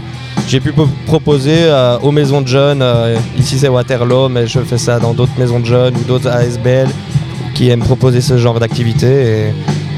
j'ai 0.48 0.60
pu 0.60 0.72
po- 0.72 0.88
proposer 1.06 1.58
euh, 1.64 1.98
aux 2.02 2.12
maisons 2.12 2.40
de 2.42 2.46
jeunes 2.48 2.84
ici 3.38 3.58
c'est 3.58 3.68
Waterloo 3.68 4.28
mais 4.28 4.46
je 4.46 4.60
fais 4.60 4.78
ça 4.78 5.00
dans 5.00 5.14
d'autres 5.14 5.36
maisons 5.38 5.58
de 5.60 5.66
jeunes 5.66 5.94
ou 5.96 6.04
d'autres 6.04 6.28
ASBL 6.30 6.88
qui 7.54 7.68
aiment 7.70 7.80
proposer 7.92 8.20
ce 8.20 8.38
genre 8.38 8.58
d'activité 8.60 9.52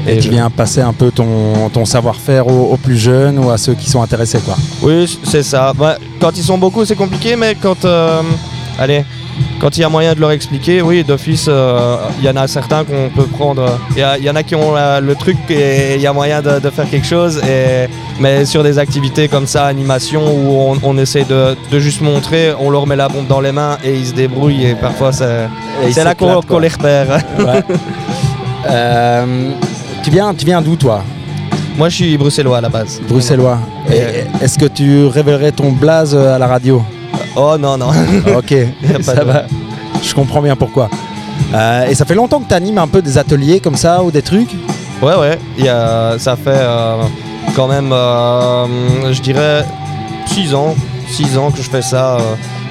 et, 0.07 0.11
Et 0.13 0.17
tu 0.17 0.23
je- 0.23 0.29
viens 0.31 0.49
passer 0.49 0.81
un 0.81 0.93
peu 0.93 1.09
ton, 1.11 1.69
ton 1.71 1.85
savoir-faire 1.85 2.47
aux, 2.47 2.73
aux 2.73 2.77
plus 2.77 2.97
jeunes 2.97 3.37
ou 3.39 3.49
à 3.51 3.57
ceux 3.57 3.75
qui 3.75 3.87
sont 3.89 4.01
intéressés 4.01 4.39
quoi. 4.43 4.55
Oui, 4.81 4.97
c'est 5.23 5.41
ça. 5.43 5.73
Bah, 5.77 5.97
quand 6.19 6.33
ils 6.37 6.43
sont 6.43 6.57
beaucoup, 6.57 6.83
c'est 6.85 6.95
compliqué, 6.95 7.35
mais 7.35 7.55
quand, 7.63 7.81
allez, 8.77 9.03
quand 9.59 9.77
il 9.77 9.81
y 9.81 9.83
a 9.83 9.89
moyen 9.89 10.13
de 10.13 10.19
leur 10.19 10.31
expliquer, 10.31 10.81
oui, 10.81 11.03
d'office, 11.03 11.45
euh, 11.47 11.97
il 12.19 12.25
y 12.25 12.29
en 12.29 12.35
a 12.35 12.47
certains 12.47 12.83
qu'on 12.83 13.09
peut 13.13 13.25
prendre. 13.27 13.65
Il 13.91 13.99
y, 13.99 14.03
a- 14.03 14.17
il 14.17 14.23
y 14.23 14.29
en 14.29 14.35
a 14.35 14.43
qui 14.43 14.55
ont 14.55 14.73
le 15.01 15.15
truc 15.15 15.37
et 15.49 15.95
il 15.95 16.01
y 16.01 16.07
a 16.07 16.13
moyen 16.13 16.41
de, 16.41 16.59
de 16.59 16.69
faire 16.69 16.89
quelque 16.89 17.07
chose. 17.07 17.37
Et, 17.47 17.87
mais 18.19 18.45
sur 18.45 18.63
des 18.63 18.77
activités 18.79 19.27
comme 19.27 19.47
ça, 19.47 19.65
animation, 19.65 20.21
où 20.25 20.51
on, 20.71 20.77
on 20.83 20.97
essaie 20.97 21.23
de, 21.25 21.55
de 21.71 21.79
juste 21.79 22.01
montrer, 22.01 22.53
on 22.59 22.69
leur 22.69 22.85
met 22.87 22.95
la 22.95 23.07
bombe 23.09 23.27
dans 23.27 23.41
les 23.41 23.51
mains 23.51 23.77
et 23.83 23.93
ils 23.95 24.07
se 24.07 24.13
débrouillent. 24.13 24.65
Et 24.67 24.75
parfois, 24.75 25.11
c'est 25.11 26.03
là 26.03 26.13
qu'on 26.47 26.59
les 26.59 26.67
repère. 26.69 27.07
Ouais. 27.39 27.63
Euh, 28.67 29.51
tu 30.03 30.09
viens, 30.09 30.33
tu 30.33 30.43
viens 30.45 30.59
d'où 30.59 30.75
toi? 30.75 31.03
Moi, 31.77 31.89
je 31.89 31.95
suis 31.97 32.17
bruxellois 32.17 32.57
à 32.57 32.61
la 32.61 32.69
base. 32.69 32.99
Bruxellois. 33.07 33.59
Est-ce 34.41 34.57
que 34.57 34.65
tu 34.65 35.05
révélerais 35.05 35.51
ton 35.51 35.71
blaze 35.71 36.15
à 36.15 36.39
la 36.39 36.47
radio? 36.47 36.81
Oh 37.35 37.57
non, 37.57 37.77
non. 37.77 37.89
ok, 38.37 38.53
ça 39.01 39.15
de- 39.15 39.23
va. 39.23 39.43
Je 40.01 40.13
comprends 40.13 40.41
bien 40.41 40.55
pourquoi. 40.55 40.89
Euh, 41.53 41.87
et 41.87 41.95
ça 41.95 42.05
fait 42.05 42.15
longtemps 42.15 42.39
que 42.39 42.47
tu 42.47 42.53
animes 42.53 42.77
un 42.77 42.87
peu 42.87 43.01
des 43.01 43.17
ateliers 43.17 43.59
comme 43.59 43.75
ça 43.75 44.03
ou 44.03 44.11
des 44.11 44.21
trucs? 44.21 44.51
Ouais, 45.01 45.15
ouais, 45.15 45.37
y 45.57 45.67
a- 45.67 46.15
ça 46.17 46.35
fait 46.35 46.49
euh, 46.53 47.03
quand 47.55 47.67
même, 47.67 47.91
euh, 47.91 49.11
je 49.11 49.21
dirais, 49.21 49.65
6 50.27 50.53
ans, 50.55 50.75
6 51.09 51.37
ans 51.37 51.51
que 51.51 51.61
je 51.61 51.69
fais 51.69 51.81
ça. 51.81 52.17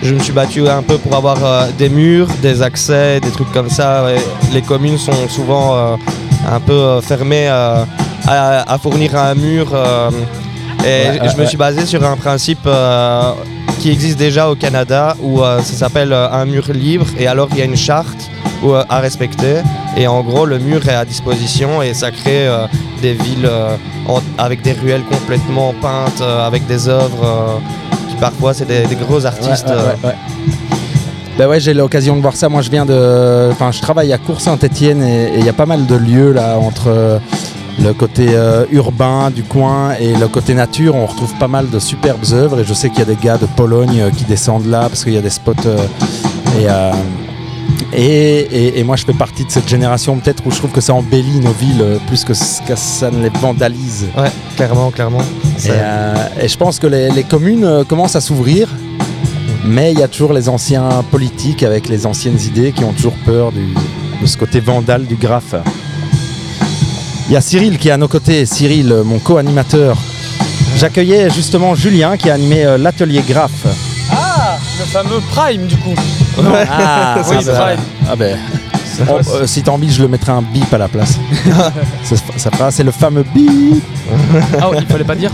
je 0.03 0.15
me 0.15 0.19
suis 0.21 0.33
battu 0.33 0.67
un 0.69 0.83
peu 0.83 0.99
pour 0.99 1.15
avoir 1.15 1.37
des 1.79 1.89
murs, 1.89 2.29
des 2.43 2.61
accès, 2.63 3.21
des 3.21 3.31
trucs 3.31 3.53
comme 3.53 3.71
ça. 3.71 4.05
Les 4.53 4.63
communes 4.63 4.99
sont 4.99 5.29
souvent 5.29 5.97
un 6.51 6.61
peu 6.61 7.01
fermées 7.01 7.49
à, 7.49 7.87
à 8.27 8.79
fournir 8.79 9.17
un 9.17 9.35
mur. 9.35 9.67
et 10.85 10.85
Ouais, 11.21 11.29
je 11.35 11.41
me 11.41 11.47
suis 11.47 11.57
basé 11.57 11.87
sur 11.87 12.05
un 12.05 12.17
principe 12.17 12.67
qui 13.81 13.91
existe 13.91 14.19
déjà 14.19 14.49
au 14.51 14.55
Canada 14.55 15.17
où 15.23 15.43
euh, 15.43 15.61
ça 15.63 15.75
s'appelle 15.75 16.13
euh, 16.13 16.31
un 16.31 16.45
mur 16.45 16.65
libre 16.73 17.07
et 17.19 17.27
alors 17.27 17.49
il 17.53 17.59
y 17.59 17.63
a 17.63 17.65
une 17.65 17.77
charte 17.77 18.31
où, 18.63 18.73
euh, 18.73 18.83
à 18.89 18.99
respecter 19.01 19.57
et 19.97 20.07
en 20.07 20.23
gros 20.23 20.47
le 20.47 20.59
mur 20.59 20.87
est 20.89 20.95
à 20.95 21.05
disposition 21.05 21.83
et 21.83 21.93
ça 21.95 22.11
crée 22.11 22.49
des 23.03 23.13
villes 23.15 23.49
en- 24.09 24.21
avec 24.39 24.63
des 24.63 24.73
ruelles 24.73 25.05
complètement 25.11 25.75
peintes 25.81 26.23
avec 26.23 26.67
des 26.67 26.89
œuvres 26.89 27.61
qui 28.09 28.17
parfois 28.17 28.55
c'est 28.55 28.67
des, 28.67 28.87
des 28.87 28.97
gros 28.97 29.25
artistes. 29.27 29.67
Ouais, 29.69 30.09
ouais. 30.09 30.15
Ben 31.37 31.49
ouais, 31.49 31.59
j'ai 31.59 31.75
l'occasion 31.75 32.15
de 32.15 32.21
voir 32.23 32.37
ça. 32.37 32.49
Moi, 32.49 32.63
je 32.63 32.71
viens 32.71 32.87
de. 32.87 33.49
Enfin, 33.51 33.73
je 33.73 33.81
travaille 33.81 34.13
à 34.13 34.19
Cours-Saint-Étienne 34.19 35.03
et 35.03 35.25
et 35.35 35.39
il 35.41 35.45
y 35.45 35.49
a 35.49 35.53
pas 35.53 35.67
mal 35.67 35.85
de 35.85 35.97
lieux 35.97 36.33
là 36.33 36.59
entre 36.61 37.21
le 37.83 37.93
côté 37.93 38.29
euh, 38.31 38.65
urbain 38.71 39.31
du 39.31 39.43
coin 39.43 39.95
et 40.01 40.15
le 40.15 40.29
côté 40.29 40.55
nature. 40.55 40.95
On 40.95 41.07
retrouve 41.07 41.35
pas 41.35 41.49
mal 41.49 41.69
de 41.71 41.79
superbes 41.79 42.25
œuvres 42.33 42.61
et 42.61 42.65
je 42.65 42.73
sais 42.75 42.89
qu'il 42.91 43.01
y 43.01 43.03
a 43.03 43.07
des 43.07 43.17
gars 43.17 43.37
de 43.39 43.47
Pologne 43.47 44.01
euh, 44.01 44.11
qui 44.11 44.25
descendent 44.25 44.67
là 44.67 44.83
parce 44.89 45.05
qu'il 45.05 45.13
y 45.15 45.19
a 45.19 45.23
des 45.23 45.31
spots. 45.31 45.53
euh, 45.67 45.79
et, 46.57 46.69
et, 47.93 48.41
et- 48.41 48.81
et 48.81 48.85
moi, 48.85 48.97
je 48.97 49.05
fais 49.05 49.13
partie 49.13 49.45
de 49.45 49.51
cette 49.51 49.69
génération 49.69 50.17
peut-être 50.19 50.43
où 50.47 50.51
je 50.51 50.57
trouve 50.59 50.71
que 50.71 50.81
ça 50.81 50.95
embellit 50.95 51.41
nos 51.41 51.53
villes 51.53 51.85
plus 52.07 52.25
que, 52.25 52.35
ce- 52.35 52.61
que 52.63 52.75
ça 52.77 53.11
ne 53.11 53.23
les 53.23 53.29
vandalise. 53.29 54.07
Ouais, 54.17 54.31
clairement, 54.57 54.91
clairement. 54.91 55.23
Et, 56.43 56.49
je 56.49 56.57
pense 56.57 56.79
que 56.79 56.87
les, 56.87 57.11
les 57.11 57.23
communes 57.25 57.85
commencent 57.89 58.17
à 58.17 58.21
s'ouvrir, 58.21 58.69
mais 59.65 59.93
il 59.93 59.99
y 59.99 60.03
a 60.03 60.09
toujours 60.09 60.33
les 60.33 60.49
anciens 60.49 60.89
politiques 61.11 61.63
avec 61.63 61.89
les 61.89 62.07
anciennes 62.07 62.39
idées 62.47 62.73
qui 62.73 62.85
ont 62.85 62.93
toujours 62.93 63.17
peur 63.25 63.53
du- 63.53 63.75
de 64.21 64.27
ce 64.27 64.37
côté 64.37 64.61
vandale 64.61 65.07
du 65.07 65.17
graphe. 65.17 65.55
Il 67.29 67.33
y 67.33 67.37
a 67.37 67.41
Cyril 67.41 67.79
qui 67.79 67.89
est 67.89 67.93
à 67.93 67.97
nos 67.97 68.09
côtés, 68.09 68.45
Cyril, 68.45 69.03
mon 69.05 69.19
co-animateur. 69.19 69.97
J'accueillais 70.77 71.31
justement 71.31 71.75
Julien 71.75 72.17
qui 72.17 72.29
a 72.29 72.35
animé 72.35 72.65
euh, 72.65 72.77
l'atelier 72.77 73.23
graphe. 73.27 73.67
Ah, 74.11 74.59
le 74.79 74.85
fameux 74.85 75.21
Prime 75.31 75.67
du 75.67 75.77
coup. 75.77 75.95
Ah, 76.71 77.17
oui, 77.31 77.43
ça, 77.43 77.53
Prime. 77.53 77.81
ah 78.11 78.17
ben, 78.17 78.37
oh, 79.09 79.21
euh, 79.35 79.47
si 79.47 79.63
t'as 79.63 79.73
envie, 79.73 79.91
je 79.91 80.03
le 80.03 80.09
mettrai 80.09 80.33
un 80.33 80.43
bip 80.43 80.73
à 80.75 80.79
la 80.79 80.89
place. 80.89 81.19
ça, 82.03 82.17
ça 82.37 82.71
c'est 82.71 82.85
le 82.85 82.91
fameux 82.91 83.25
bip. 83.35 83.83
Ah, 84.61 84.71
il 84.77 84.87
fallait 84.87 85.05
pas 85.05 85.15
dire 85.15 85.31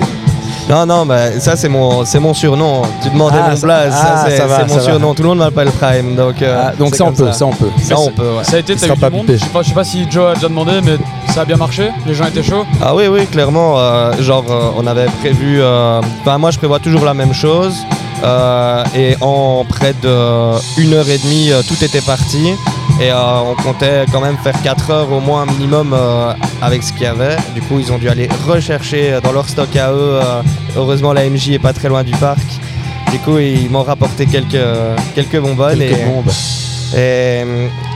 Non, 0.71 0.87
non, 0.87 1.05
bah, 1.05 1.41
ça 1.41 1.57
c'est 1.57 1.69
mon, 1.69 2.05
c'est 2.05 2.21
mon 2.21 2.33
surnom. 2.33 2.83
Tu 3.03 3.11
demandais 3.11 3.39
Ah, 3.45 3.51
mon 3.51 3.57
ça- 3.57 3.67
blaze, 3.67 3.93
ah, 3.97 4.17
ça 4.19 4.25
c'est 4.31 4.37
ça 4.37 4.47
va, 4.47 4.57
c'est 4.59 4.63
mon 4.63 4.69
ça 4.69 4.75
va. 4.77 4.81
surnom. 4.83 5.15
Tout 5.15 5.23
le 5.25 5.29
monde 5.31 5.39
m'appelle 5.39 5.71
Prime, 5.73 6.15
donc. 6.15 6.41
euh, 6.43 6.63
Ah, 6.69 6.73
donc 6.79 6.95
ça, 6.95 7.05
on 7.05 7.13
peut, 7.13 7.33
ça, 7.33 7.47
on 7.47 7.51
peut. 7.53 7.71
Ça, 7.83 7.99
on 7.99 8.11
peut, 8.13 8.23
ouais. 8.37 8.45
Ça 8.45 8.57
a 8.57 8.61
été, 8.61 8.77
t'as 8.77 8.87
eu 8.87 8.97
pas 8.97 9.11
du 9.11 9.17
monde. 9.17 9.27
Je 9.29 9.37
sais 9.37 9.47
pas, 9.47 9.63
je 9.63 9.69
sais 9.69 9.75
pas 9.75 9.83
si 9.85 10.07
Joe 10.09 10.31
a 10.31 10.35
déjà 10.35 10.49
demandé, 10.49 10.73
mais 10.85 10.97
ça 11.35 11.41
a 11.41 11.45
bien 11.45 11.57
marché. 11.57 11.91
Les 12.07 12.15
gens 12.15 12.27
étaient 12.27 12.43
chauds. 12.45 12.65
Ah 12.81 12.95
oui, 12.95 13.09
oui, 13.09 13.27
clairement. 13.27 13.79
euh, 13.79 14.13
genre, 14.23 14.45
euh, 14.49 14.71
on 14.77 14.87
avait 14.87 15.07
prévu. 15.21 15.61
euh, 15.61 16.01
Enfin, 16.23 16.39
moi, 16.39 16.53
je 16.53 16.59
prévois 16.59 16.79
toujours 16.79 17.05
la 17.05 17.15
même 17.15 17.35
chose. 17.35 17.75
euh, 18.23 18.85
et 18.95 19.17
en 19.23 19.65
près 19.69 19.95
de 20.03 20.53
une 20.79 20.93
heure 20.93 21.09
et 21.09 21.17
demie, 21.19 21.51
euh, 21.53 21.63
tout 21.67 21.83
était 21.83 22.03
parti. 22.03 22.53
Et 23.01 23.11
euh, 23.11 23.39
on 23.41 23.55
comptait 23.55 24.05
quand 24.13 24.21
même 24.21 24.37
faire 24.39 24.61
4 24.63 24.91
heures 24.91 25.11
au 25.13 25.21
moins 25.21 25.47
minimum 25.47 25.95
euh, 25.95 26.33
avec 26.61 26.83
ce 26.83 26.93
qu'il 26.93 27.03
y 27.03 27.07
avait. 27.07 27.37
Du 27.55 27.63
coup, 27.63 27.79
ils 27.79 27.91
ont 27.93 27.99
dû 27.99 28.09
aller 28.11 28.29
rechercher 28.47 29.15
euh, 29.15 29.21
dans 29.23 29.33
leur 29.33 29.49
stock 29.49 29.75
à 29.77 29.91
eux. 29.91 30.21
euh, 30.23 30.43
heureusement, 30.77 31.15
la 31.15 31.29
MJ 31.29 31.51
est 31.53 31.59
pas 31.59 31.73
très 31.73 31.89
loin 31.89 32.03
du 32.05 32.13
parc. 32.13 32.39
Du 33.11 33.19
coup, 33.21 33.39
ils 33.39 33.71
m'ont 33.71 33.83
rapporté 33.83 34.27
quelques, 34.27 34.61
quelques 35.15 35.41
bonbonnes. 35.41 35.79
Quelques 35.79 35.99
et, 35.99 36.05
bombes. 36.05 36.31
et, 36.95 37.45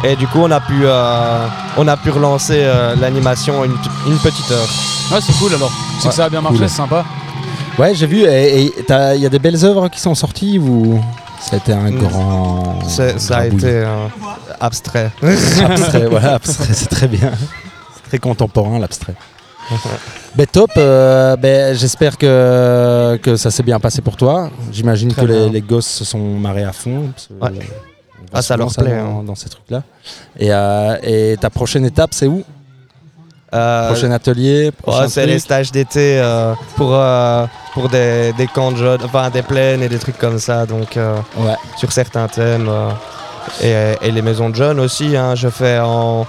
et 0.04 0.16
du 0.16 0.26
coup, 0.26 0.38
on 0.40 0.50
a 0.50 0.60
pu, 0.60 0.80
euh, 0.84 1.46
on 1.76 1.86
a 1.86 1.96
pu 1.98 2.10
relancer 2.10 2.56
euh, 2.64 2.96
l'animation 2.98 3.62
une, 3.62 3.76
une 4.06 4.16
petite 4.18 4.50
heure. 4.50 4.68
Ouais, 5.12 5.18
c'est 5.20 5.34
cool 5.38 5.54
alors. 5.54 5.70
C'est 5.98 6.06
Ouais, 6.06 6.10
que 6.10 6.16
ça 6.16 6.24
a 6.24 6.28
bien 6.30 6.40
marché, 6.40 6.58
cool. 6.60 6.68
c'est 6.68 6.76
sympa. 6.76 7.04
Ouais, 7.78 7.94
j'ai 7.94 8.06
vu. 8.06 8.22
Et 8.24 8.72
il 8.88 9.20
y 9.20 9.26
a 9.26 9.28
des 9.28 9.38
belles 9.38 9.62
œuvres 9.66 9.88
qui 9.88 10.00
sont 10.00 10.14
sorties 10.14 10.58
ou? 10.58 10.98
ça 10.98 11.23
a 11.52 11.56
été 11.56 11.72
un 11.72 11.90
grand. 11.90 12.78
C'est- 12.88 13.18
Ça 13.18 13.38
a 13.38 13.46
été 13.46 13.66
euh, 13.66 14.06
abstrait. 14.60 15.10
abstrait, 15.22 16.06
voilà, 16.10 16.34
abstrait, 16.34 16.72
c'est 16.74 16.88
très 16.88 17.08
bien. 17.08 17.32
C'est 17.94 18.08
très 18.08 18.18
contemporain 18.18 18.78
l'abstrait. 18.78 19.14
Ben 20.36 20.46
top, 20.48 20.70
euh, 20.76 21.36
ben, 21.36 21.74
j'espère 21.76 22.18
que, 22.18 23.16
que 23.22 23.36
ça 23.36 23.52
s'est 23.52 23.62
bien 23.62 23.78
passé 23.78 24.02
pour 24.02 24.16
toi. 24.16 24.50
J'imagine 24.72 25.14
que 25.14 25.24
les, 25.24 25.48
les 25.48 25.60
gosses 25.60 25.86
se 25.86 26.04
sont 26.04 26.18
marrés 26.18 26.64
à 26.64 26.72
fond. 26.72 27.10
Ouais. 27.40 27.50
euh, 27.50 27.62
Ah, 28.32 28.42
ça 28.42 28.56
leur 28.56 28.74
plaît, 28.74 28.98
Dans, 28.98 29.20
hein. 29.20 29.24
dans 29.24 29.36
ces 29.36 29.48
trucs-là. 29.48 29.84
Et, 30.38 30.52
euh, 30.52 30.96
et 31.04 31.36
ta 31.40 31.50
prochaine 31.50 31.84
étape, 31.86 32.14
c'est 32.14 32.26
où? 32.26 32.42
Prochain 33.86 34.10
atelier 34.10 34.70
prochain 34.72 35.08
c'est 35.08 35.26
les 35.26 35.38
stages 35.38 35.70
d'été 35.72 36.18
euh, 36.18 36.54
pour, 36.76 36.90
euh, 36.92 37.46
pour 37.72 37.88
des, 37.88 38.32
des 38.36 38.46
camps 38.46 38.72
de 38.72 38.76
jeunes, 38.76 39.00
enfin 39.04 39.30
des 39.30 39.42
plaines 39.42 39.82
et 39.82 39.88
des 39.88 39.98
trucs 39.98 40.18
comme 40.18 40.38
ça. 40.38 40.66
Donc 40.66 40.96
euh, 40.96 41.16
Ouais. 41.38 41.54
sur 41.76 41.92
certains 41.92 42.26
thèmes. 42.28 42.68
euh, 42.68 42.90
et, 43.62 44.08
et 44.08 44.10
les 44.10 44.22
maisons 44.22 44.48
de 44.50 44.54
jeunes 44.56 44.80
aussi. 44.80 45.16
hein, 45.16 45.34
je 45.34 45.48
fais 45.48 45.78
en. 45.80 46.26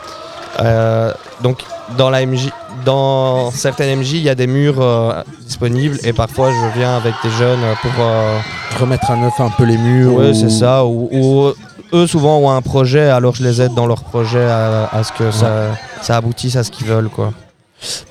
euh, 0.62 1.12
donc 1.42 1.60
dans 1.98 2.10
la 2.10 2.26
MJ, 2.26 2.50
dans 2.84 3.52
certaines 3.52 4.00
MJ, 4.00 4.14
il 4.14 4.22
y 4.24 4.30
a 4.30 4.36
des 4.36 4.48
murs 4.48 4.82
euh, 4.82 5.14
disponibles 5.46 5.98
et 6.04 6.14
parfois 6.14 6.50
je 6.52 6.80
viens 6.80 6.98
avec 6.98 7.14
des 7.24 7.30
jeunes 7.32 7.60
pour 7.82 7.92
euh, 8.00 8.38
Remettre 8.80 9.10
à 9.12 9.16
neuf 9.16 9.34
un 9.40 9.50
peu 9.52 9.64
les 9.64 9.78
murs. 9.78 10.16
Ou- 10.16 10.34
c'est 10.34 10.50
ça. 10.50 10.84
Ou, 10.86 11.08
ou 11.12 11.54
eux 11.96 12.08
souvent 12.08 12.38
ont 12.40 12.50
un 12.52 12.62
projet, 12.62 13.10
alors 13.10 13.36
je 13.36 13.44
les 13.44 13.62
aide 13.62 13.74
dans 13.74 13.88
leur 13.88 14.04
projet 14.04 14.44
à, 14.46 14.90
à 14.92 15.04
ce 15.04 15.12
que 15.14 15.32
ça, 15.32 15.70
ça 16.02 16.18
aboutisse 16.18 16.56
à 16.56 16.64
ce 16.64 16.72
qu'ils 16.72 16.88
veulent, 16.88 17.10
quoi. 17.10 17.32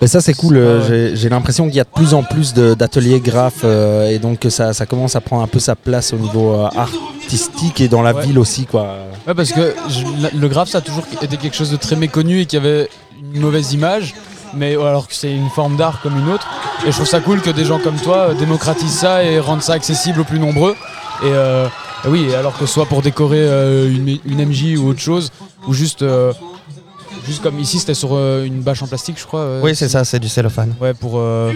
Mais 0.01 0.07
ça 0.07 0.21
c'est 0.21 0.35
cool, 0.35 0.57
euh, 0.57 0.87
j'ai- 0.87 1.17
j'ai 1.17 1.29
l'impression 1.29 1.67
qu'il 1.67 1.77
y 1.77 1.81
a 1.81 1.85
de 1.85 1.89
plus 1.89 2.15
en 2.15 2.23
plus 2.23 2.53
de- 2.55 2.75
d'ateliers 2.75 3.19
graphes 3.21 3.63
euh, 3.65 4.09
et 4.11 4.19
donc 4.19 4.39
que 4.41 4.51
ça, 4.51 4.73
ça 4.73 4.87
commence 4.87 5.17
à 5.17 5.21
prendre 5.21 5.43
un 5.43 5.47
peu 5.49 5.59
sa 5.59 5.75
place 5.75 6.13
au 6.13 6.17
niveau 6.19 6.55
euh, 6.55 6.69
artistique 6.77 7.81
et 7.81 7.89
dans 7.89 8.03
la 8.03 8.13
Ouais. 8.15 8.27
ville 8.27 8.39
aussi 8.39 8.67
quoi. 8.67 8.95
Ouais, 9.27 9.35
parce 9.35 9.53
que 9.53 9.75
je- 9.89 10.37
le 10.39 10.49
graphe, 10.49 10.69
ça 10.69 10.79
a 10.79 10.81
toujours 10.81 11.05
été 11.23 11.37
quelque 11.39 11.57
chose 11.57 11.71
de 11.71 11.77
très 11.77 11.97
méconnu 11.97 12.41
et 12.41 12.47
qui 12.47 12.57
avait 12.57 12.89
une 13.35 13.41
mauvaise 13.41 13.73
image. 13.73 14.15
mais 14.57 14.75
alors 14.75 15.09
que 15.09 15.15
c'est 15.17 15.35
une 15.35 15.49
forme 15.51 15.75
d'art 15.77 15.99
comme 16.01 16.17
une 16.17 16.31
autre. 16.31 16.47
Et 16.87 16.91
je 16.93 16.97
trouve 16.97 17.09
ça 17.09 17.19
cool 17.19 17.41
que 17.41 17.51
des 17.51 17.65
gens 17.65 17.81
comme 17.81 17.97
toi 17.97 18.35
démocratisent 18.39 18.99
ça 19.01 19.25
et 19.25 19.41
rendent 19.41 19.63
ça 19.63 19.73
accessible 19.73 20.21
aux 20.21 20.25
plus 20.25 20.39
nombreux. 20.39 20.77
Et, 21.25 21.27
euh, 21.27 21.67
et 21.67 21.71
oui, 22.09 22.35
alors 22.35 22.53
que 22.59 22.67
ce 22.67 22.73
soit 22.73 22.87
pour 22.87 23.03
décorer 23.03 23.39
euh, 23.41 23.89
une, 23.91 24.19
une 24.25 24.45
MJ 24.47 24.77
ou 24.79 24.89
autre 24.89 25.01
chose, 25.01 25.31
ou 25.67 25.73
juste, 25.73 26.03
euh, 26.03 26.33
juste 27.27 27.43
comme 27.43 27.59
ici, 27.59 27.79
c'était 27.79 27.95
sur 27.95 28.11
euh, 28.13 28.45
une 28.45 28.61
bâche 28.61 28.83
en 28.83 28.87
plastique, 28.87 29.17
je 29.19 29.27
crois. 29.27 29.41
euh, 29.41 29.61
Oui, 29.63 29.75
c'est 29.75 29.89
ça, 29.89 30.05
c'est 30.05 30.19
du 30.21 30.29
cellophane. 30.29 30.75
Ouais, 30.81 30.95
pour, 30.95 31.15
euh, 31.19 31.53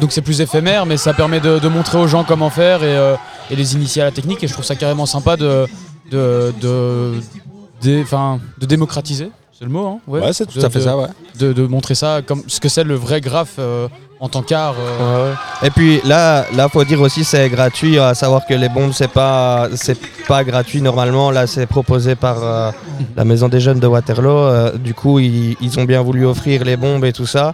donc 0.00 0.12
c'est 0.12 0.22
plus 0.22 0.40
éphémère, 0.40 0.86
mais 0.86 0.96
ça 0.96 1.14
permet 1.14 1.40
de, 1.40 1.58
de 1.58 1.68
montrer 1.68 1.98
aux 1.98 2.06
gens 2.08 2.24
comment 2.24 2.50
faire 2.50 2.82
et, 2.82 2.96
euh, 2.96 3.14
et 3.50 3.56
les 3.56 3.74
initier 3.74 4.02
à 4.02 4.06
la 4.06 4.10
technique. 4.12 4.42
Et 4.42 4.48
je 4.48 4.52
trouve 4.52 4.64
ça 4.64 4.74
carrément 4.76 5.06
sympa 5.06 5.36
de, 5.36 5.66
de, 6.10 6.52
de, 6.60 7.14
de 7.82 8.66
démocratiser. 8.66 9.30
C'est 9.56 9.64
le 9.64 9.70
mot, 9.70 9.86
hein 9.86 9.98
Ouais, 10.06 10.32
c'est 10.32 10.46
tout 10.46 10.58
De- 10.58 10.64
à 10.64 10.70
fait 10.70 10.78
de- 10.80 10.84
ça, 10.84 10.96
ouais. 10.96 11.06
De, 11.38 11.52
de 11.52 11.66
montrer 11.66 11.94
ça 11.94 12.20
comme 12.26 12.42
ce 12.48 12.58
que 12.60 12.68
c'est 12.68 12.84
le 12.84 12.94
vrai 12.94 13.20
graphe 13.20 13.56
euh, 13.58 13.88
en 14.24 14.28
tant 14.28 14.42
qu'art. 14.42 14.76
euh. 14.78 15.34
Et 15.64 15.70
puis 15.70 16.00
là, 16.04 16.44
là, 16.54 16.68
faut 16.68 16.84
dire 16.84 17.00
aussi 17.00 17.24
c'est 17.24 17.48
gratuit. 17.50 17.98
À 17.98 18.14
savoir 18.14 18.46
que 18.46 18.54
les 18.54 18.68
bombes 18.68 18.92
c'est 18.94 19.08
pas, 19.20 19.68
c'est 19.74 19.98
pas 20.28 20.44
gratuit 20.44 20.80
normalement. 20.80 21.30
Là, 21.32 21.46
c'est 21.48 21.66
proposé 21.66 22.14
par 22.14 22.36
euh, 22.42 22.70
la 23.16 23.24
Maison 23.24 23.48
des 23.48 23.58
Jeunes 23.60 23.80
de 23.80 23.86
Waterloo. 23.88 24.30
Euh, 24.30 24.78
du 24.78 24.94
coup, 24.94 25.18
ils, 25.18 25.56
ils 25.60 25.78
ont 25.80 25.84
bien 25.84 26.02
voulu 26.02 26.24
offrir 26.24 26.62
les 26.64 26.76
bombes 26.76 27.04
et 27.04 27.12
tout 27.12 27.26
ça 27.26 27.52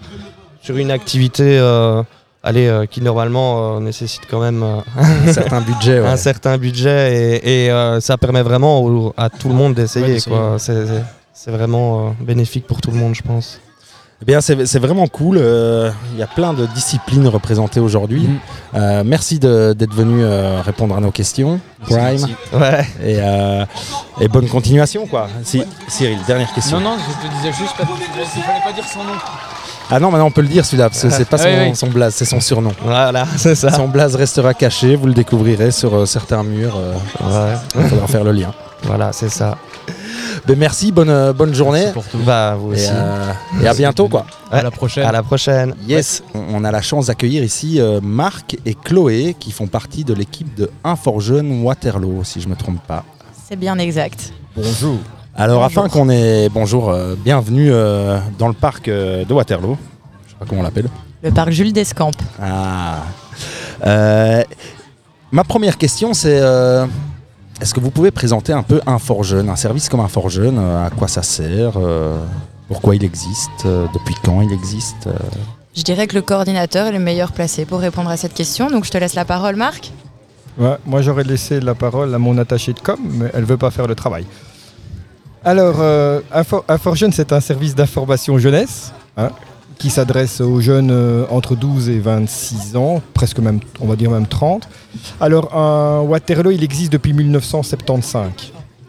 sur 0.61 0.77
une 0.77 0.91
activité, 0.91 1.57
euh, 1.59 2.03
allez, 2.43 2.67
euh, 2.67 2.85
qui 2.85 3.01
normalement 3.01 3.77
euh, 3.77 3.81
nécessite 3.81 4.23
quand 4.31 4.41
même 4.41 4.63
euh, 4.63 4.81
Un 5.29 5.33
certain 5.33 5.61
budget, 5.63 6.01
ouais. 6.01 6.07
un 6.07 6.17
certain 6.19 6.59
budget 6.59 7.41
et, 7.43 7.65
et, 7.67 7.71
euh, 7.71 8.01
ça 8.01 8.19
permet 8.19 8.43
vraiment 8.43 8.83
au- 8.83 9.15
à 9.17 9.31
tout 9.31 9.49
le 9.49 9.55
monde 9.55 9.71
Ouais, 9.71 9.83
d'essayer. 9.85 10.21
quoi. 10.21 10.57
c'est, 10.59 11.51
vraiment 11.51 12.09
euh, 12.09 12.11
bénéfique 12.21 12.67
pour 12.67 12.81
tout 12.83 12.91
le 12.91 12.99
monde, 12.99 13.15
je 13.15 13.23
pense. 13.23 13.59
Eh 14.21 14.25
bien, 14.25 14.41
c'est 14.41 14.67
c'est 14.67 14.81
vraiment 14.81 15.07
cool. 15.07 15.39
euh, 15.41 15.91
Il 16.15 16.19
y 16.19 16.23
a 16.25 16.27
plein 16.27 16.53
de 16.53 16.67
disciplines 16.67 17.29
représentées 17.29 17.79
aujourd'hui. 17.79 18.23
Mhm. 18.23 18.39
Euh, 18.75 19.03
merci 19.07 19.39
de- 19.39 19.75
d'être 19.79 19.95
venu 19.95 20.23
euh, 20.25 20.61
répondre 20.61 20.97
à 20.97 21.01
nos 21.01 21.13
questions, 21.13 21.61
Prime. 21.83 22.27
Ouais. 22.53 22.85
Et, 23.01 23.19
euh, 23.21 23.65
et 24.21 24.27
bonne 24.27 24.49
continuation, 24.49 25.07
quoi. 25.07 25.29
Si, 25.45 25.63
Cyril, 25.87 26.19
dernière 26.27 26.53
question. 26.53 26.81
Non, 26.81 26.91
non, 26.91 26.97
je 26.99 27.29
te 27.29 27.33
disais 27.37 27.53
juste 27.53 27.75
parce 27.79 27.89
qu'il 27.91 28.43
fallait 28.43 28.61
pas 28.65 28.73
dire 28.73 28.85
son 28.93 29.05
nom. 29.05 29.13
Ah 29.91 29.99
non, 30.01 30.11
maintenant 30.11 30.27
on 30.27 30.31
peut 30.31 30.43
le 30.43 30.49
dire 30.49 30.67
celui-là, 30.67 30.91
parce 30.91 31.01
que 31.01 31.09
c'est 31.11 31.25
pas 31.25 31.37
Ah 31.41 31.45
son, 31.45 31.49
oui, 31.49 31.69
oui. 31.71 31.77
son 31.77 31.87
blaze, 31.87 32.15
c'est 32.15 32.27
son 32.27 32.41
surnom. 32.41 32.73
Voilà, 32.83 33.25
c'est 33.37 33.55
ça. 33.55 33.71
Son 33.73 33.89
blaze 33.89 34.17
restera 34.17 34.53
caché, 34.53 34.97
vous 34.97 35.07
le 35.07 35.15
découvrirez 35.15 35.71
sur 35.71 35.95
euh, 35.95 36.05
certains 36.07 36.43
murs. 36.43 36.77
euh, 36.77 37.55
Il 37.77 37.89
faudra 37.89 38.07
faire 38.09 38.25
le 38.25 38.33
lien. 38.33 38.53
Voilà, 38.83 39.13
c'est 39.13 39.31
ça. 39.31 39.57
Ben 40.49 40.59
merci, 40.59 40.93
bonne, 40.93 41.11
euh, 41.11 41.33
bonne 41.35 41.53
journée. 41.55 41.89
Bah, 42.25 42.57
vous 42.59 42.71
Et, 42.73 42.77
aussi. 42.77 42.89
euh, 42.91 43.33
et 43.63 43.69
à 43.69 43.75
bientôt, 43.75 44.09
quoi. 44.09 44.25
À 44.51 44.63
la 44.63 44.71
prochaine. 44.71 45.05
À 45.05 45.13
la 45.13 45.23
prochaine. 45.23 45.75
Yes, 45.87 46.23
on 46.35 46.39
on 46.55 46.65
a 46.65 46.71
la 46.73 46.81
chance 46.81 47.07
d'accueillir 47.09 47.45
ici 47.45 47.79
euh, 47.81 48.01
Marc 48.03 48.57
et 48.65 48.75
Chloé 48.75 49.37
qui 49.39 49.51
font 49.53 49.67
partie 49.67 50.05
de 50.05 50.15
l'équipe 50.15 50.55
de 50.55 50.71
Un 50.85 50.97
for 50.97 51.21
Jeune 51.21 51.63
Waterloo, 51.63 52.25
si 52.25 52.41
je 52.41 52.49
me 52.49 52.57
trompe 52.57 52.81
pas. 52.87 53.05
C'est 53.47 53.57
bien 53.57 53.77
exact. 53.79 54.33
Bonjour. 54.57 54.97
Alors 55.37 55.61
Bonjour. 55.63 55.83
afin 55.85 55.89
qu'on 55.91 56.09
ait 56.09 56.49
bonjour, 56.49 56.89
euh, 56.89 57.15
bienvenue 57.17 57.69
euh, 57.71 58.19
dans 58.39 58.49
le 58.49 58.55
parc 58.55 58.89
euh, 58.89 59.25
de 59.27 59.33
Waterloo. 59.35 59.77
Je 60.27 60.31
sais 60.33 60.37
pas 60.39 60.47
comment 60.49 60.63
on 60.63 60.65
l'appelle. 60.65 60.89
Le 61.23 61.31
parc 61.31 61.51
Jules 61.51 61.73
Descamps. 61.75 62.11
Ah. 62.43 63.03
Euh, 63.87 64.43
ma 65.31 65.45
première 65.45 65.77
question 65.77 66.15
c'est 66.15 66.39
euh, 66.41 66.87
est-ce 67.61 67.75
que 67.75 67.81
vous 67.81 67.91
pouvez 67.91 68.11
présenter 68.11 68.53
un 68.53 68.63
peu 68.63 68.81
un 68.87 68.99
fort 68.99 69.25
jeune, 69.25 69.49
un 69.49 69.57
service 69.57 69.89
comme 69.89 70.01
un 70.01 70.09
fort 70.09 70.29
jeune, 70.31 70.59
euh, 70.59 70.87
à 70.87 70.91
quoi 70.91 71.09
ça 71.09 71.23
sert, 71.23 71.73
euh, 71.77 72.19
pourquoi 72.69 72.95
il 72.97 73.05
existe, 73.05 73.51
euh, 73.67 73.87
depuis 73.95 74.15
quand 74.25 74.41
il 74.43 74.53
existe 74.53 75.09
Je 75.77 75.83
dirais 75.83 76.07
que 76.07 76.15
le 76.15 76.23
coordinateur 76.23 76.87
est 76.87 76.93
le 76.93 76.99
meilleur 76.99 77.33
placé 77.33 77.65
pour 77.65 77.81
répondre 77.81 78.11
à 78.11 78.17
cette 78.17 78.35
question. 78.35 78.71
Donc 78.71 78.85
je 78.85 78.91
te 78.91 78.99
laisse 78.99 79.15
la 79.15 79.25
parole, 79.25 79.57
Marc. 79.57 79.93
Ouais, 80.59 80.77
moi 80.87 81.03
j'aurais 81.03 81.25
laissé 81.25 81.61
la 81.61 81.75
parole 81.75 82.15
à 82.15 82.19
mon 82.19 82.37
attaché 82.39 82.73
de 82.73 82.81
com, 82.81 82.99
mais 83.05 83.31
elle 83.35 83.45
veut 83.45 83.57
pas 83.57 83.71
faire 83.71 83.87
le 83.87 83.95
travail. 83.95 84.27
Alors, 85.45 85.77
euh, 85.79 86.21
Info- 86.33 86.65
Infor 86.69 86.97
Jeune, 86.97 87.13
c'est 87.13 87.33
un 87.33 87.41
service 87.41 87.75
d'information 87.75 88.39
jeunesse 88.39 88.93
hein, 89.17 89.31
qui 89.79 89.91
s'adresse 89.91 90.41
aux 90.41 90.61
jeunes 90.61 90.91
euh, 90.91 91.25
entre 91.31 91.55
12 91.55 91.89
et 91.89 92.01
26 92.01 92.77
ans, 92.77 93.01
presque 93.15 93.39
même, 93.39 93.61
on 93.81 93.87
va 93.87 93.97
dire 93.97 94.11
même 94.11 94.27
30. 94.27 94.69
Alors, 95.21 95.55
Waterloo, 96.09 96.51
il 96.51 96.65
existe 96.65 96.93
depuis 96.93 97.13
1975, 97.13 98.31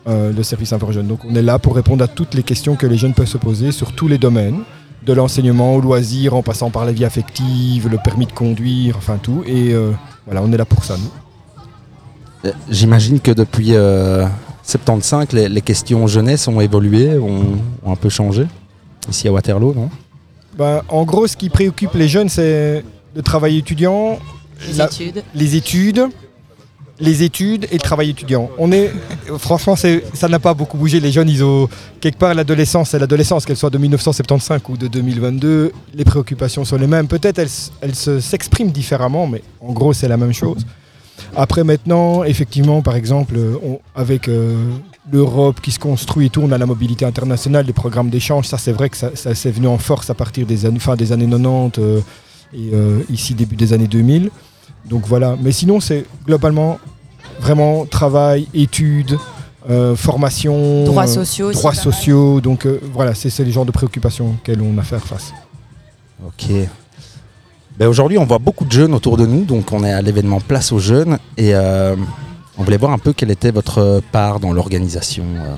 euh, 0.07 0.33
le 0.33 0.43
service 0.43 0.73
Infor 0.73 0.91
Jeune. 0.91 1.07
Donc, 1.07 1.19
on 1.25 1.35
est 1.35 1.41
là 1.41 1.59
pour 1.59 1.75
répondre 1.75 2.03
à 2.03 2.07
toutes 2.07 2.33
les 2.33 2.43
questions 2.43 2.75
que 2.75 2.87
les 2.87 2.97
jeunes 2.97 3.13
peuvent 3.13 3.27
se 3.27 3.37
poser 3.37 3.71
sur 3.71 3.93
tous 3.93 4.07
les 4.07 4.17
domaines, 4.17 4.61
de 5.05 5.13
l'enseignement 5.13 5.75
au 5.75 5.81
loisir, 5.81 6.33
en 6.33 6.41
passant 6.41 6.71
par 6.71 6.85
la 6.85 6.91
vie 6.91 7.05
affective, 7.05 7.87
le 7.87 7.97
permis 7.97 8.25
de 8.25 8.31
conduire, 8.31 8.97
enfin 8.97 9.17
tout. 9.21 9.43
Et 9.45 9.73
euh, 9.73 9.91
voilà, 10.25 10.41
on 10.43 10.51
est 10.51 10.57
là 10.57 10.65
pour 10.65 10.83
ça, 10.83 10.95
nous. 10.97 12.51
J'imagine 12.69 13.19
que 13.19 13.31
depuis 13.31 13.75
euh, 13.75 14.25
75, 14.63 15.33
les, 15.33 15.49
les 15.49 15.61
questions 15.61 16.07
jeunesse 16.07 16.47
ont 16.47 16.61
évolué, 16.61 17.17
ont, 17.19 17.57
ont 17.83 17.91
un 17.91 17.95
peu 17.95 18.09
changé. 18.09 18.47
Ici 19.09 19.27
à 19.27 19.31
Waterloo, 19.31 19.73
non? 19.73 19.89
Ben, 20.59 20.81
en 20.89 21.03
gros, 21.05 21.25
ce 21.25 21.35
qui 21.37 21.49
préoccupe 21.49 21.93
les 21.95 22.07
jeunes, 22.09 22.29
c'est 22.29 22.83
le 23.15 23.21
travail 23.21 23.57
étudiant, 23.57 24.19
Les 24.67 24.81
études. 24.81 25.23
les 25.33 25.55
études, 25.55 26.05
les 26.99 27.23
études 27.23 27.65
et 27.71 27.75
le 27.75 27.79
travail 27.79 28.09
étudiant. 28.09 28.49
On 28.57 28.71
est, 28.73 28.91
franchement, 29.37 29.75
ça 29.77 30.27
n'a 30.27 30.39
pas 30.39 30.53
beaucoup 30.53 30.77
bougé. 30.77 30.99
Les 30.99 31.13
jeunes, 31.13 31.29
ils 31.29 31.41
ont 31.45 31.69
quelque 32.01 32.17
part 32.19 32.33
l'adolescence, 32.33 32.89
c'est 32.89 32.99
l'adolescence, 32.99 33.45
qu'elle 33.45 33.55
soit 33.55 33.69
de 33.69 33.77
1975 33.77 34.59
ou 34.67 34.75
de 34.75 34.87
2022, 34.87 35.71
les 35.95 36.03
préoccupations 36.03 36.65
sont 36.65 36.75
les 36.77 36.87
mêmes. 36.87 37.07
Peut-être 37.07 37.39
elles, 37.81 37.95
se- 37.95 38.19
s'expriment 38.19 38.71
différemment, 38.71 39.27
mais 39.27 39.41
en 39.61 39.71
gros, 39.71 39.93
c'est 39.93 40.09
la 40.09 40.17
même 40.17 40.33
chose. 40.33 40.65
Après 41.37 41.63
maintenant, 41.63 42.23
effectivement, 42.25 42.81
par 42.81 42.97
exemple, 42.97 43.35
on- 43.63 43.79
avec 43.95 44.27
euh, 44.27 44.55
l'Europe 45.11 45.61
qui 45.61 45.71
se 45.71 45.79
construit 45.79 46.27
et 46.27 46.29
tout, 46.29 46.41
on 46.41 46.51
a 46.51 46.57
la 46.57 46.65
mobilité 46.65 47.05
internationale, 47.05 47.65
les 47.65 47.73
programmes 47.73 48.09
d'échange. 48.09 48.47
Ça, 48.47 48.57
c'est 48.57 48.71
vrai 48.71 48.89
que 48.89 48.97
ça, 48.97 49.11
ça 49.15 49.33
s'est 49.35 49.51
venu 49.51 49.67
en 49.67 49.77
force 49.77 50.09
à 50.09 50.13
partir 50.13 50.45
des 50.45 50.65
années, 50.65 50.79
fin 50.79 50.95
des 50.95 51.11
années 51.11 51.27
90 51.27 51.79
euh, 51.79 52.01
et 52.53 52.69
euh, 52.73 53.01
ici 53.09 53.33
début 53.33 53.55
des 53.55 53.73
années 53.73 53.87
2000. 53.87 54.29
Donc 54.85 55.05
voilà. 55.05 55.35
Mais 55.41 55.51
sinon, 55.51 55.79
c'est 55.79 56.05
globalement 56.25 56.79
vraiment 57.39 57.85
travail, 57.85 58.47
études, 58.53 59.17
euh, 59.69 59.95
formation, 59.95 60.83
Droits 60.85 61.03
euh, 61.03 61.07
sociaux 61.07 61.51
droits 61.51 61.73
sociaux. 61.73 62.41
Donc 62.41 62.65
euh, 62.65 62.79
voilà, 62.93 63.13
c'est 63.13 63.29
c'est 63.29 63.43
les 63.43 63.51
genres 63.51 63.65
de 63.65 63.71
préoccupations 63.71 64.31
auxquelles 64.31 64.61
on 64.61 64.77
a 64.77 64.81
à 64.81 64.83
faire 64.83 65.05
face. 65.05 65.33
Ok. 66.25 66.47
Ben 67.77 67.87
Aujourd'hui, 67.87 68.17
on 68.17 68.25
voit 68.25 68.39
beaucoup 68.39 68.65
de 68.65 68.71
jeunes 68.71 68.93
autour 68.93 69.15
de 69.15 69.25
nous, 69.25 69.45
donc 69.45 69.71
on 69.71 69.83
est 69.85 69.91
à 69.93 70.01
l'événement 70.01 70.41
Place 70.41 70.73
aux 70.73 70.79
jeunes 70.79 71.17
et 71.37 71.55
euh, 71.55 71.95
on 72.59 72.63
voulait 72.63 72.77
voir 72.77 72.91
un 72.91 72.97
peu 72.99 73.13
quelle 73.13 73.31
était 73.31 73.51
votre 73.51 74.01
part 74.11 74.39
dans 74.39 74.51
l'organisation 74.53 75.23
euh, 75.37 75.55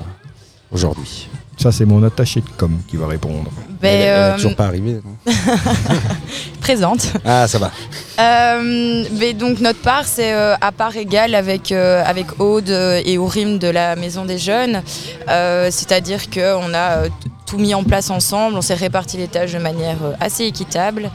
aujourd'hui. 0.72 1.28
Ça, 1.58 1.72
c'est 1.72 1.86
mon 1.86 2.02
attaché 2.04 2.41
de 2.41 2.49
com 2.58 2.80
qui 2.88 2.95
va 2.97 3.08
répondre. 3.08 3.49
Ben, 3.82 3.89
Elle 3.89 3.93
est- 3.93 4.04
elle 4.04 4.08
est 4.08 4.12
euh, 4.12 4.36
toujours 4.36 4.56
pas 4.56 4.66
arrivée. 4.68 4.99
Présente. 6.62 7.14
Ah, 7.26 7.47
ça 7.47 7.58
va. 7.60 7.72
Euh, 8.20 9.04
mais 9.20 9.34
donc 9.34 9.60
notre 9.60 9.82
part, 9.82 10.06
c'est 10.06 10.34
euh, 10.34 10.56
à 10.62 10.72
part 10.72 10.95
égale 10.95 11.36
avec, 11.36 11.72
euh, 11.72 12.04
avec 12.06 12.39
Aude 12.39 12.70
et 12.70 13.18
Ourim 13.18 13.58
de 13.58 13.68
la 13.68 13.95
Maison 13.95 14.26
des 14.26 14.38
Jeunes. 14.38 14.82
Euh, 15.28 15.70
C'est-à-dire 15.72 16.30
qu'on 16.30 16.74
a 16.74 17.04
tout 17.45 17.58
mis 17.58 17.74
en 17.74 17.84
place 17.84 18.10
ensemble, 18.10 18.56
on 18.58 18.62
s'est 18.62 18.74
réparti 18.76 19.18
les 19.18 19.28
tâches 19.28 19.54
de 19.54 19.60
manière 19.60 19.97
assez 20.20 20.45
équitable. 20.45 21.10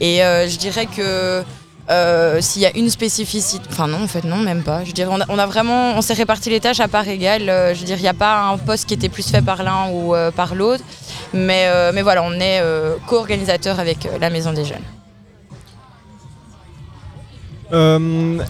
Et 0.00 0.22
euh, 0.22 0.48
je 0.48 0.56
dirais 0.58 0.86
que 0.86 1.42
euh, 1.90 2.40
s'il 2.40 2.62
y 2.62 2.66
a 2.66 2.76
une 2.76 2.88
spécificité, 2.88 3.64
enfin 3.68 3.88
non 3.88 4.04
en 4.04 4.06
fait 4.06 4.24
non 4.24 4.36
même 4.36 4.62
pas. 4.62 4.84
Je 4.84 4.92
dirais 4.92 5.10
on 5.12 5.18
on 5.28 5.38
a 5.38 5.46
vraiment, 5.46 5.96
on 5.96 6.02
s'est 6.02 6.14
réparti 6.14 6.48
les 6.48 6.60
tâches 6.60 6.78
à 6.78 6.86
part 6.86 7.08
égale. 7.08 7.48
Euh, 7.48 7.74
je 7.74 7.80
veux 7.80 7.86
dire 7.86 7.96
il 7.96 8.02
n'y 8.02 8.08
a 8.08 8.14
pas 8.14 8.42
un 8.42 8.58
poste 8.58 8.86
qui 8.86 8.94
était 8.94 9.08
plus 9.08 9.28
fait 9.28 9.42
par 9.42 9.64
l'un 9.64 9.90
ou 9.90 10.14
euh, 10.14 10.30
par 10.30 10.54
l'autre. 10.54 10.84
Mais, 11.32 11.68
mais 11.92 12.02
voilà, 12.02 12.24
on 12.24 12.32
est 12.40 12.60
co-organisateur 13.06 13.78
avec 13.78 14.08
la 14.20 14.30
Maison 14.30 14.52
des 14.52 14.64
Jeunes. 14.64 14.82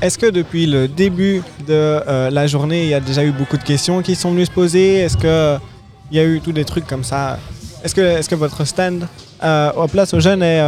Est-ce 0.01 0.17
que 0.17 0.31
depuis 0.31 0.65
le 0.65 0.89
début 0.89 1.43
de 1.67 2.01
la 2.31 2.47
journée, 2.47 2.85
il 2.85 2.89
y 2.89 2.95
a 2.95 3.01
déjà 3.01 3.23
eu 3.23 3.33
beaucoup 3.33 3.59
de 3.59 3.63
questions 3.63 4.01
qui 4.01 4.17
sont 4.17 4.31
venues 4.31 4.47
se 4.47 4.51
poser? 4.51 5.01
Est-ce 5.01 5.19
que 5.19 5.59
il 6.11 6.17
y 6.17 6.21
a 6.21 6.25
eu 6.25 6.41
tous 6.41 6.53
des 6.53 6.65
trucs 6.65 6.87
comme 6.87 7.05
ça? 7.05 7.39
Est-ce 7.85 7.95
que, 7.95 8.01
est 8.01 8.27
que 8.27 8.35
votre 8.35 8.65
stand 8.65 9.07
au 9.77 9.87
place 9.89 10.15
aux 10.15 10.21
jeunes 10.21 10.43
est 10.43 10.63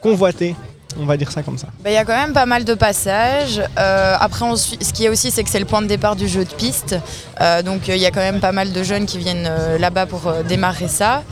convoité? 0.00 0.56
On 0.96 1.04
va 1.04 1.16
dire 1.16 1.30
ça 1.30 1.42
comme 1.42 1.58
ça. 1.58 1.68
Bah, 1.82 1.90
Il 1.90 1.94
y 1.94 1.98
a 1.98 2.04
quand 2.04 2.16
même 2.16 2.32
pas 2.32 2.46
mal 2.46 2.64
de 2.64 2.74
passages. 2.74 3.60
Euh, 3.78 4.16
après, 4.18 4.44
on 4.44 4.56
ce 4.56 4.92
qui 4.92 5.04
est 5.04 5.08
aussi, 5.08 5.30
c'est 5.30 5.44
que 5.44 5.50
c'est 5.50 5.60
le 5.60 5.66
point 5.66 5.82
de 5.82 5.86
départ 5.86 6.16
du 6.16 6.28
jeu 6.28 6.44
de 6.44 6.52
piste. 6.52 6.96
Euh, 7.40 7.62
donc, 7.62 7.88
euh, 7.88 7.96
il 7.96 8.00
y 8.02 8.06
a 8.06 8.10
quand 8.10 8.20
même 8.20 8.40
pas 8.40 8.52
mal 8.52 8.72
de 8.72 8.82
jeunes 8.82 9.06
qui 9.06 9.18
viennent 9.18 9.50
là-bas 9.78 10.06
pour 10.06 10.32
démarrer 10.48 10.88
ça. 10.88 11.22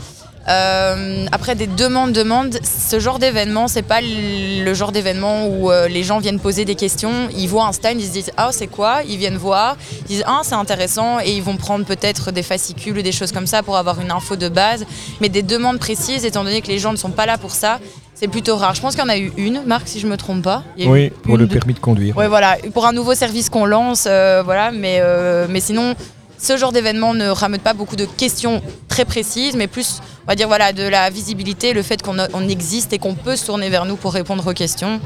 Après 0.49 1.55
des 1.55 1.67
demandes, 1.67 2.13
demandes, 2.13 2.57
ce 2.63 3.01
genre 3.01 3.19
d'événement, 3.19 3.67
c'est 3.67 3.81
pas 3.81 3.99
le 4.01 4.73
genre 4.73 4.93
d'événement 4.93 5.45
où 5.47 5.69
les 5.89 6.03
gens 6.03 6.19
viennent 6.19 6.39
poser 6.39 6.63
des 6.63 6.75
questions, 6.75 7.27
ils 7.35 7.49
voient 7.49 7.65
un 7.65 7.73
stand, 7.73 7.99
ils 7.99 8.07
se 8.07 8.13
disent 8.13 8.31
ah 8.37 8.51
c'est 8.53 8.67
quoi, 8.67 9.01
ils 9.05 9.17
viennent 9.17 9.35
voir, 9.35 9.75
ils 10.03 10.07
disent 10.07 10.23
ah 10.25 10.39
c'est 10.43 10.55
intéressant 10.55 11.19
et 11.19 11.31
ils 11.31 11.43
vont 11.43 11.57
prendre 11.57 11.83
peut-être 11.83 12.31
des 12.31 12.43
fascicules 12.43 12.97
ou 12.97 13.01
des 13.01 13.11
choses 13.11 13.33
comme 13.33 13.47
ça 13.47 13.61
pour 13.61 13.75
avoir 13.75 13.99
une 13.99 14.09
info 14.09 14.37
de 14.37 14.47
base, 14.47 14.85
mais 15.19 15.27
des 15.27 15.43
demandes 15.43 15.79
précises, 15.79 16.23
étant 16.23 16.45
donné 16.45 16.61
que 16.61 16.69
les 16.69 16.79
gens 16.79 16.93
ne 16.93 16.97
sont 16.97 17.11
pas 17.11 17.25
là 17.25 17.37
pour 17.37 17.51
ça, 17.51 17.81
c'est 18.19 18.27
plutôt 18.27 18.55
rare. 18.55 18.73
Je 18.73 18.81
pense 18.81 18.95
qu'il 18.95 19.03
y 19.03 19.05
en 19.05 19.09
a 19.09 19.17
eu 19.17 19.31
une, 19.37 19.61
Marc, 19.65 19.87
si 19.87 19.99
je 19.99 20.07
me 20.07 20.17
trompe 20.17 20.41
pas. 20.41 20.63
Il 20.75 20.83
y 20.83 20.87
a 20.87 20.89
eu 20.89 20.93
Oui, 20.93 21.09
pour 21.09 21.35
une, 21.35 21.41
le 21.41 21.47
permis 21.47 21.73
de 21.73 21.79
conduire. 21.79 22.17
Ouais, 22.17 22.27
voilà, 22.27 22.57
pour 22.73 22.87
un 22.87 22.91
nouveau 22.91 23.13
service 23.13 23.49
qu'on 23.49 23.65
lance, 23.65 24.05
euh, 24.07 24.41
voilà, 24.43 24.71
mais, 24.71 24.97
euh, 25.01 25.45
mais 25.47 25.59
sinon, 25.59 25.93
ce 26.39 26.57
genre 26.57 26.71
d'événement 26.71 27.13
ne 27.13 27.29
ramène 27.29 27.61
pas 27.61 27.73
beaucoup 27.73 27.95
de 27.95 28.05
questions 28.05 28.63
très 28.87 29.05
précises, 29.05 29.55
mais 29.55 29.67
plus, 29.67 30.01
on 30.25 30.31
va 30.31 30.35
dire, 30.35 30.47
voilà, 30.47 30.73
de 30.73 30.81
la 30.87 31.11
visibilité, 31.11 31.73
le 31.73 31.83
fait 31.83 32.01
qu'on 32.01 32.17
on 32.33 32.49
existe 32.49 32.91
et 32.91 32.97
qu'on 32.97 33.13
peut 33.13 33.35
se 33.35 33.45
tourner 33.45 33.69
vers 33.69 33.85
nous 33.85 33.97
pour 33.97 34.13
répondre 34.13 34.47
aux 34.47 34.53
questions. 34.53 34.99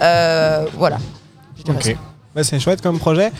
Euh, 0.00 0.64
voilà. 0.78 0.98
Je. 1.58 1.92
C'est 2.42 2.60
chouette 2.60 2.82
comme 2.82 2.98
projet. 2.98 3.32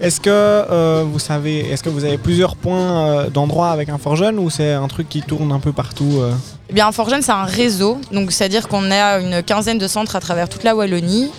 Est-ce 0.00 0.20
que 0.20 0.30
euh, 0.30 1.04
vous 1.10 1.18
savez, 1.18 1.60
est-ce 1.60 1.82
que 1.82 1.88
vous 1.88 2.04
avez 2.04 2.18
plusieurs 2.18 2.56
points 2.56 3.06
euh, 3.06 3.30
d'endroits 3.30 3.70
avec 3.70 3.88
un 3.88 3.98
fort 3.98 4.20
ou 4.38 4.50
c'est 4.50 4.72
un 4.72 4.88
truc 4.88 5.08
qui 5.08 5.22
tourne 5.22 5.52
un 5.52 5.58
peu 5.58 5.72
partout 5.72 6.18
euh? 6.18 6.32
Eh 6.68 6.74
bien, 6.74 6.90
Forgen, 6.92 7.22
c'est 7.22 7.32
un 7.32 7.44
réseau, 7.44 7.98
donc 8.12 8.30
c'est-à-dire 8.30 8.68
qu'on 8.68 8.90
a 8.90 9.20
une 9.20 9.42
quinzaine 9.42 9.78
de 9.78 9.86
centres 9.86 10.16
à 10.16 10.20
travers 10.20 10.48
toute 10.48 10.64
la 10.64 10.76
Wallonie. 10.76 11.30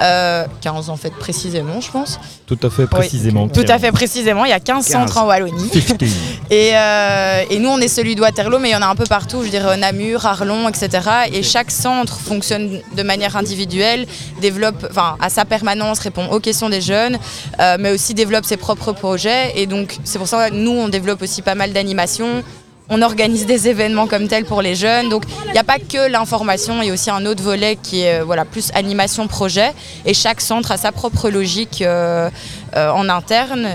Euh, 0.00 0.44
15 0.60 0.90
en 0.90 0.96
fait 0.96 1.12
précisément, 1.14 1.80
je 1.80 1.90
pense. 1.90 2.20
Tout 2.46 2.58
à 2.62 2.70
fait 2.70 2.86
précisément. 2.86 3.44
Oui, 3.44 3.52
tout 3.52 3.64
à 3.70 3.78
fait 3.78 3.92
précisément, 3.92 4.44
il 4.44 4.50
y 4.50 4.54
a 4.54 4.60
15, 4.60 4.86
15. 4.86 4.92
centres 4.92 5.18
en 5.18 5.26
Wallonie. 5.26 5.70
15. 5.70 5.96
Et, 6.50 6.70
euh, 6.74 7.42
et 7.50 7.58
nous, 7.58 7.68
on 7.70 7.78
est 7.78 7.88
celui 7.88 8.14
de 8.14 8.20
Waterloo, 8.20 8.60
mais 8.60 8.68
il 8.68 8.72
y 8.72 8.76
en 8.76 8.82
a 8.82 8.86
un 8.86 8.94
peu 8.94 9.04
partout, 9.04 9.42
je 9.42 9.48
dire 9.48 9.76
Namur, 9.76 10.24
Arlon, 10.26 10.68
etc. 10.68 11.08
Et 11.32 11.42
chaque 11.42 11.72
centre 11.72 12.20
fonctionne 12.20 12.80
de 12.96 13.02
manière 13.02 13.36
individuelle, 13.36 14.06
développe, 14.40 14.86
enfin, 14.88 15.16
à 15.20 15.28
sa 15.28 15.44
permanence, 15.44 15.98
répond 15.98 16.26
aux 16.28 16.38
questions 16.38 16.68
des 16.68 16.80
jeunes, 16.80 17.18
euh, 17.58 17.76
mais 17.80 17.90
aussi 17.90 18.14
développe 18.14 18.44
ses 18.44 18.56
propres 18.56 18.92
projets. 18.92 19.52
Et 19.56 19.66
donc, 19.66 19.98
c'est 20.04 20.18
pour 20.18 20.28
ça 20.28 20.50
que 20.50 20.54
nous, 20.54 20.70
on 20.70 20.88
développe 20.88 21.22
aussi 21.22 21.42
pas 21.42 21.56
mal 21.56 21.72
d'animations. 21.72 22.44
On 22.88 23.02
organise 23.02 23.46
des 23.46 23.68
événements 23.68 24.06
comme 24.06 24.28
tels 24.28 24.44
pour 24.44 24.62
les 24.62 24.74
jeunes. 24.76 25.08
Donc, 25.08 25.24
il 25.46 25.52
n'y 25.52 25.58
a 25.58 25.64
pas 25.64 25.78
que 25.78 26.08
l'information, 26.10 26.82
il 26.82 26.88
y 26.88 26.90
a 26.90 26.94
aussi 26.94 27.10
un 27.10 27.26
autre 27.26 27.42
volet 27.42 27.76
qui 27.82 28.02
est 28.02 28.20
euh, 28.20 28.24
voilà, 28.24 28.44
plus 28.44 28.70
animation-projet. 28.74 29.72
Et 30.04 30.14
chaque 30.14 30.40
centre 30.40 30.70
a 30.70 30.76
sa 30.76 30.92
propre 30.92 31.28
logique 31.30 31.82
euh, 31.82 32.30
euh, 32.76 32.90
en 32.90 33.08
interne 33.08 33.68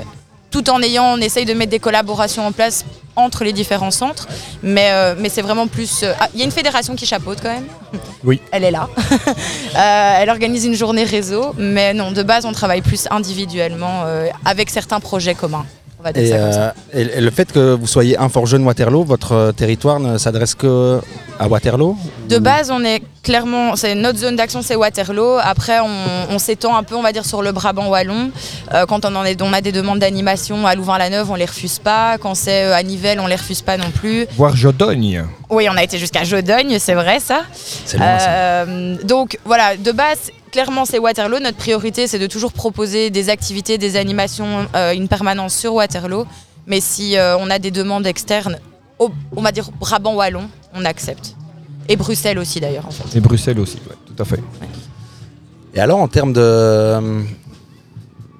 tout 0.49 0.69
en 0.69 0.81
ayant, 0.81 1.13
on 1.13 1.17
essaye 1.21 1.45
de 1.45 1.53
mettre 1.53 1.71
des 1.71 1.79
collaborations 1.79 2.45
en 2.45 2.51
place 2.51 2.83
entre 3.15 3.45
les 3.45 3.53
différents 3.53 3.89
centres, 3.89 4.27
mais, 4.61 4.89
euh, 4.91 5.15
mais 5.17 5.29
c'est 5.29 5.41
vraiment 5.41 5.67
plus... 5.67 6.03
ah, 6.19 6.27
Il 6.33 6.39
y 6.39 6.43
a 6.43 6.45
une 6.45 6.51
fédération 6.51 6.93
qui 6.93 7.05
chapeaute 7.05 7.37
quand 7.41 7.53
même, 7.53 7.67
Oui. 8.25 8.41
elle 8.51 8.65
est 8.65 8.71
là. 8.71 8.89
Elle 9.75 10.29
organise 10.29 10.65
une 10.65 10.75
journée 10.75 11.05
réseau, 11.05 11.53
mais 11.57 11.93
non, 11.93 12.11
de 12.11 12.21
base, 12.21 12.43
on 12.45 12.51
travaille 12.51 12.81
plus 12.81 13.07
individuellement 13.11 14.03
avec 14.43 14.69
certains 14.69 14.99
projets 14.99 15.35
communs. 15.35 15.65
On 16.01 16.03
va 16.03 16.13
dire 16.13 16.23
Et, 16.23 16.29
ça 16.29 16.37
comme 16.39 16.51
ça. 16.51 16.59
euh, 16.95 16.99
et- 16.99 17.17
et 17.17 17.21
le 17.21 17.29
fait 17.29 17.51
que 17.51 17.75
vous 17.75 17.85
soyez 17.85 18.17
un 18.17 18.27
fort 18.27 18.47
jeune 18.47 18.63
Waterloo, 18.65 19.03
votre 19.03 19.33
euh, 19.33 19.51
territoire 19.51 19.99
ne 19.99 20.17
s'adresse 20.17 20.55
que 20.55 20.99
à 21.39 21.47
Waterloo 21.47 21.95
De 22.27 22.39
base, 22.39 22.71
on 22.71 22.83
est 22.83 23.03
clairement, 23.21 23.75
c'est 23.75 23.93
notre 23.93 24.17
zone 24.17 24.35
d'action, 24.35 24.63
c'est 24.63 24.75
Waterloo. 24.75 25.37
Après, 25.43 25.79
on, 25.79 26.33
on 26.33 26.39
s'étend 26.39 26.75
un 26.75 26.81
peu, 26.81 26.95
on 26.95 27.03
va 27.03 27.11
dire, 27.11 27.23
sur 27.23 27.43
le 27.43 27.51
Brabant 27.51 27.87
wallon. 27.89 28.31
Euh, 28.73 28.87
quand 28.87 29.05
on, 29.05 29.15
en 29.15 29.23
est, 29.25 29.39
on 29.43 29.53
a 29.53 29.61
des 29.61 29.71
demandes 29.71 29.99
d'animation 29.99 30.65
à 30.65 30.73
Louvain-la-Neuve, 30.73 31.29
on 31.29 31.35
les 31.35 31.45
refuse 31.45 31.77
pas. 31.77 32.17
Quand 32.17 32.33
c'est 32.33 32.63
à 32.73 32.81
Nivelles, 32.81 33.19
on 33.19 33.27
les 33.27 33.35
refuse 33.35 33.61
pas 33.61 33.77
non 33.77 33.91
plus. 33.91 34.25
Voire 34.35 34.55
Jodogne. 34.55 35.23
Oui, 35.51 35.67
on 35.71 35.77
a 35.77 35.83
été 35.83 35.99
jusqu'à 35.99 36.23
Jodogne, 36.23 36.77
c'est 36.79 36.95
vrai 36.95 37.19
ça. 37.19 37.41
C'est 37.85 37.97
loin, 37.97 38.17
ça. 38.17 38.29
Euh, 38.31 38.95
donc 39.03 39.37
voilà, 39.45 39.77
de 39.77 39.91
base, 39.91 40.31
clairement 40.51 40.85
c'est 40.85 40.99
Waterloo. 40.99 41.39
Notre 41.39 41.57
priorité 41.57 42.07
c'est 42.07 42.19
de 42.19 42.27
toujours 42.27 42.53
proposer 42.53 43.09
des 43.09 43.29
activités, 43.29 43.77
des 43.77 43.95
animations, 43.95 44.67
euh, 44.75 44.93
une 44.93 45.07
permanence 45.07 45.55
sur 45.55 45.73
Waterloo. 45.73 46.25
Mais 46.67 46.79
si 46.81 47.17
euh, 47.17 47.37
on 47.37 47.49
a 47.49 47.57
des 47.57 47.71
demandes 47.71 48.05
externes, 48.05 48.59
au, 48.99 49.09
on 49.35 49.41
va 49.41 49.51
dire 49.51 49.69
Brabant 49.79 50.13
Wallon, 50.15 50.47
on 50.75 50.85
accepte. 50.85 51.35
Et 51.89 51.95
Bruxelles 51.95 52.37
aussi 52.37 52.59
d'ailleurs 52.59 52.85
en 52.87 52.91
fait. 52.91 53.17
Et 53.17 53.19
Bruxelles 53.19 53.59
aussi, 53.59 53.77
ouais, 53.89 53.95
tout 54.05 54.21
à 54.21 54.25
fait. 54.25 54.39
Et 55.73 55.79
alors, 55.79 55.99
en 55.99 56.07
termes 56.07 56.33
de, 56.33 57.23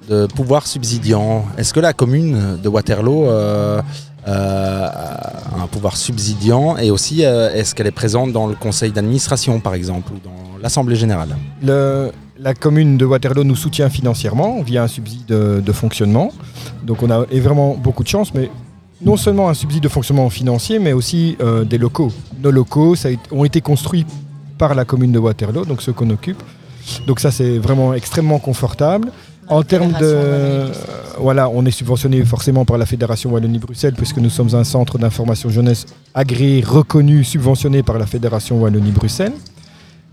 de 0.09 0.25
pouvoir 0.27 0.67
subsidiant, 0.67 1.45
est-ce 1.57 1.73
que 1.73 1.79
la 1.79 1.93
commune 1.93 2.59
de 2.61 2.67
Waterloo 2.67 3.25
euh, 3.29 3.81
euh, 4.27 4.87
un 5.61 5.67
pouvoir 5.67 5.97
subsidiant 5.97 6.77
et 6.77 6.91
aussi 6.91 7.25
euh, 7.25 7.53
est-ce 7.53 7.73
qu'elle 7.73 7.87
est 7.87 7.91
présente 7.91 8.31
dans 8.31 8.47
le 8.47 8.55
conseil 8.55 8.91
d'administration, 8.91 9.59
par 9.59 9.73
exemple, 9.73 10.13
ou 10.13 10.19
dans 10.23 10.57
l'assemblée 10.61 10.95
générale? 10.95 11.35
Le- 11.63 12.11
la 12.37 12.53
commune 12.55 12.97
de 12.97 13.05
Waterloo 13.05 13.43
nous 13.43 13.55
soutient 13.55 13.89
financièrement 13.89 14.61
via 14.63 14.83
un 14.83 14.87
subside 14.87 15.27
de, 15.27 15.71
fonctionnement. 15.71 16.31
Donc 16.83 17.03
on 17.03 17.11
a 17.11 17.25
vraiment 17.25 17.75
beaucoup 17.75 18.03
de 18.03 18.07
chance, 18.07 18.33
mais 18.33 18.49
non 18.99 19.15
seulement 19.15 19.49
un 19.49 19.53
subside 19.53 19.83
de 19.83 19.87
fonctionnement 19.89 20.29
financier, 20.31 20.79
mais 20.79 20.93
aussi 20.93 21.37
euh, 21.39 21.63
des 21.63 21.77
locaux. 21.77 22.11
Nos 22.41 22.49
locaux 22.49 22.95
ont 23.31 23.45
été 23.45 23.61
construits 23.61 24.07
par 24.57 24.73
la 24.73 24.85
commune 24.85 25.11
de 25.11 25.19
Waterloo, 25.19 25.65
donc 25.65 25.83
ceux 25.83 25.93
qu'on 25.93 26.09
occupe. 26.09 26.41
Donc 27.05 27.19
ça 27.19 27.29
c'est 27.29 27.59
vraiment 27.59 27.93
extrêmement 27.93 28.39
confortable. 28.39 29.11
En 29.51 29.63
termes 29.63 29.91
de... 29.91 29.97
euh, 30.01 30.71
voilà, 31.19 31.49
on 31.49 31.65
est 31.65 31.71
subventionné 31.71 32.23
forcément 32.23 32.63
par 32.65 32.77
la 32.77 32.85
Fédération 32.85 33.29
Wallonie-Bruxelles 33.31 33.93
puisque 33.95 34.17
nous 34.17 34.29
sommes 34.29 34.55
un 34.55 34.63
centre 34.63 34.97
d'information 34.97 35.49
jeunesse 35.49 35.85
agréé, 36.13 36.61
reconnu, 36.65 37.23
subventionné 37.23 37.83
par 37.83 37.97
la 37.99 38.05
Fédération 38.05 38.59
Wallonie-Bruxelles. 38.61 39.33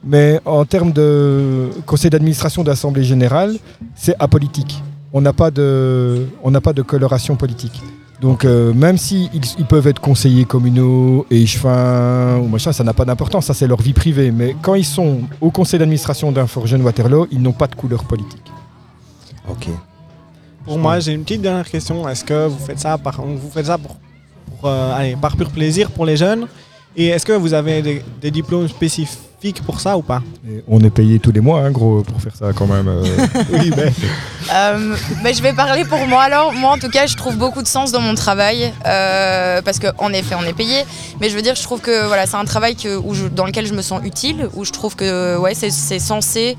Mais 0.04 0.40
en 0.44 0.64
termes 0.64 0.92
de 0.92 1.68
conseil 1.86 2.10
d'administration 2.10 2.62
d'Assemblée 2.62 3.04
générale, 3.04 3.56
c'est 3.94 4.14
apolitique. 4.18 4.82
On 5.12 5.20
n'a 5.20 5.32
pas, 5.32 5.50
de- 5.50 6.26
on 6.44 6.50
n'a 6.50 6.60
pas 6.60 6.72
de 6.72 6.82
coloration 6.82 7.34
politique. 7.36 7.80
Donc 8.20 8.44
euh, 8.44 8.72
même 8.74 8.98
s'ils 8.98 9.28
ils 9.58 9.64
peuvent 9.64 9.86
être 9.86 10.00
conseillers 10.00 10.44
communaux, 10.44 11.24
échevins 11.30 12.36
ou 12.38 12.48
machin, 12.48 12.72
ça 12.72 12.82
n'a 12.82 12.92
pas 12.92 13.04
d'importance, 13.04 13.46
ça 13.46 13.54
c'est 13.54 13.68
leur 13.68 13.80
vie 13.80 13.92
privée. 13.92 14.32
Mais 14.32 14.56
quand 14.60 14.74
ils 14.74 14.84
sont 14.84 15.20
au 15.40 15.50
conseil 15.52 15.78
d'administration 15.78 16.32
d'un 16.32 16.48
fort 16.48 16.66
jeune 16.66 16.82
Waterloo, 16.82 17.28
ils 17.30 17.40
n'ont 17.40 17.52
pas 17.52 17.68
de 17.68 17.76
couleur 17.76 18.02
politique. 18.04 18.42
Ok. 19.50 19.68
Pour 20.64 20.78
moi, 20.78 21.00
j'ai 21.00 21.12
une 21.12 21.22
petite 21.24 21.40
dernière 21.42 21.68
question. 21.68 22.06
Est-ce 22.08 22.24
que 22.24 22.46
vous 22.46 22.58
faites 22.58 22.78
ça 22.78 22.98
par, 22.98 23.22
vous 23.22 23.50
faites 23.52 23.66
ça 23.66 23.78
pour, 23.78 23.96
pour, 24.60 24.68
euh, 24.70 24.94
allez, 24.94 25.16
par 25.16 25.36
pur 25.36 25.50
plaisir 25.50 25.90
pour 25.90 26.04
les 26.04 26.16
jeunes? 26.16 26.46
Et 26.96 27.06
est-ce 27.08 27.24
que 27.24 27.32
vous 27.32 27.54
avez 27.54 27.80
des, 27.80 28.04
des 28.20 28.30
diplômes 28.30 28.68
spécifiques 28.68 29.62
pour 29.64 29.80
ça 29.80 29.96
ou 29.96 30.02
pas? 30.02 30.20
Et 30.46 30.62
on 30.68 30.80
est 30.80 30.90
payé 30.90 31.18
tous 31.20 31.30
les 31.32 31.40
mois, 31.40 31.60
hein, 31.60 31.70
gros, 31.70 32.02
pour 32.02 32.20
faire 32.20 32.34
ça 32.36 32.52
quand 32.52 32.66
même. 32.66 32.88
euh. 32.88 33.02
oui, 33.52 33.70
mais... 33.74 33.92
Euh, 34.52 34.96
mais 35.22 35.32
je 35.32 35.42
vais 35.42 35.52
parler 35.54 35.84
pour 35.84 36.04
moi 36.06 36.22
alors. 36.24 36.52
Moi, 36.52 36.70
en 36.70 36.78
tout 36.78 36.90
cas, 36.90 37.06
je 37.06 37.16
trouve 37.16 37.36
beaucoup 37.36 37.62
de 37.62 37.68
sens 37.68 37.90
dans 37.92 38.00
mon 38.00 38.14
travail 38.14 38.72
euh, 38.84 39.62
parce 39.62 39.78
qu'en 39.78 40.12
effet, 40.12 40.34
on 40.38 40.42
est 40.44 40.52
payé. 40.54 40.84
Mais 41.20 41.30
je 41.30 41.36
veux 41.36 41.42
dire, 41.42 41.54
je 41.54 41.62
trouve 41.62 41.80
que 41.80 42.06
voilà, 42.06 42.26
c'est 42.26 42.36
un 42.36 42.44
travail 42.44 42.74
que, 42.76 42.96
où 42.98 43.14
je- 43.14 43.28
dans 43.28 43.46
lequel 43.46 43.64
je 43.66 43.74
me 43.74 43.82
sens 43.82 44.00
utile, 44.04 44.48
où 44.54 44.64
je 44.66 44.72
trouve 44.72 44.96
que 44.96 45.36
ouais, 45.38 45.54
c'est 45.54 45.70
c'est 45.70 45.98
censé, 46.00 46.56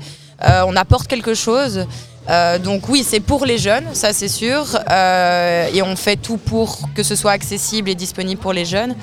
euh, 0.48 0.62
on 0.66 0.74
apporte 0.74 1.06
quelque 1.06 1.34
chose. 1.34 1.86
Euh, 2.30 2.58
donc 2.58 2.88
oui, 2.88 3.04
c'est 3.06 3.20
pour 3.20 3.44
les 3.44 3.58
jeunes, 3.58 3.84
ça 3.92 4.12
c'est 4.12 4.28
sûr, 4.28 4.64
Euh, 4.90 5.68
et 5.74 5.82
on 5.82 5.96
fait 5.96 6.16
tout 6.16 6.36
pour 6.36 6.88
que 6.94 7.02
ce 7.02 7.14
soit 7.16 7.32
accessible 7.32 7.90
et 7.90 7.94
disponible 7.94 8.40
pour 8.40 8.52
les 8.52 8.64
jeunes. 8.64 8.94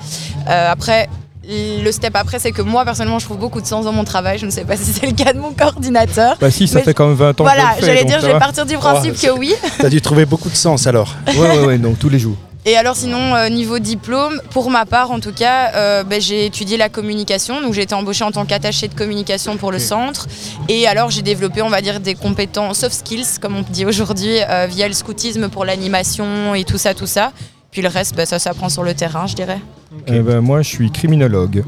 Euh, 0.48 0.72
après, 0.72 1.08
le 1.50 1.90
step 1.92 2.14
après, 2.14 2.38
c'est 2.38 2.52
que 2.52 2.62
moi 2.62 2.84
personnellement, 2.84 3.18
je 3.18 3.24
trouve 3.26 3.38
beaucoup 3.38 3.60
de 3.60 3.66
sens 3.66 3.84
dans 3.84 3.92
mon 3.92 4.04
travail. 4.04 4.38
Je 4.38 4.46
ne 4.46 4.50
sais 4.50 4.64
pas 4.64 4.76
si 4.82 4.92
c'est 4.92 5.06
le 5.06 5.12
cas 5.12 5.32
de 5.32 5.38
mon 5.38 5.52
coordinateur. 5.52 6.36
Bah 6.40 6.50
si, 6.50 6.66
ça 6.68 6.78
Mais 6.78 6.84
fait 6.84 6.94
quand 6.94 7.06
même 7.08 7.16
20 7.16 7.28
ans 7.40 7.44
que 7.44 7.50
je 7.50 7.54
Voilà, 7.56 7.74
j'allais 7.80 8.04
dire, 8.04 8.20
je 8.20 8.26
vais 8.26 8.32
va. 8.32 8.38
partir 8.38 8.64
du 8.66 8.76
principe 8.76 9.14
Oh, 9.22 9.26
que 9.26 9.38
oui. 9.38 9.54
T'as 9.78 9.88
dû 9.88 10.00
trouver 10.00 10.24
beaucoup 10.26 10.50
de 10.50 10.56
sens 10.56 10.86
alors. 10.86 11.14
Ouais, 11.28 11.38
ouais, 11.58 11.64
ouais, 11.66 11.78
donc 11.78 11.98
tous 11.98 12.08
les 12.10 12.18
jours. 12.18 12.36
Et 12.66 12.76
alors 12.76 12.96
sinon, 12.96 13.34
euh, 13.34 13.48
niveau 13.48 13.78
diplôme, 13.78 14.42
pour 14.50 14.68
ma 14.70 14.84
part 14.84 15.10
en 15.10 15.20
tout 15.20 15.32
cas, 15.32 15.72
euh, 15.74 16.02
ben, 16.04 16.20
j'ai 16.20 16.44
étudié 16.44 16.76
la 16.76 16.88
communication, 16.90 17.62
donc 17.62 17.72
j'ai 17.72 17.82
été 17.82 17.94
embauchée 17.94 18.24
en 18.24 18.30
tant 18.32 18.44
qu'attachée 18.44 18.88
de 18.88 18.94
communication 18.94 19.56
pour 19.56 19.72
le 19.72 19.78
centre. 19.78 20.26
Et 20.68 20.86
alors 20.86 21.10
j'ai 21.10 21.22
développé, 21.22 21.62
on 21.62 21.70
va 21.70 21.80
dire, 21.80 21.98
des 22.00 22.14
compétences 22.14 22.80
soft 22.80 22.94
skills, 22.94 23.38
comme 23.40 23.56
on 23.56 23.62
dit 23.62 23.86
aujourd'hui, 23.86 24.38
euh, 24.50 24.66
via 24.68 24.86
le 24.86 24.92
scoutisme 24.94 25.48
pour 25.48 25.64
l'animation 25.64 26.54
et 26.54 26.64
tout 26.64 26.76
ça, 26.78 26.92
tout 26.94 27.06
ça. 27.06 27.32
Puis 27.70 27.80
le 27.80 27.88
reste, 27.88 28.14
ben, 28.16 28.26
ça 28.26 28.38
s'apprend 28.38 28.68
sur 28.68 28.82
le 28.82 28.92
terrain, 28.92 29.26
je 29.26 29.34
dirais. 29.34 29.60
Eh 30.06 30.18
ben, 30.20 30.40
moi, 30.40 30.60
je 30.62 30.68
suis 30.68 30.90
criminologue. 30.90 31.64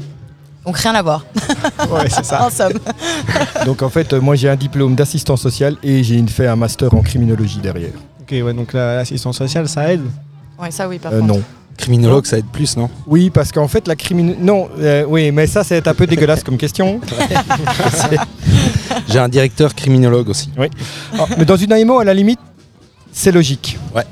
Donc 0.65 0.77
rien 0.77 0.93
à 0.93 1.01
voir. 1.01 1.25
Ouais, 1.89 2.07
c'est 2.09 2.23
ça. 2.25 2.45
en 2.45 2.49
somme. 2.51 2.73
Donc 3.65 3.81
en 3.81 3.89
fait, 3.89 4.13
moi 4.13 4.35
j'ai 4.35 4.49
un 4.49 4.55
diplôme 4.55 4.93
d'assistant 4.95 5.35
social 5.35 5.75
et 5.81 6.03
j'ai 6.03 6.15
une- 6.15 6.29
fait 6.29 6.45
un 6.47 6.55
master 6.55 6.93
en 6.93 7.01
criminologie 7.01 7.57
derrière. 7.57 7.93
Ok, 8.21 8.29
ouais, 8.31 8.53
donc 8.53 8.71
la- 8.73 8.97
l'assistance 8.97 9.37
sociale, 9.39 9.67
ça 9.67 9.91
aide 9.91 10.03
Ouais, 10.61 10.71
ça 10.71 10.87
oui, 10.87 10.99
par 10.99 11.13
Euh, 11.13 11.19
contre. 11.19 11.33
non. 11.33 11.41
Criminologue, 11.77 12.25
ça 12.25 12.37
aide 12.37 12.45
plus, 12.51 12.77
non? 12.77 12.89
Oui, 13.07 13.31
parce 13.31 13.51
qu'en 13.51 13.67
fait, 13.67 13.87
la 13.87 13.95
crimin... 13.95 14.33
Non, 14.39 14.67
euh, 14.79 15.03
oui, 15.07 15.31
mais 15.31 15.47
ça, 15.47 15.63
c'est 15.63 15.87
un 15.87 15.93
peu 15.95 16.05
dégueulasse 16.05 16.43
comme 16.43 16.57
question. 16.57 16.99
J'ai 19.07 19.19
un 19.19 19.29
directeur 19.29 19.73
criminologue 19.73 20.29
aussi. 20.29 20.49
Oui. 20.57 20.67
Ah, 21.17 21.25
mais 21.37 21.45
dans 21.45 21.55
une 21.55 21.71
AMO, 21.73 21.99
à 21.99 22.03
la 22.03 22.13
limite, 22.13 22.39
c'est 23.11 23.31
logique. 23.31 23.77
Ouais. 23.95 24.03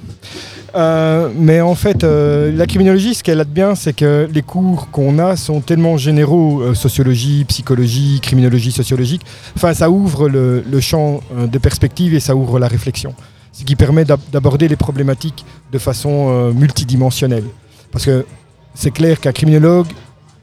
Euh, 0.75 1.29
mais 1.35 1.61
en 1.61 1.75
fait, 1.75 2.03
euh, 2.03 2.51
la 2.55 2.65
criminologie, 2.65 3.15
ce 3.15 3.23
qu'elle 3.23 3.39
a 3.39 3.43
de 3.43 3.49
bien, 3.49 3.75
c'est 3.75 3.93
que 3.93 4.27
les 4.31 4.41
cours 4.41 4.89
qu'on 4.91 5.17
a 5.19 5.35
sont 5.35 5.61
tellement 5.61 5.97
généraux, 5.97 6.61
euh, 6.61 6.73
sociologie, 6.75 7.43
psychologie, 7.47 8.19
criminologie 8.21 8.71
sociologique. 8.71 9.21
Enfin, 9.55 9.73
ça 9.73 9.89
ouvre 9.89 10.29
le, 10.29 10.63
le 10.69 10.79
champ 10.79 11.21
euh, 11.37 11.47
de 11.47 11.57
perspective 11.57 12.13
et 12.13 12.19
ça 12.19 12.35
ouvre 12.35 12.59
la 12.59 12.67
réflexion. 12.67 13.13
Ce 13.59 13.63
qui 13.65 13.75
permet 13.75 14.05
d'ab- 14.05 14.21
d'aborder 14.31 14.67
les 14.69 14.77
problématiques 14.77 15.43
de 15.73 15.77
façon 15.79 16.27
euh, 16.29 16.51
multidimensionnelle. 16.53 17.43
Parce 17.91 18.05
que 18.05 18.25
c'est 18.73 18.91
clair 18.91 19.19
qu'un 19.19 19.33
criminologue 19.33 19.87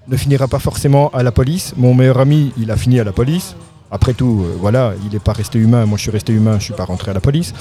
ne 0.09 0.17
finira 0.19 0.47
pas 0.49 0.59
forcément 0.59 1.09
à 1.15 1.23
la 1.23 1.33
police. 1.33 1.73
Mon 1.79 1.95
meilleur 1.95 2.19
ami, 2.21 2.53
il 2.59 2.71
a 2.71 2.77
fini 2.77 3.01
à 3.01 3.05
la 3.05 3.13
police. 3.13 3.57
Après 3.91 4.13
tout, 4.13 4.45
euh, 4.45 4.57
voilà, 4.61 4.93
il 5.05 5.13
n'est 5.13 5.19
pas 5.19 5.33
resté 5.33 5.59
humain. 5.59 5.87
Moi, 5.87 5.97
je 5.97 6.03
suis 6.03 6.11
resté 6.11 6.33
humain, 6.35 6.53
je 6.53 6.57
ne 6.57 6.61
suis 6.63 6.75
pas 6.75 6.85
rentré 6.85 7.11
à 7.11 7.15
la 7.15 7.21
police. 7.21 7.55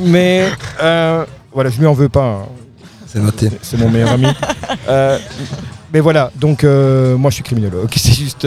Mais 0.00 0.48
euh, 0.82 1.24
voilà, 1.52 1.68
je 1.70 1.78
lui 1.78 1.86
en 1.86 1.92
veux 1.92 2.08
pas. 2.08 2.24
hein. 2.44 2.46
C'est 3.06 3.20
noté. 3.20 3.50
C'est 3.60 3.76
mon 3.78 3.90
meilleur 3.90 4.12
ami. 4.12 4.28
Euh, 4.88 5.18
mais 5.92 5.98
voilà, 6.00 6.30
donc 6.36 6.62
moi 6.62 7.30
je 7.30 7.34
suis 7.34 7.42
criminologue. 7.42 7.88
C'est 7.96 8.12
juste. 8.14 8.46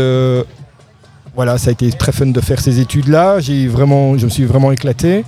voilà, 1.35 1.57
ça 1.57 1.69
a 1.69 1.71
été 1.73 1.91
très 1.91 2.11
fun 2.11 2.27
de 2.27 2.41
faire 2.41 2.59
ces 2.59 2.79
études-là. 2.79 3.39
J'ai 3.39 3.67
vraiment, 3.67 4.17
je 4.17 4.25
me 4.25 4.29
suis 4.29 4.45
vraiment 4.45 4.71
éclaté. 4.71 5.25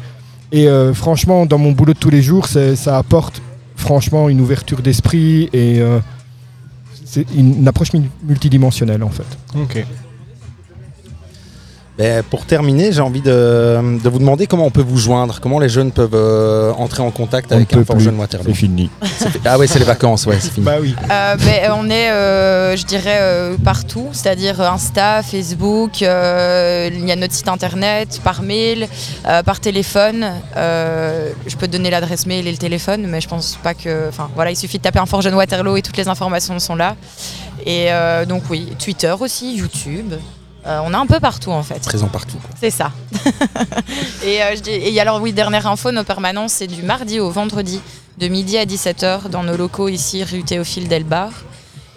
Et 0.56 0.70
euh, 0.70 0.94
franchement, 0.94 1.46
dans 1.46 1.58
mon 1.58 1.74
boulot 1.74 1.94
de 1.94 2.00
tous 2.00 2.10
les 2.10 2.22
jours, 2.22 2.48
ça 2.48 2.98
apporte 2.98 3.42
franchement 3.76 4.30
une 4.30 4.40
ouverture 4.40 4.82
d'esprit 4.82 5.50
et 5.52 5.82
euh, 5.82 6.00
une, 7.36 7.68
approche 7.68 7.90
multidimensionnelle 8.24 9.04
en 9.04 9.10
fait. 9.10 9.28
Ben, 11.98 12.24
pour 12.24 12.46
terminer, 12.46 12.92
j'ai 12.92 13.00
envie 13.00 13.22
de, 13.22 14.00
de 14.04 14.10
vous 14.10 14.20
demander 14.20 14.48
comment 14.48 14.66
on 14.66 14.70
peut 14.70 14.82
vous 14.86 14.98
joindre, 14.98 15.40
comment 15.40 15.60
les 15.60 15.70
jeunes 15.70 15.94
peuvent 15.94 16.10
euh, 16.14 16.74
entrer 16.74 17.02
en 17.02 17.10
contact 17.10 17.54
On 17.54 17.56
avec 17.56 17.74
un 17.74 17.86
Fort. 17.86 18.00
Jeune 18.00 18.20
Waterloo. 18.20 18.50
C'est 18.50 18.54
fini. 18.54 18.90
Ah 19.46 19.58
ouais, 19.58 19.66
c'est 19.66 19.80
les 19.80 19.86
vacances, 19.86 20.26
ouais, 20.26 20.36
c'est 20.42 20.52
fini. 20.52 20.66
Bah 20.66 20.76
oui. 20.82 20.94
Euh, 21.10 21.36
ben, 21.38 21.72
on 21.78 21.90
est, 21.90 22.10
euh, 22.12 22.76
je 22.76 22.86
dirais, 22.86 23.20
euh, 23.22 23.56
partout, 23.64 24.10
c'est-à-dire 24.12 24.60
Insta, 24.60 25.24
Facebook, 25.24 26.02
euh, 26.02 26.90
il 26.92 27.08
y 27.08 27.14
a 27.14 27.16
notre 27.16 27.34
site 27.34 27.48
internet, 27.48 28.20
par 28.26 28.42
mail, 28.42 28.90
euh, 29.26 29.42
par 29.44 29.62
téléphone. 29.62 30.34
Euh, 30.58 31.30
je 31.48 31.56
peux 31.56 31.68
te 31.68 31.72
donner 31.72 31.92
l'adresse 31.92 32.26
mail 32.26 32.46
et 32.46 32.52
le 32.52 32.58
téléphone, 32.58 33.08
mais 33.08 33.22
je 33.22 33.30
pense 33.30 33.58
pas 33.64 33.74
que. 33.74 34.10
Enfin 34.10 34.30
voilà, 34.36 34.52
il 34.52 34.58
suffit 34.58 34.80
de 34.80 34.84
taper 34.84 35.00
un 35.00 35.06
Fort 35.06 35.22
Jeune 35.22 35.36
Waterloo 35.36 35.78
et 35.78 35.82
toutes 35.82 35.96
les 35.96 36.10
informations 36.10 36.60
sont 36.60 36.76
là. 36.76 36.98
Et 37.66 37.86
euh, 37.90 38.26
donc 38.26 38.44
oui, 38.50 38.74
Twitter 38.78 39.14
aussi, 39.18 39.56
YouTube. 39.56 40.14
Euh, 40.68 40.80
on 40.84 40.92
est 40.94 40.96
un 40.98 41.06
peu 41.06 41.20
partout 41.20 41.52
en 41.52 41.62
fait. 41.64 41.80
Présent 41.84 42.08
partout. 42.08 42.38
C'est 42.60 42.72
ça. 42.72 42.92
et, 44.26 44.42
euh, 44.42 44.56
je 44.56 44.62
dis- 44.62 44.72
et 44.72 45.00
alors 45.00 45.22
oui, 45.22 45.32
dernière 45.34 45.68
info, 45.68 45.92
nos 45.92 46.04
permanences, 46.04 46.54
c'est 46.54 46.68
du 46.68 46.82
mardi 46.82 47.20
au 47.20 47.30
vendredi, 47.30 47.82
de 48.18 48.28
midi 48.28 48.58
à 48.58 48.66
17h, 48.66 49.30
dans 49.30 49.44
nos 49.44 49.58
locaux 49.58 49.90
ici, 49.90 50.24
rue 50.24 50.44
Théophile 50.44 50.88
Delbar. 50.88 51.30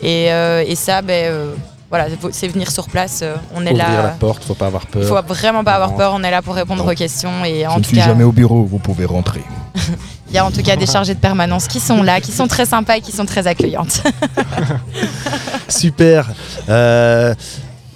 Et, 0.03 0.31
euh, 0.33 0.63
et 0.67 0.75
ça, 0.75 1.01
ben, 1.01 1.33
euh, 1.33 1.55
voilà, 1.91 2.07
c'est 2.31 2.49
venir 2.49 2.71
sur 2.71 2.89
place. 2.89 3.21
euh, 3.23 3.37
on 3.55 3.65
est 3.65 3.71
Ouvrir 3.73 3.89
la 3.89 4.03
là. 4.03 4.17
porte, 4.21 4.45
faut 4.45 4.55
pas 4.55 4.67
avoir 4.67 4.87
peur. 4.87 5.03
Il 5.03 5.09
faut 5.09 5.35
vraiment 5.35 5.65
pas 5.65 5.73
avoir 5.73 5.97
peur, 5.97 6.13
on 6.15 6.23
est 6.23 6.31
là 6.31 6.43
pour 6.43 6.55
répondre 6.55 6.85
aux 6.87 6.95
questions. 6.95 7.45
Et 7.47 7.67
en 7.67 7.73
je 7.73 7.79
ne 7.79 7.83
tout 7.85 7.89
suis 7.89 7.99
cas, 7.99 8.05
jamais 8.05 8.25
au 8.25 8.33
bureau, 8.33 8.65
vous 8.65 8.79
pouvez 8.79 9.07
rentrer. 9.07 9.43
il 10.29 10.35
y 10.35 10.39
a 10.39 10.45
en 10.45 10.51
tout 10.51 10.63
cas 10.63 10.77
des 10.77 10.85
chargés 10.87 11.15
de 11.15 11.21
permanence 11.21 11.67
qui 11.69 11.81
sont 11.81 12.03
là, 12.03 12.21
qui 12.21 12.33
sont 12.33 12.47
très 12.49 12.67
sympas 12.67 12.99
et 12.99 13.01
qui 13.01 13.13
sont 13.13 13.25
très 13.25 13.47
accueillantes. 13.47 14.03
Super. 15.69 16.31
Euh, 16.69 17.35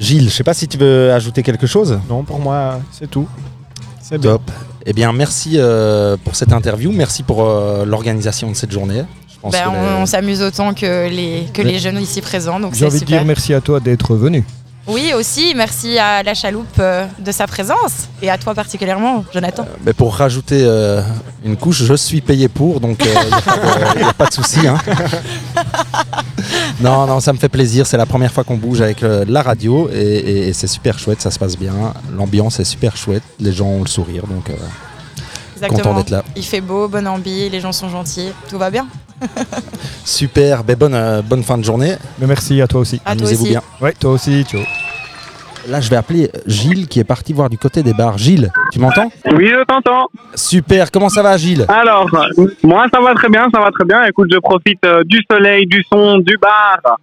Gilles, 0.02 0.28
je 0.28 0.34
sais 0.34 0.44
pas 0.44 0.54
si 0.54 0.66
tu 0.66 0.76
veux 0.78 1.12
ajouter 1.12 1.42
quelque 1.42 1.66
chose. 1.66 1.98
Non, 2.08 2.22
pour 2.24 2.38
moi, 2.40 2.80
c'est 2.90 3.08
tout. 3.10 3.28
C'est 4.00 4.18
bien. 4.18 4.32
Top. 4.32 4.42
Eh 4.84 4.92
bien, 4.92 5.12
merci 5.12 5.52
euh, 5.56 6.16
pour 6.24 6.34
cette 6.34 6.52
interview. 6.52 6.90
Merci 6.92 7.22
pour 7.22 7.44
euh, 7.44 7.84
l'organisation 7.84 8.50
de 8.50 8.56
cette 8.56 8.72
journée. 8.72 9.04
Je 9.32 9.38
pense 9.40 9.52
Ben, 9.52 9.68
on 9.68 9.72
les- 9.72 10.02
on 10.02 10.06
s'amuse 10.06 10.42
autant 10.42 10.74
que 10.74 11.08
les, 11.08 11.46
que 11.54 11.62
les 11.62 11.78
jeunes 11.78 12.00
ici 12.00 12.20
présents, 12.20 12.58
donc 12.58 12.74
J'ai 12.74 12.84
envie 12.86 12.98
de 13.00 13.04
dire 13.04 13.24
merci 13.24 13.54
à 13.54 13.60
toi 13.60 13.78
d'être 13.78 14.16
venu. 14.16 14.44
Oui, 14.88 15.12
aussi, 15.16 15.54
merci 15.54 15.96
à 15.96 16.24
la 16.24 16.34
chaloupe 16.34 16.66
euh, 16.80 17.06
de 17.24 17.30
sa 17.30 17.46
présence 17.46 18.08
et 18.20 18.28
à 18.28 18.36
toi 18.38 18.52
particulièrement, 18.52 19.24
Jonathan. 19.32 19.64
Mais 19.86 19.92
pour 19.92 20.16
rajouter 20.16 20.62
euh, 20.64 21.00
une 21.44 21.56
couche, 21.56 21.84
je 21.84 21.94
suis 21.94 22.20
payé 22.20 22.48
pour, 22.48 22.80
donc 22.80 22.98
il 23.04 24.00
n'y 24.00 24.02
a, 24.08 24.12
pas 24.12 24.26
de 24.26 24.32
souci. 24.34 24.66
hein. 24.66 24.76
non, 26.80 27.06
non, 27.06 27.20
ça 27.20 27.32
me 27.32 27.38
fait 27.38 27.48
plaisir. 27.48 27.86
C'est 27.86 27.96
la 27.96 28.06
première 28.06 28.32
fois 28.32 28.44
qu'on 28.44 28.56
bouge 28.56 28.80
avec 28.80 29.02
euh, 29.02 29.24
la 29.28 29.42
radio 29.42 29.88
et, 29.92 29.96
et- 29.96 30.48
et 30.48 30.52
c'est 30.52 30.66
super 30.66 30.98
chouette, 30.98 31.20
ça 31.20 31.30
se 31.30 31.38
passe 31.38 31.56
bien. 31.56 31.72
L'ambiance 32.16 32.58
est 32.60 32.64
super 32.64 32.96
chouette, 32.96 33.22
les 33.40 33.52
gens 33.52 33.66
ont 33.66 33.82
le 33.82 33.88
sourire, 33.88 34.26
donc 34.26 34.50
euh, 34.50 34.54
content 35.68 35.90
d'être 35.98 36.10
là. 36.10 36.24
Il 36.36 36.44
fait 36.44 36.60
beau, 36.60 36.88
bonne 36.88 37.06
ambi, 37.06 37.48
les 37.48 37.60
gens 37.60 37.72
sont 37.72 37.88
gentils, 37.88 38.30
tout 38.48 38.58
va 38.58 38.70
bien. 38.70 38.86
Super, 40.04 40.64
ben 40.64 40.74
bonne, 40.76 40.94
euh, 40.94 41.22
bonne 41.22 41.44
fin 41.44 41.56
de 41.56 41.62
journée. 41.62 41.94
Mais 42.18 42.26
merci 42.26 42.60
à 42.60 42.66
toi 42.66 42.80
aussi. 42.80 42.96
À 43.04 43.14
toi 43.14 43.22
Amusez-vous 43.26 43.42
aussi. 43.42 43.50
bien. 43.52 43.62
Ouais, 43.80 43.92
toi 43.92 44.10
aussi, 44.12 44.42
ciao. 44.44 44.62
Là, 45.68 45.80
je 45.80 45.88
vais 45.90 45.96
appeler 45.96 46.30
Gilles 46.46 46.88
qui 46.88 46.98
est 46.98 47.04
parti 47.04 47.32
voir 47.32 47.48
du 47.48 47.56
côté 47.58 47.82
des 47.82 47.92
bars. 47.94 48.18
Gilles, 48.18 48.50
tu 48.72 48.80
m'entends 48.80 49.10
Oui, 49.32 49.48
je 49.48 49.62
t'entends. 49.64 50.06
Super, 50.34 50.90
comment 50.90 51.08
ça 51.08 51.22
va 51.22 51.36
Gilles 51.36 51.64
Alors, 51.68 52.10
moi 52.64 52.86
ça 52.92 53.00
va 53.00 53.14
très 53.14 53.28
bien, 53.28 53.46
ça 53.54 53.60
va 53.60 53.70
très 53.70 53.84
bien. 53.84 54.04
Écoute, 54.04 54.28
je 54.32 54.38
profite 54.38 54.84
euh, 54.84 55.02
du 55.04 55.18
soleil, 55.30 55.66
du 55.66 55.84
son, 55.92 56.18
du 56.18 56.36
bar 56.40 56.98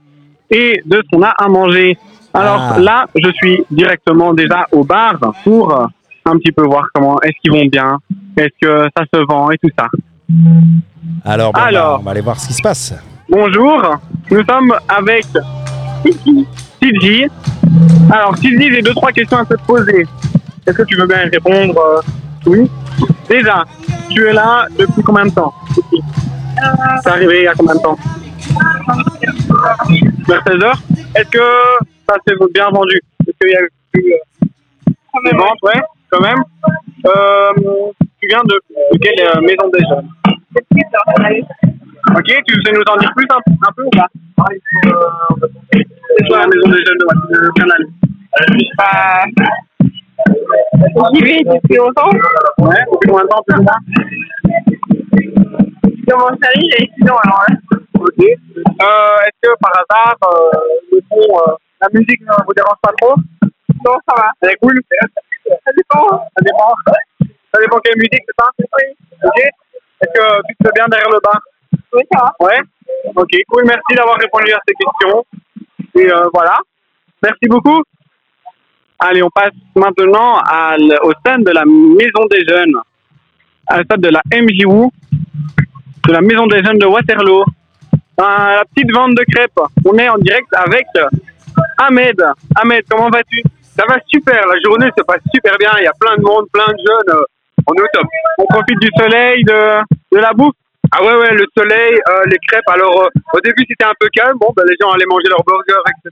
et 0.52 0.81
de 0.86 0.98
ce 0.98 1.15
qu'on 1.15 1.23
a 1.23 1.30
à 1.38 1.48
manger. 1.48 1.98
Alors 2.34 2.73
Ah. 2.76 2.80
là, 2.80 3.06
je 3.15 3.30
suis 3.31 3.64
directement 3.72 4.34
déjà 4.34 4.65
au 4.72 4.84
bar 4.84 5.15
pour 5.44 5.73
euh, 5.73 5.86
un 6.26 6.38
petit 6.38 6.52
peu 6.52 6.64
voir 6.64 6.88
comment 6.94 7.19
est-ce 7.22 7.34
qu'ils 7.41 7.52
vont 7.52 7.65
bien, 7.65 7.98
est-ce 8.38 8.68
que 8.68 8.90
ça 8.95 9.03
se 9.14 9.19
vend 9.27 9.49
et 9.52 9.57
tout 9.57 9.69
ça. 9.77 9.88
Alors, 11.26 11.53
bon, 11.53 11.61
Alors. 11.61 11.99
on 12.02 12.03
va 12.03 12.11
aller 12.11 12.22
voir 12.22 12.40
ce 12.40 12.48
qui 12.48 12.53
se 12.53 12.61
passe. 12.61 12.94
Bonjour, 13.30 13.95
nous 14.31 14.44
sommes 14.44 14.73
avec 14.88 15.26
Sylvie. 16.81 17.27
Alors 18.11 18.38
Sylvie, 18.38 18.71
j'ai 18.71 18.81
deux 18.81 18.93
trois 18.93 19.11
questions 19.11 19.38
à 19.38 19.45
te 19.45 19.55
poser. 19.65 20.05
Est-ce 20.65 20.77
que 20.77 20.84
tu 20.84 20.95
veux 20.95 21.07
bien 21.07 21.30
répondre 21.31 21.77
euh, 21.77 22.01
Oui? 22.45 22.69
Déjà, 23.30 23.63
tu 24.09 24.27
es 24.27 24.34
là 24.34 24.67
depuis 24.77 25.03
combien 25.03 25.26
de 25.26 25.31
temps? 25.31 25.53
C'est 27.03 27.09
arrivé 27.09 27.39
il 27.39 27.43
y 27.43 27.47
a 27.47 27.53
combien 27.53 27.76
de 27.76 27.80
temps? 27.80 27.97
Vers 30.27 30.43
16 30.47 30.63
heures. 30.63 30.81
Est-ce 31.15 31.30
que 31.30 31.39
ça 32.07 32.15
s'est 32.27 32.35
bien 32.53 32.69
vendu? 32.69 32.99
Est-ce 33.27 33.38
qu'il 33.41 33.51
y 33.51 33.55
a 33.55 33.61
eu 33.61 34.13
euh, 34.13 35.30
des 35.31 35.38
ventes? 35.38 35.61
Ouais, 35.63 35.81
quand 36.09 36.21
même. 36.21 36.43
Euh, 37.05 37.91
tu 38.21 38.27
viens 38.27 38.41
de, 38.43 38.55
de 38.93 38.97
quelle 38.99 39.27
euh, 39.27 39.41
maison 39.41 39.69
jeunes 39.73 40.09
Ok, 42.15 42.26
tu 42.48 42.53
sais 42.65 42.72
nous 42.73 42.81
en 42.90 42.98
dire 42.98 43.11
plus 43.15 43.26
un, 43.30 43.38
un 43.68 43.72
peu 43.76 43.84
ou 43.84 43.90
pas? 43.91 44.07
C'est 45.72 46.27
quoi 46.27 46.40
la 46.40 46.48
maison 46.48 46.69
des 46.69 46.84
jeunes 46.86 46.98
de 46.98 47.06
Watt- 47.06 47.30
de 47.30 47.49
Canal 47.60 47.86
Bah. 48.77 49.23
J'y 51.14 51.22
vais 51.23 51.40
depuis 51.44 51.76
longtemps. 51.77 52.10
Ouais, 52.60 52.84
depuis 52.91 53.10
combien 53.10 53.23
de 53.23 53.30
temps 53.30 53.44
plus 53.48 53.57
ou 53.60 53.64
moins 53.64 53.80
Comment 56.10 56.30
ça 56.41 56.48
arrive 56.49 56.72
J'ai 56.77 56.90
6 56.98 57.10
ans 57.11 57.19
alors 57.23 57.44
là. 57.48 57.56
Ok. 57.99 58.19
Euh, 58.19 59.26
Est-ce 59.27 59.40
que 59.44 59.56
par 59.61 59.72
hasard, 59.77 60.15
euh, 60.23 60.60
le 60.91 60.99
son, 61.10 61.22
euh, 61.38 61.53
la 61.81 61.88
musique 61.94 62.22
ne 62.22 62.34
vous 62.45 62.53
dérange 62.56 62.80
pas 62.81 62.94
trop? 62.99 63.15
Non, 63.86 63.95
ça 64.07 64.14
va. 64.18 64.27
C'est 64.41 64.56
cool 64.61 64.80
Ça 64.90 65.72
dépend. 65.76 66.07
Ça 66.10 66.41
dépend. 66.41 66.73
Ça 67.53 67.60
dépend 67.61 67.77
quelle 67.80 67.98
musique, 67.98 68.23
c'est 68.26 68.38
ça 68.44 68.49
Oui. 68.60 68.86
Ok. 69.23 69.40
Est-ce 70.02 70.11
que 70.14 70.26
tu 70.48 70.56
te 70.56 70.64
fais 70.68 70.72
bien 70.76 70.88
derrière 70.88 71.10
le 71.11 71.19
bar 71.23 71.40
Oui. 71.94 72.02
Ouais 72.40 72.60
Ok, 73.16 73.30
cool. 73.49 73.64
Merci 73.66 73.95
d'avoir 73.95 74.18
répondu 74.18 74.52
à 74.52 74.60
ces 74.68 74.74
questions. 74.74 75.26
Et 75.95 76.11
euh, 76.11 76.28
voilà. 76.34 76.57
Merci 77.24 77.48
beaucoup. 77.48 77.82
Allez, 78.99 79.24
on 79.24 79.30
passe 79.30 79.53
maintenant 79.76 80.38
à 80.40 80.76
au 81.03 81.11
stand 81.14 81.44
de 81.45 81.52
la 81.52 81.64
Maison 81.66 82.26
des 82.30 82.45
Jeunes, 82.48 82.76
à 83.68 83.78
la 83.78 83.84
stade 83.84 84.02
de 84.02 84.10
la 84.10 84.22
MJU, 84.34 84.90
de 86.07 86.11
la 86.11 86.22
Maison 86.22 86.48
des 86.48 86.64
Jeunes 86.64 86.80
de 86.80 86.86
Waterloo. 86.86 87.45
Dans 88.18 88.28
la 88.28 88.64
petite 88.74 88.94
vente 88.94 89.11
de 89.11 89.24
crêpes. 89.34 89.60
On 89.86 89.98
est 89.98 90.10
en 90.10 90.18
direct 90.18 90.48
avec 90.53 90.86
Ahmed. 91.78 92.22
Ahmed, 92.56 92.84
comment 92.90 93.10
vas-tu? 93.10 93.41
Ça 93.61 93.86
va 93.88 93.95
super, 94.07 94.45
la 94.45 94.60
journée 94.66 94.90
se 94.98 95.03
passe 95.03 95.22
super 95.34 95.56
bien, 95.57 95.72
il 95.80 95.84
y 95.84 95.88
a 95.88 95.94
plein 95.98 96.18
de 96.18 96.22
monde, 96.22 96.48
plein 96.52 96.68
de 96.68 96.78
jeunes, 96.80 97.22
on 97.66 97.74
est. 97.76 98.07
On 98.40 98.45
profite 98.45 98.80
du 98.82 98.90
soleil, 98.98 99.41
de, 99.45 99.80
de 100.11 100.20
la 100.20 100.34
bouffe. 100.34 100.56
Ah 100.91 101.03
ouais, 101.03 101.16
ouais, 101.16 101.32
le 101.34 101.45
soleil, 101.56 101.94
euh, 102.10 102.24
les 102.26 102.38
crêpes. 102.48 102.68
Alors, 102.68 103.03
euh, 103.03 103.10
au 103.34 103.40
début, 103.41 103.64
c'était 103.70 103.86
un 103.86 103.94
peu 103.99 104.07
calme, 104.10 104.38
bon, 104.40 104.49
ben, 104.56 104.64
les 104.68 104.76
gens 104.82 104.91
allaient 104.91 105.06
manger 105.10 105.30
leurs 105.30 105.44
burgers, 105.44 105.84
etc. 105.86 106.10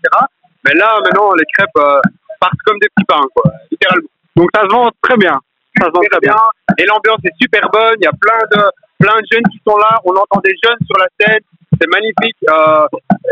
Mais 0.66 0.74
là, 0.76 0.98
maintenant, 1.04 1.34
les 1.34 1.46
crêpes 1.58 1.70
euh, 1.78 2.00
partent 2.40 2.62
comme 2.66 2.78
des 2.80 2.88
petits 2.96 3.06
pains, 3.08 3.26
quoi, 3.34 3.52
littéralement. 3.72 4.10
Donc, 4.36 4.50
ça 4.54 4.62
se 4.62 4.68
vend 4.68 4.90
très 5.02 5.18
bien. 5.18 5.34
Ça 5.80 5.86
se 5.88 5.92
vend 5.92 6.02
très 6.12 6.20
bien. 6.22 6.36
Et 6.78 6.86
l'ambiance 6.86 7.20
est 7.26 7.34
super 7.42 7.68
bonne, 7.74 7.96
il 8.02 8.06
y 8.06 8.08
a 8.08 8.14
plein 8.22 8.38
de, 8.54 8.62
plein 9.00 9.18
de 9.18 9.26
jeunes 9.32 9.48
qui 9.52 9.60
sont 9.68 9.78
là, 9.78 9.98
on 10.06 10.14
entend 10.14 10.42
des 10.44 10.54
jeunes 10.64 10.78
sur 10.86 10.98
la 11.00 11.08
scène, 11.20 11.42
c'est 11.82 11.90
magnifique. 11.90 12.38
euh, 12.50 12.86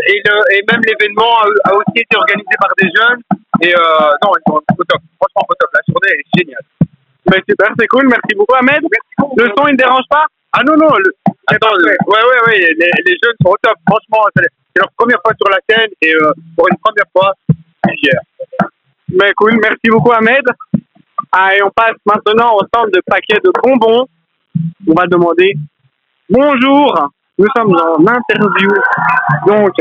et, 0.10 0.22
le- 0.26 0.54
et 0.58 0.62
même 0.72 0.82
l'événement 0.86 1.40
a, 1.42 1.70
a 1.70 1.74
aussi 1.76 1.98
été 2.02 2.18
organisé 2.18 2.54
par 2.60 2.70
des 2.78 2.90
jeunes. 2.90 3.22
Et 3.62 3.74
euh, 3.74 4.10
non, 4.26 4.34
ils 4.34 4.44
sont 4.50 4.58
au 4.58 4.84
top. 4.84 5.02
Franchement, 5.22 5.46
au 5.48 5.54
top. 5.56 5.70
La 5.74 5.82
journée 5.88 6.14
est 6.20 6.40
géniale. 6.42 6.66
Ben, 7.26 7.42
super, 7.48 7.70
c'est 7.80 7.88
cool. 7.88 8.08
Merci 8.10 8.36
beaucoup, 8.36 8.56
Ahmed. 8.56 8.82
Le 9.38 9.46
son, 9.58 9.68
il 9.68 9.74
ne 9.74 9.78
dérange 9.78 10.04
pas? 10.10 10.26
Ah 10.58 10.64
non, 10.64 10.78
non, 10.78 10.88
le... 10.96 11.12
attends, 11.48 11.76
ouais, 11.76 11.98
ouais, 12.08 12.40
ouais, 12.48 12.60
les, 12.60 12.90
les 13.06 13.16
jeunes 13.22 13.36
sont 13.44 13.50
au 13.50 13.58
top. 13.62 13.76
Franchement, 13.86 14.24
c'est 14.38 14.48
leur 14.78 14.90
première 14.98 15.20
fois 15.22 15.34
sur 15.36 15.50
la 15.50 15.60
scène 15.68 15.90
et 16.02 16.16
euh, 16.16 16.32
pour 16.56 16.68
une 16.72 16.78
première 16.78 17.10
fois, 17.12 17.34
je 17.50 17.90
suis 17.90 18.00
fier. 18.00 18.20
Mais 19.10 19.34
cool, 19.36 19.60
merci 19.62 19.90
beaucoup 19.90 20.14
Ahmed. 20.14 20.46
Ah, 21.30 21.54
et 21.54 21.62
on 21.62 21.70
passe 21.72 21.98
maintenant 22.06 22.56
au 22.56 22.62
centre 22.74 22.90
de 22.94 23.02
paquets 23.06 23.42
de 23.44 23.52
bonbons. 23.62 24.08
On 24.88 24.94
va 24.94 25.08
demander 25.08 25.56
bonjour, 26.30 27.10
nous 27.38 27.48
sommes 27.54 27.76
en 27.76 28.00
interview. 28.00 28.70
Donc, 29.48 29.74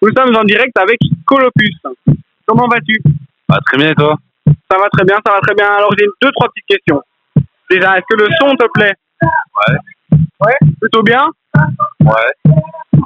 nous 0.00 0.12
sommes 0.16 0.36
en 0.36 0.44
direct 0.44 0.78
avec 0.78 0.98
Colopus. 1.26 1.76
Comment 2.46 2.68
vas-tu? 2.68 3.02
Ah, 3.50 3.58
très 3.66 3.78
bien, 3.78 3.90
et 3.90 3.94
toi? 3.96 4.14
Ça 4.70 4.78
va 4.78 4.88
très 4.90 5.04
bien, 5.04 5.16
ça 5.26 5.32
va 5.32 5.40
très 5.40 5.54
bien. 5.54 5.66
Alors, 5.66 5.90
j'ai 5.98 6.06
deux, 6.22 6.30
trois 6.30 6.48
petites 6.50 6.68
questions. 6.68 7.02
Déjà, 7.68 7.98
est-ce 7.98 8.04
que 8.08 8.22
le 8.22 8.28
son 8.38 8.54
te 8.54 8.66
plaît? 8.74 8.94
Ouais. 9.22 9.76
Ouais, 10.40 10.56
plutôt 10.80 11.02
bien 11.02 11.24
Ouais. 12.00 12.52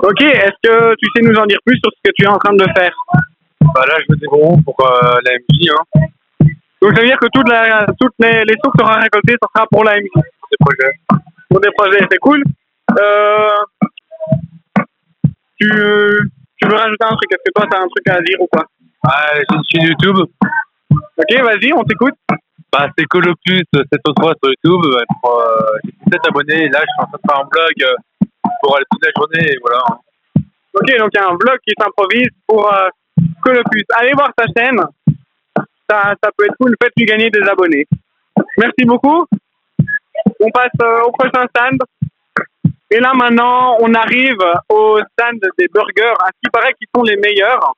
Ok, 0.02 0.22
est-ce 0.22 0.58
que 0.62 0.94
tu 0.94 1.06
sais 1.14 1.22
nous 1.22 1.36
en 1.38 1.46
dire 1.46 1.58
plus 1.64 1.78
sur 1.78 1.90
ce 1.92 2.00
que 2.04 2.12
tu 2.16 2.24
es 2.24 2.28
en 2.28 2.38
train 2.38 2.54
de 2.54 2.64
faire? 2.76 2.92
Bah 3.74 3.84
là, 3.86 3.96
je 3.98 4.12
me 4.12 4.18
débrouille 4.18 4.62
pour 4.62 4.76
euh, 4.80 5.18
la 5.24 5.32
MJ, 5.32 5.70
hein. 5.70 6.00
Donc, 6.80 6.94
ça 6.94 7.00
veut 7.00 7.08
dire 7.08 7.18
que 7.18 7.26
toutes, 7.32 7.48
la, 7.48 7.84
toutes 8.00 8.14
les, 8.20 8.44
les 8.44 8.54
sons 8.62 8.70
que 8.70 8.78
tu 8.78 8.84
auras 8.84 9.00
récoltés, 9.00 9.34
ça 9.42 9.48
sera 9.54 9.66
pour 9.70 9.84
la 9.84 9.96
MJ 9.96 10.08
Des 10.14 10.56
projets. 10.60 10.92
Pour 11.50 11.60
des 11.60 11.70
projets, 11.76 12.06
c'est 12.10 12.18
cool. 12.18 12.42
Euh, 12.98 13.48
tu, 15.60 15.68
tu 15.68 16.68
veux 16.68 16.76
rajouter 16.76 17.04
un 17.04 17.16
truc? 17.16 17.32
Est-ce 17.32 17.42
que 17.44 17.52
toi, 17.54 17.66
tu 17.70 17.76
as 17.76 17.80
un 17.82 17.88
truc 17.88 18.08
à 18.08 18.20
dire 18.20 18.40
ou 18.40 18.46
quoi? 18.46 18.64
J'ai 19.34 19.56
une 19.56 19.62
chaîne 19.64 19.88
YouTube. 19.90 20.16
Ok, 20.92 21.42
vas-y, 21.42 21.72
on 21.72 21.82
t'écoute. 21.84 22.14
Bah, 22.70 22.86
c'est 22.96 23.04
Colopus 23.06 23.64
703 23.72 24.34
sur 24.42 24.52
YouTube. 24.52 24.84
Euh, 24.84 25.30
j'ai 25.84 25.92
17 26.06 26.20
abonnés 26.28 26.68
là, 26.68 26.80
je 26.80 26.86
suis 26.86 27.00
en 27.00 27.06
train 27.06 27.18
de 27.18 27.30
faire 27.30 27.40
un 27.40 27.48
blog 27.48 27.74
euh, 27.82 28.26
pour 28.62 28.76
aller 28.76 28.84
toute 28.90 29.04
la 29.04 29.10
journée 29.16 29.56
voilà. 29.62 29.82
Ok, 30.74 30.98
donc 30.98 31.10
il 31.14 31.16
y 31.16 31.18
a 31.18 31.28
un 31.28 31.34
blog 31.34 31.58
qui 31.66 31.74
s'improvise 31.78 32.28
pour 32.46 32.72
euh, 32.72 32.88
Colopus. 33.42 33.84
Allez 33.96 34.12
voir 34.12 34.30
sa 34.38 34.44
chaîne. 34.56 34.80
Ça, 35.88 36.14
peut 36.36 36.44
être 36.44 36.56
cool. 36.60 36.74
Faites-lui 36.82 37.06
gagner 37.06 37.30
des 37.30 37.40
abonnés. 37.48 37.86
Merci 38.58 38.84
beaucoup. 38.84 39.26
On 40.40 40.50
passe 40.50 40.68
euh, 40.82 41.02
au 41.04 41.12
prochain 41.12 41.46
stand. 41.48 41.80
Et 42.90 43.00
là, 43.00 43.12
maintenant, 43.14 43.76
on 43.80 43.92
arrive 43.94 44.38
au 44.68 44.98
stand 44.98 45.40
des 45.58 45.68
burgers. 45.72 46.14
À 46.20 46.26
ce 46.26 46.38
qui 46.44 46.50
paraît 46.52 46.74
qu'ils 46.74 46.88
sont 46.94 47.02
les 47.02 47.16
meilleurs. 47.16 47.72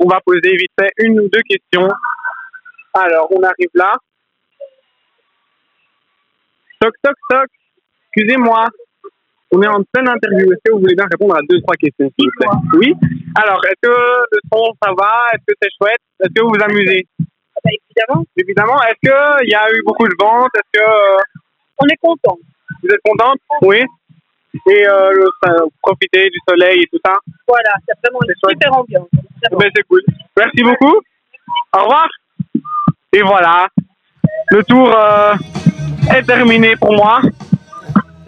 On 0.00 0.08
va 0.08 0.20
poser 0.20 0.50
vite 0.56 0.72
fait 0.78 0.90
une 0.98 1.20
ou 1.20 1.28
deux 1.32 1.42
questions. 1.48 1.88
Alors, 2.94 3.28
on 3.30 3.42
arrive 3.42 3.70
là. 3.74 3.96
Toc, 6.80 6.92
toc, 7.02 7.14
toc. 7.30 7.48
Excusez-moi. 8.14 8.66
On 9.50 9.62
est 9.62 9.68
en 9.68 9.82
pleine 9.92 10.08
interview. 10.08 10.52
Est-ce 10.52 10.60
que 10.64 10.72
vous 10.72 10.80
voulez 10.80 10.94
bien 10.94 11.06
répondre 11.10 11.34
à 11.36 11.40
deux, 11.48 11.60
trois 11.62 11.74
questions, 11.76 12.10
s'il 12.18 12.28
vous 12.28 12.36
plaît? 12.38 12.48
Oui? 12.74 12.94
Alors, 13.34 13.58
est-ce 13.64 13.88
que 13.88 13.94
le 14.32 14.38
son, 14.52 14.72
ça 14.82 14.90
va? 14.96 15.24
Est-ce 15.32 15.44
que 15.46 15.54
c'est 15.60 15.70
chouette? 15.80 16.02
Est-ce 16.20 16.32
que 16.34 16.42
vous 16.42 16.50
vous 16.50 16.62
amusez? 16.62 17.06
Évidemment. 17.64 18.24
Évidemment. 18.36 18.82
Est-ce 18.82 19.00
qu'il 19.02 19.50
y 19.50 19.54
a 19.54 19.68
eu 19.70 19.82
beaucoup 19.84 20.06
de 20.06 20.14
ventes? 20.20 20.50
Est-ce 20.54 20.80
que... 20.80 20.86
On 21.80 21.86
est 21.86 21.96
content. 21.96 22.38
Vous 22.82 22.88
êtes 22.90 23.00
contente? 23.04 23.38
Oui. 23.62 23.82
Et 24.68 24.88
euh, 24.88 25.12
le- 25.12 25.68
profiter 25.82 26.28
du 26.28 26.38
soleil 26.48 26.82
et 26.82 26.86
tout 26.92 26.98
ça? 27.04 27.14
Voilà, 27.46 27.70
c'est 27.86 27.94
vraiment 28.02 28.18
une 28.26 28.34
super 28.50 28.72
ambiance. 28.76 29.08
Ben, 29.52 29.70
c'est 29.74 29.82
cool. 29.84 30.02
Merci 30.36 30.62
beaucoup. 30.62 31.00
Au 31.76 31.82
revoir. 31.82 32.08
Et 33.12 33.22
voilà. 33.22 33.68
Le 34.50 34.64
tour 34.64 34.92
euh, 34.94 35.34
est 36.16 36.22
terminé 36.22 36.74
pour 36.76 36.92
moi. 36.94 37.20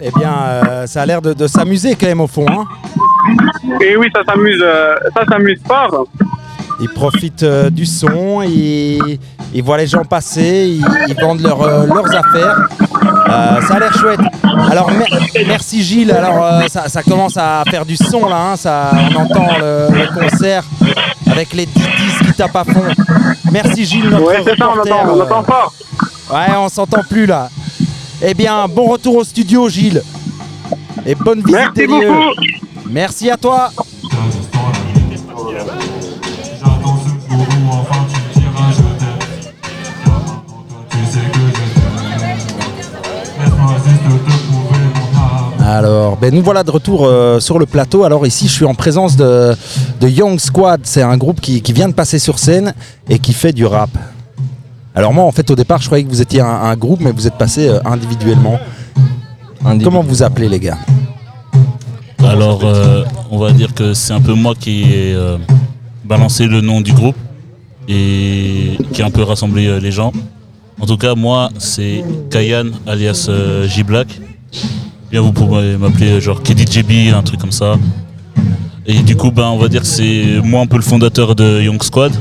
Eh 0.02 0.10
bien, 0.12 0.32
euh, 0.32 0.86
ça 0.86 1.02
a 1.02 1.06
l'air 1.06 1.20
de, 1.20 1.32
de 1.34 1.46
s'amuser 1.46 1.94
quand 1.94 2.06
même 2.06 2.20
au 2.22 2.26
fond. 2.26 2.46
hein. 2.48 2.64
Et 3.82 3.96
oui, 3.96 4.08
ça 4.14 4.22
s'amuse, 4.24 4.60
euh, 4.62 4.94
ça 5.14 5.24
s'amuse 5.26 5.60
fort. 5.66 6.06
Ils 6.80 6.88
profitent 6.88 7.42
euh, 7.42 7.68
du 7.68 7.84
son, 7.84 8.40
ils, 8.40 9.18
ils 9.52 9.62
voient 9.62 9.76
les 9.76 9.86
gens 9.86 10.02
passer, 10.04 10.78
ils, 10.78 10.86
ils 11.08 11.20
vendent 11.20 11.42
leur, 11.42 11.60
euh, 11.60 11.86
leurs 11.86 12.14
affaires. 12.14 12.66
Ça 13.68 13.74
a 13.74 13.78
l'air 13.78 13.92
chouette. 13.92 14.20
Alors 14.70 14.90
mer- 14.90 15.06
merci 15.46 15.82
Gilles. 15.82 16.10
Alors 16.12 16.62
ça, 16.68 16.88
ça 16.88 17.02
commence 17.02 17.36
à 17.36 17.62
faire 17.70 17.84
du 17.84 17.96
son 17.96 18.26
là. 18.26 18.52
hein. 18.52 18.56
Ça, 18.56 18.90
on 18.94 19.16
entend 19.20 19.46
le, 19.60 19.88
le 19.92 20.18
concert 20.20 20.64
avec 21.30 21.52
les 21.52 21.66
10 21.66 21.72
disques 21.74 22.24
qui 22.26 22.32
tapent 22.32 22.56
à 22.56 22.64
fond. 22.64 22.82
Merci 23.52 23.84
Gilles, 23.84 24.08
notre 24.08 24.24
Ouais, 24.26 24.40
c'est 24.44 24.56
ça, 24.56 24.68
on 24.74 24.80
entend- 24.80 25.14
on 25.14 25.20
entend 25.20 25.42
fort. 25.44 25.74
Ouais, 26.32 26.54
on 26.56 26.68
s'entend 26.70 27.02
plus 27.08 27.26
là. 27.26 27.48
Eh 28.22 28.34
bien, 28.34 28.68
bon 28.68 28.86
retour 28.88 29.16
au 29.16 29.24
studio 29.24 29.68
Gilles. 29.68 30.02
Et 31.06 31.14
bonne 31.14 31.40
visite 31.42 31.52
Merci 31.54 31.74
des 31.74 31.86
lieux. 31.86 32.08
beaucoup. 32.08 32.88
Merci 32.90 33.30
à 33.30 33.36
toi. 33.36 33.70
Alors, 45.62 46.16
ben 46.16 46.34
nous 46.34 46.42
voilà 46.42 46.64
de 46.64 46.70
retour 46.70 47.04
euh, 47.06 47.38
sur 47.38 47.58
le 47.58 47.66
plateau. 47.66 48.02
Alors 48.04 48.26
ici, 48.26 48.48
je 48.48 48.52
suis 48.52 48.64
en 48.64 48.74
présence 48.74 49.16
de, 49.16 49.54
de 50.00 50.08
Young 50.08 50.38
Squad. 50.40 50.80
C'est 50.84 51.02
un 51.02 51.16
groupe 51.16 51.40
qui, 51.40 51.62
qui 51.62 51.72
vient 51.72 51.88
de 51.88 51.92
passer 51.94 52.18
sur 52.18 52.38
scène 52.38 52.74
et 53.08 53.18
qui 53.18 53.32
fait 53.32 53.52
du 53.52 53.66
rap. 53.66 53.90
Alors 54.94 55.12
moi, 55.14 55.24
en 55.24 55.32
fait, 55.32 55.48
au 55.50 55.54
départ, 55.54 55.80
je 55.80 55.86
croyais 55.86 56.04
que 56.04 56.08
vous 56.10 56.20
étiez 56.20 56.40
un, 56.40 56.46
un 56.46 56.76
groupe, 56.76 57.00
mais 57.00 57.12
vous 57.12 57.26
êtes 57.26 57.38
passé 57.38 57.68
euh, 57.68 57.80
individuellement. 57.84 58.58
Comment 59.84 60.02
vous 60.02 60.22
appelez, 60.22 60.48
les 60.48 60.58
gars? 60.58 60.78
Alors, 62.24 62.64
euh, 62.64 63.04
on 63.30 63.38
va 63.38 63.52
dire 63.52 63.74
que 63.74 63.94
c'est 63.94 64.12
un 64.12 64.20
peu 64.20 64.34
moi 64.34 64.54
qui 64.58 64.82
ai 64.82 65.14
euh, 65.14 65.36
balancé 66.04 66.46
le 66.46 66.60
nom 66.60 66.80
du 66.80 66.92
groupe 66.92 67.16
et 67.88 68.78
qui 68.92 69.02
a 69.02 69.06
un 69.06 69.10
peu 69.10 69.22
rassemblé 69.22 69.66
euh, 69.66 69.78
les 69.80 69.92
gens. 69.92 70.12
En 70.80 70.86
tout 70.86 70.96
cas, 70.96 71.14
moi, 71.14 71.50
c'est 71.58 72.02
Kayan 72.30 72.70
alias 72.86 73.26
euh, 73.28 73.66
J-Black. 73.68 74.20
Bien, 75.10 75.20
vous 75.20 75.32
pouvez 75.32 75.76
m'appeler 75.76 76.20
genre 76.20 76.42
KDJB, 76.42 77.14
un 77.14 77.22
truc 77.22 77.40
comme 77.40 77.52
ça. 77.52 77.74
Et 78.86 79.02
du 79.02 79.16
coup, 79.16 79.30
ben, 79.30 79.48
on 79.48 79.58
va 79.58 79.68
dire 79.68 79.82
que 79.82 79.86
c'est 79.86 80.40
moi 80.42 80.62
un 80.62 80.66
peu 80.66 80.76
le 80.76 80.82
fondateur 80.82 81.34
de 81.34 81.62
Young 81.62 81.82
Squad. 81.82 82.12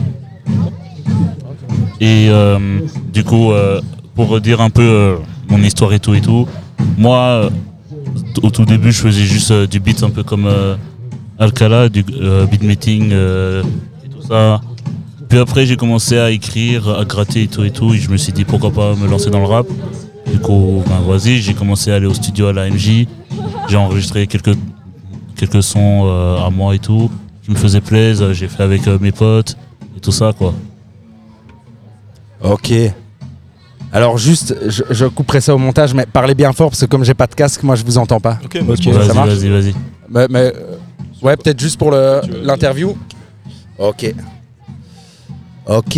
Et 1.99 2.27
euh, 2.29 2.79
du 3.11 3.23
coup, 3.23 3.51
euh, 3.51 3.81
pour 4.15 4.39
dire 4.39 4.61
un 4.61 4.69
peu 4.69 4.81
euh, 4.81 5.15
mon 5.49 5.61
histoire 5.61 5.93
et 5.93 5.99
tout 5.99 6.13
et 6.13 6.21
tout, 6.21 6.47
moi, 6.97 7.49
au 8.41 8.49
tout 8.49 8.65
début, 8.65 8.91
je 8.91 9.01
faisais 9.01 9.23
juste 9.23 9.51
du 9.51 9.79
beat 9.79 10.01
un 10.03 10.09
peu 10.09 10.23
comme 10.23 10.49
Alcala, 11.37 11.89
du 11.89 12.03
beatmaking 12.03 13.11
et 13.11 14.09
tout 14.09 14.21
ça. 14.27 14.61
Puis 15.27 15.37
après, 15.37 15.65
j'ai 15.65 15.75
commencé 15.75 16.17
à 16.17 16.31
écrire, 16.31 16.89
à 16.89 17.05
gratter 17.05 17.43
et 17.43 17.47
tout 17.47 17.63
et 17.63 17.71
tout. 17.71 17.93
Et 17.93 17.97
je 17.97 18.09
me 18.09 18.17
suis 18.17 18.31
dit 18.31 18.45
pourquoi 18.45 18.71
pas 18.71 18.95
me 18.95 19.07
lancer 19.07 19.29
dans 19.29 19.39
le 19.39 19.45
rap. 19.45 19.67
Du 20.31 20.39
coup, 20.39 20.83
ben, 20.87 21.01
vas-y, 21.01 21.37
j'ai 21.37 21.53
commencé 21.53 21.91
à 21.91 21.95
aller 21.95 22.07
au 22.07 22.13
studio 22.13 22.47
à 22.47 22.53
la 22.53 22.69
MJ. 22.69 23.07
J'ai 23.67 23.77
enregistré 23.77 24.25
quelques, 24.27 24.57
quelques 25.35 25.63
sons 25.63 26.07
à 26.07 26.49
moi 26.49 26.75
et 26.75 26.79
tout. 26.79 27.11
Je 27.43 27.51
me 27.51 27.57
faisais 27.57 27.81
plaisir, 27.81 28.33
j'ai 28.33 28.47
fait 28.47 28.63
avec 28.63 28.87
mes 28.87 29.11
potes 29.11 29.57
et 29.97 29.99
tout 29.99 30.11
ça 30.11 30.33
quoi. 30.37 30.53
Ok. 32.43 32.73
Alors 33.91 34.17
juste, 34.17 34.55
je, 34.67 34.83
je 34.91 35.05
couperai 35.05 35.41
ça 35.41 35.55
au 35.55 35.57
montage, 35.57 35.93
mais 35.95 36.05
parlez 36.05 36.35
bien 36.35 36.53
fort 36.53 36.69
parce 36.69 36.81
que 36.81 36.85
comme 36.85 37.03
j'ai 37.03 37.15
pas 37.15 37.25
de 37.27 37.33
casque, 37.35 37.63
moi 37.63 37.75
je 37.75 37.83
vous 37.83 37.97
entends 37.97 38.19
pas. 38.19 38.37
Ok, 38.45 38.57
vas-y, 38.57 38.83
ça 39.07 39.13
marche 39.13 39.29
vas-y, 39.29 39.49
vas-y. 39.49 39.73
Mais, 40.09 40.27
mais, 40.29 40.53
euh, 40.55 40.77
ouais, 41.23 41.35
peut-être 41.35 41.59
juste 41.59 41.77
pour 41.77 41.89
le- 41.91 42.21
l'interview. 42.43 42.95
Ok. 43.79 44.13
Ok, 45.67 45.97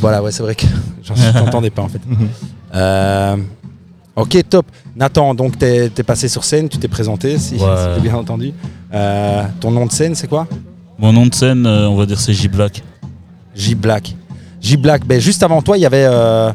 voilà, 0.00 0.22
ouais, 0.22 0.32
c'est 0.32 0.42
vrai 0.42 0.54
que 0.54 0.66
j'en- 1.02 1.14
je 1.14 1.30
t'entendais 1.38 1.70
pas 1.70 1.82
en 1.82 1.88
fait. 1.88 2.00
Euh, 2.74 3.36
ok, 4.16 4.38
top. 4.48 4.66
Nathan, 4.96 5.34
donc 5.34 5.58
t'es 5.58 5.86
es 5.96 6.02
passé 6.02 6.28
sur 6.28 6.44
scène, 6.44 6.68
tu 6.68 6.78
t'es 6.78 6.88
présenté, 6.88 7.38
si, 7.38 7.58
si 7.58 7.64
Ouais. 7.64 7.70
j'ai 7.96 8.00
bien 8.02 8.14
entendu. 8.14 8.52
Euh, 8.92 9.42
ton 9.60 9.70
nom 9.70 9.86
de 9.86 9.92
scène, 9.92 10.14
c'est 10.14 10.28
quoi? 10.28 10.46
Mon 10.98 11.12
nom 11.12 11.26
de 11.26 11.34
scène, 11.34 11.66
euh, 11.66 11.88
on 11.88 11.96
va 11.96 12.06
dire 12.06 12.20
c'est 12.20 12.32
J-Black. 12.34 12.82
J-Black. 13.54 14.14
J-Black, 14.62 15.04
ben, 15.06 15.20
juste 15.20 15.42
avant 15.42 15.60
toi, 15.60 15.76
il 15.76 15.80
y 15.80 15.86
avait... 15.86 16.06
euh, 16.08 16.50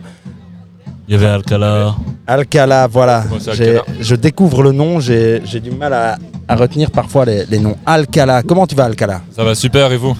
Il 1.07 1.13
y 1.13 1.17
avait 1.17 1.27
Alcala. 1.27 1.95
Alcala, 2.25 2.87
voilà. 2.87 3.23
Ouais, 3.31 3.37
c'est 3.39 3.53
J'ai- 3.53 3.77
Alcala. 3.77 3.97
Je 3.99 4.15
découvre 4.15 4.63
le 4.63 4.71
nom, 4.71 4.99
j'ai 4.99 5.41
j'ai 5.45 5.59
du 5.59 5.71
mal 5.71 5.93
à, 5.93 6.17
à 6.47 6.55
retenir 6.55 6.89
parfois 6.91 7.25
les, 7.25 7.45
les 7.45 7.59
noms. 7.59 7.75
Alcala, 7.85 8.43
comment 8.43 8.65
tu 8.67 8.75
vas 8.75 8.85
Alcala? 8.85 9.21
Ça 9.35 9.43
va 9.43 9.53
super 9.55 9.91
et 9.91 9.97
vous? 9.97 10.15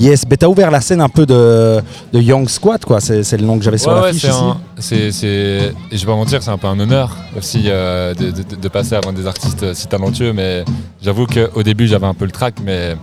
Yes, 0.00 0.24
ben 0.26 0.36
t'as 0.36 0.48
ouvert 0.48 0.72
la 0.72 0.80
scène 0.80 1.00
un 1.00 1.08
peu 1.08 1.24
de, 1.24 1.80
de 2.12 2.20
Young 2.20 2.48
Squad, 2.48 2.84
quoi. 2.84 3.00
C'est 3.00 3.22
c'est 3.22 3.36
le 3.36 3.46
nom 3.46 3.56
que 3.58 3.64
j'avais 3.64 3.78
sur 3.78 3.92
Ouais, 3.92 4.00
ouais, 4.00 4.06
l'affiche 4.06 4.22
c'est 4.22 4.28
ici. 4.28 4.36
un- 4.42 4.56
c'est, 4.78 5.12
c'est- 5.12 5.72
et 5.92 5.96
je 5.96 6.00
vais 6.00 6.06
pas 6.12 6.16
mentir, 6.16 6.42
c'est 6.42 6.50
un 6.50 6.58
peu 6.58 6.66
un 6.66 6.78
honneur 6.80 7.16
aussi 7.38 7.64
euh, 7.66 8.12
de, 8.14 8.32
de- 8.32 8.56
de 8.60 8.68
passer 8.68 8.96
avant 8.96 9.12
des 9.12 9.24
artistes 9.28 9.72
si 9.74 9.86
talentueux, 9.86 10.32
mais 10.32 10.64
j'avoue 11.00 11.26
qu'au 11.26 11.62
début 11.62 11.86
j'avais 11.86 12.06
un 12.06 12.14
peu 12.14 12.24
le 12.24 12.32
trac, 12.32 12.54
mais 12.64 12.96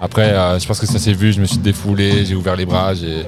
après 0.00 0.30
euh, 0.30 0.58
je 0.58 0.66
pense 0.66 0.80
que 0.80 0.86
ça 0.86 0.98
s'est 0.98 1.12
vu, 1.12 1.32
je 1.32 1.40
me 1.40 1.44
suis 1.46 1.58
défoulé, 1.58 2.24
j'ai 2.24 2.34
ouvert 2.34 2.56
les 2.56 2.66
bras, 2.66 2.94
j'ai, 2.94 3.26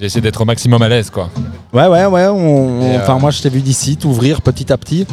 essayé 0.00 0.20
d'être 0.20 0.40
au 0.40 0.44
maximum 0.44 0.80
à 0.82 0.88
l'aise 0.88 1.10
quoi. 1.10 1.30
Ouais, 1.72 1.86
ouais, 1.86 2.06
ouais. 2.06 2.26
on- 2.26 2.82
Et, 2.82 2.96
Enfin, 2.96 3.16
euh, 3.16 3.18
moi, 3.20 3.30
je 3.30 3.40
t'ai 3.42 3.48
vu 3.48 3.60
d'ici 3.60 3.96
t'ouvrir 3.96 4.42
petit 4.42 4.72
à 4.72 4.76
petit. 4.76 5.06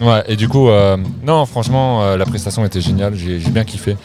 Ouais, 0.00 0.22
et 0.26 0.36
du 0.36 0.48
coup, 0.48 0.68
euh, 0.68 0.96
non, 1.22 1.44
franchement, 1.46 2.02
euh, 2.02 2.16
la 2.16 2.24
prestation 2.24 2.64
était 2.64 2.80
géniale, 2.80 3.14
j'ai 3.14 3.38
bien 3.50 3.64
kiffé. 3.64 3.96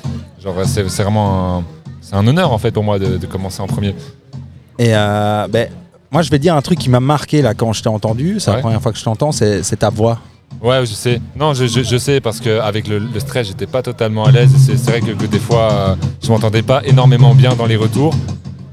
Genre, 0.43 0.55
euh, 0.57 0.63
c'est 0.65 0.83
vraiment 1.03 1.57
un, 1.59 1.63
c'est 2.01 2.15
un 2.15 2.25
honneur 2.27 2.51
en 2.51 2.57
fait 2.57 2.71
pour 2.71 2.83
moi 2.83 2.99
de, 2.99 3.17
de 3.17 3.25
commencer 3.27 3.61
en 3.61 3.67
premier. 3.67 3.95
Et 4.77 4.95
euh, 4.95 5.47
ben, 5.49 5.69
moi, 6.11 6.21
je 6.21 6.29
vais 6.31 6.39
dire 6.39 6.55
un 6.55 6.61
truc 6.61 6.79
qui 6.79 6.89
m'a 6.89 6.99
marqué 6.99 7.41
là 7.41 7.53
quand 7.53 7.71
je 7.73 7.81
t'ai 7.83 7.89
entendu. 7.89 8.39
C'est 8.39 8.51
la 8.51 8.57
première 8.57 8.81
fois 8.81 8.91
que 8.91 8.97
je 8.97 9.03
t'entends, 9.03 9.31
c'est 9.31 9.61
ta 9.77 9.89
voix. 9.89 10.19
Ouais, 10.61 10.85
je 10.85 10.93
sais. 10.93 11.21
Non, 11.37 11.53
je, 11.53 11.65
je- 11.67 11.83
je 11.83 11.97
sais 11.97 12.19
parce 12.19 12.39
qu'avec 12.41 12.87
le, 12.87 12.99
le 12.99 13.19
stress, 13.19 13.47
j'étais 13.47 13.65
pas 13.67 13.81
totalement 13.81 14.25
à 14.25 14.31
l'aise. 14.31 14.51
C'est 14.57 14.75
vrai 14.89 14.99
que, 15.01 15.11
que 15.11 15.25
des 15.25 15.39
fois, 15.39 15.71
euh, 15.71 15.95
je 16.21 16.27
m'entendais 16.29 16.61
pas 16.63 16.81
énormément 16.85 17.33
bien 17.33 17.55
dans 17.55 17.65
les 17.65 17.77
retours. 17.77 18.13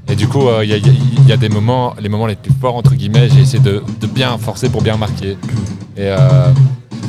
Et 0.09 0.15
du 0.15 0.27
coup, 0.27 0.47
euh, 0.47 0.63
il 0.65 0.69
y, 0.69 0.73
a- 0.73 0.77
il 0.77 0.85
y 0.85 0.89
a- 0.89 0.93
il 1.23 1.27
y 1.29 1.31
a 1.33 1.37
des 1.37 1.49
moments, 1.49 1.93
les 2.01 2.09
moments 2.09 2.27
les 2.27 2.35
plus 2.35 2.51
forts, 2.59 2.75
entre 2.75 2.93
guillemets, 2.93 3.29
j'ai 3.29 3.41
essayé 3.41 3.59
de, 3.59 3.81
de 4.01 4.07
bien 4.07 4.37
forcer 4.37 4.69
pour 4.69 4.81
bien 4.81 4.97
marquer. 4.97 5.31
Et 5.95 6.07
euh, 6.09 6.17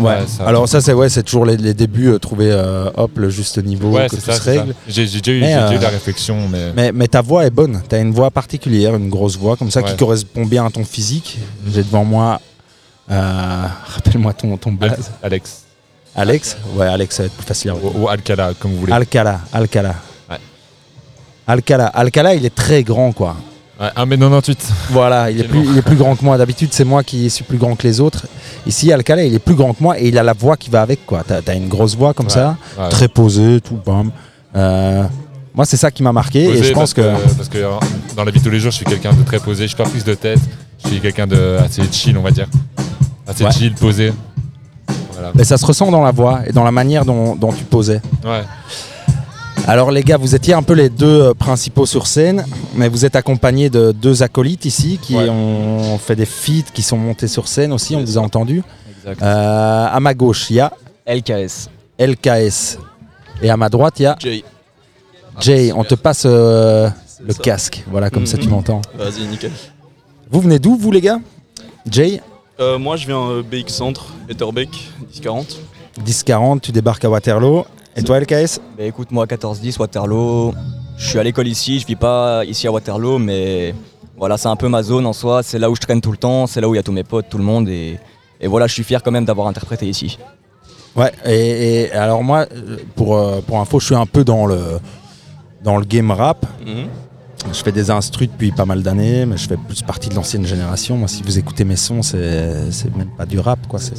Ouais. 0.01 0.19
ça- 0.29 0.45
Alors 0.47 0.69
ça, 0.69 0.81
c'est 0.81 0.93
ouais, 0.93 1.09
c'est 1.09 1.25
toujours 1.25 1.45
les, 1.45 1.57
les 1.57 1.75
débuts, 1.75 2.11
euh, 2.11 2.19
trouver 2.19 2.51
euh, 2.53 2.89
hop 2.97 3.11
le 3.19 3.31
juste 3.31 3.59
niveau 3.65 3.91
Ouais, 3.91 4.05
que 4.09 4.15
c'est 4.15 4.23
tout 4.23 4.31
ça, 4.31 4.35
se 4.35 4.43
règle. 4.49 4.75
J'ai 4.87 5.07
déjà 5.07 5.33
eu, 5.33 5.41
eu 5.41 5.45
euh, 5.45 5.77
de 5.77 5.83
la 5.83 5.89
réflexion, 5.89 6.37
mais. 6.49 6.73
Mais, 6.77 6.93
mais 6.93 7.09
ta 7.09 7.21
voix 7.21 7.45
est 7.47 7.51
bonne. 7.51 7.81
Tu 7.89 7.97
as 7.97 7.99
une 7.99 8.13
voix 8.13 8.31
particulière, 8.31 8.95
une 8.95 9.09
grosse 9.09 9.37
voix 9.37 9.57
comme 9.57 9.73
ça 9.73 9.83
qui 9.83 9.97
correspond 9.97 10.45
bien 10.47 10.65
à 10.67 10.71
ton 10.71 10.85
physique. 10.85 11.39
J'ai 11.73 11.83
devant 11.83 12.05
moi, 12.05 12.35
euh, 12.41 12.48
rappelle-moi 13.09 14.33
ton, 14.35 14.57
ton 14.57 14.73
blaze. 14.73 15.11
Alex. 15.23 15.63
Alex? 16.15 16.57
Ouais, 16.75 16.87
Alex, 16.87 17.17
ça 17.17 17.23
va 17.23 17.27
être 17.27 17.35
plus 17.35 17.47
facile 17.47 17.71
à 17.71 17.75
Ou, 17.77 17.93
ou 18.03 18.09
Alcala, 18.09 18.53
comme 18.59 18.73
vous 18.73 18.81
voulez. 18.81 18.93
Alcala, 18.93 19.41
Alcala. 19.53 19.95
Ouais. 20.31 20.37
Alcala, 21.47 21.87
Alcala, 21.87 22.35
il 22.35 22.45
est 22.45 22.55
très 22.55 22.83
grand, 22.83 23.13
quoi. 23.13 23.37
Ouais, 23.81 23.87
1m98. 23.97 24.57
Voilà, 24.91 25.31
il 25.31 25.41
est, 25.41 25.45
plus, 25.45 25.59
Tellement. 25.59 25.73
il 25.73 25.79
est 25.79 25.83
plus 25.83 25.97
grand 25.97 26.17
que 26.17 26.25
moi. 26.25 26.37
D'habitude, 26.37 26.71
c'est 26.73 26.85
moi 26.85 27.05
qui 27.05 27.31
suis 27.31 27.45
plus 27.45 27.59
grand 27.59 27.77
que 27.77 27.87
les 27.87 28.01
autres. 28.01 28.27
Ici, 28.67 28.93
Alcala, 28.93 29.23
il 29.23 29.33
est 29.35 29.39
plus 29.39 29.55
grand 29.55 29.73
que 29.73 29.83
moi 29.83 30.01
et 30.01 30.09
il 30.09 30.19
a 30.19 30.25
la 30.25 30.33
voix 30.33 30.57
qui 30.57 30.69
va 30.71 30.83
avec, 30.83 31.07
quoi. 31.07 31.23
T'as 31.27 31.41
as 31.47 31.55
une 31.55 31.69
grosse 31.69 31.95
voix 31.97 32.13
comme 32.13 32.27
Ouais, 32.27 32.33
ça, 32.33 32.57
ouais. 32.79 32.89
très 32.89 33.07
posée, 33.07 33.61
tout, 33.61 33.79
bam. 33.87 34.11
Euh, 34.57 35.05
moi, 35.55 35.65
c'est 35.65 35.77
ça 35.77 35.93
qui 35.93 36.03
m'a 36.03 36.13
marqué 36.13 36.45
et 36.47 36.63
je 36.65 36.73
pense 36.73 36.93
parce 36.93 36.95
que. 36.95 37.35
Parce 37.37 37.49
que 37.49 37.59
euh, 37.59 37.71
dans 38.17 38.25
la 38.25 38.33
vie 38.33 38.41
de 38.41 38.45
tous 38.45 38.51
les 38.51 38.59
jours, 38.59 38.73
je 38.73 38.77
suis 38.79 38.87
quelqu'un 38.87 39.13
de 39.13 39.23
très 39.23 39.39
posé. 39.39 39.65
Je 39.65 39.69
suis 39.69 39.77
pas 39.77 39.89
prise 39.89 40.05
de 40.05 40.15
tête. 40.15 40.41
Je 40.83 40.89
suis 40.89 41.01
quelqu'un 41.01 41.29
de 41.29 41.59
assez 41.65 41.83
chill, 41.93 42.19
on 42.19 42.23
va 42.23 42.33
dire. 42.33 42.49
Assez 43.29 43.45
Ouais. 43.45 43.53
chill, 43.53 43.75
posé. 43.75 44.13
Voilà. 45.13 45.33
Mais 45.35 45.45
ça 45.45 45.57
se 45.59 45.67
ressent 45.67 45.91
dans 45.91 46.03
la 46.03 46.11
voix 46.13 46.41
et 46.47 46.53
dans 46.53 46.65
la 46.65 46.73
manière 46.73 47.05
dont, 47.05 47.37
dont 47.37 47.53
tu 47.53 47.65
posais. 47.65 48.01
Ouais. 48.25 48.43
Alors 49.67 49.91
les 49.91 50.03
gars, 50.03 50.17
vous 50.17 50.35
étiez 50.35 50.55
un 50.55 50.63
peu 50.63 50.73
les 50.73 50.89
deux 50.89 51.23
euh, 51.25 51.35
principaux 51.35 51.85
sur 51.85 52.07
scène, 52.07 52.45
mais 52.75 52.89
vous 52.89 53.05
êtes 53.05 53.17
accompagnés 53.17 53.69
de 53.69 53.93
deux 53.93 54.23
acolytes 54.23 54.65
ici 54.65 54.99
qui 55.03 55.15
Ouais. 55.17 55.29
ont 55.29 55.99
fait 55.99 56.17
des 56.17 56.25
feats, 56.25 56.71
qui 56.73 56.81
sont 56.83 56.97
montés 56.97 57.29
sur 57.29 57.49
scène 57.49 57.73
aussi, 57.73 57.95
on 57.95 58.01
vous 58.03 58.17
a 58.17 58.21
entendu. 58.23 58.63
Exact. 59.03 59.23
Euh, 59.23 59.87
à 59.93 60.01
ma 60.01 60.15
gauche, 60.15 60.49
il 60.51 60.57
y 60.57 60.61
a 60.61 60.73
LKS. 61.07 61.69
LKS. 61.99 62.79
Et 63.43 63.51
à 63.51 63.57
ma 63.57 63.69
droite, 63.69 64.01
il 64.01 64.05
y 64.05 64.07
a 64.07 64.17
Jay. 64.19 64.43
Jay. 65.41 65.73
On 65.75 65.85
te 65.85 65.95
passe 65.95 66.23
euh, 66.25 66.89
le 67.25 67.35
casque, 67.35 67.85
voilà, 67.91 68.09
comme 68.11 68.27
ça 68.27 68.39
tu 68.39 68.45
Mhm. 68.47 68.51
m'entends. 68.53 68.81
Vas-y, 68.97 69.27
nickel. 69.27 69.51
Vous 70.31 70.41
venez 70.41 70.59
d'où, 70.59 70.77
vous 70.77 70.91
les 70.91 71.01
gars? 71.03 71.19
Jay, 71.91 72.21
Euh, 72.61 72.79
moi, 72.79 72.97
je 72.97 73.07
viens 73.07 73.21
euh, 73.31 73.43
BX 73.43 73.69
Centre, 73.69 74.07
Etterbeek, 74.29 74.91
1040. 75.01 75.61
10-40, 76.05 76.61
tu 76.61 76.73
débarques 76.73 77.05
à 77.05 77.11
Waterloo. 77.11 77.65
Et 77.97 78.03
toi, 78.03 78.19
LKS 78.21 78.61
Bah 78.77 78.85
écoute, 78.85 79.11
moi, 79.13 79.27
14-10, 79.27 79.79
Waterloo. 79.79 80.55
Je 80.97 81.09
suis 81.09 81.19
à 81.19 81.23
l'école 81.23 81.47
ici, 81.47 81.79
je 81.79 81.87
vis 81.87 81.95
pas 81.97 82.45
ici 82.45 82.67
à 82.67 82.73
Waterloo, 82.73 83.19
mais 83.19 83.75
voilà, 84.17 84.37
c'est 84.37 84.49
un 84.49 84.57
peu 84.57 84.69
ma 84.69 84.83
zone 84.83 85.07
en 85.07 85.13
soi. 85.13 85.45
C'est 85.45 85.59
là 85.61 85.71
où 85.71 85.77
je 85.77 85.81
traîne 85.81 86.01
tout 86.01 86.11
le 86.11 86.17
temps, 86.17 86.49
c'est 86.49 86.61
là 86.61 86.69
où 86.69 86.75
il 86.75 86.79
y 86.79 86.81
a 86.81 86.83
tous 86.83 86.93
mes 86.93 87.05
potes, 87.05 87.27
tout 87.29 87.39
le 87.39 87.45
monde. 87.45 87.69
Et, 87.69 87.99
et 88.41 88.49
voilà, 88.49 88.67
je 88.67 88.75
suis 88.75 88.83
fier 88.83 89.03
quand 89.03 89.13
même 89.13 89.25
d'avoir 89.25 89.47
interprété 89.47 89.87
ici. 89.87 90.19
Ouais, 90.97 91.13
et, 91.25 91.83
et 91.85 91.93
alors 91.93 92.25
moi, 92.25 92.47
euh, 92.53 92.79
pour, 92.97 93.21
pour 93.47 93.61
info, 93.61 93.79
je 93.79 93.87
suis 93.87 93.95
un 93.95 94.07
peu 94.07 94.25
dans 94.25 94.47
le, 94.47 94.81
dans 95.63 95.77
le 95.77 95.85
game 95.85 96.11
rap. 96.11 96.45
Mhm. 96.67 96.89
Je 97.53 97.63
fais 97.63 97.73
des 97.73 97.91
instrus 97.91 98.29
depuis 98.29 98.51
pas 98.53 98.65
mal 98.67 98.83
d'années, 98.83 99.25
mais 99.25 99.37
je 99.37 99.49
fais 99.49 99.57
plus 99.57 99.83
partie 99.83 100.09
de 100.09 100.15
l'ancienne 100.15 100.45
génération. 100.47 100.97
Moi, 100.97 101.09
si 101.09 101.23
vous 101.23 101.39
écoutez 101.39 101.65
mes 101.65 101.77
sons, 101.77 102.03
c'est 102.03 102.95
même 102.97 103.09
pas 103.17 103.27
du 103.27 103.39
rap, 103.39 103.67
quoi. 103.69 103.79
C'est 103.79 103.95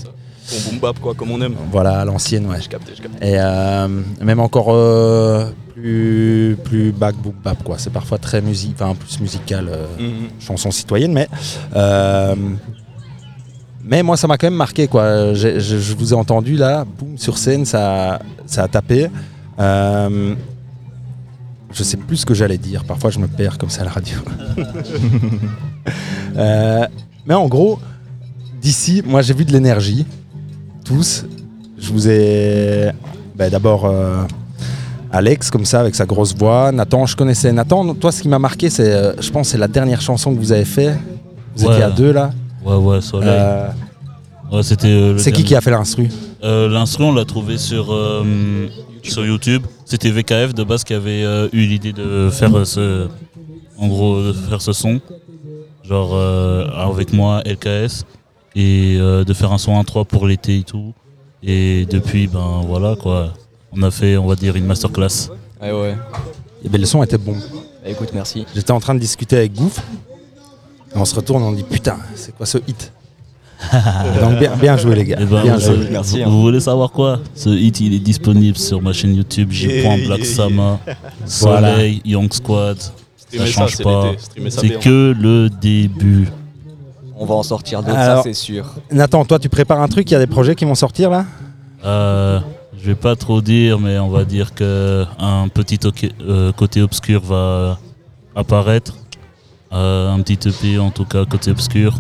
Bon 0.51 0.71
boom 0.71 0.79
bap, 0.79 0.99
quoi, 0.99 1.13
comme 1.13 1.29
on 1.31 1.39
aime. 1.41 1.53
voilà, 1.71 2.03
l'ancienne, 2.05 2.47
ouais. 2.47 2.59
Je 2.59 2.67
capte, 2.69 2.89
je 2.95 3.01
capte. 3.03 3.15
Et 3.23 3.35
euh, 3.37 3.87
même 4.19 4.39
encore 4.39 4.69
euh, 4.73 5.45
plus, 5.75 6.57
plus 6.63 6.91
back 6.91 7.15
boom 7.17 7.33
bap, 7.43 7.63
quoi. 7.63 7.75
C'est 7.77 7.91
parfois 7.91 8.17
très 8.17 8.41
musique, 8.41 8.73
enfin 8.79 8.95
plus 8.95 9.19
musical, 9.19 9.67
euh, 9.69 9.85
Mhm. 9.99 10.29
chanson 10.39 10.71
citoyenne, 10.71 11.13
mais 11.13 11.27
mais 13.83 14.03
moi, 14.03 14.17
ça 14.17 14.27
m'a 14.27 14.37
quand 14.37 14.47
même 14.47 14.55
marqué, 14.55 14.87
quoi. 14.87 15.33
Je, 15.33 15.59
je 15.59 15.93
vous 15.95 16.13
ai 16.13 16.15
entendu 16.15 16.55
là, 16.55 16.85
boum, 16.97 17.17
sur 17.17 17.37
scène, 17.37 17.65
ça, 17.65 18.19
ça 18.45 18.63
a 18.63 18.67
tapé. 18.67 19.07
Euh, 19.59 20.35
je 21.71 21.83
sais 21.83 21.97
plus 21.97 22.17
ce 22.17 22.25
que 22.25 22.33
j'allais 22.33 22.57
dire. 22.57 22.83
Parfois, 22.83 23.09
je 23.09 23.19
me 23.19 23.27
perds 23.27 23.57
comme 23.57 23.69
ça 23.69 23.81
à 23.81 23.85
la 23.85 23.91
radio. 23.91 24.17
Euh, 26.37 26.85
mais 27.25 27.33
en 27.33 27.47
gros, 27.47 27.79
d'ici, 28.61 29.01
moi, 29.05 29.21
j'ai 29.21 29.33
vu 29.33 29.45
de 29.45 29.51
l'énergie. 29.51 30.05
Tous. 30.85 31.25
Je 31.77 31.91
vous 31.91 32.07
ai. 32.07 32.91
ben, 33.35 33.49
D'abord. 33.49 33.85
euh, 33.85 34.23
Alex, 35.11 35.49
comme 35.49 35.65
ça, 35.65 35.79
avec 35.79 35.95
sa 35.95 36.05
grosse 36.05 36.35
voix. 36.35 36.71
Nathan, 36.71 37.05
je 37.07 37.15
connaissais. 37.15 37.51
Nathan, 37.51 37.93
toi, 37.95 38.11
ce 38.11 38.21
qui 38.21 38.29
m'a 38.29 38.37
marqué, 38.39 38.69
c'est, 38.69 38.93
euh, 38.93 39.13
je 39.19 39.29
pense, 39.31 39.49
c'est 39.49 39.57
la 39.57 39.67
dernière 39.67 40.01
chanson 40.01 40.33
que 40.33 40.39
vous 40.39 40.51
avez 40.51 40.65
fait. 40.65 40.93
Vous 41.55 41.65
Ouais. 41.65 41.73
étiez 41.73 41.83
à 41.83 41.89
deux 41.89 42.11
là. 42.11 42.29
Ouais, 42.63 42.75
ouais, 42.75 43.01
Soleil. 43.01 43.39
Ouais, 44.51 44.61
c'était. 44.63 45.15
c'est 45.17 45.31
qui 45.31 45.43
qui 45.43 45.55
a 45.55 45.61
fait 45.61 45.71
l'instru? 45.71 46.09
Euh, 46.43 46.69
L'instru, 46.69 47.05
on 47.05 47.13
l'a 47.13 47.25
trouvé 47.25 47.57
sur, 47.57 47.93
sur 49.03 49.25
YouTube. 49.25 49.63
C'était 49.89 50.11
VKF 50.11 50.53
de 50.53 50.63
base 50.63 50.83
qui 50.83 50.93
avait 50.93 51.23
euh, 51.23 51.49
eu 51.51 51.65
l'idée 51.65 51.93
de 51.93 52.29
faire 52.31 52.55
euh, 52.55 52.63
ce, 52.63 53.07
en 53.75 53.87
gros, 53.87 54.21
de 54.21 54.33
faire 54.33 54.61
ce 54.61 54.71
son, 54.71 55.01
genre 55.83 56.11
euh, 56.13 56.67
avec 56.67 57.11
moi, 57.11 57.41
LKS, 57.43 58.05
et 58.55 58.97
euh, 58.99 59.23
de 59.23 59.33
faire 59.33 59.51
un 59.51 59.57
son 59.57 59.81
1-3 59.81 60.05
pour 60.05 60.27
l'été 60.27 60.59
et 60.59 60.63
tout. 60.63 60.93
Et 61.41 61.87
depuis, 61.89 62.27
ben 62.27 62.61
voilà 62.67 62.95
quoi, 63.01 63.33
on 63.71 63.81
a 63.81 63.89
fait, 63.89 64.15
on 64.15 64.27
va 64.27 64.35
dire, 64.35 64.55
une 64.55 64.67
masterclass. 64.67 65.31
Ouais, 65.59 65.71
ouais. 65.71 65.97
Et 66.63 66.69
ben, 66.69 66.79
le 66.79 66.85
son 66.85 67.01
était 67.01 67.17
bon. 67.17 67.33
Bah, 67.33 67.89
écoute, 67.89 68.09
merci. 68.13 68.45
J'étais 68.53 68.71
en 68.71 68.79
train 68.79 68.93
de 68.93 68.99
discuter 68.99 69.37
avec. 69.37 69.53
Et 69.57 69.61
on 70.93 71.05
se 71.05 71.15
retourne 71.15 71.41
et 71.41 71.45
on 71.47 71.51
dit 71.51 71.63
putain, 71.63 71.97
c'est 72.13 72.35
quoi 72.35 72.45
ce 72.45 72.59
hit? 72.67 72.93
Donc 74.21 74.39
bien, 74.39 74.55
bien 74.55 74.77
joué 74.77 74.95
les 74.95 75.03
gars. 75.05 75.17
Eh 75.19 75.25
ben, 75.25 75.41
bien 75.43 75.55
vous, 75.57 75.61
joué. 75.61 76.23
vous- 76.23 76.31
vous 76.31 76.41
voulez 76.41 76.59
savoir 76.59 76.91
quoi? 76.91 77.19
Ce 77.35 77.49
hit, 77.49 77.79
il 77.81 77.93
est 77.93 77.99
disponible 77.99 78.57
sur 78.57 78.81
ma 78.81 78.93
chaîne 78.93 79.15
YouTube. 79.15 79.51
J'y 79.51 79.67
Yeah, 79.67 79.81
prends 79.83 79.97
yeah, 79.97 80.07
Black 80.07 80.19
yeah. 80.19 80.33
Sama, 80.35 80.79
Voilà. 81.41 81.71
Soleil, 81.75 82.01
Young 82.05 82.31
Squad. 82.33 82.77
Ça 83.35 83.45
change 83.45 83.75
c'est 83.75 83.83
pas. 83.83 84.11
C'est 84.49 84.79
que 84.79 85.13
le 85.19 85.49
début. 85.49 86.29
On 87.17 87.25
va 87.25 87.35
en 87.35 87.43
sortir 87.43 87.81
d'autres, 87.83 87.95
ça 87.95 88.21
c'est 88.23 88.33
sûr. 88.33 88.65
Nathan, 88.91 89.25
toi, 89.25 89.37
tu 89.39 89.49
prépares 89.49 89.81
un 89.81 89.87
truc? 89.89 90.09
Il 90.09 90.13
y 90.13 90.17
a 90.17 90.19
des 90.19 90.27
projets 90.27 90.55
qui 90.55 90.63
vont 90.63 90.73
sortir 90.75 91.09
là? 91.09 91.25
Euh, 91.85 92.39
je 92.81 92.85
vais 92.87 92.95
pas 92.95 93.15
trop 93.17 93.41
dire, 93.41 93.77
mais 93.77 93.99
on 93.99 94.07
va 94.07 94.23
dire 94.23 94.53
que 94.55 95.05
un 95.19 95.49
petit 95.49 95.77
euh, 96.21 96.53
côté 96.53 96.81
obscur 96.81 97.21
va 97.21 97.77
apparaître. 98.35 98.95
Euh, 99.73 100.11
un 100.11 100.21
petit 100.21 100.47
EP 100.49 100.79
en 100.79 100.89
tout 100.91 101.03
cas 101.05 101.25
côté 101.25 101.51
obscur. 101.51 101.95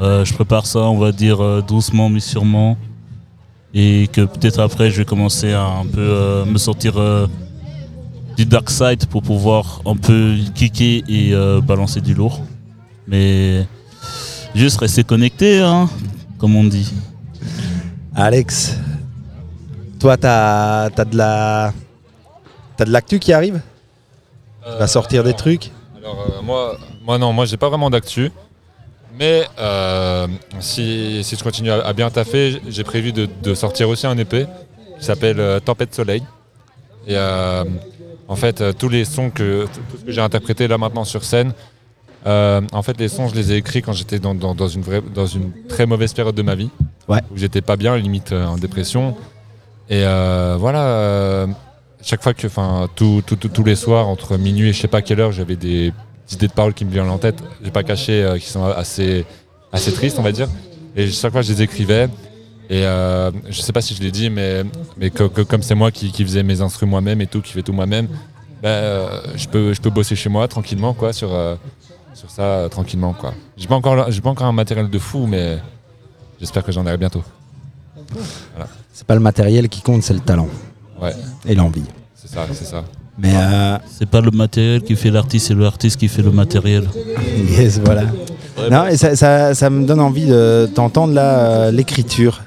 Euh, 0.00 0.24
je 0.24 0.32
prépare 0.32 0.66
ça, 0.66 0.80
on 0.80 0.98
va 0.98 1.12
dire 1.12 1.42
euh, 1.42 1.62
doucement 1.62 2.08
mais 2.08 2.20
sûrement. 2.20 2.76
Et 3.74 4.08
que 4.12 4.22
peut-être 4.22 4.58
après 4.60 4.90
je 4.90 4.98
vais 4.98 5.04
commencer 5.04 5.52
à 5.52 5.64
un 5.64 5.86
peu 5.86 6.00
euh, 6.00 6.44
me 6.44 6.58
sortir 6.58 6.98
euh, 6.98 7.26
du 8.36 8.46
dark 8.46 8.70
side 8.70 9.06
pour 9.06 9.22
pouvoir 9.22 9.82
un 9.84 9.96
peu 9.96 10.36
kicker 10.54 11.04
et 11.08 11.34
euh, 11.34 11.60
balancer 11.60 12.00
du 12.00 12.14
lourd. 12.14 12.40
Mais 13.06 13.66
juste 14.54 14.80
rester 14.80 15.04
connecté, 15.04 15.60
hein, 15.60 15.88
comme 16.38 16.56
on 16.56 16.64
dit. 16.64 16.92
Alex, 18.14 18.76
toi, 19.98 20.16
t'as 20.16 20.84
as 20.86 21.04
de 21.04 21.16
la. 21.16 21.72
T'as 22.76 22.84
de 22.86 22.90
l'actu 22.90 23.18
qui 23.18 23.32
arrive? 23.32 23.60
Tu 24.64 24.78
vas 24.78 24.86
sortir 24.86 25.22
des 25.22 25.34
trucs? 25.34 25.70
Alors 25.98 26.26
euh, 26.28 26.42
moi, 26.42 26.76
moi 27.04 27.18
non, 27.18 27.32
moi 27.32 27.44
j'ai 27.44 27.56
pas 27.56 27.68
vraiment 27.68 27.90
d'actu. 27.90 28.32
Mais 29.20 29.44
euh, 29.58 30.26
si, 30.60 31.22
si 31.22 31.36
je 31.36 31.42
continue 31.44 31.70
à, 31.70 31.86
à 31.86 31.92
bien 31.92 32.08
taffer, 32.10 32.58
j'ai 32.68 32.84
prévu 32.84 33.12
de, 33.12 33.28
de 33.42 33.54
sortir 33.54 33.88
aussi 33.90 34.06
un 34.06 34.16
EP 34.16 34.46
qui 34.98 35.04
s'appelle 35.04 35.38
euh, 35.38 35.60
Tempête 35.60 35.94
Soleil. 35.94 36.22
Et 37.06 37.16
euh, 37.16 37.64
en 38.28 38.36
fait, 38.36 38.64
tous 38.78 38.88
les 38.88 39.04
sons 39.04 39.28
que, 39.30 39.64
tout 39.66 39.80
tout 39.90 39.98
ce 40.00 40.04
que 40.06 40.12
j'ai 40.12 40.20
interprété 40.22 40.66
là 40.68 40.78
maintenant 40.78 41.04
sur 41.04 41.22
scène, 41.24 41.52
en 42.24 42.82
fait 42.82 42.98
les 42.98 43.08
sons 43.08 43.28
je 43.28 43.34
les 43.34 43.52
ai 43.52 43.56
écrits 43.56 43.80
quand 43.82 43.92
j'étais 43.94 44.18
dans, 44.18 44.34
dans- 44.34 44.54
dans 44.54 44.68
une 44.68 44.82
vraie, 44.82 45.02
dans 45.14 45.26
une 45.26 45.52
très 45.68 45.86
mauvaise 45.86 46.12
période 46.14 46.34
de 46.34 46.42
ma 46.42 46.54
vie. 46.54 46.70
Ouais. 47.08 47.20
Où 47.30 47.36
j'étais 47.36 47.60
pas 47.62 47.76
bien, 47.76 47.96
limite 47.98 48.32
en 48.32 48.56
dépression. 48.56 49.16
Et 49.90 50.02
voilà, 50.58 51.46
chaque 52.02 52.22
fois 52.22 52.32
que, 52.32 52.46
enfin, 52.46 52.88
tous 52.96 53.22
les 53.66 53.76
soirs, 53.76 54.08
entre 54.08 54.38
minuit 54.38 54.70
et 54.70 54.72
je 54.72 54.80
sais 54.80 54.88
pas 54.88 55.02
quelle 55.02 55.20
heure, 55.20 55.32
j'avais 55.32 55.56
des 55.56 55.92
idées 56.32 56.48
de 56.48 56.52
paroles 56.52 56.74
qui 56.74 56.84
me 56.84 56.90
viennent 56.90 57.08
en 57.10 57.18
tête. 57.18 57.42
J'ai 57.62 57.70
pas 57.70 57.82
caché, 57.82 58.22
euh, 58.22 58.38
qui 58.38 58.48
sont 58.48 58.64
assez, 58.64 59.24
assez 59.72 59.92
tristes, 59.92 60.18
on 60.18 60.22
va 60.22 60.32
dire. 60.32 60.48
Et 60.96 61.08
chaque 61.10 61.32
fois, 61.32 61.42
je 61.42 61.52
les 61.52 61.62
écrivais. 61.62 62.08
Et 62.68 62.84
euh, 62.86 63.30
je 63.48 63.60
sais 63.62 63.72
pas 63.72 63.80
si 63.80 63.94
je 63.94 64.00
l'ai 64.02 64.12
dit, 64.12 64.30
mais, 64.30 64.62
mais 64.96 65.10
que- 65.10 65.24
que 65.28 65.40
comme 65.42 65.62
c'est 65.62 65.74
moi 65.74 65.90
qui, 65.90 66.12
qui 66.12 66.22
faisais 66.24 66.42
mes 66.44 66.60
instruments 66.60 66.90
moi-même 66.92 67.20
et 67.20 67.26
tout, 67.26 67.40
qui 67.42 67.52
fait 67.52 67.62
tout 67.62 67.72
moi-même, 67.72 68.06
ben, 68.62 68.68
euh, 68.68 69.20
je, 69.34 69.48
peux, 69.48 69.72
je 69.72 69.80
peux 69.80 69.90
bosser 69.90 70.14
chez 70.14 70.28
moi 70.28 70.46
tranquillement, 70.46 70.94
quoi, 70.94 71.12
sur, 71.12 71.34
euh, 71.34 71.56
sur 72.14 72.30
ça, 72.30 72.68
tranquillement, 72.70 73.12
quoi. 73.12 73.34
J'ai 73.56 73.66
pas, 73.66 73.74
encore- 73.74 74.06
pas 74.22 74.30
encore 74.30 74.46
un 74.46 74.52
matériel 74.52 74.88
de 74.88 74.98
fou, 75.00 75.26
mais 75.26 75.58
j'espère 76.38 76.62
que 76.62 76.70
j'en 76.70 76.82
aurai 76.86 76.96
bientôt. 76.96 77.24
Voilà. 78.54 78.68
C'est 78.92 79.06
pas 79.06 79.14
le 79.14 79.20
matériel 79.20 79.68
qui 79.68 79.82
compte, 79.82 80.02
c'est 80.02 80.14
le 80.14 80.20
talent. 80.20 80.48
Ouais. 81.00 81.14
Et 81.46 81.54
l'envie. 81.54 81.82
C'est 82.14 82.28
ça, 82.28 82.46
c'est 82.52 82.64
ça. 82.66 82.84
Mais 83.22 83.32
euh, 83.34 83.76
C'est 83.98 84.08
pas 84.08 84.20
le 84.20 84.30
matériel 84.30 84.82
qui 84.82 84.96
fait 84.96 85.10
l'artiste, 85.10 85.48
c'est 85.48 85.54
l'artiste 85.54 85.98
qui 86.00 86.08
fait 86.08 86.22
le 86.22 86.30
matériel. 86.30 86.88
yes, 87.50 87.78
voilà. 87.84 88.02
Non, 88.70 88.86
et 88.86 88.96
ça, 88.96 89.14
ça- 89.16 89.54
ça 89.54 89.68
me 89.70 89.84
donne 89.86 90.00
envie 90.00 90.26
de 90.26 90.68
t'entendre 90.74 91.12
là, 91.14 91.38
euh, 91.38 91.70
l'écriture. 91.70 92.40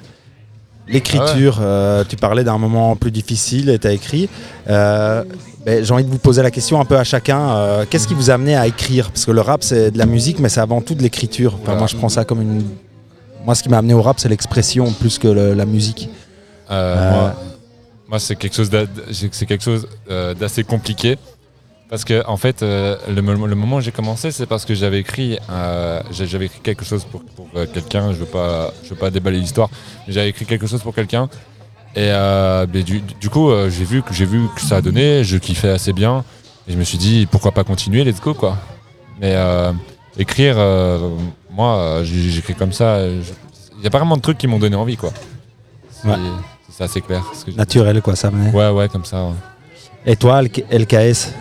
L'écriture, 0.88 1.60
euh, 1.62 2.04
tu 2.08 2.18
parlais 2.18 2.44
d'un 2.44 2.58
moment 2.58 2.95
plus 2.95 3.12
difficile 3.12 3.70
et 3.70 3.80
tu 3.80 3.88
as 3.88 3.94
écrit. 3.94 4.28
Euh, 4.70 5.24
ben, 5.66 5.84
J'ai 5.84 5.94
envie 5.94 6.04
de 6.04 6.10
vous 6.10 6.18
poser 6.18 6.41
la 6.44 6.52
question 6.52 6.80
un 6.82 6.86
peu 6.86 6.98
à 6.98 7.04
chacun. 7.06 7.40
euh, 7.52 7.86
Qu'est-ce 7.90 8.06
qui 8.08 8.14
vous 8.14 8.30
a 8.30 8.34
amené 8.34 8.56
à 8.56 8.68
écrire? 8.68 9.10
Parce 9.10 9.26
que 9.26 9.32
le 9.32 9.40
rap, 9.41 9.64
c'est 9.64 9.91
de 9.91 9.98
la 9.98 10.06
musique, 10.06 10.40
mais 10.40 10.50
c'est 10.50 10.60
avant 10.60 10.82
tout 10.82 10.94
de 10.94 11.02
l'écriture. 11.02 11.58
Enfin, 11.62 11.76
Moi, 11.76 11.88
je 11.88 11.95
prends 11.95 12.10
ça 12.10 12.26
comme 12.26 12.41
une. 12.41 12.64
Moi, 13.45 13.56
ce 13.56 13.64
qui 13.64 13.70
m'a 13.70 13.78
amené 13.78 13.94
au 13.94 14.02
rap, 14.02 14.20
c'est 14.20 14.30
l'expression 14.30 14.91
plus 14.91 15.18
que 15.20 15.28
le- 15.30 15.54
la 15.54 15.66
musique. 15.66 16.10
Euh, 16.70 16.95
Euh, 16.98 17.12
Moi, 17.12 17.34
c'est 18.19 18.35
quelque 18.35 18.56
chose 18.56 19.88
euh, 20.10 20.34
d'assez 20.34 20.64
compliqué. 20.64 21.18
Parce 21.90 22.06
que 22.06 22.26
en 22.27 22.38
fait, 22.38 22.64
euh, 22.64 22.98
le, 23.07 23.22
mo- 23.22 23.45
le 23.45 23.56
moment 23.56 23.76
où 23.76 23.81
j'ai 23.81 23.91
commencé, 23.91 24.31
c'est 24.31 24.48
parce 24.48 24.65
que 24.65 24.73
j'avais 24.73 24.99
écrit, 24.99 25.38
euh, 25.52 26.02
quelque 26.64 26.84
chose 26.84 27.06
pour, 27.06 27.22
quelqu'un. 27.72 28.11
Je 28.14 28.18
veux 28.18 28.26
pas, 28.26 29.11
déballer 29.11 29.40
l'histoire, 29.40 29.69
mais 30.07 30.14
j'avais 30.14 30.30
écrit 30.30 30.45
quelque 30.45 30.65
chose 30.65 30.81
pour 30.81 30.95
quelqu'un. 30.95 31.30
Et 31.95 32.11
du, 32.84 33.30
coup, 33.30 33.52
j'ai 33.69 33.85
vu 33.85 34.02
que 34.56 34.61
ça 34.61 34.77
a 34.77 34.81
donné, 34.81 35.23
je 35.23 35.38
kiffais 35.38 35.69
assez 35.69 35.94
bien, 35.94 36.26
et 36.68 36.72
je 36.73 36.77
me 36.77 36.84
suis 36.84 36.98
dit 36.98 37.27
pourquoi 37.30 37.52
pas 37.52 37.64
continuer, 37.64 38.03
let's 38.03 38.19
go 38.19 38.34
quoi. 38.34 38.57
Mais 39.22 39.35
écrire, 40.18 40.57
moi, 41.52 41.99
j'écris 42.03 42.56
comme 42.56 42.73
ça. 42.73 43.06
Il 43.06 43.84
y 43.84 43.88
a 43.88 43.91
pas 43.91 43.99
vraiment 43.99 44.18
de 44.18 44.22
trucs 44.22 44.40
qui 44.40 44.48
m'ont 44.48 44.60
donné 44.60 44.76
envie 44.76 44.98
quoi. 44.98 45.14
C'est 46.76 46.84
assez 46.84 47.02
clair. 47.02 47.24
ce 47.34 47.45
que 47.45 47.52
je- 47.52 47.58
Naturel, 47.58 48.02
quoi, 48.02 48.16
ça. 48.16 48.30
Ouais, 48.54 48.70
ouais, 48.70 48.90
comme 48.90 49.06
ça. 49.06 49.24
ouais. 49.26 49.32
Et 50.06 50.16
toi, 50.16 50.41
LK- 50.41 50.66
LKS 50.72 51.34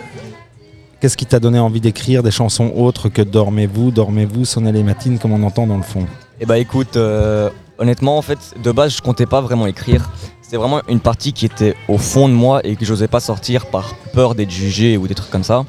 Qu'est-ce 1.00 1.16
qui 1.16 1.26
t'a 1.26 1.40
donné 1.40 1.58
envie 1.58 1.80
d'écrire 1.80 2.22
des 2.22 2.30
chansons 2.30 2.70
autres 2.76 3.08
que 3.08 3.22
Dormez-vous, 3.22 3.90
Dormez-vous, 3.90 4.44
Sonnez 4.44 4.70
les 4.70 4.84
matines, 4.84 5.18
comme 5.18 5.32
on 5.32 5.42
entend 5.42 5.66
dans 5.66 5.76
le 5.76 5.82
fond? 5.82 6.06
Eh 6.40 6.46
bah 6.46 6.58
écoute, 6.58 6.96
euh, 6.96 7.50
honnêtement, 7.78 8.16
en 8.18 8.22
fait, 8.22 8.38
de 8.62 8.70
base, 8.70 8.94
je 8.96 9.02
comptais 9.02 9.26
pas 9.26 9.40
vraiment 9.40 9.66
écrire. 9.66 10.08
C'était 10.42 10.58
vraiment 10.58 10.80
une 10.88 11.00
partie 11.00 11.32
qui 11.32 11.44
était 11.46 11.74
au 11.88 11.98
fond 11.98 12.28
de 12.28 12.34
moi 12.34 12.60
et 12.64 12.76
que 12.76 12.84
j'osais 12.84 13.08
pas 13.08 13.18
sortir 13.18 13.66
par 13.66 13.96
peur 14.12 14.36
d'être 14.36 14.52
jugé 14.52 14.96
ou 14.96 15.08
des 15.08 15.14
trucs 15.16 15.30
comme 15.30 15.42
ça. 15.42 15.64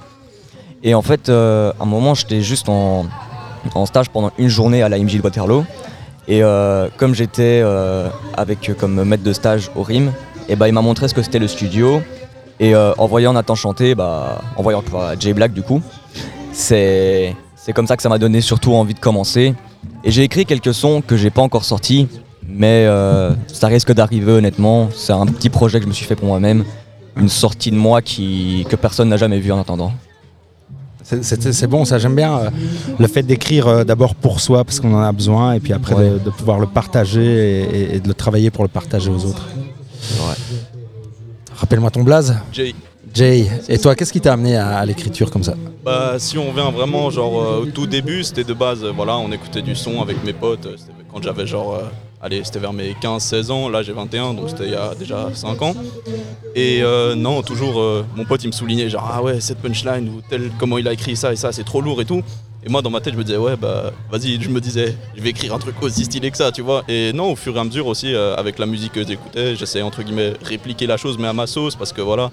Et 0.83 0.93
en 0.93 1.01
fait, 1.01 1.29
euh, 1.29 1.71
à 1.79 1.83
un 1.83 1.87
moment, 1.87 2.13
j'étais 2.13 2.41
juste 2.41 2.69
en, 2.69 3.07
en 3.73 3.85
stage 3.87 4.09
pendant 4.09 4.31
une 4.37 4.49
journée 4.49 4.83
à 4.83 4.89
la 4.89 4.99
MJ 4.99 5.17
de 5.17 5.21
Waterloo. 5.23 5.65
Et 6.27 6.41
euh, 6.41 6.87
comme 6.97 7.13
j'étais 7.13 7.61
euh, 7.63 8.07
avec 8.35 8.69
euh, 8.69 8.73
comme 8.73 9.03
maître 9.03 9.23
de 9.23 9.33
stage 9.33 9.69
au 9.75 9.83
RIM, 9.83 10.11
et 10.47 10.55
bah, 10.55 10.67
il 10.67 10.73
m'a 10.73 10.81
montré 10.81 11.07
ce 11.07 11.13
que 11.13 11.21
c'était 11.21 11.39
le 11.39 11.47
studio. 11.47 12.01
Et 12.59 12.75
en 12.75 13.07
voyant 13.07 13.33
Nathan 13.33 13.55
chanter, 13.55 13.93
bah, 13.93 14.41
en 14.55 14.61
voyant 14.61 14.83
Jay 15.19 15.33
Black 15.33 15.53
du 15.53 15.63
coup, 15.63 15.81
c'est 16.53 17.35
comme 17.73 17.87
ça 17.87 17.97
que 17.97 18.03
ça 18.03 18.09
m'a 18.09 18.19
donné 18.19 18.39
surtout 18.39 18.73
envie 18.73 18.93
de 18.93 18.99
commencer. 18.99 19.53
Et 20.05 20.11
j'ai 20.11 20.23
écrit 20.23 20.45
quelques 20.45 20.73
sons 20.73 21.01
que 21.01 21.17
j'ai 21.17 21.29
pas 21.29 21.41
encore 21.41 21.65
sortis, 21.65 22.07
mais 22.47 22.87
ça 23.47 23.67
risque 23.67 23.91
d'arriver 23.91 24.31
honnêtement. 24.31 24.89
C'est 24.95 25.11
un 25.11 25.25
petit 25.25 25.49
projet 25.49 25.79
que 25.79 25.85
je 25.85 25.89
me 25.89 25.93
suis 25.93 26.05
fait 26.05 26.15
pour 26.15 26.27
moi-même, 26.27 26.63
une 27.17 27.27
sortie 27.27 27.71
de 27.71 27.75
moi 27.75 28.01
qui, 28.01 28.65
que 28.69 28.77
personne 28.77 29.09
n'a 29.09 29.17
jamais 29.17 29.39
vue 29.39 29.51
en 29.51 29.59
attendant. 29.59 29.91
C'est- 31.03 31.67
bon, 31.67 31.85
ça 31.85 31.99
j'aime 31.99 32.15
bien 32.15 32.37
euh, 32.37 32.49
le 32.97 33.07
fait 33.07 33.23
d'écrire 33.23 33.67
euh, 33.67 33.83
d'abord 33.83 34.15
pour 34.15 34.39
soi 34.39 34.63
parce 34.63 34.79
qu'on 34.79 34.93
en 34.95 35.01
a 35.01 35.11
besoin 35.11 35.53
et 35.53 35.59
puis 35.59 35.73
après 35.73 35.95
de, 35.95 36.17
de 36.19 36.29
pouvoir 36.29 36.59
le 36.59 36.65
partager 36.67 37.21
et, 37.21 37.61
et- 37.61 37.95
et 37.95 37.99
de 37.99 38.07
le 38.07 38.13
travailler 38.13 38.49
pour 38.51 38.63
le 38.63 38.69
partager 38.69 39.09
aux 39.09 39.25
autres. 39.25 39.45
Rappelle-moi 41.55 41.91
ton 41.91 42.03
blaze. 42.03 42.35
Jay. 42.51 42.73
Jay. 43.13 43.47
Et 43.69 43.77
toi, 43.77 43.95
qu'est-ce 43.95 44.11
qui 44.11 44.21
t'a 44.21 44.33
amené 44.33 44.55
à, 44.57 44.77
à 44.77 44.85
l'écriture 44.85 45.29
comme 45.29 45.43
ça? 45.43 45.53
Bah, 45.85 46.15
si 46.17 46.37
on 46.37 46.51
vient 46.51 46.71
vraiment 46.71 47.09
genre 47.09 47.41
euh, 47.41 47.61
au 47.61 47.65
tout 47.65 47.85
début, 47.85 48.23
c'était 48.23 48.43
de 48.43 48.53
base, 48.53 48.83
euh, 48.83 48.91
voilà, 48.95 49.17
on 49.17 49.31
écoutait 49.31 49.61
du 49.61 49.75
son 49.75 50.01
avec 50.01 50.23
mes 50.23 50.33
potes. 50.33 50.65
euh, 50.65 50.75
c'était 50.77 50.91
quand 51.11 51.21
j'avais 51.21 51.45
genre, 51.45 51.75
euh, 51.75 51.83
allez, 52.23 52.41
c'était 52.43 52.59
vers 52.59 52.73
mes 52.73 52.93
15-16 52.93 53.51
ans, 53.51 53.69
là 53.69 53.83
j'ai 53.83 53.91
21, 53.91 54.33
donc 54.33 54.49
c'était 54.49 54.65
il 54.65 54.71
y 54.71 54.75
a 54.75 54.95
déjà 54.95 55.29
5 55.33 55.61
ans. 55.61 55.75
Et 56.55 56.81
euh, 56.81 57.15
non, 57.15 57.43
toujours, 57.43 57.79
euh, 57.79 58.05
mon 58.15 58.25
pote 58.25 58.43
il 58.43 58.47
me 58.47 58.53
soulignait 58.53 58.89
genre, 58.89 59.07
ah 59.13 59.21
ouais, 59.21 59.41
cette 59.41 59.59
punchline 59.59 60.09
ou 60.09 60.21
tel, 60.27 60.49
comment 60.57 60.77
il 60.77 60.87
a 60.87 60.93
écrit 60.93 61.15
ça 61.15 61.33
et 61.33 61.35
ça, 61.35 61.51
c'est 61.51 61.65
trop 61.65 61.81
lourd 61.81 62.01
et 62.01 62.05
tout. 62.05 62.23
Et 62.65 62.69
moi 62.69 62.81
dans 62.81 62.89
ma 62.89 63.01
tête 63.01 63.13
je 63.13 63.19
me 63.19 63.25
disais, 63.25 63.37
ouais, 63.37 63.57
bah 63.57 63.91
vas-y, 64.09 64.41
je 64.41 64.49
me 64.49 64.61
disais, 64.61 64.95
je 65.15 65.21
vais 65.21 65.31
écrire 65.31 65.53
un 65.53 65.59
truc 65.59 65.75
aussi 65.83 66.05
stylé 66.05 66.31
que 66.31 66.37
ça, 66.37 66.51
tu 66.53 66.61
vois. 66.61 66.83
Et 66.87 67.11
non, 67.11 67.33
au 67.33 67.35
fur 67.35 67.55
et 67.57 67.59
à 67.59 67.63
mesure 67.65 67.87
aussi, 67.87 68.15
euh, 68.15 68.35
avec 68.37 68.57
la 68.57 68.65
musique 68.65 68.93
que 68.93 69.05
j'écoutais, 69.05 69.57
j'essayais 69.57 69.83
entre 69.83 70.01
guillemets 70.01 70.33
répliquer 70.41 70.87
la 70.87 70.95
chose, 70.95 71.17
mais 71.19 71.27
à 71.27 71.33
ma 71.33 71.45
sauce, 71.45 71.75
parce 71.75 71.91
que 71.91 72.01
voilà. 72.01 72.31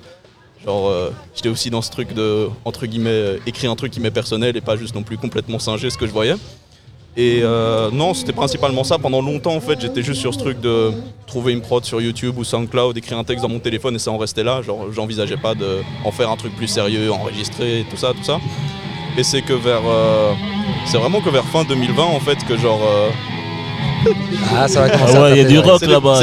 Genre, 0.65 0.93
j'étais 1.35 1.49
aussi 1.49 1.71
dans 1.71 1.81
ce 1.81 1.91
truc 1.91 2.13
de, 2.13 2.47
entre 2.67 2.85
guillemets, 2.85 3.39
écrire 3.47 3.71
un 3.71 3.77
truc 3.77 3.91
qui 3.91 3.99
m'est 3.99 4.11
personnel 4.11 4.59
et 4.59 4.61
pas 4.61 4.77
juste 4.77 4.95
non 4.95 5.03
plus 5.03 5.17
complètement 5.17 5.59
singer 5.59 5.89
ce 5.89 5.97
que 5.97 6.07
je 6.07 6.13
voyais. 6.13 6.35
Et 7.17 7.41
euh, 7.43 7.91
non, 7.93 8.15
c'était 8.15 8.33
principalement 8.33 8.85
ça. 8.85 8.97
Pendant 8.99 9.21
longtemps, 9.21 9.55
en 9.55 9.61
fait, 9.61 9.81
j'étais 9.81 10.03
juste 10.03 10.21
sur 10.21 10.33
ce 10.33 10.39
truc 10.39 10.61
de 10.61 10.93
trouver 11.27 11.53
une 11.53 11.61
prod 11.61 11.85
sur 11.85 12.01
YouTube 12.01 12.39
ou 12.39 12.45
SoundCloud, 12.45 12.97
écrire 12.97 13.19
un 13.19 13.25
texte 13.25 13.43
dans 13.43 13.49
mon 13.51 13.59
téléphone 13.59 13.97
et 13.97 13.99
ça 13.99 14.11
en 14.13 14.19
restait 14.19 14.45
là. 14.45 14.63
Genre, 14.63 14.87
j'envisageais 14.93 15.37
pas 15.37 15.55
de 15.55 15.81
en 16.05 16.13
faire 16.13 16.31
un 16.31 16.37
truc 16.37 16.55
plus 16.57 16.69
sérieux, 16.69 17.11
enregistrer, 17.13 17.85
tout 17.91 17.97
ça, 17.97 18.13
tout 18.17 18.23
ça. 18.25 18.39
Et 19.19 19.25
c'est 19.25 19.43
que 19.43 19.53
vers, 19.53 19.81
euh, 19.87 20.33
c'est 20.87 20.99
vraiment 20.99 21.21
que 21.21 21.31
vers 21.31 21.45
fin 21.45 21.65
2020, 21.65 22.03
en 22.03 22.21
fait, 22.21 22.39
que 22.47 22.57
genre. 22.57 22.81
euh, 22.87 23.09
Ah, 24.57 24.69
ça 24.69 24.83
va 24.83 24.91
commencer 24.91 25.15
Ah 25.17 25.21
ouais, 25.23 25.27
à 25.27 25.31
il 25.31 25.37
y 25.37 25.41
a 25.41 25.43
taper, 25.43 25.53
du 25.53 25.59
rock 25.59 25.81
là-bas, 25.83 26.21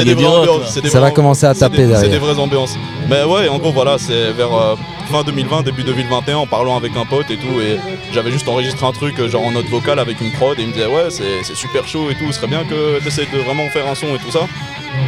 Ça 0.88 1.00
va 1.00 1.10
commencer 1.10 1.46
à 1.46 1.54
taper 1.54 1.86
C'est 1.96 2.08
des 2.08 2.18
vraies 2.18 2.38
ambiances. 2.38 2.76
Mais 3.10 3.24
ouais, 3.24 3.48
en 3.48 3.58
gros, 3.58 3.72
voilà, 3.72 3.98
c'est 3.98 4.32
vers 4.32 4.52
euh, 4.54 4.74
fin 5.08 5.22
2020, 5.24 5.62
début 5.62 5.82
2021, 5.84 6.36
en 6.36 6.46
parlant 6.46 6.76
avec 6.76 6.96
un 6.96 7.04
pote 7.04 7.30
et 7.30 7.36
tout. 7.36 7.60
Et 7.60 7.78
j'avais 8.12 8.30
juste 8.30 8.48
enregistré 8.48 8.86
un 8.86 8.92
truc, 8.92 9.20
genre 9.26 9.44
en 9.44 9.50
note 9.52 9.66
vocale 9.66 9.98
avec 9.98 10.20
une 10.20 10.30
prod. 10.32 10.58
Et 10.58 10.62
il 10.62 10.68
me 10.68 10.72
disait, 10.72 10.86
ouais, 10.86 11.10
c'est 11.10 11.42
c'est 11.42 11.56
super 11.56 11.86
chaud 11.86 12.10
et 12.10 12.14
tout. 12.14 12.26
Ce 12.28 12.34
serait 12.34 12.46
bien 12.46 12.64
que 12.64 12.98
tu 13.00 13.36
de 13.36 13.42
vraiment 13.42 13.68
faire 13.70 13.86
un 13.88 13.94
son 13.94 14.14
et 14.14 14.18
tout 14.18 14.30
ça. 14.30 14.46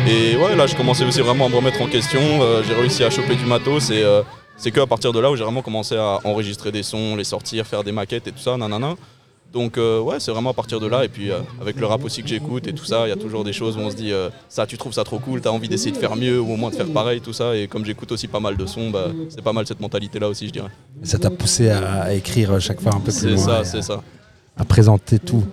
Et 0.09 0.37
ouais, 0.37 0.57
là, 0.57 0.67
je 0.67 0.75
commençais 0.75 1.05
aussi 1.05 1.21
vraiment 1.21 1.47
à 1.47 1.49
me 1.49 1.57
remettre 1.57 1.81
en 1.83 1.87
question. 1.87 2.21
Euh, 2.43 2.63
J'ai 2.67 2.75
réussi 2.75 3.05
à 3.05 3.11
choper 3.11 3.37
du 3.37 3.45
matos 3.45 3.91
et. 3.91 4.03
euh, 4.03 4.23
c'est 4.63 4.73
que 4.73 4.81
à 4.81 4.87
partir 4.87 5.13
de 5.15 5.21
là 5.21 5.31
où 5.31 5.37
j'ai 5.37 5.43
vraiment 5.43 5.63
commencé 5.63 5.97
à 5.97 6.19
enregistrer 6.23 6.71
des 6.71 6.83
sons, 6.83 7.17
les 7.17 7.25
sortir, 7.25 7.67
faire 7.67 7.83
des 7.83 7.93
maquettes 7.93 8.27
et 8.29 8.33
tout 8.33 8.41
ça, 8.43 8.59
nanana. 8.59 8.95
Donc 9.53 9.79
euh, 9.79 10.01
ouais, 10.01 10.21
c'est 10.21 10.31
vraiment 10.31 10.51
à 10.51 10.55
partir 10.55 10.79
de 10.79 10.87
là. 10.87 11.05
Et 11.05 11.09
puis 11.09 11.31
euh, 11.31 11.41
avec 11.61 11.77
le 11.81 11.87
rap 11.87 12.05
aussi 12.05 12.23
que 12.23 12.29
j'écoute 12.29 12.69
et 12.69 12.73
tout 12.73 12.85
ça, 12.85 13.07
il 13.07 13.09
y 13.09 13.13
a 13.13 13.17
toujours 13.17 13.43
des 13.43 13.53
choses 13.53 13.77
où 13.77 13.81
on 13.81 13.91
se 13.91 13.97
dit 13.97 14.13
euh, 14.13 14.31
ça, 14.49 14.65
tu 14.67 14.79
trouves 14.79 14.93
ça 14.93 15.03
trop 15.03 15.19
cool, 15.19 15.41
t'as 15.41 15.51
envie 15.51 15.69
d'essayer 15.69 15.91
de 15.91 15.97
faire 15.97 16.15
mieux 16.15 16.41
ou 16.41 16.53
au 16.53 16.57
moins 16.57 16.71
de 16.71 16.77
faire 16.77 16.87
pareil, 16.87 17.21
tout 17.21 17.33
ça. 17.33 17.57
Et 17.57 17.67
comme 17.67 17.85
j'écoute 17.85 18.13
aussi 18.13 18.29
pas 18.29 18.39
mal 18.41 18.57
de 18.57 18.65
sons, 18.67 18.91
bah, 18.91 19.07
c'est 19.29 19.43
pas 19.43 19.53
mal 19.53 19.67
cette 19.67 19.81
mentalité-là 19.81 20.29
aussi, 20.29 20.47
je 20.47 20.53
dirais. 20.53 20.71
Ça 21.03 21.19
t'a 21.19 21.31
poussé 21.31 21.69
à, 21.71 22.03
à 22.03 22.13
écrire 22.13 22.61
chaque 22.61 22.81
fois 22.81 22.93
un 22.95 23.01
peu 23.01 23.11
plus 23.11 23.13
C'est 23.13 23.31
loin. 23.31 23.39
ça, 23.45 23.61
et 23.63 23.65
c'est 23.65 23.83
ça. 23.83 24.03
À 24.57 24.65
présenter 24.65 25.19
tout. 25.19 25.45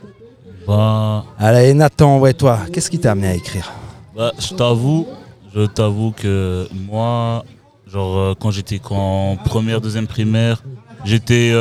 Bah, 0.68 1.26
Allez, 1.40 1.74
Nathan, 1.74 2.20
ouais, 2.20 2.34
toi, 2.34 2.60
qu'est-ce 2.72 2.92
qui 2.92 3.00
t'a 3.00 3.12
amené 3.14 3.28
à 3.30 3.34
écrire? 3.36 3.72
Bah, 4.16 4.32
je 4.38 4.54
t'avoue, 4.54 5.08
je 5.56 5.66
t'avoue 5.66 6.12
que 6.12 6.68
moi, 6.88 7.46
genre 7.88 8.36
quand 8.40 8.52
j'étais 8.52 8.80
en 8.92 9.38
première, 9.44 9.82
deuxième 9.82 10.08
primaire, 10.08 10.62
j'étais 11.06 11.52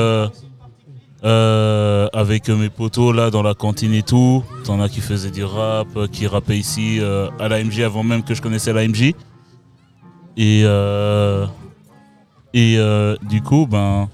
euh, 1.26 2.06
avec 2.12 2.48
mes 2.48 2.70
potos 2.70 3.12
là 3.12 3.30
dans 3.30 3.42
la 3.42 3.54
cantine 3.54 3.92
et 3.92 4.02
tout. 4.02 4.44
T'en 4.64 4.80
as 4.80 4.88
qui 4.88 5.00
faisaient 5.00 5.32
du 5.32 5.44
rap, 5.44 5.88
euh, 5.96 6.06
qui 6.06 6.26
rappaient 6.26 6.56
ici 6.56 6.98
euh, 7.00 7.28
à 7.40 7.48
l'AMJ 7.48 7.80
avant 7.80 8.04
même 8.04 8.22
que 8.22 8.32
je 8.34 8.40
connaissais 8.40 8.72
l'AMJ. 8.72 9.12
Et, 10.38 10.60
et 12.54 12.78
du 13.22 13.42
coup, 13.42 13.66
ben, 13.66 14.08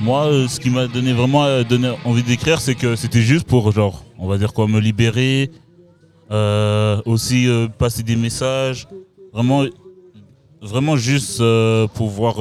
moi, 0.00 0.30
ce 0.48 0.58
qui 0.58 0.70
m'a 0.70 0.86
donné 0.86 1.12
vraiment 1.12 1.62
donné 1.62 1.92
envie 2.04 2.22
d'écrire, 2.22 2.58
c'est 2.60 2.74
que 2.74 2.96
c'était 2.96 3.20
juste 3.20 3.46
pour, 3.46 3.70
genre, 3.70 4.02
on 4.18 4.26
va 4.26 4.38
dire 4.38 4.54
quoi, 4.54 4.66
me 4.66 4.80
libérer, 4.80 5.50
aussi 7.04 7.48
passer 7.76 8.02
des 8.02 8.16
messages, 8.16 8.88
vraiment, 9.34 9.66
vraiment 10.62 10.96
juste 10.96 11.42
pouvoir 11.94 12.36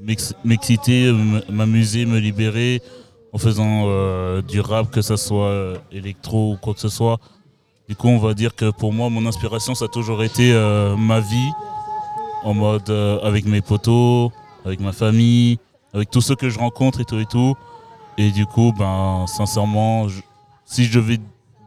m'ex- 0.00 0.34
m'exciter, 0.44 1.12
m'amuser, 1.50 2.06
me 2.06 2.18
libérer 2.18 2.80
en 3.36 3.38
faisant 3.38 3.82
euh, 3.84 4.40
du 4.40 4.60
rap, 4.62 4.90
que 4.90 5.02
ce 5.02 5.14
soit 5.16 5.48
euh, 5.48 5.76
électro 5.92 6.52
ou 6.52 6.56
quoi 6.56 6.72
que 6.72 6.80
ce 6.80 6.88
soit. 6.88 7.18
Du 7.86 7.94
coup, 7.94 8.08
on 8.08 8.16
va 8.16 8.32
dire 8.32 8.54
que 8.54 8.70
pour 8.70 8.94
moi, 8.94 9.10
mon 9.10 9.26
inspiration, 9.26 9.74
ça 9.74 9.84
a 9.84 9.88
toujours 9.88 10.22
été 10.22 10.54
euh, 10.54 10.96
ma 10.96 11.20
vie, 11.20 11.50
en 12.44 12.54
mode 12.54 12.88
avec 13.22 13.44
mes 13.44 13.60
potos, 13.60 14.30
avec 14.64 14.80
ma 14.80 14.92
famille, 14.92 15.58
avec 15.92 16.10
tous 16.10 16.22
ceux 16.22 16.34
que 16.34 16.48
je 16.48 16.58
rencontre 16.58 17.02
et 17.02 17.04
tout 17.04 17.18
et 17.18 17.26
tout. 17.26 17.54
Et 18.16 18.30
du 18.30 18.46
coup, 18.46 18.72
ben, 18.72 19.26
sincèrement, 19.26 20.06
si 20.64 20.86
je 20.86 20.98
devais 20.98 21.18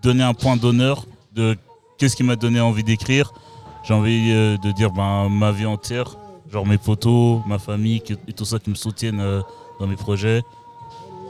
donner 0.02 0.24
un 0.24 0.34
point 0.34 0.58
d'honneur 0.58 1.06
de 1.36 1.56
qu'est-ce 2.00 2.16
qui 2.16 2.24
m'a 2.24 2.36
donné 2.36 2.60
envie 2.60 2.84
d'écrire 2.84 3.32
J'ai 3.84 3.94
envie 3.94 4.32
de 4.32 4.72
dire 4.72 4.90
ben, 4.92 5.30
ma 5.30 5.52
vie 5.52 5.68
entière, 5.68 6.18
genre 6.52 6.66
mes 6.66 6.80
photos, 6.80 7.42
ma 7.46 7.60
famille 7.60 8.02
et 8.28 8.34
tout 8.34 8.46
ça 8.46 8.58
qui 8.58 8.72
me 8.72 8.76
soutiennent 8.76 9.24
dans 9.80 9.86
mes 9.86 9.98
projets. 9.98 10.42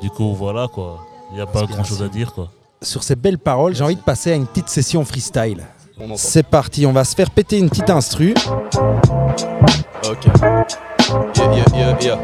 Du 0.01 0.09
coup, 0.09 0.33
voilà 0.33 0.67
quoi. 0.67 1.05
Il 1.31 1.35
n'y 1.35 1.41
a 1.41 1.45
pas 1.45 1.65
grand 1.65 1.83
chose 1.83 2.01
à 2.01 2.07
dire 2.07 2.33
quoi. 2.33 2.49
Sur 2.81 3.03
ces 3.03 3.15
belles 3.15 3.37
paroles, 3.37 3.75
j'ai 3.75 3.83
envie 3.83 3.95
de 3.95 4.01
passer 4.01 4.31
à 4.31 4.35
une 4.35 4.47
petite 4.47 4.69
session 4.69 5.03
freestyle. 5.03 5.63
C'est 6.15 6.47
parti, 6.47 6.85
on 6.85 6.93
va 6.93 7.03
se 7.03 7.13
faire 7.13 7.29
péter 7.29 7.57
une 7.57 7.69
petite 7.69 7.89
instru. 7.89 8.33
Ok. 10.09 10.25
Yeah, 11.35 11.53
yeah, 11.53 11.65
yeah, 11.73 11.97
yeah. 12.01 12.17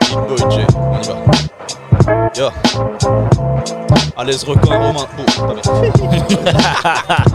Big 0.00 0.18
Boy 0.28 0.38
J, 0.50 0.60
on 0.76 1.02
y 1.02 1.06
va. 1.06 1.57
Yeah. 2.08 2.52
À 4.16 4.24
l'aise 4.24 4.42
record 4.44 4.72
Romain. 4.72 5.06
Oh, 5.18 5.22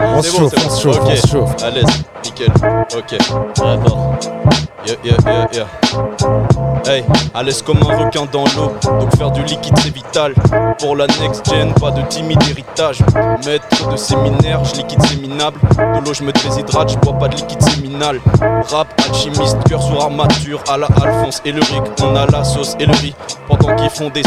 On 0.00 0.22
se 0.22 0.36
chauffe, 0.36 0.52
on 0.66 0.70
se 0.70 0.82
chauffe, 0.82 1.00
on 1.00 1.16
se 1.16 1.26
chauffe. 1.28 1.62
À 1.62 1.70
l'aise, 1.70 1.86
nickel. 2.24 2.48
Ok. 2.96 3.16
D'accord. 3.56 4.16
Yeah, 4.86 4.96
yeah, 5.02 5.16
yeah, 5.24 5.46
yeah. 5.54 5.66
Hey, 6.86 7.04
à 7.34 7.42
l'aise 7.42 7.62
comme 7.62 7.78
un 7.78 8.04
requin 8.04 8.26
dans 8.30 8.44
l'eau. 8.44 8.74
Donc 9.00 9.16
faire 9.16 9.30
du 9.30 9.42
liquide 9.44 9.74
c'est 9.78 9.94
vital. 9.94 10.34
Pour 10.78 10.96
la 10.96 11.06
next 11.06 11.48
gen, 11.48 11.72
pas 11.74 11.90
de 11.90 12.02
timide 12.02 12.42
héritage. 12.50 12.98
Maître 13.46 13.90
de 13.90 13.96
séminaire, 13.96 14.62
je 14.64 14.74
liquide 14.74 15.02
séminable. 15.06 15.58
De 15.78 16.04
l'eau, 16.04 16.12
je 16.12 16.22
me 16.22 16.32
déshydrate, 16.32 16.90
je 16.92 16.98
bois 16.98 17.18
pas 17.18 17.28
de 17.28 17.36
liquide 17.36 17.62
séminal. 17.62 18.20
Rap, 18.68 18.88
alchimiste, 19.08 19.56
cœur 19.66 19.82
sur 19.82 20.02
armature. 20.02 20.62
À 20.68 20.76
la 20.76 20.86
Alphonse 21.02 21.40
et 21.46 21.52
le 21.52 21.60
Rick, 21.60 21.82
on 22.02 22.14
a 22.14 22.26
la 22.26 22.44
sauce 22.44 22.76
et 22.78 22.84
le 22.84 22.92
riz. 22.92 23.14
Pendant 23.48 23.74
qu'ils 23.76 23.88
font 23.90 24.10
des 24.10 24.22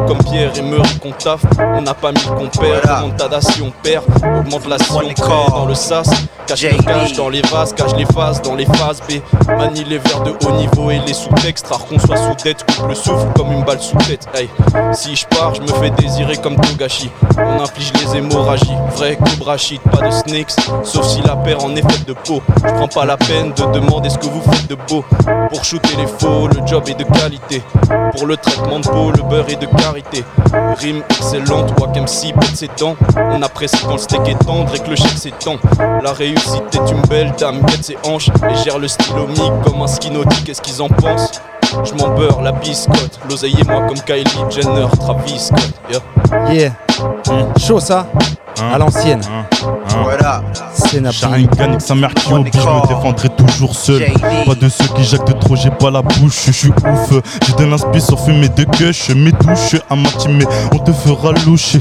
comme 0.00 0.18
Pierre 0.18 0.52
et 0.56 0.62
Murray 0.62 0.88
qu'on 1.02 1.12
taffe, 1.12 1.44
on 1.58 1.82
n'a 1.82 1.94
pas 1.94 2.12
mis 2.12 2.24
qu'on 2.24 2.48
perd. 2.48 2.84
Remontada 2.84 3.40
si 3.40 3.62
on 3.62 3.70
perd, 3.82 4.04
augmente 4.38 4.66
la 4.66 4.78
si 4.78 4.92
on 4.92 5.00
crée 5.00 5.50
dans 5.50 5.66
le 5.66 5.74
sas. 5.74 6.08
Cache 6.46 6.62
le 6.62 6.82
cache 6.82 7.12
dans 7.14 7.28
les 7.28 7.42
vases, 7.42 7.72
cache 7.72 7.94
les 7.96 8.04
phases 8.04 8.42
dans 8.42 8.54
les 8.54 8.66
phases 8.66 9.00
B. 9.08 9.20
Manie 9.48 9.84
les 9.84 9.98
verres 9.98 10.22
de 10.22 10.32
haut 10.44 10.52
niveau 10.52 10.90
et 10.90 10.98
les 10.98 11.14
sous-textes. 11.14 11.66
Rare 11.68 11.86
qu'on 11.86 11.98
soit 11.98 12.16
sous 12.16 12.34
dette, 12.42 12.64
coupe 12.64 12.88
le 12.88 12.94
souffle 12.94 13.26
comme 13.36 13.52
une 13.52 13.62
balle 13.64 13.80
sous 13.80 13.96
tête. 13.98 14.26
Hey, 14.34 14.48
si 14.92 15.14
je 15.14 15.26
pars, 15.26 15.54
je 15.54 15.62
me 15.62 15.68
fais 15.68 15.90
désirer 15.90 16.36
comme 16.36 16.56
Togashi. 16.56 17.10
On 17.38 17.62
inflige 17.62 17.92
les 17.94 18.16
hémorragies, 18.16 18.76
vrai 18.96 19.16
Cobra 19.16 19.56
shit, 19.56 19.80
pas 19.82 20.06
de 20.06 20.10
snakes. 20.10 20.56
Sauf 20.82 21.06
si 21.06 21.22
la 21.22 21.36
paire 21.36 21.64
en 21.64 21.74
est 21.76 21.90
faite 21.92 22.06
de 22.06 22.14
peau. 22.14 22.42
Je 22.64 22.72
prends 22.72 22.88
pas 22.88 23.04
la 23.04 23.16
peine 23.16 23.52
de 23.52 23.64
demander 23.72 24.10
ce 24.10 24.18
que 24.18 24.26
vous 24.26 24.42
faites 24.42 24.68
de 24.68 24.76
beau. 24.88 25.04
Pour 25.50 25.64
shooter 25.64 25.96
les 25.96 26.06
faux, 26.06 26.48
le 26.48 26.66
job 26.66 26.84
est 26.88 26.94
de 26.94 27.04
qualité. 27.04 27.62
Pour 28.16 28.26
le 28.26 28.36
traitement 28.36 28.80
de 28.80 28.88
peau, 28.88 29.10
le 29.10 29.22
beurre 29.22 29.48
est 29.48 29.60
de 29.60 29.66
Rime 30.78 31.02
excellente, 31.10 31.72
Wack 31.80 31.96
MC 31.96 32.32
pète 32.38 32.56
ses 32.56 32.70
dents. 32.78 32.96
On 33.16 33.42
apprécie 33.42 33.76
quand 33.84 33.92
le 33.92 33.98
steak 33.98 34.28
est 34.28 34.44
tendre 34.44 34.74
et 34.74 34.78
que 34.78 34.90
le 34.90 34.96
chèque 34.96 35.18
s'étend. 35.18 35.56
La 36.02 36.12
réussite 36.12 36.62
est 36.72 36.90
une 36.90 37.02
belle 37.08 37.32
dame, 37.38 37.60
guette 37.62 37.84
ses 37.84 37.96
hanches 38.04 38.28
et 38.28 38.64
gère 38.64 38.78
le 38.78 38.88
stylo 38.88 39.28
comme 39.64 39.82
un 39.82 39.86
ski 39.86 40.10
nautique. 40.10 40.44
Qu'est-ce 40.44 40.62
qu'ils 40.62 40.80
en 40.82 40.88
pensent? 40.88 41.40
Je 41.84 41.94
m'en 41.94 42.10
beurre 42.10 42.42
la 42.42 42.52
biscotte. 42.52 43.18
L'oseille 43.28 43.56
et 43.58 43.64
moi 43.64 43.82
comme 43.88 44.00
Kylie 44.00 44.24
Jenner, 44.50 44.86
Travis 44.98 45.38
Scott. 45.38 45.72
Yeah. 45.90 46.52
Yeah. 46.52 46.72
Chaud 47.58 47.80
ça 47.80 48.06
À 48.72 48.78
l'ancienne. 48.78 49.20
Voilà. 50.02 50.42
C'est. 50.74 51.12
Sharingan, 51.12 51.78
sa 51.78 51.94
mère 51.94 52.12
qui 52.14 52.32
oblige, 52.32 52.52
je 52.54 52.58
me 52.58 52.86
défendrai 52.86 53.28
toujours 53.30 53.74
seul. 53.74 54.04
Pas 54.46 54.54
de 54.54 54.68
ceux 54.68 54.86
qui 54.94 55.04
jactent 55.04 55.28
de 55.28 55.32
trop, 55.32 55.56
j'ai 55.56 55.70
pas 55.70 55.90
la 55.90 56.02
bouche, 56.02 56.46
je 56.46 56.52
suis 56.52 56.68
ouf. 56.68 57.22
J'ai 57.46 57.52
de 57.54 57.70
l'inspi 57.70 58.00
sur 58.00 58.20
fumer 58.20 58.48
de 58.48 58.64
gueule, 58.64 58.92
mes 59.16 59.32
douches 59.32 59.80
à 59.88 59.96
mais 59.96 60.46
on 60.72 60.78
te 60.78 60.92
fera 60.92 61.32
loucher. 61.46 61.80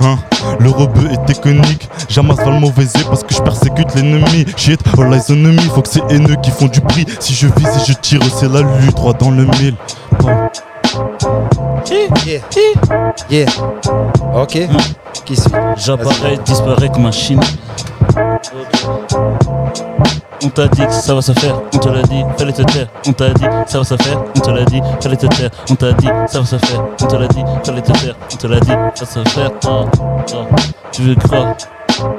Hein 0.00 0.18
le 0.60 0.70
rebeu 0.70 1.10
est 1.10 1.24
technique, 1.26 1.88
j'amasse 2.08 2.36
pas 2.36 2.50
le 2.50 2.60
mauvais 2.60 2.86
parce 3.08 3.22
que 3.22 3.34
je 3.34 3.42
persécute 3.42 3.94
l'ennemi. 3.94 4.46
Shit, 4.56 4.80
all 4.98 5.12
eyes 5.12 5.22
on 5.30 5.34
me, 5.36 5.58
faut 5.60 5.82
que 5.82 5.88
c'est 5.88 6.02
haineux 6.10 6.36
qui 6.42 6.50
font 6.50 6.66
du 6.66 6.80
prix. 6.80 7.04
Si 7.20 7.34
je 7.34 7.46
vise 7.46 7.66
et 7.66 7.84
je 7.86 7.92
tire, 7.94 8.20
c'est 8.38 8.50
la 8.50 8.60
lutte, 8.60 8.96
droit 8.96 9.12
dans 9.12 9.30
le 9.30 9.44
mille. 9.44 9.74
Bon. 10.20 10.30
Yeah. 12.26 12.40
Yeah. 13.30 13.46
Ok. 14.34 14.58
Qui 15.24 15.36
suit 15.36 15.50
J'apparais, 15.76 16.38
disparais 16.44 16.88
comme 16.88 17.06
un 17.06 17.12
chimie. 17.12 17.40
On 20.42 20.48
t'a 20.48 20.68
dit 20.68 20.86
que 20.86 20.92
ça 20.92 21.14
va 21.14 21.22
se 21.22 21.32
faire, 21.32 21.60
on 21.74 21.78
te 21.78 21.88
l'a 21.88 22.02
dit, 22.02 22.22
fallait 22.38 22.52
te 22.52 22.62
taire. 22.62 22.88
On 23.06 23.12
t'a 23.12 23.30
dit 23.30 23.44
ça 23.66 23.78
va 23.78 23.84
se 23.84 23.96
faire, 23.96 24.22
on 24.36 24.40
te 24.40 24.50
l'a 24.50 24.64
dit, 24.64 24.80
fallait 25.00 25.16
te 25.16 25.26
taire. 25.26 25.50
On 25.70 25.74
t'a 25.74 25.92
dit 25.92 26.08
ça 26.28 26.40
va 26.40 26.46
se 26.46 26.56
faire, 26.56 26.84
on 27.00 27.06
te 27.06 27.16
l'a 27.16 27.28
dit, 27.28 27.44
fallait 27.64 27.82
te 27.82 27.92
taire. 27.92 28.16
On 28.32 28.36
te 28.36 28.46
l'a 28.46 28.60
dit, 28.60 28.72
ça 28.94 29.04
va 29.04 29.24
se 29.24 29.28
faire. 29.30 29.50
Oh, 29.68 29.84
oh. 30.34 30.46
Tu 30.92 31.02
veux 31.02 31.14
croire? 31.14 31.54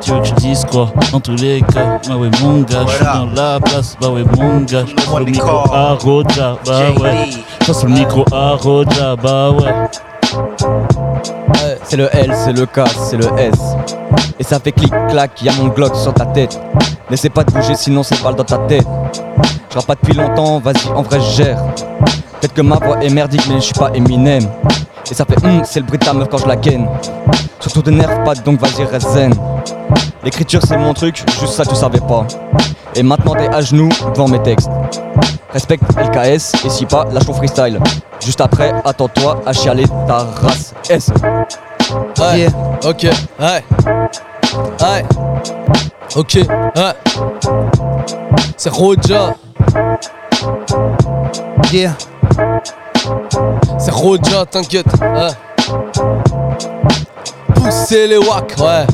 Tu 0.01 0.11
veux 0.11 0.19
que 0.19 0.25
je 0.25 0.33
dise 0.35 0.65
quoi? 0.65 0.91
Dans 1.11 1.19
tous 1.19 1.35
les 1.35 1.61
cas, 1.61 1.99
bah 2.07 2.15
ouais 2.15 2.29
mon 2.41 2.61
gars, 2.61 2.85
je 2.87 2.95
suis 2.95 3.05
dans 3.05 3.29
la 3.35 3.59
place, 3.59 3.95
bah 4.01 4.09
ouais 4.09 4.23
mon 4.35 4.61
gars, 4.61 4.85
je 4.87 4.93
passe 4.95 5.19
le 5.19 5.25
micro 5.25 5.73
à 5.73 5.93
Roja, 5.93 6.57
bah 6.65 6.79
ouais, 7.01 7.29
je 7.61 7.65
passe 7.67 7.83
le 7.83 7.89
micro 7.89 8.25
à 8.31 8.55
Roja, 8.55 9.15
bah 9.15 9.51
ouais. 9.51 9.89
C'est 11.89 11.95
le 11.95 12.09
L, 12.13 12.33
c'est 12.43 12.51
le 12.51 12.65
K, 12.65 12.81
c'est 13.09 13.15
le 13.15 13.27
S. 13.39 13.55
Et 14.37 14.43
ça 14.43 14.59
fait 14.59 14.73
clic-clac, 14.73 15.41
y'a 15.41 15.53
mon 15.53 15.69
Glock 15.69 15.95
sur 15.95 16.13
ta 16.13 16.25
tête. 16.25 16.59
N'essaie 17.09 17.29
pas 17.29 17.45
de 17.45 17.51
bouger 17.53 17.75
sinon 17.75 18.03
c'est 18.03 18.21
balle 18.21 18.35
dans 18.35 18.43
ta 18.43 18.57
tête. 18.57 18.85
Je 19.69 19.75
rappe 19.75 19.85
pas 19.87 19.95
depuis 19.95 20.13
longtemps, 20.13 20.59
vas-y, 20.59 20.89
en 20.93 21.01
vrai 21.01 21.21
je 21.21 21.43
gère. 21.43 21.63
Peut-être 22.41 22.53
que 22.53 22.61
ma 22.61 22.75
voix 22.75 23.01
est 23.01 23.09
merdique, 23.09 23.47
mais 23.47 23.55
je 23.55 23.67
suis 23.67 23.73
pas 23.73 23.91
Eminem. 23.93 24.43
Et 25.09 25.13
ça 25.13 25.23
fait 25.23 25.41
hum, 25.45 25.61
c'est 25.63 25.79
le 25.79 25.85
bruit 25.85 25.97
de 25.97 26.03
ta 26.03 26.11
meuf 26.11 26.27
quand 26.29 26.39
je 26.39 26.47
la 26.47 26.57
ken. 26.57 26.89
Surtout 27.61 27.83
te 27.83 27.89
nerve 27.89 28.21
pas, 28.25 28.35
donc 28.35 28.59
vas-y, 28.59 28.83
reste 28.83 29.09
zen. 29.11 29.33
L'écriture 30.25 30.59
c'est 30.67 30.77
mon 30.77 30.93
truc, 30.93 31.23
juste 31.39 31.53
ça 31.53 31.65
tu 31.65 31.73
savais 31.73 32.01
pas. 32.01 32.27
Et 32.95 33.03
maintenant 33.03 33.33
t'es 33.33 33.47
à 33.47 33.61
genoux 33.61 33.89
devant 34.13 34.27
mes 34.27 34.43
textes. 34.43 34.69
Respecte 35.53 35.83
LKS 35.97 36.65
et 36.65 36.69
si 36.69 36.85
pas, 36.85 37.05
lâche 37.13 37.25
ton 37.25 37.33
freestyle. 37.33 37.79
Juste 38.19 38.41
après, 38.41 38.73
attends-toi 38.83 39.41
à 39.45 39.53
chialer 39.53 39.85
ta 40.05 40.17
race 40.41 40.73
S. 40.89 41.11
Ouais, 42.19 42.47
ok, 42.83 43.07
ouais. 43.39 43.63
Ouais. 44.81 45.05
Ok, 46.15 46.33
ouais. 46.35 46.93
C'est 48.57 48.69
Roja. 48.71 49.33
Yeah. 51.71 51.91
C'est 53.77 53.91
Roja, 53.91 54.45
t'inquiète. 54.49 54.87
Ouais. 55.01 55.31
Poussez 57.53 58.07
les 58.07 58.17
wacks, 58.17 58.55
ouais. 58.59 58.85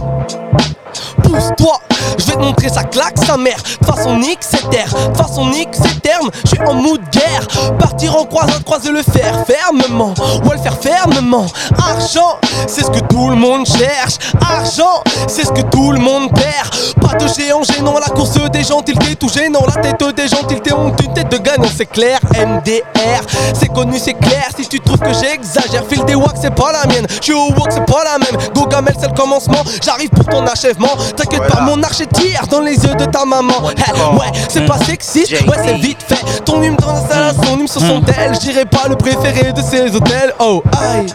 Pousse-toi, 1.23 1.79
je 2.17 2.25
vais 2.25 2.33
te 2.33 2.39
montrer 2.39 2.69
sa 2.69 2.83
claque, 2.83 3.17
sa 3.25 3.37
mère. 3.37 3.57
De 3.81 3.85
façon 3.85 4.17
nique, 4.17 4.39
c'est 4.41 4.69
terre. 4.69 4.93
De 5.11 5.17
façon 5.17 5.47
nique, 5.47 5.69
c'est 5.73 6.01
terme. 6.01 6.29
Je 6.43 6.49
suis 6.49 6.65
en 6.65 6.73
mood 6.73 7.01
guerre. 7.11 7.47
Partir 7.79 8.15
en 8.15 8.25
croisade, 8.25 8.63
croiser 8.63 8.91
le 8.91 9.01
fer 9.03 9.45
fermement. 9.45 10.13
Ouais, 10.45 10.55
le 10.55 10.61
faire 10.61 10.77
fermement. 10.77 11.45
Argent, 11.77 12.37
c'est 12.67 12.83
ce 12.83 12.91
que 12.91 12.99
tout 12.99 13.29
le 13.29 13.35
monde 13.35 13.65
cherche. 13.65 14.17
Argent, 14.41 15.03
c'est 15.27 15.45
ce 15.45 15.51
que 15.51 15.61
tout 15.61 15.91
le 15.91 15.99
monde 15.99 16.31
perd. 16.33 16.69
Pas 17.01 17.17
de 17.17 17.27
géant 17.27 17.63
gênant, 17.63 17.99
la 17.99 18.07
course 18.13 18.39
des 18.51 18.63
gens 18.63 18.81
tout 19.19 19.29
gênant. 19.29 19.65
La 19.75 19.81
tête 19.81 20.15
des 20.15 20.27
gens 20.27 20.43
tiltés 20.43 20.73
ont 20.73 20.89
une 20.89 21.13
tête 21.13 21.29
de 21.29 21.37
gagnant, 21.37 21.69
c'est 21.75 21.85
clair. 21.85 22.19
MDR, 22.33 23.21
c'est 23.53 23.67
connu, 23.67 23.97
c'est 23.99 24.13
clair. 24.13 24.49
Si 24.55 24.67
tu 24.67 24.79
trouves 24.79 24.99
que 24.99 25.13
j'exagère, 25.13 25.83
file 25.89 26.05
des 26.05 26.15
wacks, 26.15 26.37
c'est 26.41 26.53
pas 26.53 26.71
la 26.71 26.85
mienne. 26.87 27.05
Je 27.09 27.23
suis 27.23 27.33
au 27.33 27.49
walk, 27.51 27.71
c'est 27.71 27.85
pas 27.85 28.03
la 28.03 28.17
même. 28.17 28.49
Go 28.53 28.67
Gamel, 28.67 28.93
c'est 28.99 29.07
le 29.07 29.13
commencement. 29.13 29.63
J'arrive 29.83 30.09
pour 30.09 30.25
ton 30.25 30.45
achèvement. 30.45 30.82
T'inquiète 31.15 31.47
pas, 31.47 31.61
mon 31.61 31.81
archer 31.83 32.07
tire 32.07 32.45
dans 32.49 32.61
les 32.61 32.75
yeux 32.75 32.95
de 32.95 33.05
ta 33.05 33.25
maman. 33.25 33.53
Ouais, 33.63 34.31
c'est 34.49 34.65
pas 34.65 34.77
sexiste, 34.77 35.31
ouais, 35.31 35.57
c'est 35.63 35.75
vite 35.75 36.03
fait. 36.07 36.43
Ton 36.45 36.61
hume 36.61 36.75
dans 36.77 36.93
la 36.93 37.01
salle, 37.01 37.35
son 37.45 37.59
hume 37.59 37.67
sur 37.67 37.81
son 37.81 38.01
tel. 38.01 38.33
J'irai 38.41 38.65
pas 38.65 38.87
le 38.89 38.95
préféré 38.95 39.53
de 39.53 39.61
ces 39.61 39.95
hôtels. 39.95 40.33
Oh, 40.39 40.63
aïe. 40.81 41.07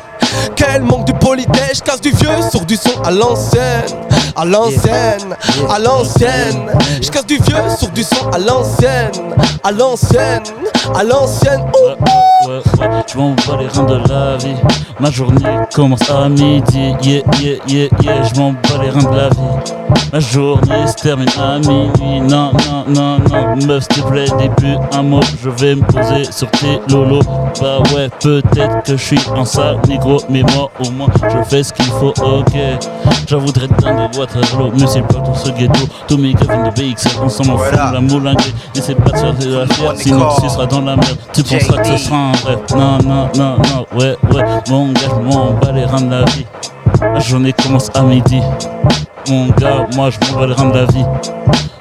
Quel 0.57 0.82
manque 0.82 1.07
de 1.07 1.12
politesse, 1.12 1.81
casse 1.82 2.01
du 2.01 2.11
vieux 2.11 2.28
sur 2.51 2.65
du 2.65 2.77
son 2.77 3.01
à 3.03 3.11
l'ancienne, 3.11 3.86
à 4.36 4.45
l'ancienne, 4.45 5.35
à 5.70 5.78
l'ancienne. 5.78 6.70
Je 7.01 7.11
casse 7.11 7.27
du 7.27 7.39
vieux 7.39 7.57
sur 7.78 7.89
du 7.89 8.03
son 8.03 8.28
à 8.31 8.39
l'ancienne, 8.39 9.11
à 9.65 9.73
l'ancienne, 9.73 10.43
à 10.95 11.03
l'ancienne. 11.03 11.62
Ouais, 12.47 12.55
ouais, 12.55 13.03
je 13.07 13.16
m'en 13.16 13.31
bats 13.31 13.57
les 13.59 13.69
reins 13.69 13.85
de 13.85 14.09
la 14.09 14.36
vie. 14.36 14.57
Ma 15.01 15.11
journée 15.11 15.59
commence 15.74 16.09
à 16.11 16.28
midi. 16.28 16.95
Yeah, 17.03 17.23
yeah, 17.40 17.57
yeah, 17.66 17.89
yeah, 18.03 18.23
je 18.23 18.39
m'en 18.39 18.53
bats 18.53 18.82
les 18.82 18.90
reins 18.90 19.11
de 19.11 19.16
la 19.16 19.28
vie. 19.31 19.36
Ma 20.12 20.20
journée 20.20 20.86
se 20.86 20.94
termine 20.94 21.28
à 21.39 21.59
minuit. 21.59 22.20
Non, 22.20 22.52
non, 22.52 22.85
non, 22.89 23.18
non, 23.18 23.66
meuf, 23.66 23.85
s'il 23.93 24.02
te 24.02 24.09
plaît, 24.09 24.26
plus 24.56 24.76
un 24.93 25.02
mot. 25.02 25.20
Je 25.43 25.51
vais 25.51 25.74
me 25.74 25.82
poser 25.82 26.24
sur 26.30 26.51
tes 26.52 26.80
lolos. 26.89 27.22
Bah 27.60 27.78
ouais, 27.94 28.09
peut-être 28.20 28.82
que 28.85 28.97
je 28.97 29.02
suis 29.02 29.20
en 29.36 29.44
sale 29.44 29.78
négro, 29.89 30.18
mais 30.30 30.43
moi 30.55 30.70
au 30.80 30.90
moins 30.90 31.09
je 31.22 31.43
fais 31.48 31.62
ce 31.62 31.72
qu'il 31.72 31.86
faut, 31.86 32.14
ok. 32.22 32.56
J'avoue 33.26 33.48
être 33.48 33.68
dans 33.82 34.09
des 34.09 34.18
Waterloo, 34.18 34.72
mais 34.78 34.86
c'est 34.86 35.02
pas 35.02 35.20
tout 35.20 35.35
ce 35.35 35.51
ghetto. 35.51 35.80
Tous 36.06 36.16
mes 36.16 36.32
gars 36.32 36.47
viennent 36.48 36.64
de 36.64 36.70
BXL, 36.70 37.22
ensemble 37.22 37.51
on 37.52 37.59
forme 37.59 37.94
la 37.94 38.01
moulinguée. 38.01 38.55
N'essaie 38.74 38.94
pas 38.94 39.10
de 39.10 39.16
faire 39.16 39.35
de 39.35 39.59
la 39.59 39.66
fière, 39.66 39.93
sinon 39.97 40.28
tu 40.40 40.48
seras 40.48 40.66
dans 40.66 40.80
la 40.80 40.97
merde. 40.97 41.18
Tu 41.32 41.43
penseras 41.43 41.82
que 41.82 41.89
ce 41.89 41.97
sera 41.97 42.16
un 42.16 42.32
rêve. 42.47 42.60
Non, 42.74 42.98
non, 42.98 43.28
non, 43.36 43.56
non, 43.59 43.98
ouais, 43.98 44.16
ouais, 44.32 44.44
mon 44.70 44.93
gars, 44.93 45.01
je 45.09 45.36
m'en 45.36 45.51
bats 45.52 45.72
les 45.72 45.85
reins 45.85 46.01
de 46.01 46.10
la 46.10 46.24
vie. 46.24 46.47
La 47.01 47.20
journée 47.20 47.52
commence 47.52 47.90
à 47.94 48.02
midi. 48.02 48.40
Mon 49.31 49.49
gars, 49.49 49.87
moi 49.95 50.11
je 50.11 50.19
m'en 50.33 50.41
bats 50.41 50.47
les 50.47 50.55
reins 50.55 50.71
de 50.71 50.79
la 50.79 50.87
vie. 50.87 51.05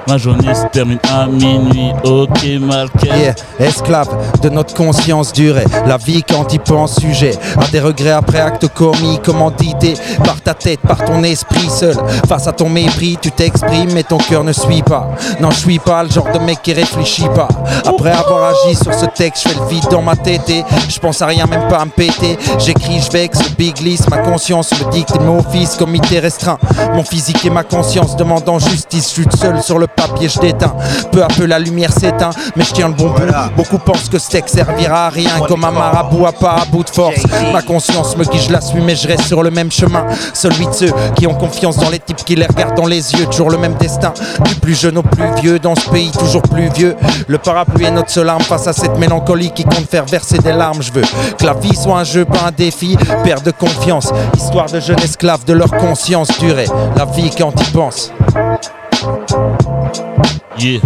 Ma 0.07 0.17
journée 0.17 0.55
se 0.55 0.65
termine 0.67 0.99
à 1.11 1.27
minuit, 1.27 1.91
ok 2.05 2.45
Malkel. 2.61 3.09
Yeah, 3.09 3.35
esclave 3.59 4.07
de 4.41 4.47
notre 4.47 4.73
conscience 4.73 5.33
durée. 5.33 5.65
La 5.85 5.97
vie 5.97 6.23
quand 6.23 6.53
y 6.53 6.59
pense 6.59 6.95
sujet 6.95 7.37
à 7.59 7.67
des 7.67 7.81
regrets 7.81 8.11
après 8.11 8.39
acte 8.39 8.69
commis, 8.69 9.19
commandité 9.21 9.95
par 10.23 10.39
ta 10.39 10.53
tête, 10.53 10.79
par 10.79 11.03
ton 11.03 11.23
esprit 11.23 11.69
seul. 11.69 11.97
Face 12.25 12.47
à 12.47 12.53
ton 12.53 12.69
mépris, 12.69 13.17
tu 13.21 13.31
t'exprimes 13.31 13.91
mais 13.93 14.03
ton 14.03 14.17
cœur 14.17 14.45
ne 14.45 14.53
suit 14.53 14.81
pas. 14.81 15.09
Non, 15.41 15.51
je 15.51 15.57
suis 15.57 15.79
pas 15.79 16.03
le 16.03 16.09
genre 16.09 16.31
de 16.31 16.39
mec 16.39 16.61
qui 16.63 16.71
réfléchit 16.71 17.27
pas. 17.35 17.49
Après 17.85 18.11
avoir 18.11 18.51
agi 18.51 18.75
sur 18.75 18.93
ce 18.93 19.07
texte, 19.07 19.43
je 19.43 19.49
fais 19.49 19.59
le 19.59 19.67
vide 19.67 19.87
dans 19.91 20.01
ma 20.01 20.15
tête 20.15 20.49
et 20.49 20.63
je 20.87 20.99
pense 20.99 21.21
à 21.21 21.25
rien, 21.25 21.45
même 21.47 21.67
pas 21.67 21.79
à 21.79 21.85
me 21.85 21.91
péter. 21.91 22.37
J'écris, 22.59 23.01
je 23.05 23.11
vexe, 23.11 23.39
le 23.43 23.55
big 23.57 23.77
list, 23.79 24.09
ma 24.09 24.19
conscience 24.19 24.71
me 24.71 24.89
dicte 24.89 25.19
mon 25.19 25.43
fils 25.43 25.75
comité 25.75 26.19
restreint. 26.19 26.57
Mon 26.93 27.03
physique 27.03 27.36
et 27.43 27.49
ma 27.49 27.63
conscience 27.63 28.15
demandant 28.15 28.59
justice, 28.59 29.09
je 29.09 29.21
suis 29.21 29.25
seul 29.37 29.61
sur 29.61 29.79
le 29.79 29.87
papier, 29.87 30.29
je 30.29 30.39
déteins. 30.39 30.73
Peu 31.11 31.23
à 31.23 31.27
peu 31.27 31.45
la 31.45 31.59
lumière 31.59 31.91
s'éteint, 31.91 32.31
mais 32.55 32.63
je 32.63 32.73
tiens 32.73 32.87
le 32.87 32.93
bon 32.93 33.09
bout. 33.09 33.21
Beaucoup 33.55 33.77
pensent 33.77 34.09
que 34.09 34.19
ce 34.19 34.29
texte 34.29 34.55
servira 34.55 35.07
à 35.07 35.09
rien, 35.09 35.29
comme 35.47 35.63
un 35.63 35.71
marabout 35.71 36.25
à 36.25 36.31
pas 36.31 36.55
à 36.61 36.65
bout 36.65 36.83
de 36.83 36.89
force. 36.89 37.21
Ma 37.51 37.61
conscience 37.61 38.15
me 38.17 38.23
guide, 38.23 38.41
je 38.47 38.51
la 38.51 38.61
suis, 38.61 38.81
mais 38.81 38.95
je 38.95 39.07
reste 39.07 39.23
sur 39.23 39.43
le 39.43 39.51
même 39.51 39.71
chemin. 39.71 40.05
Celui 40.33 40.67
de 40.67 40.73
ceux 40.73 40.91
qui 41.15 41.27
ont 41.27 41.35
confiance 41.35 41.77
dans 41.77 41.89
les 41.89 41.99
types 41.99 42.17
qui 42.17 42.35
les 42.35 42.45
regardent 42.45 42.77
dans 42.77 42.85
les 42.85 43.13
yeux, 43.13 43.25
toujours 43.25 43.49
le 43.49 43.57
même 43.57 43.75
destin. 43.75 44.13
Du 44.45 44.55
plus 44.55 44.79
jeune 44.79 44.97
au 44.97 45.03
plus 45.03 45.29
vieux, 45.41 45.59
dans 45.59 45.75
ce 45.75 45.89
pays 45.89 46.11
toujours 46.11 46.41
plus 46.41 46.69
vieux. 46.69 46.95
Le 47.27 47.37
parapluie 47.37 47.85
est 47.85 47.91
notre 47.91 48.09
seule 48.09 48.29
arme 48.29 48.41
face 48.41 48.67
à 48.67 48.73
cette 48.73 48.97
mélancolie 48.97 49.51
qui 49.51 49.63
compte 49.63 49.89
faire 49.89 50.05
verser 50.05 50.39
des 50.39 50.53
larmes. 50.53 50.81
Je 50.81 50.91
veux 50.91 51.03
que 51.37 51.45
la 51.45 51.53
vie 51.53 51.75
soit 51.75 51.99
un 51.99 52.03
jeu, 52.03 52.25
pas 52.25 52.47
un 52.47 52.51
défi. 52.51 52.97
Père 53.23 53.41
de 53.41 53.51
confiance, 53.51 54.11
histoire 54.35 54.67
de 54.67 54.79
jeunes 54.79 54.99
esclaves 55.03 55.45
de 55.45 55.53
leur 55.53 55.71
conscience 55.71 56.29
durée. 56.39 56.67
La 56.95 57.05
vie 57.05 57.26
quand 57.35 57.53
ils 57.59 57.71
pensent. 57.71 58.11
Yeah. 60.59 60.81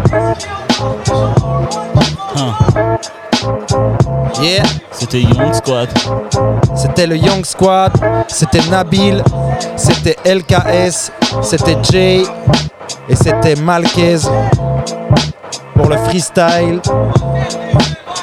Hein. 2.36 2.98
Yeah. 4.42 4.64
C'était 4.92 5.22
Young 5.22 5.54
Squad. 5.54 5.90
C'était 6.76 7.08
le 7.08 7.18
Young 7.18 7.46
Squad, 7.46 7.92
c'était 8.28 8.62
Nabil, 8.70 9.24
c'était 9.76 10.16
LKS, 10.26 11.12
c'était 11.42 11.78
Jay 11.90 12.24
et 13.10 13.16
c'était 13.16 13.56
Malquez 13.56 14.20
pour 15.76 15.90
le 15.90 15.98
freestyle 15.98 16.80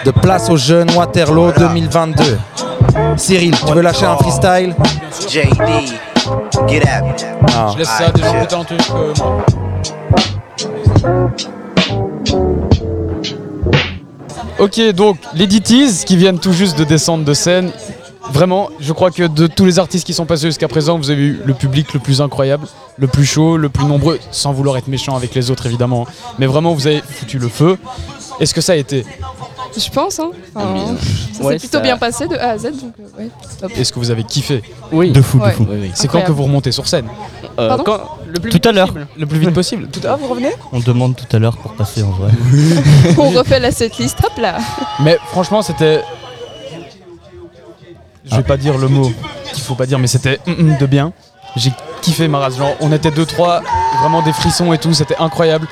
de 0.05 0.11
Place 0.11 0.49
aux 0.51 0.57
Jeunes 0.57 0.91
Waterloo 0.97 1.53
2022. 1.57 2.39
Cyril, 3.17 3.55
tu 3.67 3.73
veux 3.73 3.83
lâcher 3.83 4.07
un 4.07 4.17
freestyle? 4.17 4.75
JD, 5.29 5.99
get 6.69 6.87
at 6.87 7.03
me. 7.03 7.13
Je 7.73 7.79
laisse 7.79 7.89
ça 7.89 8.07
à 8.07 8.11
des 8.11 8.23
gens 8.23 8.33
plus 8.33 8.47
talentueux 8.47 8.77
que 8.77 9.23
moi. 9.23 9.45
Ok, 14.59 14.81
donc 14.93 15.19
les 15.35 15.47
DTs 15.47 16.05
qui 16.05 16.17
viennent 16.17 16.41
tout 16.41 16.53
juste 16.53 16.77
de 16.77 16.85
descendre 16.85 17.25
de 17.25 17.35
scène. 17.35 17.71
Vraiment, 18.33 18.69
je 18.79 18.93
crois 18.93 19.11
que 19.11 19.23
de 19.23 19.47
tous 19.47 19.65
les 19.65 19.79
artistes 19.79 20.05
qui 20.05 20.13
sont 20.13 20.27
passés 20.27 20.49
jusqu'à 20.49 20.69
présent, 20.69 20.99
vous 20.99 21.11
avez 21.11 21.23
eu 21.23 21.41
le 21.45 21.55
public 21.55 21.95
le 21.95 22.01
plus 22.01 22.21
incroyable, 22.21 22.67
le 22.99 23.07
plus 23.07 23.25
chaud, 23.25 23.57
le 23.57 23.69
plus 23.71 23.87
nombreux, 23.87 24.19
sans 24.33 24.53
vouloir 24.53 24.77
être 24.77 24.89
méchant 24.89 25.17
avec 25.17 25.35
les 25.35 25.51
autres 25.51 25.65
évidemment. 25.67 26.07
Mais 26.39 26.47
vraiment, 26.47 26.75
vous 26.75 26.87
avez 26.87 27.01
foutu 27.01 27.39
le 27.39 27.49
feu. 27.49 27.79
Est-ce 28.41 28.55
que 28.55 28.61
ça 28.61 28.73
a 28.73 28.77
été 28.77 29.05
Je 29.77 29.91
pense, 29.91 30.19
hein. 30.21 30.31
Enfin, 30.55 30.97
ça 31.33 31.43
ouais, 31.45 31.53
s'est 31.55 31.59
plutôt 31.61 31.79
ça- 31.79 31.83
bien 31.83 31.97
passé 31.97 32.27
de 32.29 32.37
A 32.37 32.51
à 32.51 32.59
Z, 32.59 32.65
donc 32.65 32.95
euh, 33.01 33.19
ouais, 33.23 33.31
top. 33.61 33.71
Est-ce 33.77 33.93
que 33.93 33.99
vous 33.99 34.11
avez 34.11 34.25
kiffé 34.25 34.63
Oui. 34.93 35.11
De 35.11 35.21
fou, 35.23 35.39
de 35.39 35.51
fou. 35.51 35.67
Oui, 35.69 35.79
oui. 35.83 35.91
C'est 35.95 36.09
quand 36.09 36.23
que 36.23 36.33
vous 36.33 36.45
remontez 36.45 36.73
sur 36.73 36.87
scène 36.87 37.07
Euh, 37.59 37.69
Pardon 37.69 37.83
quand- 37.85 38.01
le 38.33 38.39
plus 38.41 38.51
Tout 38.51 38.69
à 38.69 38.73
l'heure. 38.73 38.89
possible. 38.93 39.09
Le 39.17 39.27
plus 39.27 39.39
vite 39.39 39.51
possible. 39.55 39.89
Tout 39.89 40.01
à 40.05 40.09
l'heure, 40.09 40.19
vous 40.19 40.29
revenez 40.29 40.51
On 40.73 40.79
demande 40.81 41.17
tout 41.17 41.37
à 41.37 41.39
l'heure 41.41 41.57
pour 41.57 41.73
passer 41.75 42.03
en 42.03 42.11
vrai. 42.11 42.31
On 43.19 43.31
refait 43.31 43.59
la 43.61 43.71
setlist, 43.73 44.19
hop 44.25 44.33
là. 44.39 44.59
Mais 45.01 45.19
franchement, 45.31 45.63
c'était. 45.63 46.03
Je 48.25 48.37
vais 48.37 48.43
pas 48.43 48.57
dire 48.57 48.77
le 48.77 48.89
mot 48.89 49.11
qu'il 49.53 49.63
faut 49.63 49.75
pas 49.75 49.87
dire, 49.87 49.99
mais 49.99 50.07
c'était 50.07 50.39
hum, 50.47 50.55
hum 50.59 50.77
de 50.79 50.87
bien. 50.87 51.13
J'ai 51.57 51.73
kiffé 52.03 52.29
ma 52.29 52.39
race. 52.39 52.57
Genre, 52.59 52.75
on 52.81 52.93
était 52.93 53.11
deux, 53.11 53.25
trois, 53.25 53.63
vraiment 54.01 54.23
des 54.23 54.33
frissons 54.33 54.73
et 54.73 54.79
tout, 54.79 54.93
c'était 54.93 55.17
incroyable. 55.19 55.67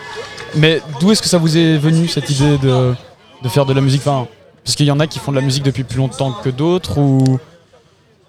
Mais 0.57 0.81
d'où 1.01 1.11
est-ce 1.13 1.23
que 1.23 1.29
ça 1.29 1.39
vous 1.39 1.57
est 1.57 1.77
venu 1.77 2.09
cette 2.09 2.29
idée 2.31 2.59
de, 2.59 2.95
de 3.43 3.49
faire 3.49 3.67
de 3.67 3.73
la 3.75 3.81
musique 3.81 4.03
enfin, 4.07 4.27
Parce 4.65 4.75
qu'il 4.75 4.87
y 4.87 4.91
en 4.91 5.01
a 5.01 5.07
qui 5.07 5.19
font 5.19 5.31
de 5.33 5.37
la 5.37 5.43
musique 5.43 5.63
depuis 5.63 5.85
plus 5.85 5.99
longtemps 5.99 6.33
que 6.33 6.49
d'autres, 6.51 6.99
ou. 6.99 7.39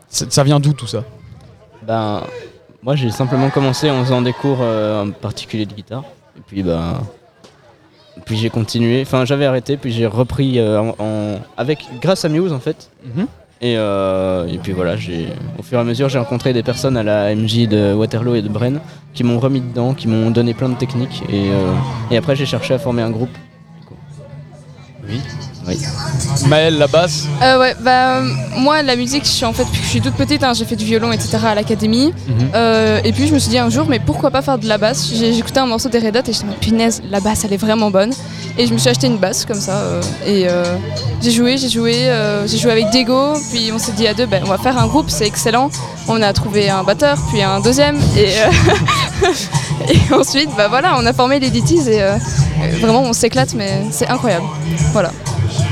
Ça 0.09 0.43
vient 0.43 0.59
d'où 0.59 0.73
tout 0.73 0.87
ça? 0.87 1.03
Ben, 1.85 2.21
moi 2.81 2.95
j'ai 2.95 3.09
simplement 3.11 3.49
commencé 3.49 3.89
en 3.89 4.03
faisant 4.03 4.21
des 4.21 4.33
cours 4.33 4.59
euh, 4.61 5.03
en 5.05 5.11
particulier 5.11 5.65
de 5.65 5.73
guitare. 5.73 6.03
Et 6.37 6.41
puis 6.45 6.63
ben, 6.63 7.01
puis 8.25 8.37
j'ai 8.37 8.49
continué. 8.49 9.01
Enfin 9.01 9.25
j'avais 9.25 9.45
arrêté, 9.45 9.75
puis 9.77 9.91
j'ai 9.91 10.05
repris 10.05 10.59
euh, 10.59 10.79
en, 10.81 10.95
en- 10.99 11.39
avec 11.57 11.85
grâce 12.01 12.23
à 12.25 12.29
Muse 12.29 12.53
en 12.53 12.59
fait. 12.59 12.89
Mhm. 13.05 13.27
Et, 13.59 13.75
euh, 13.77 14.45
et 14.47 14.59
puis 14.59 14.71
voilà, 14.71 14.95
j'ai 14.95 15.27
au 15.59 15.63
fur 15.63 15.77
et 15.77 15.81
à 15.81 15.83
mesure 15.83 16.07
j'ai 16.09 16.19
rencontré 16.19 16.53
des 16.53 16.63
personnes 16.63 16.95
à 16.95 17.03
la 17.03 17.33
MJ 17.35 17.67
de 17.67 17.93
Waterloo 17.93 18.35
et 18.35 18.41
de 18.41 18.49
Bren 18.49 18.79
qui 19.17 19.23
m'ont 19.23 19.39
remis 19.39 19.61
dedans, 19.61 19.95
qui 19.95 20.07
m'ont 20.07 20.29
donné 20.29 20.53
plein 20.53 20.69
de 20.69 20.75
techniques. 20.75 21.23
Et, 21.27 21.49
euh, 21.49 21.73
et 22.11 22.17
après 22.17 22.35
j'ai 22.35 22.45
cherché 22.45 22.75
à 22.75 22.77
former 22.77 23.01
un 23.01 23.09
groupe. 23.09 23.35
Oui. 25.09 25.19
Oui. 25.67 25.77
Maëlle, 26.47 26.77
la 26.77 26.87
basse 26.87 27.25
Euh, 27.43 27.59
ouais, 27.59 27.75
bah, 27.81 28.17
euh, 28.19 28.29
moi, 28.57 28.81
la 28.83 28.95
musique, 28.95 29.25
je 29.25 29.29
suis 29.29 29.45
en 29.45 29.51
fait, 29.51 29.65
depuis 29.65 29.79
que 29.79 29.85
je 29.85 29.89
suis 29.89 30.01
toute 30.01 30.13
petite, 30.15 30.43
hein, 30.43 30.53
j'ai 30.53 30.63
fait 30.65 30.77
du 30.77 30.85
violon, 30.85 31.11
etc. 31.11 31.37
à 31.45 31.55
l'académie. 31.55 32.13
Mhm. 32.27 32.49
Euh, 32.55 33.01
et 33.03 33.11
puis, 33.11 33.27
je 33.27 33.33
me 33.33 33.39
suis 33.39 33.49
dit 33.49 33.57
un 33.57 33.69
jour, 33.69 33.85
mais 33.89 33.99
pourquoi 33.99 34.31
pas 34.31 34.41
faire 34.41 34.57
de 34.57 34.65
la 34.67 34.77
basse? 34.77 35.11
Écouté 35.21 35.59
un 35.59 35.65
morceau 35.65 35.89
des 35.89 35.99
Red 35.99 36.15
Hot 36.15 36.29
et 36.29 36.33
je 36.33 36.43
me 36.45 36.51
dit, 36.51 36.57
punaise, 36.61 37.01
la 37.09 37.19
basse, 37.19 37.43
elle 37.43 37.51
est 37.53 37.57
vraiment 37.57 37.91
bonne. 37.91 38.13
Et 38.57 38.65
je 38.65 38.73
me 38.73 38.77
suis 38.77 38.89
acheté 38.89 39.07
une 39.07 39.17
basse 39.17 39.45
comme 39.45 39.59
ça. 39.59 39.73
euh, 39.73 40.01
et 40.25 40.47
j'ai 41.21 41.31
joué, 41.31 41.57
j'ai 41.57 41.69
joué, 41.69 42.09
j'ai 42.45 42.57
joué 42.57 42.71
avec 42.71 42.89
Diego. 42.91 43.33
Puis 43.51 43.69
on 43.73 43.77
s'est 43.79 43.91
dit 43.91 44.07
à 44.07 44.13
deux, 44.13 44.25
ben, 44.25 44.41
on 44.45 44.49
va 44.49 44.57
faire 44.57 44.77
un 44.77 44.87
groupe, 44.87 45.09
c'est 45.09 45.27
excellent. 45.27 45.69
On 46.07 46.21
a 46.21 46.31
trouvé 46.31 46.69
un 46.69 46.83
batteur, 46.83 47.17
puis 47.29 47.41
un 47.43 47.59
deuxième. 47.59 47.97
Et, 48.15 48.29
et 49.93 50.13
ensuite, 50.13 50.49
bah 50.55 50.67
voilà, 50.69 50.95
on 50.97 51.05
a 51.05 51.11
formé 51.13 51.39
les 51.39 51.49
DTs 51.49 51.87
et 51.89 52.01
vraiment, 52.79 53.01
on 53.01 53.13
s'éclate, 53.13 53.53
mais 53.53 53.81
c'est 53.91 54.07
incroyable. 54.07 54.45
Voilà. 54.93 55.11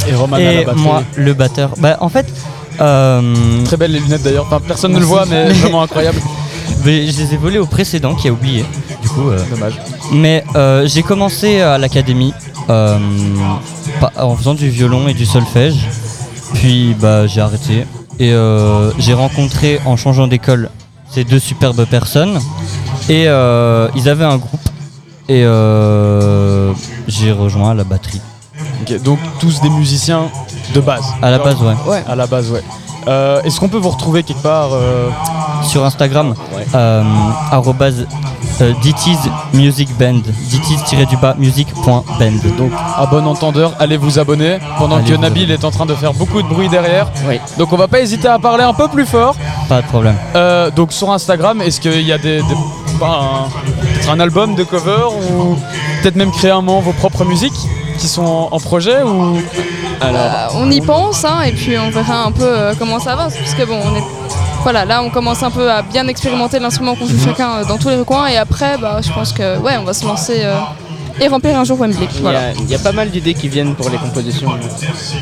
Et 0.08 0.14
Roman 0.16 0.36
à 0.36 0.40
la 0.40 0.64
batterie. 0.64 0.82
moi, 0.82 1.04
le 1.16 1.34
batteur. 1.34 1.72
Bah, 1.78 1.98
en 2.00 2.10
fait. 2.10 2.26
euh, 2.82 3.64
Très 3.66 3.78
belles 3.78 3.92
les 3.92 4.00
lunettes 4.00 4.24
d'ailleurs. 4.24 4.46
Enfin, 4.46 4.60
personne 4.66 4.94
ne 4.94 5.00
le 5.00 5.06
voit, 5.06 5.26
mais 5.26 5.52
vraiment 5.54 5.82
incroyable. 5.82 6.20
Mais 6.84 7.08
je 7.08 7.18
les 7.20 7.34
ai 7.34 7.38
volés 7.38 7.58
au 7.58 7.66
précédent 7.66 8.14
qui 8.14 8.28
a 8.28 8.32
oublié. 8.32 8.64
Du 9.02 9.10
coup. 9.10 9.30
euh, 9.30 9.40
Dommage. 9.50 9.74
Mais 10.12 10.44
euh, 10.56 10.86
j'ai 10.88 11.02
commencé 11.02 11.60
à 11.62 11.80
l'académie 11.80 12.32
euh, 12.70 13.00
en 14.18 14.36
faisant 14.36 14.54
du 14.54 14.70
violon 14.70 15.08
et 15.08 15.16
du 15.16 15.26
solfège. 15.26 15.88
Puis 16.54 16.96
bah, 17.00 17.26
j'ai 17.26 17.42
arrêté. 17.42 17.86
Et 18.20 18.32
euh, 18.34 18.92
j'ai 19.00 19.14
rencontré 19.14 19.80
en 19.86 19.98
changeant 19.98 20.28
d'école 20.28 20.70
ces 21.10 21.24
deux 21.24 21.40
superbes 21.40 21.86
personnes. 21.86 22.40
Et 23.10 23.24
euh, 23.28 23.88
ils 23.96 24.08
avaient 24.08 24.26
un 24.26 24.38
groupe. 24.38 24.60
Et 25.28 25.44
euh, 25.44 26.72
j'ai 27.08 27.32
rejoint 27.32 27.74
la 27.74 27.84
batterie. 27.84 28.22
Donc 29.04 29.20
tous 29.40 29.62
des 29.62 29.70
musiciens 29.70 30.30
de 30.74 30.80
base. 30.82 31.04
À 31.22 31.32
la 31.32 31.40
base, 31.40 31.62
ouais. 31.62 32.04
À 32.08 32.16
la 32.16 32.28
base, 32.28 32.52
ouais. 32.52 32.64
Euh, 33.08 33.42
Est-ce 33.44 33.60
qu'on 33.60 33.70
peut 33.70 33.78
vous 33.78 33.90
retrouver 33.92 34.24
quelque 34.24 34.42
part 34.42 34.70
euh, 34.74 35.10
Sur 35.64 35.86
Instagram, 35.86 36.34
euh, 36.74 37.04
arrobase, 37.52 38.08
euh, 38.62 38.74
DT's 38.82 39.30
Music 39.54 39.96
Band. 40.00 40.22
DT's-du-bas 40.50 41.36
music.band. 41.38 42.32
Donc, 42.58 42.72
à 42.98 43.06
bon 43.06 43.28
entendeur, 43.28 43.74
allez 43.80 43.98
vous 43.98 44.18
abonner 44.18 44.58
pendant 44.80 44.96
Allez 44.98 45.12
que 45.12 45.16
Nabil 45.18 45.52
est 45.52 45.64
en 45.64 45.70
train 45.72 45.86
de 45.86 45.94
faire 45.94 46.14
beaucoup 46.14 46.42
de 46.42 46.48
bruit 46.48 46.68
derrière. 46.68 47.08
Donc, 47.60 47.72
on 47.74 47.78
va 47.78 47.88
pas 47.88 48.00
hésiter 48.00 48.28
à 48.28 48.40
parler 48.40 48.64
un 48.64 48.74
peu 48.74 48.88
plus 48.88 49.06
fort. 49.06 49.36
Pas 49.70 49.84
de 49.84 49.88
problème. 49.88 50.16
Euh, 50.36 50.72
donc, 50.72 50.92
sur 50.92 51.12
Instagram, 51.12 51.62
est-ce 51.62 51.80
qu'il 51.80 52.02
y 52.02 52.12
a 52.12 52.18
des, 52.18 52.38
des- 52.38 53.04
un, 53.04 54.12
un 54.12 54.20
album 54.20 54.56
de 54.56 54.64
cover 54.64 55.06
ou 55.32 55.56
peut-être 56.02 56.16
même 56.16 56.32
créer 56.32 56.50
un 56.52 56.62
moment 56.62 56.80
vos 56.82 56.94
propres 56.94 57.24
musiques? 57.24 57.54
Qui 58.06 58.12
sont 58.12 58.24
en, 58.24 58.50
en 58.52 58.60
projet 58.60 59.02
ou? 59.02 59.38
Euh, 60.04 60.48
on 60.56 60.70
y 60.70 60.80
pense 60.82 61.26
hein, 61.26 61.42
et 61.48 61.52
puis 61.54 61.76
on 61.80 61.90
verra 61.90 62.24
un 62.26 62.32
peu 62.32 62.44
euh, 62.44 62.74
comment 62.78 63.00
ça 63.00 63.14
avance 63.14 63.34
parce 63.36 63.54
que 63.56 63.64
bon 63.64 63.80
on 63.84 63.96
est 63.96 64.04
voilà 64.62 64.86
là 64.86 65.02
on 65.02 65.10
commence 65.10 65.42
un 65.42 65.50
peu 65.50 65.72
à 65.72 65.82
bien 65.82 66.08
expérimenter 66.08 66.60
l'instrument 66.60 66.94
qu'on 66.96 67.08
joue 67.08 67.16
Mhm. 67.16 67.26
chacun 67.26 67.50
euh, 67.56 67.66
dans 67.66 67.78
tous 67.78 67.90
les 67.90 67.96
recoins 67.96 68.28
et 68.28 68.38
après 68.38 68.78
bah, 68.78 69.00
je 69.02 69.12
pense 69.12 69.32
que 69.34 69.58
ouais 69.60 69.78
on 69.80 69.84
va 69.84 69.94
se 69.94 70.06
lancer 70.06 70.42
euh, 70.44 70.54
et 71.20 71.28
remplir 71.28 71.58
un 71.58 71.64
jour 71.64 71.80
Wembley 71.80 72.08
Il 72.14 72.18
y, 72.20 72.22
voilà. 72.22 72.52
y 72.70 72.76
a 72.76 72.80
pas 72.80 72.92
mal 72.92 73.10
d'idées 73.10 73.34
qui 73.34 73.48
viennent 73.50 73.76
pour 73.76 73.90
les 73.90 73.98
compositions. 73.98 74.50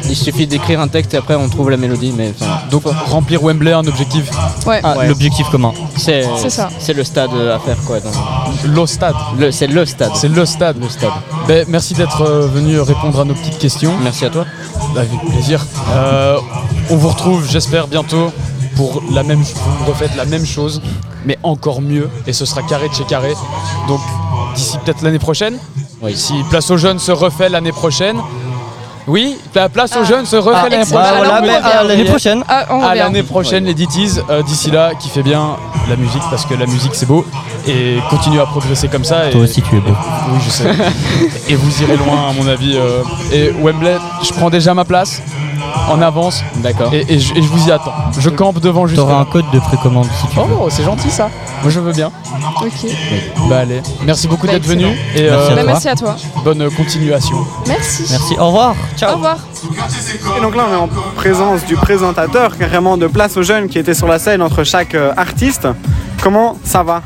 Il 0.10 0.16
suffit 0.16 0.48
d'écrire 0.48 0.80
un 0.82 0.88
texte 0.88 1.14
et 1.14 1.18
après 1.18 1.36
on 1.36 1.48
trouve 1.50 1.70
la 1.70 1.78
mélodie. 1.78 2.14
Mais 2.16 2.34
donc 2.72 2.84
remplir 3.08 3.44
Wembley 3.44 3.72
un 3.74 3.86
objectif. 3.86 4.30
Ouais. 4.66 4.80
Ah, 4.84 5.06
L'objectif 5.08 5.48
commun. 5.50 5.74
C'est 5.98 6.24
ça. 6.50 6.70
C'est 6.80 6.94
le 6.94 7.04
stade 7.04 7.32
à 7.34 7.60
faire 7.60 7.78
quoi. 7.86 8.00
donc. 8.00 8.14
Le 8.66 8.86
stade. 8.86 9.16
Le- 9.38 9.52
C'est 9.52 9.68
le 9.68 9.86
stade. 9.86 10.12
C'est 10.16 10.30
le 10.30 10.46
stade. 10.46 10.78
Le 10.82 10.90
stade. 10.90 11.12
Ben, 11.48 11.66
merci 11.68 11.94
d'être 11.94 12.22
euh, 12.22 12.48
venu 12.48 12.80
répondre 12.80 13.20
à 13.20 13.26
nos 13.26 13.34
petites 13.34 13.58
questions. 13.60 13.94
Merci 14.02 14.26
à 14.26 14.30
toi. 14.30 14.46
Avec 14.96 15.10
plaisir. 15.30 15.66
Euh, 15.92 16.38
on 16.90 16.96
vous 16.96 17.10
retrouve, 17.10 17.48
j'espère, 17.50 17.88
bientôt 17.88 18.32
pour 18.76 19.04
la 19.12 19.24
même, 19.24 19.42
vous 19.42 19.86
refaites 19.86 20.16
la 20.16 20.26
même 20.26 20.46
chose. 20.46 20.82
mais 21.26 21.38
encore 21.44 21.82
mieux. 21.82 22.10
Et 22.28 22.34
ce 22.34 22.46
sera 22.46 22.62
carré 22.64 22.90
de 22.90 22.94
chez 22.94 23.04
carré. 23.06 23.34
Donc 23.88 24.00
d'ici 24.56 24.78
peut-être 24.84 25.02
l'année 25.04 25.20
prochaine. 25.20 25.58
Si 26.14 26.34
Place 26.50 26.70
aux 26.72 26.78
Jeunes 26.78 27.00
se 27.00 27.12
refait 27.12 27.50
l'année 27.50 27.72
prochaine. 27.72 28.18
Oui, 29.06 29.36
la 29.54 29.68
place 29.68 29.98
aux 29.98 30.06
jeunes 30.06 30.26
se 30.26 30.38
refait 30.38 30.56
Ah, 30.64 30.70
l'année 30.70 30.82
excellent. 30.84 31.02
prochaine. 31.02 31.18
Voilà, 31.18 31.36
Alors, 31.36 31.42
mais 31.46 31.50
on 31.50 31.54
à 31.66 31.80
revient. 31.82 31.88
l'année 31.90 32.06
prochaine. 32.10 32.44
Ah, 32.48 32.66
on 32.70 32.84
À 32.86 32.96
l'année 32.96 33.24
prochaine, 33.24 33.66
les 33.66 33.74
Ditties. 33.74 34.20
Euh, 34.30 34.42
D'ici 34.44 34.72
là, 34.72 34.92
kiffez 34.98 35.24
bien 35.24 35.58
la 35.90 35.98
musique 35.98 36.22
parce 36.30 36.46
que 36.46 36.54
la 36.54 36.66
musique 36.66 36.96
c'est 36.96 37.06
beau 37.06 37.26
et 37.68 37.98
continue 38.10 38.40
à 38.40 38.46
progresser 38.46 38.88
comme 38.88 39.04
ça. 39.04 39.28
Et... 39.28 39.32
Toi 39.32 39.42
aussi, 39.42 39.62
tu 39.62 39.76
es 39.76 39.80
beau. 39.82 39.92
Oui, 40.32 40.40
je 40.46 40.50
sais. 40.50 40.70
et 41.50 41.56
vous 41.56 41.82
irez 41.84 41.98
loin, 41.98 42.30
à 42.30 42.32
mon 42.32 42.48
avis. 42.48 42.78
euh. 42.78 43.02
Et 43.34 43.52
Wembley, 43.62 43.98
je 44.24 44.32
prends 44.32 44.50
déjà 44.50 44.74
ma 44.74 44.86
place 44.86 45.22
en 45.90 46.02
avance. 46.02 46.44
D'accord. 46.58 46.94
Et, 46.94 47.06
et 47.10 47.20
je, 47.20 47.34
et 47.36 47.42
je 47.42 47.48
vous 47.48 47.68
y 47.68 47.72
attends. 47.72 47.94
Je 48.18 48.30
campe 48.30 48.60
devant 48.60 48.88
juste. 48.88 49.00
T'auras 49.00 49.18
un 49.20 49.26
code 49.26 49.46
de 49.54 49.60
précommande 49.60 50.08
si 50.22 50.28
tu 50.28 50.36
veux. 50.38 50.44
Oh, 50.62 50.68
c'est 50.70 50.84
gentil 50.84 51.10
ça. 51.10 51.30
Moi, 51.62 51.72
je 51.72 51.80
veux 51.80 51.92
bien. 51.94 52.12
Ok. 52.62 52.92
Bah 53.50 53.60
allez, 53.60 53.82
merci 54.06 54.28
beaucoup 54.28 54.48
Bah, 54.48 54.54
d'être 54.54 54.66
venu 54.66 54.86
et 55.16 55.30
Merci 55.30 55.52
à 55.52 55.56
Bah, 55.56 55.56
toi. 55.56 55.64
merci 55.66 55.90
à 55.90 55.96
toi. 55.96 56.16
bonne 56.44 56.70
continuation. 56.72 57.38
Merci. 57.68 58.06
Merci, 58.10 58.36
au 58.40 58.48
revoir. 58.48 58.76
Ciao. 58.98 59.12
Au 59.12 59.16
revoir. 59.16 59.38
Et 60.38 60.42
donc 60.42 60.56
là, 60.56 60.66
on 60.70 60.74
est 60.74 60.78
en 60.78 60.90
présence 61.16 61.66
du 61.66 61.76
présentateur 61.76 62.58
carrément 62.58 62.98
de 62.98 63.08
Place 63.08 63.38
aux 63.38 63.44
Jeunes 63.44 63.68
qui 63.68 63.80
était 63.80 63.94
sur 63.94 64.08
la 64.08 64.20
scène 64.20 64.42
entre 64.42 64.64
chaque 64.64 64.96
euh, 64.96 65.14
artiste. 65.18 65.68
Comment 66.22 66.58
ça 66.64 66.84
va? 66.84 67.02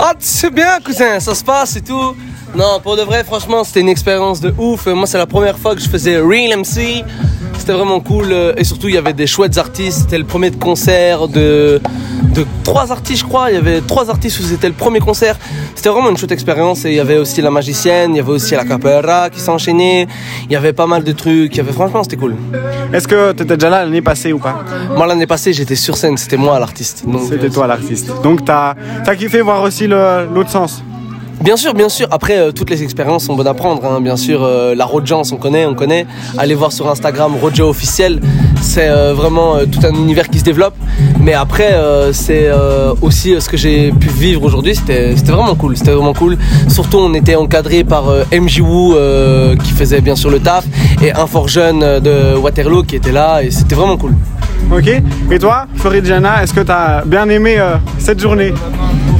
Ah, 0.00 0.12
c'est 0.18 0.52
bien, 0.52 0.78
cousin, 0.84 1.20
ça 1.20 1.34
se 1.34 1.44
passe 1.44 1.76
et 1.76 1.82
tout. 1.82 2.14
Non, 2.54 2.80
pour 2.82 2.96
de 2.96 3.02
vrai, 3.02 3.24
franchement, 3.24 3.64
c'était 3.64 3.80
une 3.80 3.88
expérience 3.88 4.40
de 4.40 4.52
ouf. 4.58 4.86
Moi, 4.86 5.06
c'est 5.06 5.16
la 5.16 5.26
première 5.26 5.58
fois 5.58 5.74
que 5.74 5.80
je 5.80 5.88
faisais 5.88 6.18
Real 6.18 6.58
MC. 6.58 7.02
C'était 7.58 7.72
vraiment 7.72 8.00
cool. 8.00 8.34
Et 8.58 8.64
surtout, 8.64 8.88
il 8.88 8.94
y 8.94 8.98
avait 8.98 9.14
des 9.14 9.26
chouettes 9.26 9.56
artistes. 9.56 10.00
C'était 10.00 10.18
le 10.18 10.24
premier 10.24 10.50
concert 10.50 11.28
de, 11.28 11.80
de 12.34 12.44
trois 12.62 12.92
artistes, 12.92 13.20
je 13.20 13.24
crois. 13.24 13.50
Il 13.50 13.54
y 13.54 13.56
avait 13.56 13.80
trois 13.80 14.10
artistes 14.10 14.38
où 14.40 14.42
c'était 14.42 14.68
le 14.68 14.74
premier 14.74 14.98
concert. 15.00 15.38
C'était 15.74 15.88
vraiment 15.88 16.10
une 16.10 16.18
chouette 16.18 16.32
expérience. 16.32 16.84
Et 16.84 16.90
il 16.90 16.96
y 16.96 17.00
avait 17.00 17.16
aussi 17.16 17.40
la 17.40 17.50
magicienne, 17.50 18.14
il 18.14 18.18
y 18.18 18.20
avait 18.20 18.32
aussi 18.32 18.54
la 18.54 18.64
capoeira 18.66 19.30
qui 19.30 19.40
s'enchaînait. 19.40 20.06
Il 20.44 20.52
y 20.52 20.56
avait 20.56 20.74
pas 20.74 20.86
mal 20.86 21.04
de 21.04 21.12
trucs. 21.12 21.54
Il 21.54 21.56
y 21.56 21.60
avait, 21.60 21.72
franchement, 21.72 22.02
c'était 22.02 22.16
cool. 22.16 22.36
Est-ce 22.92 23.08
que 23.08 23.32
tu 23.32 23.44
étais 23.44 23.56
déjà 23.56 23.70
là 23.70 23.84
l'année 23.84 24.02
passée 24.02 24.34
ou 24.34 24.38
pas? 24.38 24.62
Moi, 24.94 25.06
l'année 25.06 25.26
passée, 25.26 25.54
j'étais 25.54 25.76
sur 25.76 25.96
scène. 25.96 26.18
C'était 26.18 26.36
moi 26.36 26.58
l'artiste. 26.58 27.04
C'était 27.30 27.46
euh, 27.46 27.50
toi 27.50 27.66
l'artiste. 27.66 28.10
Donc 28.22 28.44
t'as 28.44 28.74
as 29.06 29.16
kiffé 29.16 29.40
voir 29.40 29.62
aussi 29.62 29.86
l'autre 29.86 30.50
sens? 30.50 30.82
Bien 31.42 31.56
sûr, 31.56 31.74
bien 31.74 31.88
sûr. 31.88 32.06
Après, 32.12 32.38
euh, 32.38 32.52
toutes 32.52 32.70
les 32.70 32.84
expériences 32.84 33.24
sont 33.24 33.34
bonnes 33.34 33.48
à 33.48 33.54
prendre. 33.54 33.84
hein. 33.84 34.00
Bien 34.00 34.16
sûr, 34.16 34.42
euh, 34.44 34.74
la 34.76 34.84
Rojance, 34.84 35.32
on 35.32 35.36
connaît, 35.36 35.66
on 35.66 35.74
connaît. 35.74 36.06
Allez 36.38 36.54
voir 36.54 36.70
sur 36.70 36.88
Instagram 36.88 37.32
Roja 37.40 37.66
officiel. 37.66 38.20
C'est 38.60 38.88
euh, 38.88 39.12
vraiment 39.12 39.56
tout 39.70 39.80
un 39.84 39.92
univers 39.92 40.28
qui 40.28 40.38
se 40.38 40.44
développe. 40.44 40.74
Mais 41.20 41.34
après, 41.34 41.74
c'est 42.12 42.48
aussi 43.00 43.34
ce 43.40 43.48
que 43.48 43.56
j'ai 43.56 43.92
pu 43.92 44.08
vivre 44.08 44.42
aujourd'hui. 44.44 44.74
C'était 44.74 45.14
vraiment 45.32 45.54
cool. 45.54 45.76
C'était 45.76 45.92
vraiment 45.92 46.14
cool. 46.14 46.36
Surtout, 46.68 46.98
on 46.98 47.12
était 47.14 47.34
encadré 47.36 47.84
par 47.84 48.04
MJ 48.32 48.60
Wu 48.60 48.94
qui 49.62 49.70
faisait 49.72 50.00
bien 50.00 50.16
sûr 50.16 50.30
le 50.30 50.40
taf 50.40 50.64
et 51.02 51.12
un 51.12 51.26
fort 51.26 51.46
jeune 51.48 51.80
de 52.00 52.36
Waterloo 52.36 52.82
qui 52.82 52.96
était 52.96 53.12
là 53.12 53.42
et 53.42 53.50
c'était 53.50 53.74
vraiment 53.76 53.96
cool. 53.96 54.14
Ok. 54.76 54.88
Et 55.30 55.38
toi, 55.38 55.66
Floridiana, 55.76 56.42
est-ce 56.42 56.54
que 56.54 56.60
t'as 56.60 57.04
bien 57.04 57.28
aimé 57.28 57.56
cette 57.98 58.20
journée? 58.20 58.52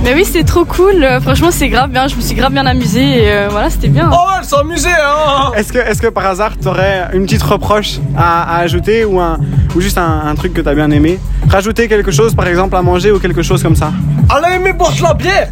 Mais 0.03 0.15
oui, 0.15 0.25
c'était 0.25 0.43
trop 0.43 0.65
cool. 0.65 1.05
Euh, 1.05 1.21
Franchement, 1.21 1.51
c'est 1.51 1.69
grave 1.69 1.91
bien. 1.91 2.09
Je 2.09 2.17
me 2.17 2.21
suis 2.21 2.35
grave 2.35 2.53
bien 2.53 2.67
amusée. 2.67 3.25
Et 3.25 3.31
euh, 3.33 3.49
voilà, 3.51 3.71
c'était 3.71 3.89
bien. 3.89 4.11
Oh, 4.13 4.17
elle 4.39 4.45
s'est 4.45 4.57
amusée, 4.57 4.89
hein 4.91 5.53
Est-ce 5.57 5.73
que, 5.73 5.79
est 5.79 6.01
que 6.01 6.09
par 6.09 6.27
hasard 6.27 6.53
t'aurais 6.61 7.09
une 7.15 7.23
petite 7.25 7.43
reproche 7.43 7.99
à, 8.17 8.57
à 8.57 8.59
ajouter 8.61 9.05
ou, 9.05 9.21
un, 9.21 9.39
ou 9.77 9.81
juste 9.81 9.99
un, 9.99 10.23
un 10.27 10.35
truc 10.35 10.55
que 10.55 10.61
t'as 10.61 10.75
bien 10.75 10.91
aimé? 10.91 11.21
Rajouter 11.49 11.87
quelque 11.89 12.11
chose 12.11 12.35
par 12.35 12.47
exemple 12.49 12.75
à 12.77 12.83
manger 12.83 13.13
ou 13.13 13.19
quelque 13.21 13.43
chose 13.43 13.63
comme 13.63 13.77
ça? 13.77 13.93
Elle 14.37 14.45
a 14.45 14.57
aimé 14.57 14.73
boire 14.73 14.93
de 14.93 15.03
la 15.03 15.15
bière 15.15 15.49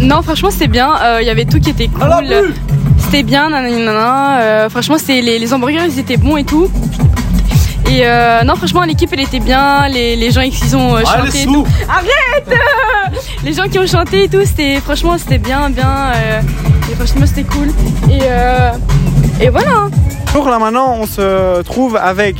Non, 0.00 0.22
franchement, 0.22 0.50
c'était 0.50 0.66
bien. 0.68 0.90
Euh, 1.04 1.18
Il 1.20 1.26
y 1.26 1.30
avait 1.30 1.44
tout 1.44 1.60
qui 1.60 1.70
était 1.70 1.88
cool. 1.88 2.52
C'était 2.98 3.22
bien, 3.22 3.50
nanana, 3.50 3.76
nanana. 3.78 4.40
Euh, 4.40 4.68
franchement, 4.68 4.96
les, 5.08 5.38
les 5.38 5.52
hamburgers, 5.54 5.86
ils 5.88 5.98
étaient 5.98 6.16
bons 6.16 6.36
et 6.36 6.44
tout. 6.44 6.68
Et 7.92 8.02
euh, 8.06 8.42
non, 8.44 8.54
franchement, 8.54 8.84
l'équipe, 8.84 9.10
elle 9.12 9.20
était 9.20 9.40
bien. 9.40 9.88
Les, 9.88 10.14
les 10.14 10.30
gens 10.30 10.42
qui 10.48 10.74
ont 10.76 10.94
euh, 10.96 11.02
Ah, 11.06 11.24
chanté. 11.24 11.42
et 11.42 11.44
tout. 11.46 11.66
Arrête 11.88 12.48
euh, 12.48 13.16
Les 13.44 13.52
gens 13.52 13.64
qui 13.68 13.78
ont 13.80 13.86
chanté 13.86 14.24
et 14.24 14.28
tout, 14.28 14.42
c'était 14.44 14.78
franchement, 14.80 15.16
c'était 15.18 15.38
bien, 15.38 15.70
bien. 15.70 16.12
euh, 16.14 16.40
et 16.90 16.94
franchement, 16.94 17.26
c'était 17.26 17.42
cool. 17.44 17.68
Et, 18.08 18.20
euh, 18.22 18.70
et 19.40 19.48
voilà. 19.48 19.88
Pour 20.32 20.48
là 20.48 20.58
maintenant, 20.60 20.94
on 21.00 21.06
se 21.06 21.62
trouve 21.62 21.96
avec 21.96 22.36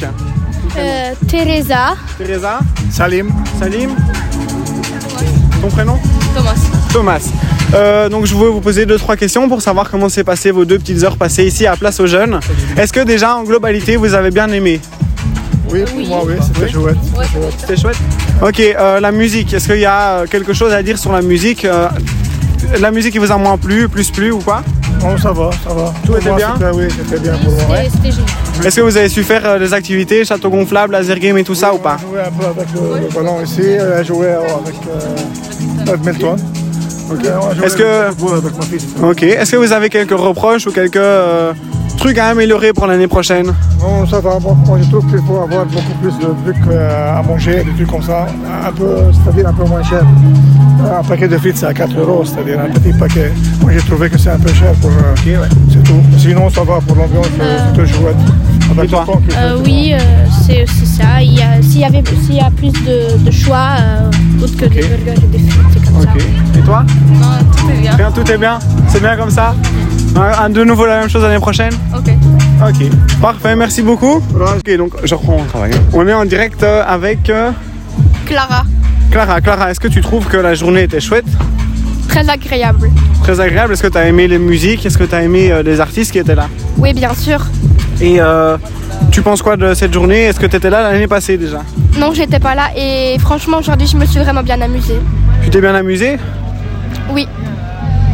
Euh, 0.79 1.11
Teresa. 1.27 1.95
Teresa, 2.17 2.61
Salim, 2.93 3.33
Salim. 3.59 3.91
Ton 5.61 5.69
prénom? 5.69 5.99
Thomas. 6.35 6.55
Thomas. 6.93 7.21
Euh, 7.75 8.09
donc 8.09 8.25
je 8.27 8.35
veux 8.37 8.49
vous 8.49 8.61
poser 8.61 8.87
deux 8.87 8.99
trois 8.99 9.17
questions 9.17 9.49
pour 9.49 9.63
savoir 9.63 9.91
comment 9.91 10.09
s'est 10.09 10.25
passé 10.25 10.53
vos 10.53 10.65
deux 10.65 10.79
petites 10.79 11.03
heures 11.03 11.17
passées 11.17 11.45
ici 11.45 11.67
à 11.67 11.77
Place 11.77 11.99
aux 11.99 12.07
Jeunes. 12.07 12.39
Est-ce 12.77 12.93
que 12.93 13.01
déjà 13.01 13.35
en 13.37 13.43
globalité 13.43 13.97
vous 13.97 14.15
avez 14.15 14.31
bien 14.31 14.49
aimé? 14.53 14.81
Oui, 15.69 15.83
pour 15.85 16.07
moi, 16.07 16.23
oui, 16.27 16.35
c'était 16.43 16.71
chouette. 16.73 16.97
C'était 17.59 17.77
chouette. 17.77 17.97
Ok, 18.43 18.61
euh, 18.61 19.01
la 19.01 19.13
musique. 19.13 19.53
Est-ce 19.53 19.67
qu'il 19.69 19.81
y 19.81 19.85
a 19.85 20.19
euh, 20.21 20.27
quelque 20.27 20.53
chose 20.53 20.73
à 20.73 20.83
dire 20.83 20.99
sur 20.99 21.13
la 21.13 21.23
musique 21.23 21.65
euh, 21.65 21.89
La 22.81 22.91
musique 22.91 23.13
qui 23.13 23.19
vous 23.19 23.31
a 23.31 23.37
moins 23.37 23.57
plu, 23.59 23.89
plus 23.89 24.11
plu 24.11 24.31
ou 24.33 24.39
quoi 24.39 24.63
Non, 25.03 25.17
ça 25.19 25.31
va, 25.33 25.51
ça 25.67 25.73
va. 25.75 25.93
Tout 26.05 26.13
Pour 26.13 26.17
était 26.19 26.29
moi, 26.31 26.37
bien? 26.39 26.55
c'était- 26.55 26.71
Oui, 26.77 26.85
c'était 26.91 27.21
bien 27.21 27.35
pour 27.39 27.53
moi. 27.53 27.77
C'était 27.85 28.11
génial. 28.11 28.67
Est-ce 28.67 28.77
que 28.77 28.81
vous 28.83 28.97
avez 28.97 29.09
su 29.09 29.23
faire 29.23 29.43
euh, 29.47 29.59
des 29.59 29.73
activités, 29.73 30.25
château 30.25 30.51
gonflable, 30.51 30.93
laser 30.93 31.19
game 31.19 31.39
et 31.39 31.45
tout 31.45 31.55
ça 31.55 31.73
ou 31.73 31.79
pas? 31.79 31.97
On 32.07 32.11
jouait 32.11 32.21
un 32.23 32.31
peu 32.31 32.47
avec 32.47 32.69
le, 32.75 33.01
le 33.07 33.15
ballon 33.15 33.43
ici, 33.43 33.61
euh, 33.63 34.03
jouer 34.05 34.29
avec, 34.33 34.75
euh, 34.89 35.89
avec 35.93 36.05
Milton. 36.05 36.37
Ok. 37.13 37.25
Est-ce 37.65 37.77
que- 37.77 38.09
Avec 38.09 38.57
ma 38.57 38.63
fille. 38.63 38.81
Ok. 39.03 39.23
Est-ce 39.23 39.53
que 39.53 39.57
vous 39.57 39.73
avez 39.73 39.89
quelques 39.89 40.11
reproches 40.19 40.67
ou 40.67 40.73
quelques 40.73 40.97
euh, 40.97 41.53
trucs 42.01 42.19
à 42.19 42.29
améliorer 42.29 42.73
pour 42.73 42.87
l'année 42.87 43.07
prochaine 43.09 43.53
Non, 43.81 44.07
ça 44.07 44.21
va. 44.21 44.39
Bon, 44.41 44.55
moi, 44.67 44.79
je 44.83 44.89
trouve 44.91 45.07
qu'il 45.07 45.21
faut 45.27 45.37
avoir 45.43 45.67
beaucoup 45.67 45.95
plus 46.01 46.13
de 46.19 46.35
trucs 46.43 46.67
euh, 46.71 47.19
à 47.19 47.23
manger, 47.23 47.63
des 47.65 47.73
trucs 47.75 47.91
comme 47.91 48.03
ça. 48.03 48.27
Un 48.67 48.73
peu, 48.73 48.97
c'est-à-dire 49.13 49.49
un 49.49 49.53
peu 49.53 49.65
moins 49.65 49.83
cher. 49.83 50.03
Un 50.99 51.03
paquet 51.05 51.29
de 51.29 51.37
frites, 51.37 51.59
c'est 51.59 51.67
à 51.67 51.75
4 51.75 51.95
euros, 51.99 52.25
c'est-à-dire 52.25 52.59
un 52.61 52.71
petit 52.71 52.93
paquet. 52.99 53.31
Moi, 53.61 53.73
j'ai 53.73 53.81
trouvé 53.81 54.09
que 54.09 54.19
c'est 54.19 54.31
un 54.31 54.39
peu 54.39 54.53
cher 54.53 54.73
pour. 54.81 54.91
euh, 54.91 55.45
C'est 55.71 55.83
tout. 55.85 56.01
Sinon, 56.19 56.49
ça 56.51 56.63
va 56.65 56.79
pour 56.81 56.97
l'ambiance, 56.97 57.27
euh, 57.41 57.59
c'est 57.75 57.81
tout 57.83 57.87
chouette. 57.87 58.17
Avec 58.71 58.85
le 58.91 58.97
temps 58.97 59.05
qui 59.29 59.37
Euh, 59.37 59.57
fait- 59.59 59.63
oui, 59.71 59.93
euh, 59.95 59.99
c'est 60.47 60.67
ça. 60.87 61.21
Il 61.21 61.35
y 61.35 61.43
a- 61.43 61.61
S'il 61.61 61.81
y, 61.81 61.85
avait- 61.85 62.03
s'il 62.25 62.35
y 62.37 62.41
a 62.41 62.51
plus 62.51 62.73
de, 62.73 63.19
de 63.25 63.31
choix, 63.31 63.69
euh, 63.81 64.43
autre 64.43 64.57
que 64.57 64.65
des 64.67 64.81
burgers 64.81 65.15
et 65.23 65.27
des 65.27 65.39
frites, 65.39 65.61
c'est 65.75 65.93
comme 65.93 66.03
ça. 66.03 66.09
Et 66.59 66.63
toi 66.63 66.85
Non, 67.13 67.27
tout 67.57 67.69
est 67.71 67.81
bien. 67.83 67.95
Bien, 67.97 68.11
tout 68.13 68.31
est 68.33 68.39
bien 68.39 68.59
C'est 68.89 69.01
bien 69.01 69.17
comme 69.17 69.31
ça 69.31 69.55
Un- 70.17 70.51
De 70.51 70.65
nouveau 70.65 70.87
la 70.87 71.01
même 71.01 71.09
chose 71.09 71.23
l'année 71.23 71.39
prochaine 71.39 71.73
Ok. 71.97 72.11
Ok. 72.67 72.87
Parfait, 73.23 73.55
merci 73.57 73.83
beaucoup. 73.83 74.17
Ok, 74.35 74.77
donc 74.77 74.93
je 75.05 75.15
reprends 75.15 75.39
mon 75.39 75.45
travail. 75.45 75.71
On 75.93 76.07
est 76.07 76.13
en 76.13 76.25
direct 76.25 76.63
euh, 76.63 76.83
avec 76.87 77.31
euh, 77.31 77.51
Clara, 78.27 78.65
Clara. 79.11 79.41
Clara, 79.41 79.71
est-ce 79.71 79.81
que 79.81 79.89
tu 79.89 80.01
trouves 80.01 80.27
que 80.27 80.37
la 80.37 80.55
journée 80.55 80.83
était 80.83 81.01
chouette? 81.01 81.25
Très 82.09 82.29
agréable. 82.29 82.91
Très 83.23 83.39
agréable 83.41 83.73
Est-ce 83.75 83.83
que 83.83 83.89
tu 83.89 83.99
as 83.99 84.07
aimé 84.07 84.27
les 84.27 84.39
musiques? 84.39 84.85
Est-ce 84.85 84.99
que 84.99 85.05
tu 85.05 85.15
as 85.15 85.23
aimé 85.23 85.53
euh, 85.53 85.63
les 85.63 85.81
artistes 85.81 86.11
qui 86.13 86.19
étaient 86.19 86.35
là? 86.35 86.49
Oui, 86.77 86.93
bien 86.93 87.15
sûr. 87.15 87.41
Et 88.01 88.21
euh, 88.21 88.57
tu 89.13 89.23
penses 89.23 89.43
quoi 89.43 89.57
de 89.57 89.75
cette 89.75 89.93
journée? 89.93 90.25
Est-ce 90.25 90.41
que 90.41 90.47
tu 90.47 90.57
étais 90.57 90.71
là 90.71 90.83
l'année 90.91 91.07
passée 91.07 91.39
déjà? 91.39 91.61
Non, 91.99 92.13
j'étais 92.13 92.41
pas 92.41 92.55
là 92.55 92.71
et 92.77 93.17
franchement, 93.21 93.59
aujourd'hui, 93.59 93.87
je 93.87 93.97
me 93.97 94.05
suis 94.07 94.19
vraiment 94.19 94.43
bien 94.43 94.61
amusée. 94.61 94.99
Tu 95.45 95.51
t'es 95.51 95.61
bien 95.61 95.75
amusé 95.75 96.19
Oui, 97.13 97.29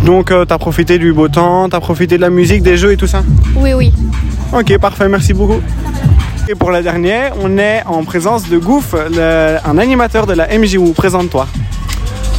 Donc 0.07 0.29
tu 0.29 0.53
as 0.55 0.59
profité 0.59 0.99
du 0.99 1.13
beau 1.13 1.29
temps, 1.29 1.69
tu 1.69 1.75
as 1.77 1.81
profité 1.81 2.17
de 2.17 2.23
la 2.23 2.31
musique, 2.31 2.63
des 2.63 2.77
jeux 2.77 2.93
et 2.93 2.97
tout 2.97 3.09
ça 3.09 3.23
oui, 3.57 3.73
oui. 3.75 3.93
Ok, 4.53 4.79
parfait, 4.79 5.09
merci 5.09 5.35
beaucoup. 5.35 5.61
Et 6.49 6.55
pour 6.55 6.71
la 6.71 6.81
dernière, 6.81 7.33
on 7.43 7.59
est 7.59 7.83
en 7.87 8.05
présence 8.05 8.49
de 8.49 8.57
Goof, 8.57 8.95
le- 9.11 9.57
un 9.67 9.79
animateur 9.79 10.27
de 10.29 10.33
la 10.35 10.47
MJU. 10.57 10.93
Présente-toi. 10.95 11.49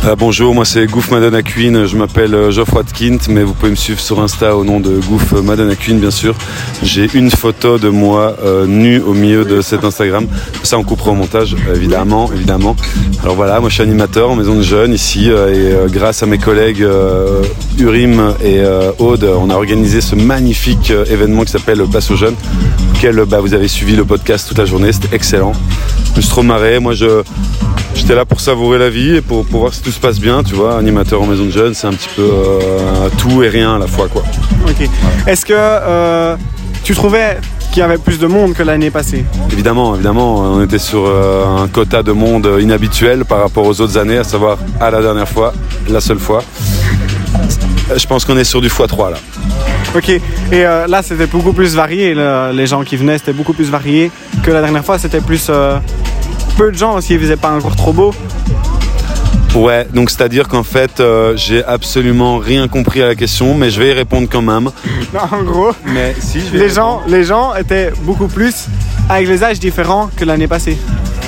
Euh, 0.05 0.15
bonjour, 0.15 0.53
moi 0.53 0.63
c'est 0.63 0.85
Goof 0.85 1.11
Madonna 1.11 1.41
Queen, 1.41 1.85
je 1.85 1.97
m'appelle 1.97 2.33
euh, 2.33 2.51
Geoffroy 2.51 2.83
Tkint, 2.83 3.17
mais 3.29 3.43
vous 3.43 3.53
pouvez 3.53 3.71
me 3.71 3.75
suivre 3.75 3.99
sur 3.99 4.21
Insta 4.21 4.55
au 4.55 4.63
nom 4.63 4.79
de 4.79 4.99
Goof 4.99 5.33
Madonna 5.33 5.75
Queen 5.75 5.99
bien 5.99 6.11
sûr. 6.11 6.35
J'ai 6.81 7.09
une 7.13 7.29
photo 7.29 7.77
de 7.77 7.89
moi 7.89 8.37
euh, 8.43 8.65
nu 8.65 8.99
au 9.01 9.13
milieu 9.13 9.43
de 9.43 9.59
cet 9.59 9.83
Instagram, 9.83 10.27
ça 10.63 10.77
on 10.77 10.83
coupera 10.83 11.11
au 11.11 11.15
montage 11.15 11.55
évidemment, 11.73 12.31
évidemment. 12.33 12.75
Alors 13.21 13.35
voilà, 13.35 13.59
moi 13.59 13.69
je 13.69 13.75
suis 13.75 13.83
animateur 13.83 14.29
en 14.29 14.35
maison 14.35 14.55
de 14.55 14.61
jeunes 14.61 14.93
ici 14.93 15.29
euh, 15.29 15.87
et 15.87 15.91
grâce 15.91 16.23
à 16.23 16.25
mes 16.25 16.37
collègues 16.37 16.87
Urim 17.77 18.33
et 18.43 18.61
Aude, 18.99 19.23
on 19.23 19.49
a 19.49 19.55
organisé 19.55 19.99
ce 19.99 20.15
magnifique 20.15 20.91
événement 20.91 21.43
qui 21.43 21.51
s'appelle 21.51 21.83
Place 21.89 22.11
aux 22.11 22.15
jeunes, 22.15 22.35
auquel 22.93 23.23
bah, 23.27 23.39
vous 23.39 23.53
avez 23.53 23.67
suivi 23.67 23.95
le 23.95 24.05
podcast 24.05 24.47
toute 24.47 24.57
la 24.57 24.65
journée, 24.65 24.91
c'était 24.91 25.15
excellent. 25.15 25.53
Je 26.11 26.17
me 26.17 26.21
suis 26.21 26.29
trop 26.29 26.43
marré, 26.43 26.79
moi 26.79 26.93
je... 26.93 27.23
J'étais 27.97 28.15
là 28.15 28.25
pour 28.25 28.39
savourer 28.39 28.77
la 28.77 28.89
vie 28.89 29.15
et 29.17 29.21
pour, 29.21 29.43
pour 29.45 29.61
voir 29.61 29.73
si 29.73 29.81
tout 29.81 29.91
se 29.91 29.99
passe 29.99 30.19
bien, 30.19 30.43
tu 30.43 30.53
vois. 30.55 30.77
Animateur 30.77 31.21
en 31.21 31.25
maison 31.25 31.45
de 31.45 31.49
jeunes, 31.51 31.73
c'est 31.73 31.87
un 31.87 31.93
petit 31.93 32.07
peu 32.15 32.21
euh, 32.23 33.09
tout 33.17 33.43
et 33.43 33.49
rien 33.49 33.75
à 33.75 33.79
la 33.79 33.87
fois, 33.87 34.07
quoi. 34.07 34.23
Ok. 34.65 34.87
Est-ce 35.25 35.45
que 35.45 35.53
euh, 35.55 36.35
tu 36.83 36.93
trouvais 36.95 37.37
qu'il 37.71 37.79
y 37.79 37.81
avait 37.81 37.97
plus 37.97 38.17
de 38.19 38.27
monde 38.27 38.53
que 38.53 38.63
l'année 38.63 38.91
passée? 38.91 39.25
Évidemment, 39.51 39.95
évidemment, 39.95 40.35
on 40.37 40.63
était 40.63 40.77
sur 40.79 41.05
euh, 41.05 41.45
un 41.57 41.67
quota 41.67 42.01
de 42.03 42.11
monde 42.13 42.47
inhabituel 42.61 43.25
par 43.25 43.39
rapport 43.41 43.65
aux 43.65 43.81
autres 43.81 43.97
années, 43.97 44.17
à 44.19 44.23
savoir 44.23 44.57
à 44.79 44.89
la 44.91 45.01
dernière 45.01 45.27
fois, 45.27 45.51
la 45.89 45.99
seule 45.99 46.19
fois. 46.19 46.43
Je 47.95 48.05
pense 48.05 48.23
qu'on 48.25 48.37
est 48.37 48.43
sur 48.43 48.61
du 48.61 48.67
x3 48.67 49.11
là. 49.11 49.17
Ok, 49.95 50.09
et 50.09 50.21
euh, 50.53 50.85
là 50.87 51.01
c'était 51.01 51.25
beaucoup 51.27 51.53
plus 51.53 51.73
varié, 51.73 52.13
le- 52.13 52.51
les 52.53 52.67
gens 52.67 52.83
qui 52.83 52.97
venaient 52.97 53.17
c'était 53.17 53.31
beaucoup 53.33 53.53
plus 53.53 53.69
varié 53.69 54.11
que 54.43 54.51
la 54.51 54.61
dernière 54.61 54.83
fois, 54.85 54.99
c'était 54.99 55.21
plus 55.21 55.47
euh, 55.49 55.77
peu 56.57 56.71
de 56.71 56.77
gens 56.77 56.93
parce 56.93 57.05
qu'il 57.05 57.19
faisait 57.19 57.37
pas 57.37 57.51
encore 57.51 57.75
trop 57.75 57.93
beau. 57.93 58.13
Ouais, 59.53 59.87
donc 59.93 60.09
c'est-à-dire 60.09 60.47
qu'en 60.47 60.63
fait, 60.63 60.99
euh, 60.99 61.33
j'ai 61.35 61.63
absolument 61.63 62.37
rien 62.39 62.67
compris 62.67 63.01
à 63.01 63.07
la 63.07 63.15
question, 63.15 63.53
mais 63.53 63.69
je 63.69 63.79
vais 63.79 63.89
y 63.89 63.93
répondre 63.93 64.27
quand 64.29 64.41
même. 64.41 64.71
Non, 65.13 65.21
en 65.31 65.43
gros, 65.43 65.71
Mais 65.85 66.15
si, 66.19 66.41
je 66.41 66.45
vais 66.47 66.57
les 66.59 66.69
gens, 66.69 67.01
les 67.07 67.23
gens 67.23 67.55
étaient 67.55 67.91
beaucoup 68.01 68.27
plus 68.27 68.65
avec 69.07 69.27
les 69.27 69.43
âges 69.43 69.59
différents 69.59 70.09
que 70.15 70.25
l'année 70.25 70.47
passée. 70.47 70.77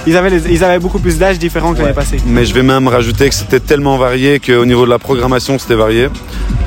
Ils 0.07 0.15
avaient, 0.17 0.29
les- 0.29 0.51
ils 0.51 0.63
avaient 0.63 0.79
beaucoup 0.79 0.99
plus 0.99 1.17
d'âges 1.19 1.37
différents 1.39 1.73
que 1.73 1.81
l'année 1.81 1.93
passée. 1.93 2.17
Mais 2.25 2.45
je 2.45 2.53
vais 2.53 2.63
même 2.63 2.87
rajouter 2.87 3.29
que 3.29 3.35
c'était 3.35 3.59
tellement 3.59 3.97
varié 3.97 4.39
qu'au 4.39 4.65
niveau 4.65 4.85
de 4.85 4.89
la 4.89 4.99
programmation, 4.99 5.59
c'était 5.59 5.75
varié. 5.75 6.07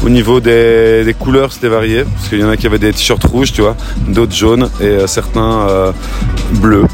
Au 0.04 0.08
niveau 0.08 0.40
des, 0.40 1.02
des 1.04 1.14
couleurs, 1.14 1.52
c'était 1.52 1.68
varié. 1.68 2.04
Parce 2.04 2.28
qu'il 2.28 2.40
y 2.40 2.44
en 2.44 2.48
a 2.50 2.56
qui 2.56 2.66
avaient 2.66 2.78
des 2.78 2.92
t-shirts 2.92 3.24
rouges, 3.24 3.52
tu 3.52 3.62
vois, 3.62 3.76
d'autres 4.08 4.34
jaunes 4.34 4.68
et 4.80 4.84
euh, 4.84 5.06
certains 5.06 5.66
euh, 5.68 5.92
bleus. 6.60 6.84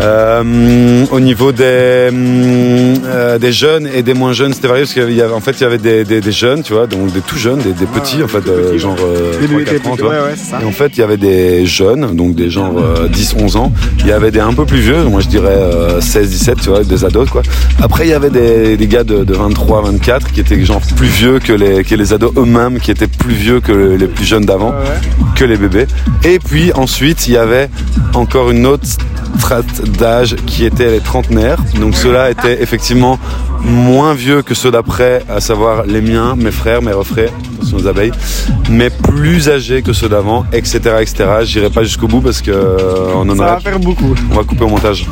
Euh, 0.00 1.04
au 1.10 1.18
niveau 1.20 1.50
des, 1.50 2.08
des 3.40 3.52
jeunes 3.52 3.88
et 3.92 4.02
des 4.02 4.14
moins 4.14 4.32
jeunes, 4.32 4.52
c'était 4.54 4.68
varié 4.68 4.84
parce 4.84 4.92
qu'il 4.94 5.12
y 5.12 5.20
avait, 5.22 5.32
en 5.32 5.40
fait, 5.40 5.52
il 5.52 5.62
y 5.62 5.66
avait 5.66 5.78
des, 5.78 6.04
des- 6.04 6.20
des 6.20 6.32
jeunes, 6.32 6.62
tu 6.62 6.72
vois, 6.72 6.86
donc 6.86 7.12
des 7.12 7.20
tout 7.20 7.36
jeunes, 7.36 7.58
des, 7.58 7.72
des 7.72 7.86
petits, 7.86 8.22
en 8.22 8.28
fait, 8.28 8.46
euh, 8.46 8.78
genre 8.78 8.96
euh, 9.00 9.40
Des- 9.40 9.46
3, 9.46 9.58
des 9.58 9.64
4 9.64 9.74
ans, 9.74 9.90
petits, 9.90 9.96
tu 9.96 10.02
vois. 10.02 10.10
ouais, 10.12 10.20
ouais, 10.20 10.36
ça. 10.36 10.60
Et 10.62 10.64
en 10.64 10.70
fait, 10.70 10.92
il 10.96 11.00
y 11.00 11.02
avait 11.02 11.16
des 11.16 11.66
jeunes, 11.66 12.14
donc 12.14 12.34
des 12.36 12.48
genre 12.48 12.74
euh, 12.78 13.08
10, 13.08 13.34
11 13.40 13.56
ans. 13.56 13.72
Il 14.00 14.06
y 14.06 14.12
avait 14.12 14.30
des 14.30 14.38
un 14.40 14.52
peu 14.52 14.64
plus 14.66 14.78
vieux, 14.78 15.02
moi 15.04 15.20
je 15.20 15.26
dirais 15.28 15.47
euh, 15.48 16.00
16, 16.00 16.28
17, 16.30 16.60
tu 16.60 16.68
vois, 16.70 16.84
des 16.84 17.04
ados, 17.04 17.28
quoi. 17.30 17.42
Après, 17.82 18.06
il 18.06 18.10
y 18.10 18.14
avait 18.14 18.30
des, 18.30 18.76
des 18.76 18.86
gars 18.86 19.04
de, 19.04 19.24
de 19.24 19.34
23, 19.34 19.82
24 19.82 20.32
qui 20.32 20.40
étaient 20.40 20.62
genre 20.64 20.80
plus 20.96 21.06
vieux 21.08 21.38
que 21.38 21.52
les, 21.52 21.84
que 21.84 21.94
les 21.94 22.12
ados 22.12 22.32
eux-mêmes, 22.36 22.78
qui 22.80 22.90
étaient 22.90 23.06
plus 23.06 23.34
vieux 23.34 23.60
que 23.60 23.72
le- 23.72 23.96
les 23.96 24.06
plus 24.08 24.24
jeunes 24.24 24.44
d'avant, 24.44 24.72
que 25.34 25.44
les 25.44 25.56
bébés. 25.56 25.86
Et 26.24 26.38
puis 26.38 26.72
ensuite, 26.74 27.26
il 27.28 27.34
y 27.34 27.36
avait 27.36 27.68
encore 28.14 28.50
une 28.50 28.66
autre 28.66 28.84
strate 29.38 29.82
d'âge 29.98 30.36
qui 30.46 30.64
était 30.64 30.90
les 30.90 31.00
trentenaires. 31.00 31.58
Donc 31.80 31.94
ceux-là 31.94 32.30
étaient 32.30 32.62
effectivement 32.62 33.18
moins 33.62 34.14
vieux 34.14 34.42
que 34.42 34.54
ceux 34.54 34.70
d'après, 34.70 35.22
à 35.28 35.40
savoir 35.40 35.84
les 35.86 36.00
miens, 36.00 36.34
mes 36.36 36.50
frères, 36.50 36.80
mes 36.82 36.92
refrains, 36.92 37.26
attention 37.56 37.76
aux 37.78 37.86
abeilles, 37.86 38.12
mais 38.70 38.88
plus 38.90 39.48
âgés 39.48 39.82
que 39.82 39.92
ceux 39.92 40.08
d'avant, 40.08 40.44
etc. 40.52 40.78
etc. 41.00 41.24
J'irai 41.42 41.70
pas 41.70 41.82
jusqu'au 41.82 42.06
bout 42.08 42.20
parce 42.20 42.40
que 42.40 42.50
euh, 42.50 43.12
on 43.14 43.28
en 43.28 43.36
Ça 43.36 43.42
aura- 43.42 43.54
va 43.54 43.60
faire 43.60 43.78
beaucoup. 43.80 44.14
On 44.30 44.36
va 44.36 44.44
couper 44.44 44.64
au 44.64 44.68
montage. 44.68 45.06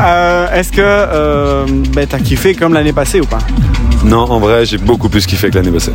Euh, 0.00 0.48
Est-ce 0.52 0.72
que 0.72 0.80
euh, 0.82 1.64
ben, 1.94 2.06
t'as 2.06 2.18
kiffé 2.18 2.54
comme 2.54 2.74
l'année 2.74 2.92
passée 2.92 3.20
ou 3.20 3.26
pas? 3.26 3.38
Non, 4.04 4.18
en 4.30 4.38
vrai, 4.40 4.66
j'ai 4.66 4.76
beaucoup 4.76 5.08
plus 5.08 5.24
kiffé 5.24 5.50
que 5.50 5.54
l'année 5.56 5.70
passée. 5.70 5.92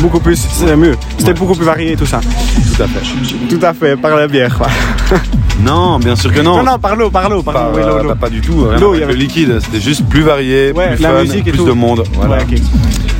Beaucoup 0.00 0.20
plus, 0.20 0.36
c'est 0.52 0.76
mieux. 0.76 0.96
C'était 1.18 1.34
beaucoup 1.34 1.54
plus 1.54 1.64
varié 1.66 1.92
et 1.92 1.96
tout 1.96 2.06
ça. 2.06 2.20
Tout 2.20 2.82
à 2.82 2.86
fait. 2.86 3.00
Tout 3.48 3.58
à 3.66 3.74
fait, 3.74 3.96
par 3.96 4.16
la 4.16 4.28
bière 4.28 4.56
quoi. 4.56 4.68
Non, 5.62 5.98
bien 5.98 6.16
sûr 6.16 6.32
que 6.32 6.40
non. 6.40 6.56
Non, 6.56 6.62
non, 6.72 6.78
par 6.78 6.96
l'eau, 6.96 7.10
par 7.10 7.28
l'eau, 7.28 7.42
par 7.42 7.54
Pas, 7.54 7.60
l'eau, 7.64 7.76
oui, 7.76 8.02
l'eau, 8.08 8.14
pas- 8.14 8.30
du 8.30 8.40
tout. 8.40 8.64
L'eau, 8.80 8.94
il 8.94 9.00
y 9.00 9.02
avait- 9.02 9.12
le 9.12 9.18
liquide. 9.18 9.60
C'était 9.62 9.80
juste 9.82 10.08
plus 10.08 10.22
varié, 10.22 10.72
Ouais, 10.72 10.94
plus 10.94 11.02
la 11.02 11.10
fun, 11.10 11.20
musique 11.22 11.46
et 11.46 11.50
plus 11.50 11.58
tout. 11.58 11.66
de 11.66 11.72
monde. 11.72 12.02
Voilà. 12.14 12.38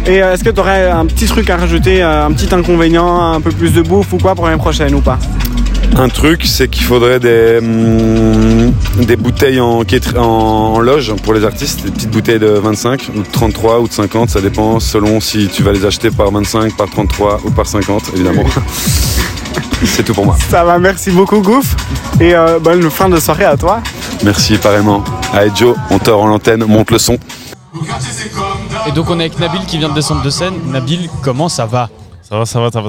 Et 0.06 0.22
euh, 0.22 0.32
est-ce 0.32 0.42
que 0.42 0.48
tu 0.50 0.58
aurais 0.58 0.90
un 0.90 1.04
petit 1.06 1.26
truc 1.26 1.50
à 1.50 1.56
rajouter, 1.58 2.02
euh, 2.02 2.26
un 2.26 2.32
petit 2.32 2.52
inconvénient, 2.52 3.32
un 3.34 3.40
peu 3.40 3.50
plus 3.50 3.72
de 3.74 3.82
bouffe 3.82 4.12
ou 4.14 4.18
quoi 4.18 4.34
pour 4.34 4.46
l'année 4.46 4.56
prochaine 4.58 4.94
ou 4.94 5.00
pas? 5.00 5.18
Un 5.96 6.08
truc, 6.08 6.46
c'est 6.46 6.68
qu'il 6.68 6.84
faudrait 6.84 7.20
des, 7.20 7.58
hum, 7.58 8.72
des 9.04 9.16
bouteilles 9.16 9.60
en, 9.60 9.82
quétri- 9.84 10.16
en, 10.18 10.22
en 10.74 10.80
loge 10.80 11.12
pour 11.22 11.34
les 11.34 11.44
artistes, 11.44 11.84
des 11.84 11.90
petites 11.90 12.10
bouteilles 12.10 12.38
de 12.38 12.46
25 12.48 13.10
ou 13.14 13.18
de 13.20 13.26
33 13.30 13.80
ou 13.80 13.88
de 13.88 13.92
50, 13.92 14.30
ça 14.30 14.40
dépend 14.40 14.80
selon 14.80 15.20
si 15.20 15.48
tu 15.48 15.62
vas 15.62 15.70
les 15.72 15.84
acheter 15.84 16.10
par 16.10 16.30
25, 16.30 16.76
par 16.76 16.88
33 16.88 17.40
ou 17.44 17.50
par 17.50 17.66
50, 17.66 18.04
évidemment. 18.14 18.44
c'est 19.84 20.02
tout 20.02 20.14
pour 20.14 20.24
moi. 20.24 20.36
Ça 20.48 20.64
va, 20.64 20.78
merci 20.78 21.10
beaucoup 21.10 21.40
Gouf. 21.42 21.76
Et 22.20 22.34
euh, 22.34 22.58
bonne 22.58 22.90
fin 22.90 23.08
de 23.10 23.20
soirée 23.20 23.44
à 23.44 23.56
toi. 23.56 23.80
Merci 24.24 24.56
pareillement. 24.56 25.04
Allez 25.34 25.50
Joe, 25.54 25.76
on 25.90 25.98
tord 25.98 26.22
en 26.22 26.26
l'antenne, 26.26 26.64
monte 26.64 26.90
le 26.90 26.98
son. 26.98 27.18
Et 28.86 28.92
donc 28.92 29.10
on 29.10 29.18
est 29.20 29.24
avec 29.24 29.38
Nabil 29.38 29.60
qui 29.66 29.76
vient 29.78 29.90
de 29.90 29.94
descendre 29.94 30.22
de 30.22 30.30
scène. 30.30 30.54
Nabil, 30.70 31.10
comment 31.22 31.48
ça 31.50 31.66
va? 31.66 31.90
Ça 32.22 32.38
va, 32.38 32.46
ça 32.46 32.60
va, 32.60 32.70
ça 32.70 32.80
va. 32.80 32.88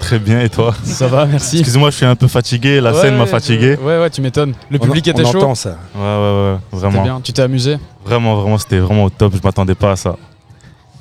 Très 0.00 0.18
bien, 0.18 0.40
et 0.40 0.48
toi 0.48 0.74
Ça 0.84 1.06
va, 1.06 1.24
merci. 1.26 1.58
Excuse-moi, 1.58 1.90
je 1.90 1.96
suis 1.96 2.04
un 2.06 2.16
peu 2.16 2.28
fatigué, 2.28 2.80
la 2.80 2.92
Ouais, 2.92 3.00
scène 3.00 3.16
m'a 3.16 3.24
ouais, 3.24 3.30
fatigué. 3.30 3.76
Ouais, 3.80 3.98
ouais, 4.00 4.10
tu 4.10 4.20
m'étonnes. 4.20 4.52
Le 4.70 4.78
public 4.78 5.04
on 5.08 5.10
était 5.12 5.24
chaud. 5.30 5.38
entend 5.38 5.54
ça. 5.54 5.78
Ouais, 5.94 6.00
ouais, 6.02 6.52
ouais, 6.52 6.56
vraiment. 6.72 7.02
Bien. 7.02 7.20
Tu 7.22 7.32
t'es 7.32 7.42
amusé 7.42 7.78
Vraiment, 8.04 8.36
vraiment, 8.40 8.58
c'était 8.58 8.78
vraiment 8.80 9.04
au 9.04 9.10
top, 9.10 9.34
je 9.36 9.40
m'attendais 9.42 9.74
pas 9.74 9.92
à 9.92 9.96
ça. 9.96 10.16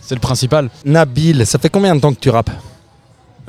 C'est 0.01 0.15
le 0.15 0.21
principal. 0.21 0.69
Nabil, 0.85 1.45
ça 1.45 1.57
fait 1.59 1.69
combien 1.69 1.95
de 1.95 1.99
temps 2.01 2.13
que 2.13 2.19
tu 2.19 2.29
rappes 2.29 2.51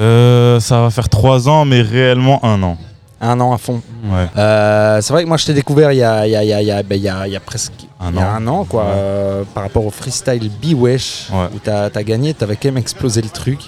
Euh, 0.01 0.59
ça 0.61 0.81
va 0.83 0.91
faire 0.91 1.09
trois 1.09 1.49
ans, 1.49 1.65
mais 1.65 1.83
réellement 1.83 2.45
un 2.45 2.63
an. 2.63 2.77
Un 3.21 3.41
an 3.41 3.53
à 3.53 3.59
fond. 3.59 3.81
Ouais. 4.05 4.27
Euh, 4.37 5.01
c'est 5.01 5.13
vrai 5.13 5.23
que 5.23 5.29
moi 5.29 5.37
je 5.37 5.47
t'ai 5.47 5.55
découvert 5.55 5.93
il 5.93 5.99
y 5.99 6.03
a, 6.03 6.27
il 6.27 6.33
y 6.33 6.37
a- 6.37 6.43
il 6.43 6.49
y 6.49 6.53
a- 6.53 6.61
il 6.63 6.67
y 6.67 6.71
a- 6.73 6.83
ben, 6.83 6.97
il 6.97 7.03
y 7.03 7.09
a- 7.09 7.27
il 7.27 7.33
y 7.33 7.37
a 7.37 7.41
presque 7.41 7.73
Un 8.01 8.11
il 8.11 8.17
y 8.17 8.19
a 8.19 8.29
an. 8.33 8.35
un 8.35 8.47
an 8.49 8.65
quoi, 8.65 8.83
Ouais. 8.85 8.91
euh, 8.93 9.43
par 9.55 9.63
rapport 9.63 9.87
au 9.87 9.91
freestyle 9.91 10.51
B-Wesh 10.63 11.29
où 11.55 11.59
t'as 11.63 11.89
as 11.95 12.03
gagné, 12.03 12.35
t'avais 12.35 12.57
quand 12.57 12.69
même 12.69 12.77
explosé 12.79 13.23
le 13.23 13.29
truc. 13.31 13.61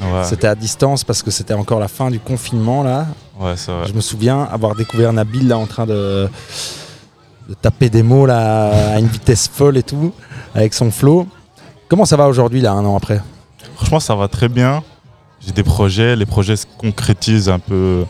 Ouais. 0.00 0.24
C'était 0.24 0.48
à 0.48 0.54
distance 0.54 1.04
parce 1.04 1.22
que 1.22 1.30
c'était 1.30 1.54
encore 1.54 1.78
la 1.78 1.88
fin 1.88 2.10
du 2.10 2.18
confinement 2.18 2.82
là. 2.82 3.06
Ouais, 3.38 3.54
c'est 3.56 3.70
vrai. 3.70 3.86
Je 3.86 3.92
me 3.92 4.00
souviens 4.00 4.42
avoir 4.42 4.74
découvert 4.74 5.12
Nabil 5.12 5.46
là 5.48 5.56
en 5.56 5.66
train 5.66 5.86
de, 5.86 6.28
de 7.48 7.54
taper 7.54 7.90
des 7.90 8.02
mots 8.02 8.26
là 8.26 8.94
à 8.94 8.98
une 8.98 9.06
vitesse 9.06 9.48
folle 9.48 9.76
et 9.76 9.82
tout 9.82 10.12
avec 10.54 10.74
son 10.74 10.90
flow. 10.90 11.26
Comment 11.88 12.04
ça 12.04 12.16
va 12.16 12.26
aujourd'hui 12.28 12.60
là 12.60 12.72
un 12.72 12.84
an 12.84 12.96
après? 12.96 13.20
Franchement, 13.76 14.00
ça 14.00 14.14
va 14.14 14.28
très 14.28 14.48
bien. 14.48 14.82
J'ai 15.40 15.52
des 15.52 15.62
projets, 15.62 16.16
les 16.16 16.26
projets 16.26 16.56
se 16.56 16.66
concrétisent 16.78 17.48
un 17.50 17.58
peu 17.58 18.04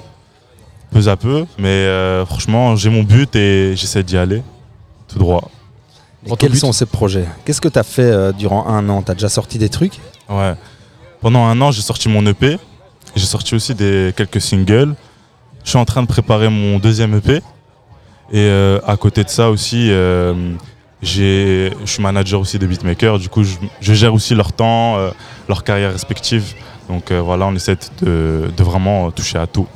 peu 0.91 1.09
à 1.09 1.17
peu, 1.17 1.45
mais 1.59 1.69
euh, 1.69 2.25
franchement, 2.25 2.77
j'ai 2.77 2.89
mon 2.89 3.03
but 3.03 3.35
et 3.35 3.75
j'essaie 3.77 4.05
d'y 4.05 4.17
aller 4.17 4.43
tout 5.09 5.19
droit. 5.19 5.51
Et 6.27 6.35
Quels 6.37 6.57
sont 6.57 6.73
ces 6.73 6.87
projets? 6.87 7.27
Qu'est-ce 7.45 7.61
que 7.61 7.69
tu 7.69 7.79
as 7.79 7.83
fait 7.83 8.03
euh, 8.03 8.33
durant 8.33 8.67
un 8.69 8.89
an? 8.89 9.03
Tu 9.03 9.11
as 9.11 9.15
déjà 9.15 9.29
sorti 9.29 9.59
des 9.59 9.69
trucs? 9.69 10.01
Ouais. 10.29 10.55
Pendant 11.25 11.47
un 11.47 11.59
an, 11.63 11.71
j'ai 11.71 11.81
sorti 11.81 12.11
mon 12.11 12.27
EP. 12.27 12.59
J'ai 13.17 13.25
sorti 13.25 13.55
aussi 13.55 13.75
des, 13.75 14.13
quelques 14.15 14.43
singles. 14.43 14.95
Je 15.65 15.71
suis 15.71 15.79
en 15.79 15.87
train 15.87 16.03
de 16.03 16.07
préparer 16.07 16.51
mon 16.51 16.79
deuxième 16.79 17.15
EP. 17.15 17.37
Et 17.37 17.41
euh, 18.35 18.79
à 18.87 18.99
côté 18.99 19.25
de 19.25 19.31
ça 19.31 19.49
aussi, 19.49 19.91
euh, 19.91 20.53
je 21.01 21.71
suis 21.87 22.03
manager 22.03 22.41
aussi 22.41 22.59
des 22.59 22.67
beatmakers. 22.67 23.19
Du 23.19 23.31
coup, 23.31 23.43
je, 23.43 23.57
je 23.81 23.95
gère 23.95 24.13
aussi 24.13 24.35
leur 24.35 24.53
temps, 24.53 24.99
euh, 24.99 25.13
leur 25.49 25.65
carrière 25.65 25.93
respective. 25.93 26.53
Donc 26.91 27.11
voilà, 27.11 27.47
on 27.47 27.55
essaie 27.55 27.79
de, 28.03 28.51
de 28.55 28.63
vraiment 28.63 29.11
toucher 29.11 29.39
à 29.39 29.47
tout. 29.47 29.67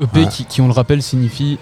EP 0.00 0.20
Ouais. 0.20 0.28
qui, 0.28 0.46
qui, 0.46 0.62
on 0.62 0.66
le 0.66 0.72
rappelle, 0.72 1.02
signifie. 1.02 1.58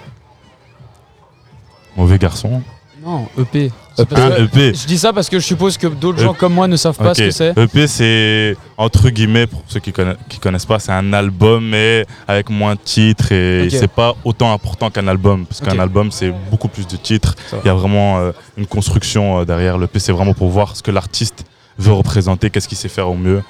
Mauvais 1.96 2.18
garçon. 2.18 2.62
Non, 3.04 3.26
EP. 3.38 3.70
Que- 3.98 4.42
EP. 4.44 4.74
Je 4.74 4.86
dis 4.86 4.96
ça 4.98 5.12
parce 5.12 5.28
que 5.28 5.38
je 5.38 5.44
suppose 5.44 5.76
que 5.76 5.86
d'autres 5.86 6.20
gens 6.20 6.32
E- 6.32 6.36
comme 6.38 6.54
moi 6.54 6.66
ne 6.68 6.76
savent 6.76 6.96
pas 6.96 7.14
ce 7.14 7.22
que 7.22 7.30
c'est. 7.30 7.52
EP, 7.58 7.86
c'est 7.86 8.56
entre 8.78 9.10
guillemets, 9.10 9.46
pour 9.46 9.62
ceux 9.66 9.80
qui 9.80 9.92
connaissent, 9.92 10.16
qui 10.28 10.38
connaissent 10.38 10.64
pas, 10.66 10.78
c'est 10.78 10.92
un 10.92 11.12
album, 11.12 11.68
mais 11.68 12.06
avec 12.28 12.48
moins 12.48 12.74
de 12.74 12.80
titres 12.80 13.32
et 13.32 13.68
c'est 13.70 13.90
pas 13.90 14.14
autant 14.24 14.52
important 14.52 14.88
qu'un 14.90 15.08
album. 15.08 15.44
Parce 15.46 15.60
qu'un 15.60 15.78
album, 15.78 16.10
c'est 16.10 16.32
beaucoup 16.50 16.68
plus 16.68 16.86
de 16.86 16.96
titres. 16.96 17.34
Il 17.64 17.66
y 17.66 17.70
a 17.70 17.74
vraiment 17.74 18.18
euh, 18.18 18.32
une 18.56 18.66
construction 18.66 19.40
euh, 19.40 19.44
derrière. 19.44 19.78
L'EP, 19.78 19.98
c'est 19.98 20.12
vraiment 20.12 20.34
pour 20.34 20.48
voir 20.48 20.76
ce 20.76 20.82
que 20.82 20.90
l'artiste 20.90 21.44
veut 21.78 21.92
représenter, 21.92 22.50
qu'est-ce 22.50 22.68
qu'il 22.68 22.78
sait 22.78 22.88
faire 22.88 23.08
au 23.10 23.14
mieux. 23.16 23.42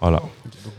Voilà. 0.00 0.20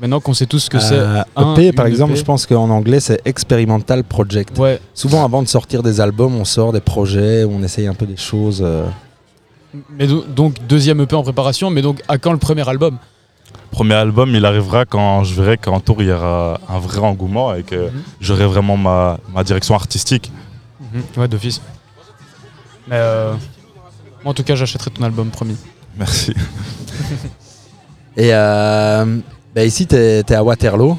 Maintenant 0.02 0.20
qu'on 0.22 0.34
sait 0.34 0.46
tous 0.46 0.60
ce 0.60 0.70
que 0.70 0.78
Euh, 0.78 0.80
c'est. 0.80 1.00
un- 1.36 1.54
EP, 1.56 1.74
par 1.74 1.86
une 1.86 1.92
exemple, 1.92 2.12
EP. 2.14 2.20
je 2.20 2.26
pense 2.26 2.46
qu'en 2.46 2.70
anglais, 2.70 3.00
c'est 3.02 3.22
Experimental 3.26 4.04
Project. 4.04 4.58
Ouais. 4.58 4.80
Souvent, 4.94 5.26
avant 5.26 5.42
de 5.44 5.48
sortir 5.48 5.84
des 5.84 6.00
albums, 6.00 6.36
on 6.36 6.46
sort 6.46 6.72
des 6.72 6.80
projets, 6.80 7.44
on 7.44 7.62
essaye 7.64 7.88
un 7.88 7.94
peu 7.94 8.06
des 8.06 8.18
choses. 8.18 8.62
euh. 8.64 8.86
Mais 9.98 10.08
do- 10.08 10.24
donc 10.24 10.56
deuxième 10.68 11.00
EP 11.02 11.16
en 11.16 11.22
préparation, 11.24 11.70
mais 11.70 11.82
donc 11.82 12.02
à 12.08 12.18
quand 12.18 12.32
le 12.32 12.38
premier 12.40 12.68
album? 12.68 12.98
Premier 13.72 13.94
album, 13.96 14.30
il 14.34 14.44
arrivera 14.46 14.86
quand 14.86 15.24
je 15.24 15.36
verrai 15.36 15.58
qu'en 15.58 15.80
tour, 15.80 16.02
il 16.02 16.08
y 16.08 16.12
aura 16.12 16.60
un 16.70 16.80
vrai 16.80 17.00
engouement 17.02 17.54
et 17.54 17.62
que 17.64 17.76
Mhm. 17.76 17.92
j'aurai 18.20 18.46
vraiment 18.48 18.78
ma, 18.78 19.20
ma 19.34 19.44
direction 19.44 19.76
artistique. 19.76 20.32
Mhm. 20.80 21.04
Ouais, 21.18 21.28
d'office. 21.28 21.62
Mais 22.88 22.96
euh, 22.96 23.34
moi, 24.24 24.32
en 24.32 24.34
tout 24.34 24.44
cas, 24.44 24.56
j'achèterai 24.56 24.90
ton 24.92 25.04
album, 25.04 25.30
promis. 25.30 25.56
Merci. 25.98 26.34
Et 28.18 28.34
euh, 28.34 29.18
bah, 29.54 29.64
ici, 29.64 29.88
tu 29.88 29.96
es, 29.96 30.34
à 30.34 30.44
Waterloo. 30.44 30.98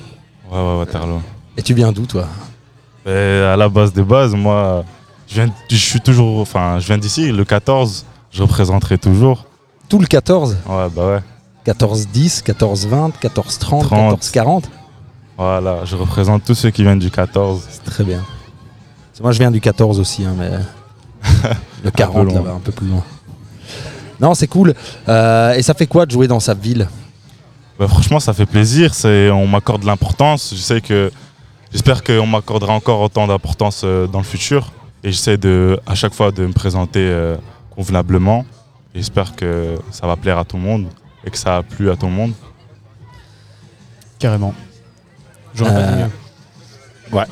Ouais, 0.51 0.59
ouais, 0.59 0.79
Waterloo. 0.79 1.23
Et 1.57 1.63
tu 1.63 1.75
viens 1.75 1.93
d'où, 1.93 2.07
toi? 2.07 2.27
Et 3.07 3.11
à 3.11 3.57
la 3.57 3.69
base 3.69 3.93
des 3.93 4.03
bases, 4.03 4.35
moi, 4.35 4.85
je, 5.29 5.35
viens, 5.35 5.53
je 5.71 5.77
suis 5.77 6.01
toujours, 6.01 6.41
enfin, 6.41 6.79
je 6.79 6.87
viens 6.87 6.99
d'ici, 6.99 7.33
le 7.33 7.45
14, 7.45 8.05
je 8.31 8.43
représenterai 8.43 8.99
toujours. 8.99 9.47
Tout 9.89 9.99
le 9.99 10.07
14 10.07 10.57
Ouais, 10.69 10.87
bah 10.95 11.07
ouais. 11.07 11.73
14-10, 11.73 12.43
14-20, 12.43 13.13
14-30, 13.21 13.59
30. 13.59 14.21
14-40 14.23 14.63
Voilà, 15.37 15.85
je 15.85 15.97
représente 15.97 16.45
tous 16.45 16.55
ceux 16.55 16.71
qui 16.71 16.83
viennent 16.83 16.99
du 16.99 17.11
14. 17.11 17.63
Très 17.85 18.05
bien. 18.05 18.23
Moi, 19.23 19.33
je 19.33 19.39
viens 19.39 19.51
du 19.51 19.61
14 19.61 20.01
aussi, 20.01 20.25
hein, 20.25 20.35
mais 20.39 20.51
le 21.85 21.91
40 21.91 22.25
loin. 22.25 22.35
là-bas, 22.35 22.53
un 22.53 22.61
peu 22.61 22.73
plus 22.73 22.87
loin. 22.87 23.03
Non, 24.19 24.33
c'est 24.35 24.47
cool. 24.47 24.75
Euh, 25.09 25.53
et 25.55 25.63
ça 25.63 25.75
fait 25.75 25.87
quoi 25.87 26.07
de 26.07 26.11
jouer 26.11 26.27
dans 26.27 26.41
sa 26.41 26.55
ville? 26.55 26.89
Bah, 27.81 27.89
franchement, 27.89 28.21
ça 28.21 28.35
fait 28.35 28.45
plaisir. 28.45 28.93
C'est, 28.93 29.31
on 29.31 29.47
m'accorde 29.47 29.81
de 29.81 29.87
l'importance. 29.87 30.53
Je 30.55 30.61
sais 30.61 30.83
que, 30.83 31.11
j'espère 31.73 32.05
qu'on 32.05 32.27
m'accordera 32.27 32.75
encore 32.75 33.01
autant 33.01 33.27
d'importance 33.27 33.81
euh, 33.85 34.07
dans 34.07 34.19
le 34.19 34.25
futur. 34.25 34.71
Et 35.03 35.11
j'essaie 35.13 35.39
de, 35.39 35.81
à 35.87 35.95
chaque 35.95 36.13
fois 36.13 36.31
de 36.31 36.45
me 36.45 36.53
présenter 36.53 37.01
euh, 37.01 37.39
convenablement. 37.71 38.45
J'espère 38.95 39.35
que 39.35 39.77
ça 39.91 40.07
va 40.07 40.17
plaire 40.17 40.37
à 40.37 40.45
tout 40.45 40.57
le 40.59 40.63
monde 40.63 40.89
et 41.25 41.31
que 41.31 41.39
ça 41.39 41.57
a 41.57 41.63
plu 41.63 41.91
à 41.91 41.97
tout 41.97 42.05
le 42.05 42.13
monde. 42.13 42.35
Carrément. 44.19 44.53
J'aurais 45.55 45.73
pas 45.73 45.83
dit 45.83 46.03
Euh, 46.03 46.07
mieux. 46.07 47.17
Ouais. 47.17 47.25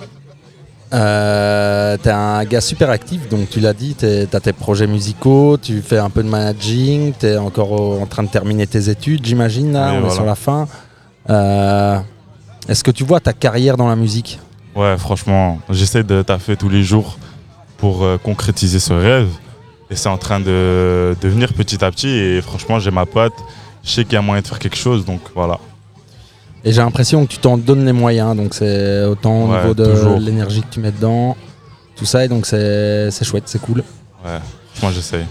Euh, 0.93 1.97
t'es 2.03 2.11
un 2.11 2.45
gars 2.45 2.61
super 2.63 2.89
actif, 2.91 3.29
donc 3.29 3.51
tu 3.51 3.61
l'as 3.61 3.75
dit, 3.75 3.95
t'as 3.95 4.41
tes 4.41 4.53
projets 4.55 4.87
musicaux, 4.87 5.59
tu 5.61 5.83
fais 5.83 5.99
un 5.99 6.09
peu 6.11 6.23
de 6.23 6.29
managing, 6.29 7.13
t'es 7.13 7.37
encore 7.37 7.73
au- 7.73 8.01
en 8.01 8.07
train 8.07 8.23
de 8.23 8.29
terminer 8.29 8.67
tes 8.67 8.89
études, 8.89 9.25
j'imagine, 9.27 9.73
là, 9.73 9.93
Oui, 9.93 10.01
on 10.03 10.09
est 10.09 10.15
sur 10.15 10.25
la 10.25 10.35
fin. 10.35 10.67
Euh, 11.31 11.99
Est-ce 12.69 12.83
que 12.85 12.91
tu 12.91 13.05
vois 13.05 13.21
ta 13.21 13.33
carrière 13.33 13.77
dans 13.77 13.89
la 13.89 13.97
musique? 13.97 14.39
Ouais, 14.77 14.97
franchement, 14.99 15.59
j'essaie 15.71 16.05
de 16.05 16.23
taffer 16.23 16.57
tous 16.57 16.69
les 16.69 16.83
jours 16.83 17.19
pour 17.79 18.03
euh, 18.05 18.19
concrétiser 18.19 18.79
ce 18.79 18.93
rêve. 18.93 19.29
Et 19.91 19.97
c'est 19.97 20.11
en 20.11 20.19
train 20.19 20.39
de, 20.39 21.17
de 21.19 21.29
venir 21.29 21.55
petit 21.55 21.83
à 21.83 21.91
petit. 21.91 22.09
Et 22.09 22.43
franchement, 22.43 22.79
j'ai 22.79 22.91
ma 22.91 23.07
pote. 23.07 23.33
Je 23.83 23.91
sais 23.91 24.05
qu'il 24.05 24.13
y 24.13 24.17
a 24.17 24.21
moyen 24.23 24.43
de 24.43 24.47
faire 24.47 24.59
quelque 24.59 24.77
chose. 24.77 25.07
Donc 25.07 25.21
voilà. 25.35 25.59
Et 26.65 26.73
j'ai 26.73 26.81
l'impression 26.83 27.25
que 27.25 27.31
tu 27.33 27.39
t'en 27.39 27.57
donnes 27.57 27.87
les 27.87 27.93
moyens, 27.93 28.37
donc 28.37 28.55
c'est 28.55 29.05
autant 29.05 29.45
au 29.45 29.53
Ouais, 29.53 29.61
niveau 29.61 29.75
de 29.75 30.19
l'énergie 30.19 30.63
que 30.63 30.69
tu 30.71 30.81
mets 30.81 30.91
dedans, 30.91 31.37
tout 31.97 32.05
ça, 32.05 32.25
et 32.25 32.29
donc 32.29 32.47
c'est 32.47 33.11
chouette, 33.25 33.45
c'est 33.47 33.61
cool. 33.61 33.85
Ouais, 34.25 34.39
franchement, 34.75 34.95
j'essaie. 34.95 35.25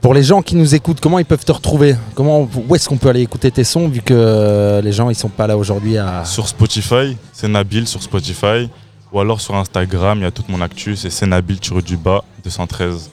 Pour 0.00 0.12
les 0.12 0.22
gens 0.22 0.42
qui 0.42 0.54
nous 0.54 0.74
écoutent, 0.74 1.00
comment 1.00 1.18
ils 1.18 1.24
peuvent 1.24 1.46
te 1.46 1.52
retrouver? 1.52 1.96
Comment, 2.14 2.46
Où 2.68 2.74
est-ce 2.74 2.88
qu'on 2.90 2.98
peut 2.98 3.08
aller 3.08 3.22
écouter 3.22 3.50
tes 3.50 3.64
sons, 3.64 3.88
vu 3.88 4.02
que 4.02 4.80
les 4.84 4.92
gens 4.92 5.08
ils 5.08 5.14
sont 5.14 5.30
pas 5.30 5.46
là 5.46 5.56
aujourd'hui 5.56 5.96
à... 5.96 6.26
Sur 6.26 6.46
Spotify, 6.46 7.16
c'est 7.32 7.48
Nabil 7.48 7.88
sur 7.88 8.02
Spotify. 8.02 8.68
Ou 9.12 9.20
alors 9.20 9.40
sur 9.40 9.54
Instagram, 9.54 10.18
il 10.18 10.22
y 10.22 10.26
a 10.26 10.30
toute 10.30 10.48
mon 10.48 10.60
actu. 10.60 10.96
C'est 10.96 11.08
c'est 11.08 11.24
Nabil 11.26 11.58
du 11.58 11.96
bas 11.96 12.22
213. 12.42 13.10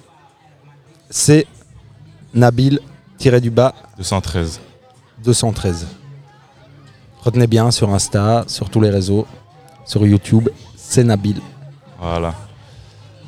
C'est 1.09 1.45
Nabil 2.33 2.79
tiré 3.17 3.39
du 3.39 3.51
bas 3.51 3.73
213. 3.97 4.59
213. 5.23 5.87
Retenez 7.23 7.47
bien 7.47 7.69
sur 7.71 7.89
Insta, 7.93 8.43
sur 8.47 8.69
tous 8.69 8.81
les 8.81 8.89
réseaux, 8.89 9.27
sur 9.85 10.05
YouTube, 10.05 10.49
c'est 10.75 11.03
Nabil. 11.03 11.39
Voilà. 12.01 12.33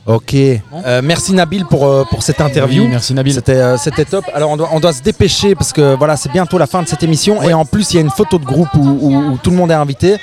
Ok. 0.06 0.34
Euh, 0.34 1.02
merci 1.04 1.32
Nabil 1.34 1.66
pour, 1.66 1.86
euh, 1.86 2.04
pour 2.10 2.24
cette 2.24 2.42
interview. 2.42 2.84
Oui, 2.84 2.90
merci 2.90 3.14
Nabil. 3.14 3.34
C'était 3.34 3.56
euh, 3.56 3.78
c'était 3.78 4.04
top. 4.04 4.26
Alors 4.34 4.50
on 4.50 4.58
doit, 4.58 4.70
on 4.74 4.80
doit 4.80 4.92
se 4.94 5.02
dépêcher 5.02 5.56
parce 5.56 5.72
que 5.72 5.96
voilà, 5.96 6.18
c'est 6.18 6.32
bientôt 6.32 6.58
la 6.58 6.68
fin 6.68 6.82
de 6.82 6.88
cette 6.88 7.04
émission. 7.04 7.42
Et 7.44 7.54
en 7.54 7.64
plus, 7.66 7.94
il 7.94 7.96
y 7.96 7.98
a 8.00 8.02
une 8.02 8.10
photo 8.10 8.38
de 8.38 8.44
groupe 8.46 8.68
où, 8.74 8.80
où- 9.02 9.16
où 9.34 9.38
tout 9.42 9.52
le 9.52 9.56
monde 9.56 9.72
est 9.72 9.76
invité. 9.76 10.18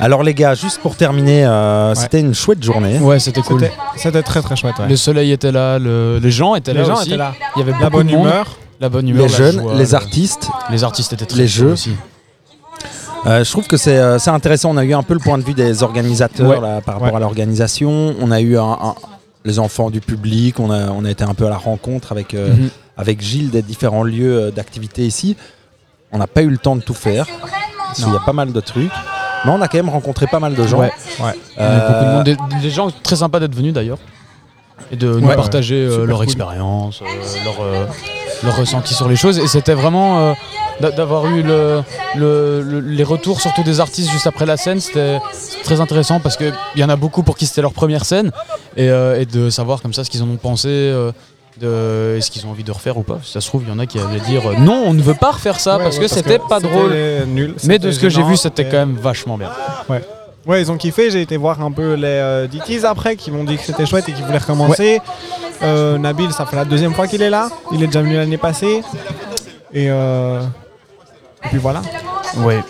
Alors 0.00 0.24
les 0.24 0.34
gars, 0.34 0.54
juste 0.54 0.80
pour 0.80 0.96
terminer, 0.96 1.44
euh, 1.44 1.94
c'était 1.94 2.18
une 2.18 2.34
chouette 2.34 2.60
journée. 2.64 2.98
Ouais, 2.98 3.20
c'était 3.20 3.42
cool. 3.42 3.68
C'était- 3.96 4.22
très 4.22 4.42
très 4.42 4.56
chouette. 4.56 4.74
ouais. 4.80 4.88
Le 4.88 4.96
soleil 4.96 5.30
était 5.30 5.52
là, 5.52 5.78
le- 5.78 6.18
les 6.20 6.30
gens 6.32 6.56
étaient 6.56 6.72
Les 6.72 6.80
là 6.80 6.84
gens 6.86 6.94
aussi. 6.96 7.08
étaient 7.10 7.16
là. 7.16 7.34
Il 7.54 7.60
y 7.60 7.62
avait 7.62 7.70
La 7.72 7.78
beaucoup 7.78 7.90
bonne 7.98 8.06
de 8.08 8.12
monde. 8.16 8.26
humeur. 8.26 8.56
La 8.80 8.88
bonne 8.88 9.08
humeur. 9.08 9.22
Les 9.22 9.28
jeunes, 9.32 9.60
joie, 9.60 9.74
les 9.76 9.84
le- 9.90 9.94
artistes, 9.94 10.48
Les 10.70 10.82
artistes 10.82 11.12
étaient 11.12 11.26
très 11.26 11.38
les 11.38 11.46
jeux. 11.46 11.72
aussi. 11.72 11.92
Euh, 13.26 13.42
je 13.44 13.50
trouve 13.50 13.66
que 13.66 13.76
c'est 13.76 13.96
euh, 13.98 14.18
c'est 14.18 14.30
intéressant. 14.30 14.70
On 14.70 14.76
a 14.76 14.84
eu 14.84 14.92
un 14.94 15.02
peu 15.02 15.14
le 15.14 15.20
point 15.20 15.38
de 15.38 15.42
vue 15.44 15.54
des 15.54 15.82
organisateurs 15.82 16.48
Ouais. 16.48 16.60
là, 16.60 16.80
par 16.80 16.94
rapport 16.96 17.08
Ouais. 17.10 17.16
à 17.16 17.20
l'organisation. 17.20 18.14
On 18.20 18.30
a 18.30 18.40
eu 18.40 18.58
un- 18.58 18.62
un- 18.82 18.94
les 19.44 19.58
enfants 19.58 19.90
du 19.90 20.00
public. 20.00 20.60
On 20.60 20.70
a, 20.70 20.90
on 20.90 21.04
a 21.04 21.10
été 21.10 21.24
un 21.24 21.34
peu 21.34 21.46
à 21.46 21.50
la 21.50 21.56
rencontre 21.56 22.12
avec, 22.12 22.34
euh, 22.34 22.54
Mhm. 22.54 22.68
avec 22.98 23.20
Gilles 23.22 23.50
des 23.50 23.62
différents 23.62 24.02
lieux 24.04 24.44
euh, 24.44 24.50
d'activité 24.50 25.06
ici. 25.06 25.36
On 26.12 26.18
n'a 26.18 26.26
pas 26.26 26.42
eu 26.42 26.48
le 26.50 26.58
temps 26.58 26.76
de 26.76 26.82
tout 26.82 26.94
faire. 26.94 27.26
qu'il 27.94 28.08
y 28.12 28.16
a 28.16 28.20
pas 28.26 28.32
mal 28.32 28.52
de 28.52 28.60
trucs. 28.60 28.90
Mais 29.44 29.52
on 29.52 29.60
a 29.62 29.68
quand 29.68 29.78
même 29.78 29.88
rencontré 29.88 30.26
pas 30.26 30.40
mal 30.40 30.54
de 30.56 30.66
gens. 30.66 30.80
Ouais. 30.80 30.90
Euh, 31.20 31.30
Il 31.58 31.62
y 31.62 31.64
a 31.64 31.76
eu 31.76 31.80
beaucoup 31.92 32.04
de 32.04 32.10
monde. 32.10 32.24
Des, 32.24 32.36
des 32.62 32.70
gens 32.70 32.90
très 33.04 33.14
sympas 33.16 33.38
d'être 33.38 33.54
venus 33.54 33.72
d'ailleurs. 33.72 33.98
Et 34.90 34.96
de 34.96 35.20
nous 35.20 35.28
Ouais. 35.28 35.36
partager 35.36 35.76
euh, 35.76 36.04
leur 36.04 36.16
cool. 36.18 36.24
expérience, 36.24 37.00
euh, 37.02 37.44
leur, 37.44 37.54
euh, 37.62 37.84
leur 38.42 38.56
ressenti 38.56 38.94
sur 38.94 39.08
les 39.08 39.14
choses. 39.14 39.38
Et 39.38 39.46
c'était 39.46 39.74
vraiment 39.74 40.18
euh, 40.18 40.32
d'avoir 40.80 41.26
eu 41.26 41.42
le, 41.42 41.82
le- 42.16 42.62
le- 42.62 42.80
les 42.80 43.04
retours, 43.04 43.40
surtout 43.40 43.62
des 43.62 43.80
artistes 43.80 44.10
juste 44.10 44.26
après 44.26 44.46
la 44.46 44.56
scène. 44.56 44.80
C'était 44.80 45.18
très 45.64 45.80
intéressant 45.80 46.20
parce 46.20 46.36
qu'il 46.36 46.52
y 46.76 46.84
en 46.84 46.88
a 46.88 46.96
beaucoup 46.96 47.22
pour 47.22 47.36
qui 47.36 47.46
c'était 47.46 47.62
leur 47.62 47.72
première 47.72 48.04
scène. 48.04 48.30
Et, 48.76 48.88
euh, 48.90 49.20
et 49.20 49.26
de 49.26 49.50
savoir 49.50 49.80
comme 49.82 49.92
ça 49.94 50.04
ce 50.04 50.10
qu'ils 50.10 50.22
en 50.22 50.28
ont 50.28 50.36
pensé. 50.36 50.68
euh, 50.68 51.12
de, 51.60 52.16
est-ce 52.18 52.32
qu'ils 52.32 52.44
ont 52.46 52.50
envie 52.50 52.64
de 52.64 52.72
refaire 52.72 52.98
ou 52.98 53.04
pas 53.04 53.20
Si 53.22 53.30
ça 53.30 53.40
se 53.40 53.46
trouve, 53.46 53.62
il 53.64 53.68
y 53.68 53.72
en 53.72 53.78
a 53.78 53.86
qui 53.86 54.00
allaient 54.00 54.18
dire 54.26 54.44
euh, 54.50 54.54
non, 54.58 54.82
on 54.86 54.92
ne 54.92 55.00
veut 55.02 55.14
pas 55.14 55.30
refaire 55.30 55.60
ça 55.60 55.76
Ouais, 55.76 55.84
parce 55.84 55.96
ouais, 55.98 56.02
que 56.02 56.08
c'était 56.10 56.40
pas 56.40 56.58
drôle. 56.58 56.92
nul, 57.28 57.54
Mais 57.62 57.78
de 57.78 57.92
ce 57.92 58.00
que 58.00 58.08
j'ai 58.08 58.24
vu, 58.24 58.36
c'était 58.36 58.64
quand 58.64 58.78
même 58.78 58.96
vachement 58.96 59.38
bien. 59.38 59.50
Ouais. 59.88 60.02
Ouais, 60.46 60.60
ils 60.60 60.70
ont 60.72 60.76
kiffé. 60.76 61.10
J'ai 61.12 61.22
été 61.22 61.36
voir 61.36 61.62
un 61.62 61.70
peu 61.70 61.94
les 61.94 62.06
euh, 62.06 62.46
Dickies 62.48 62.84
après, 62.84 63.14
qui 63.14 63.30
m'ont 63.30 63.44
dit 63.44 63.56
que 63.56 63.62
c'était 63.62 63.86
chouette 63.86 64.08
et 64.08 64.12
qu'ils 64.12 64.24
voulaient 64.24 64.38
recommencer. 64.38 65.00
Euh, 65.62 65.96
Nabil, 65.96 66.32
ça 66.32 66.44
fait 66.44 66.56
la 66.56 66.64
deuxième 66.64 66.92
fois 66.92 67.06
qu'il 67.06 67.22
est 67.22 67.30
là. 67.30 67.48
Il 67.72 67.82
est 67.82 67.86
déjà 67.86 68.02
venu 68.02 68.16
l'année 68.16 68.36
passée. 68.36 68.82
Et, 69.72 69.86
euh, 69.90 70.42
et 71.44 71.48
puis 71.48 71.58
voilà. 71.58 71.82
Ouais. 72.38 72.62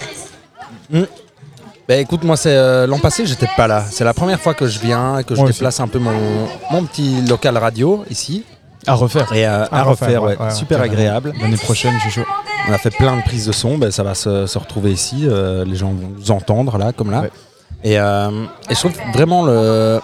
Bah 1.86 1.96
écoute, 1.96 2.24
moi 2.24 2.36
c'est 2.36 2.54
euh, 2.56 2.86
l'an 2.86 2.98
passé, 2.98 3.26
j'étais 3.26 3.48
pas 3.56 3.66
là. 3.66 3.84
C'est 3.90 4.04
la 4.04 4.14
première 4.14 4.40
fois 4.40 4.54
que 4.54 4.66
je 4.66 4.78
viens 4.78 5.18
et 5.18 5.24
que 5.24 5.34
je 5.34 5.40
Moi 5.40 5.48
aussi. 5.50 5.58
déplace 5.58 5.80
un 5.80 5.88
peu 5.88 5.98
mon, 5.98 6.12
mon 6.70 6.84
petit 6.84 7.20
local 7.22 7.58
radio 7.58 8.04
ici. 8.10 8.44
À 8.86 8.94
refaire. 8.94 9.30
Et 9.34 9.46
euh, 9.46 9.64
à, 9.66 9.80
À 9.80 9.82
refaire, 9.82 10.08
refaire, 10.08 10.22
ouais. 10.22 10.36
ouais, 10.38 10.44
ouais, 10.46 10.50
super 10.54 10.80
agréable. 10.80 11.32
L'année 11.40 11.56
prochaine, 11.56 11.92
je 11.96 12.00
suis 12.10 12.10
chaud. 12.22 12.26
On 12.68 12.72
a 12.72 12.78
fait 12.78 12.90
plein 12.90 13.16
de 13.16 13.22
prises 13.22 13.46
de 13.46 13.52
son, 13.52 13.76
ben, 13.78 13.90
ça 13.90 14.02
va 14.02 14.14
se, 14.14 14.46
se 14.46 14.58
retrouver 14.58 14.92
ici. 14.92 15.26
euh, 15.28 15.64
les 15.64 15.76
gens 15.76 15.88
vont 15.88 16.10
nous 16.18 16.30
entendre 16.30 16.78
là, 16.78 16.92
comme 16.92 17.10
là. 17.10 17.20
Ouais. 17.22 17.30
Et, 17.82 17.98
euh, 17.98 18.44
et 18.70 18.74
je 18.74 18.78
trouve 18.80 18.92
vraiment 19.12 19.44
le 19.44 20.00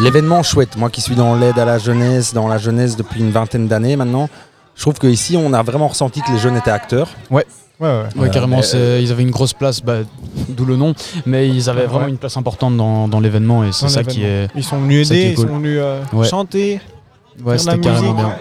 l'événement 0.00 0.42
chouette. 0.42 0.76
Moi 0.76 0.88
qui 0.88 1.00
suis 1.02 1.14
dans 1.14 1.34
l'aide 1.34 1.58
à 1.58 1.64
la 1.66 1.78
jeunesse, 1.78 2.32
dans 2.32 2.48
la 2.48 2.56
jeunesse 2.58 2.96
depuis 2.96 3.20
une 3.20 3.30
vingtaine 3.30 3.68
d'années 3.68 3.96
maintenant, 3.96 4.28
je 4.74 4.80
trouve 4.82 4.94
qu'ici 4.98 5.36
on 5.36 5.52
a 5.52 5.62
vraiment 5.62 5.88
ressenti 5.88 6.20
que 6.20 6.30
les 6.32 6.38
jeunes 6.38 6.56
étaient 6.56 6.70
acteurs. 6.70 7.08
Ouais. 7.30 7.44
Ouais, 7.80 7.88
ouais. 7.88 8.02
Ouais, 8.16 8.28
Euh, 8.28 8.30
carrément, 8.30 8.58
mais, 8.58 8.62
c'est- 8.62 9.02
ils 9.02 9.10
avaient 9.10 9.24
une 9.24 9.32
grosse 9.32 9.52
place, 9.52 9.80
bah, 9.80 9.98
d'où 10.48 10.64
le 10.64 10.76
nom, 10.76 10.94
mais 11.26 11.48
ils 11.48 11.68
avaient 11.68 11.86
vraiment 11.86 12.04
Ouais. 12.04 12.10
une 12.10 12.18
place 12.18 12.36
importante 12.36 12.76
dans, 12.76 13.08
dans 13.08 13.18
l'événement 13.18 13.64
et 13.64 13.72
c'est 13.72 13.88
ça 13.88 14.04
qui 14.04 14.22
est. 14.24 14.48
Ils 14.54 14.62
sont 14.62 14.78
venus 14.78 15.10
aider, 15.10 15.30
ils 15.30 15.34
cool. 15.34 15.48
sont 15.48 15.56
venus 15.56 15.78
euh, 15.82 16.00
Ouais. 16.12 16.26
chanter. 16.28 16.80
Ouais, 17.44 17.58
faire 17.58 17.64
de 17.64 17.66
la 17.66 17.72
c'était 17.74 17.78
carrément 17.80 18.12
bien. 18.14 18.32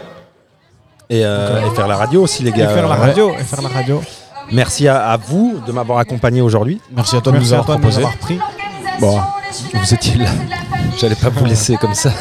Et, 1.10 1.26
euh, 1.26 1.68
et 1.72 1.76
faire 1.76 1.88
la 1.88 1.98
radio 1.98 2.22
aussi 2.24 2.44
les 2.44 2.50
Et 2.52 2.54
gars. 2.54 2.70
faire 2.70 2.88
la 2.88 2.94
Ouais. 2.96 3.02
radio. 3.08 3.34
Et 3.40 3.44
faire 3.44 3.62
la 3.64 3.70
radio. 3.70 4.02
Merci 4.52 4.88
à, 4.88 5.04
à 5.10 5.18
vous 5.18 5.60
de 5.66 5.72
m'avoir 5.72 5.98
accompagné 5.98 6.42
aujourd'hui. 6.42 6.80
Merci 6.96 7.16
à 7.16 7.22
toi 7.22 7.32
de 7.32 7.38
Merci 7.38 7.50
nous 7.50 7.54
avoir 7.54 7.66
toi 7.66 7.76
de 7.76 7.82
nous 7.82 7.88
proposé. 7.90 8.04
avoir 8.06 8.18
pris. 8.20 8.40
Bon, 9.00 9.20
vous 9.74 9.94
étiez 9.96 10.16
là. 10.20 10.30
J'allais 11.00 11.16
pas 11.16 11.30
vous 11.30 11.46
laisser 11.46 11.76
comme 11.78 11.96
ça. 11.96 12.12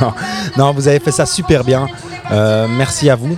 Non, 0.00 0.12
non 0.56 0.72
vous 0.72 0.86
avez 0.86 1.00
fait 1.00 1.10
ça 1.10 1.26
super 1.26 1.64
bien. 1.64 1.88
Euh, 2.30 2.68
merci 2.68 3.10
à 3.10 3.16
vous. 3.16 3.36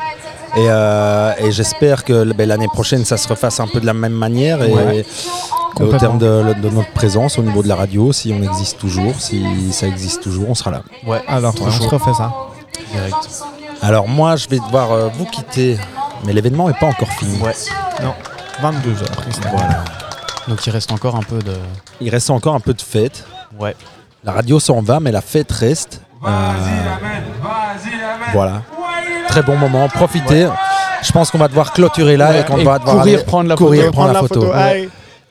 Et, 0.56 0.66
euh, 0.68 1.32
et 1.38 1.50
j'espère 1.50 2.04
que 2.04 2.30
ben, 2.32 2.46
l'année 2.48 2.68
prochaine, 2.68 3.04
ça 3.04 3.16
se 3.16 3.26
refasse 3.28 3.58
un 3.60 3.66
peu 3.68 3.80
de 3.80 3.86
la 3.86 3.94
même 3.94 4.12
manière. 4.12 4.62
Et, 4.62 4.72
Ouais. 4.72 5.06
et 5.80 5.82
au 5.82 5.96
terme 5.96 6.18
de, 6.18 6.54
de 6.60 6.68
notre 6.68 6.92
présence 6.92 7.38
au 7.38 7.42
niveau 7.42 7.62
de 7.62 7.68
la 7.68 7.76
radio, 7.76 8.12
si 8.12 8.34
on 8.38 8.42
existe 8.42 8.78
toujours, 8.78 9.14
si 9.18 9.72
ça 9.72 9.86
existe 9.86 10.22
toujours, 10.22 10.50
on 10.50 10.54
sera 10.54 10.70
là. 10.70 10.82
Ouais, 11.06 11.22
Alors, 11.26 11.54
on 11.60 11.70
se 11.70 11.82
refait 11.88 12.12
ça. 12.14 12.32
direct. 12.92 13.16
Alors 13.80 14.06
moi, 14.08 14.36
je 14.36 14.48
vais 14.48 14.58
devoir 14.58 14.92
euh, 14.92 15.08
vous 15.14 15.24
quitter. 15.24 15.78
Mais 16.24 16.32
l'événement 16.32 16.68
n'est 16.68 16.74
pas 16.74 16.86
encore 16.86 17.08
fini. 17.08 17.36
Ouais. 17.40 17.54
Non, 18.02 18.12
22 18.60 18.90
heures. 19.02 19.08
Voilà. 19.50 19.84
Donc 20.46 20.64
il 20.66 20.70
reste 20.70 20.92
encore 20.92 21.16
un 21.16 21.22
peu 21.22 21.38
de. 21.38 21.54
Il 22.00 22.10
reste 22.10 22.30
encore 22.30 22.54
un 22.54 22.60
peu 22.60 22.74
de 22.74 22.82
fête. 22.82 23.24
Ouais. 23.58 23.74
La 24.22 24.30
radio 24.32 24.60
s'en 24.60 24.82
va, 24.82 25.00
mais 25.00 25.10
la 25.10 25.20
fête 25.22 25.50
reste. 25.50 26.00
Euh, 26.24 26.28
voilà. 28.32 28.62
Très 29.32 29.42
bon 29.42 29.56
moment. 29.56 29.88
Profitez. 29.88 30.46
Je 31.02 31.10
pense 31.10 31.30
qu'on 31.30 31.38
va 31.38 31.48
devoir 31.48 31.72
clôturer 31.72 32.18
là 32.18 32.28
Ouais, 32.30 32.40
et 32.40 32.44
qu'on 32.44 32.62
va 32.62 32.78
devoir 32.78 32.96
courir 32.98 33.16
aller- 33.16 33.24
prendre 33.24 33.48
la 33.48 33.56
courir 33.56 33.80
photo. 33.86 33.92
prendre 33.92 34.12
la 34.12 34.20
photo. 34.20 34.52
Allez. 34.52 34.88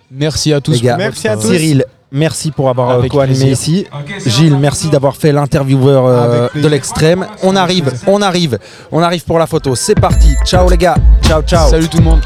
Merci 0.10 0.52
à 0.54 0.60
tous. 0.60 0.72
Les 0.72 0.80
gars, 0.82 0.98
Merci 0.98 1.28
à 1.28 1.36
tous. 1.38 1.48
Cyril, 1.52 1.86
merci 2.12 2.50
pour 2.50 2.68
avoir 2.68 2.90
euh, 3.00 3.08
co-animé 3.08 3.52
ici. 3.52 3.86
Gilles, 4.26 4.58
merci 4.58 4.90
d'avoir 4.90 5.16
fait 5.16 5.32
l'intervieweur 5.32 6.06
euh, 6.08 6.48
de 6.56 6.68
l'extrême. 6.68 7.28
On 7.44 7.56
arrive, 7.56 7.94
on 8.08 8.24
arrive, 8.24 8.58
on 8.92 9.04
arrive 9.04 9.24
pour 9.24 9.38
la 9.38 9.46
photo. 9.46 9.76
C'est 9.76 9.94
parti. 9.94 10.36
Ciao 10.46 10.68
les 10.68 10.78
gars. 10.78 10.96
Ciao, 11.22 11.44
ciao. 11.44 11.70
Salut 11.70 11.88
tout 11.88 11.98
le 12.00 12.04
monde. 12.04 12.22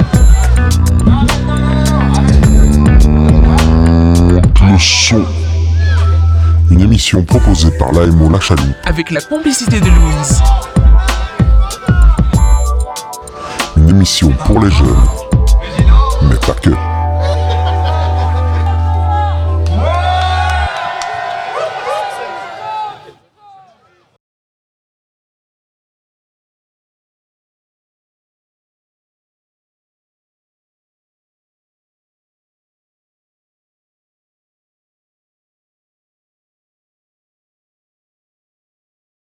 Le 4.72 4.80
son. 4.80 5.24
Une 6.72 6.82
émission 6.82 7.22
proposée 7.24 7.70
par 7.78 7.92
l'AMO 7.92 8.30
La 8.32 8.40
Chaloupe 8.40 8.66
avec 8.86 9.12
la 9.12 9.20
complicité 9.22 9.80
de 9.82 9.86
Louise. 9.86 10.42
Une 13.86 13.98
émission 13.98 14.32
pour 14.46 14.60
les 14.62 14.72
jeunes, 14.72 14.88
mais 16.24 16.36
pas 16.38 16.54
que. 16.54 16.95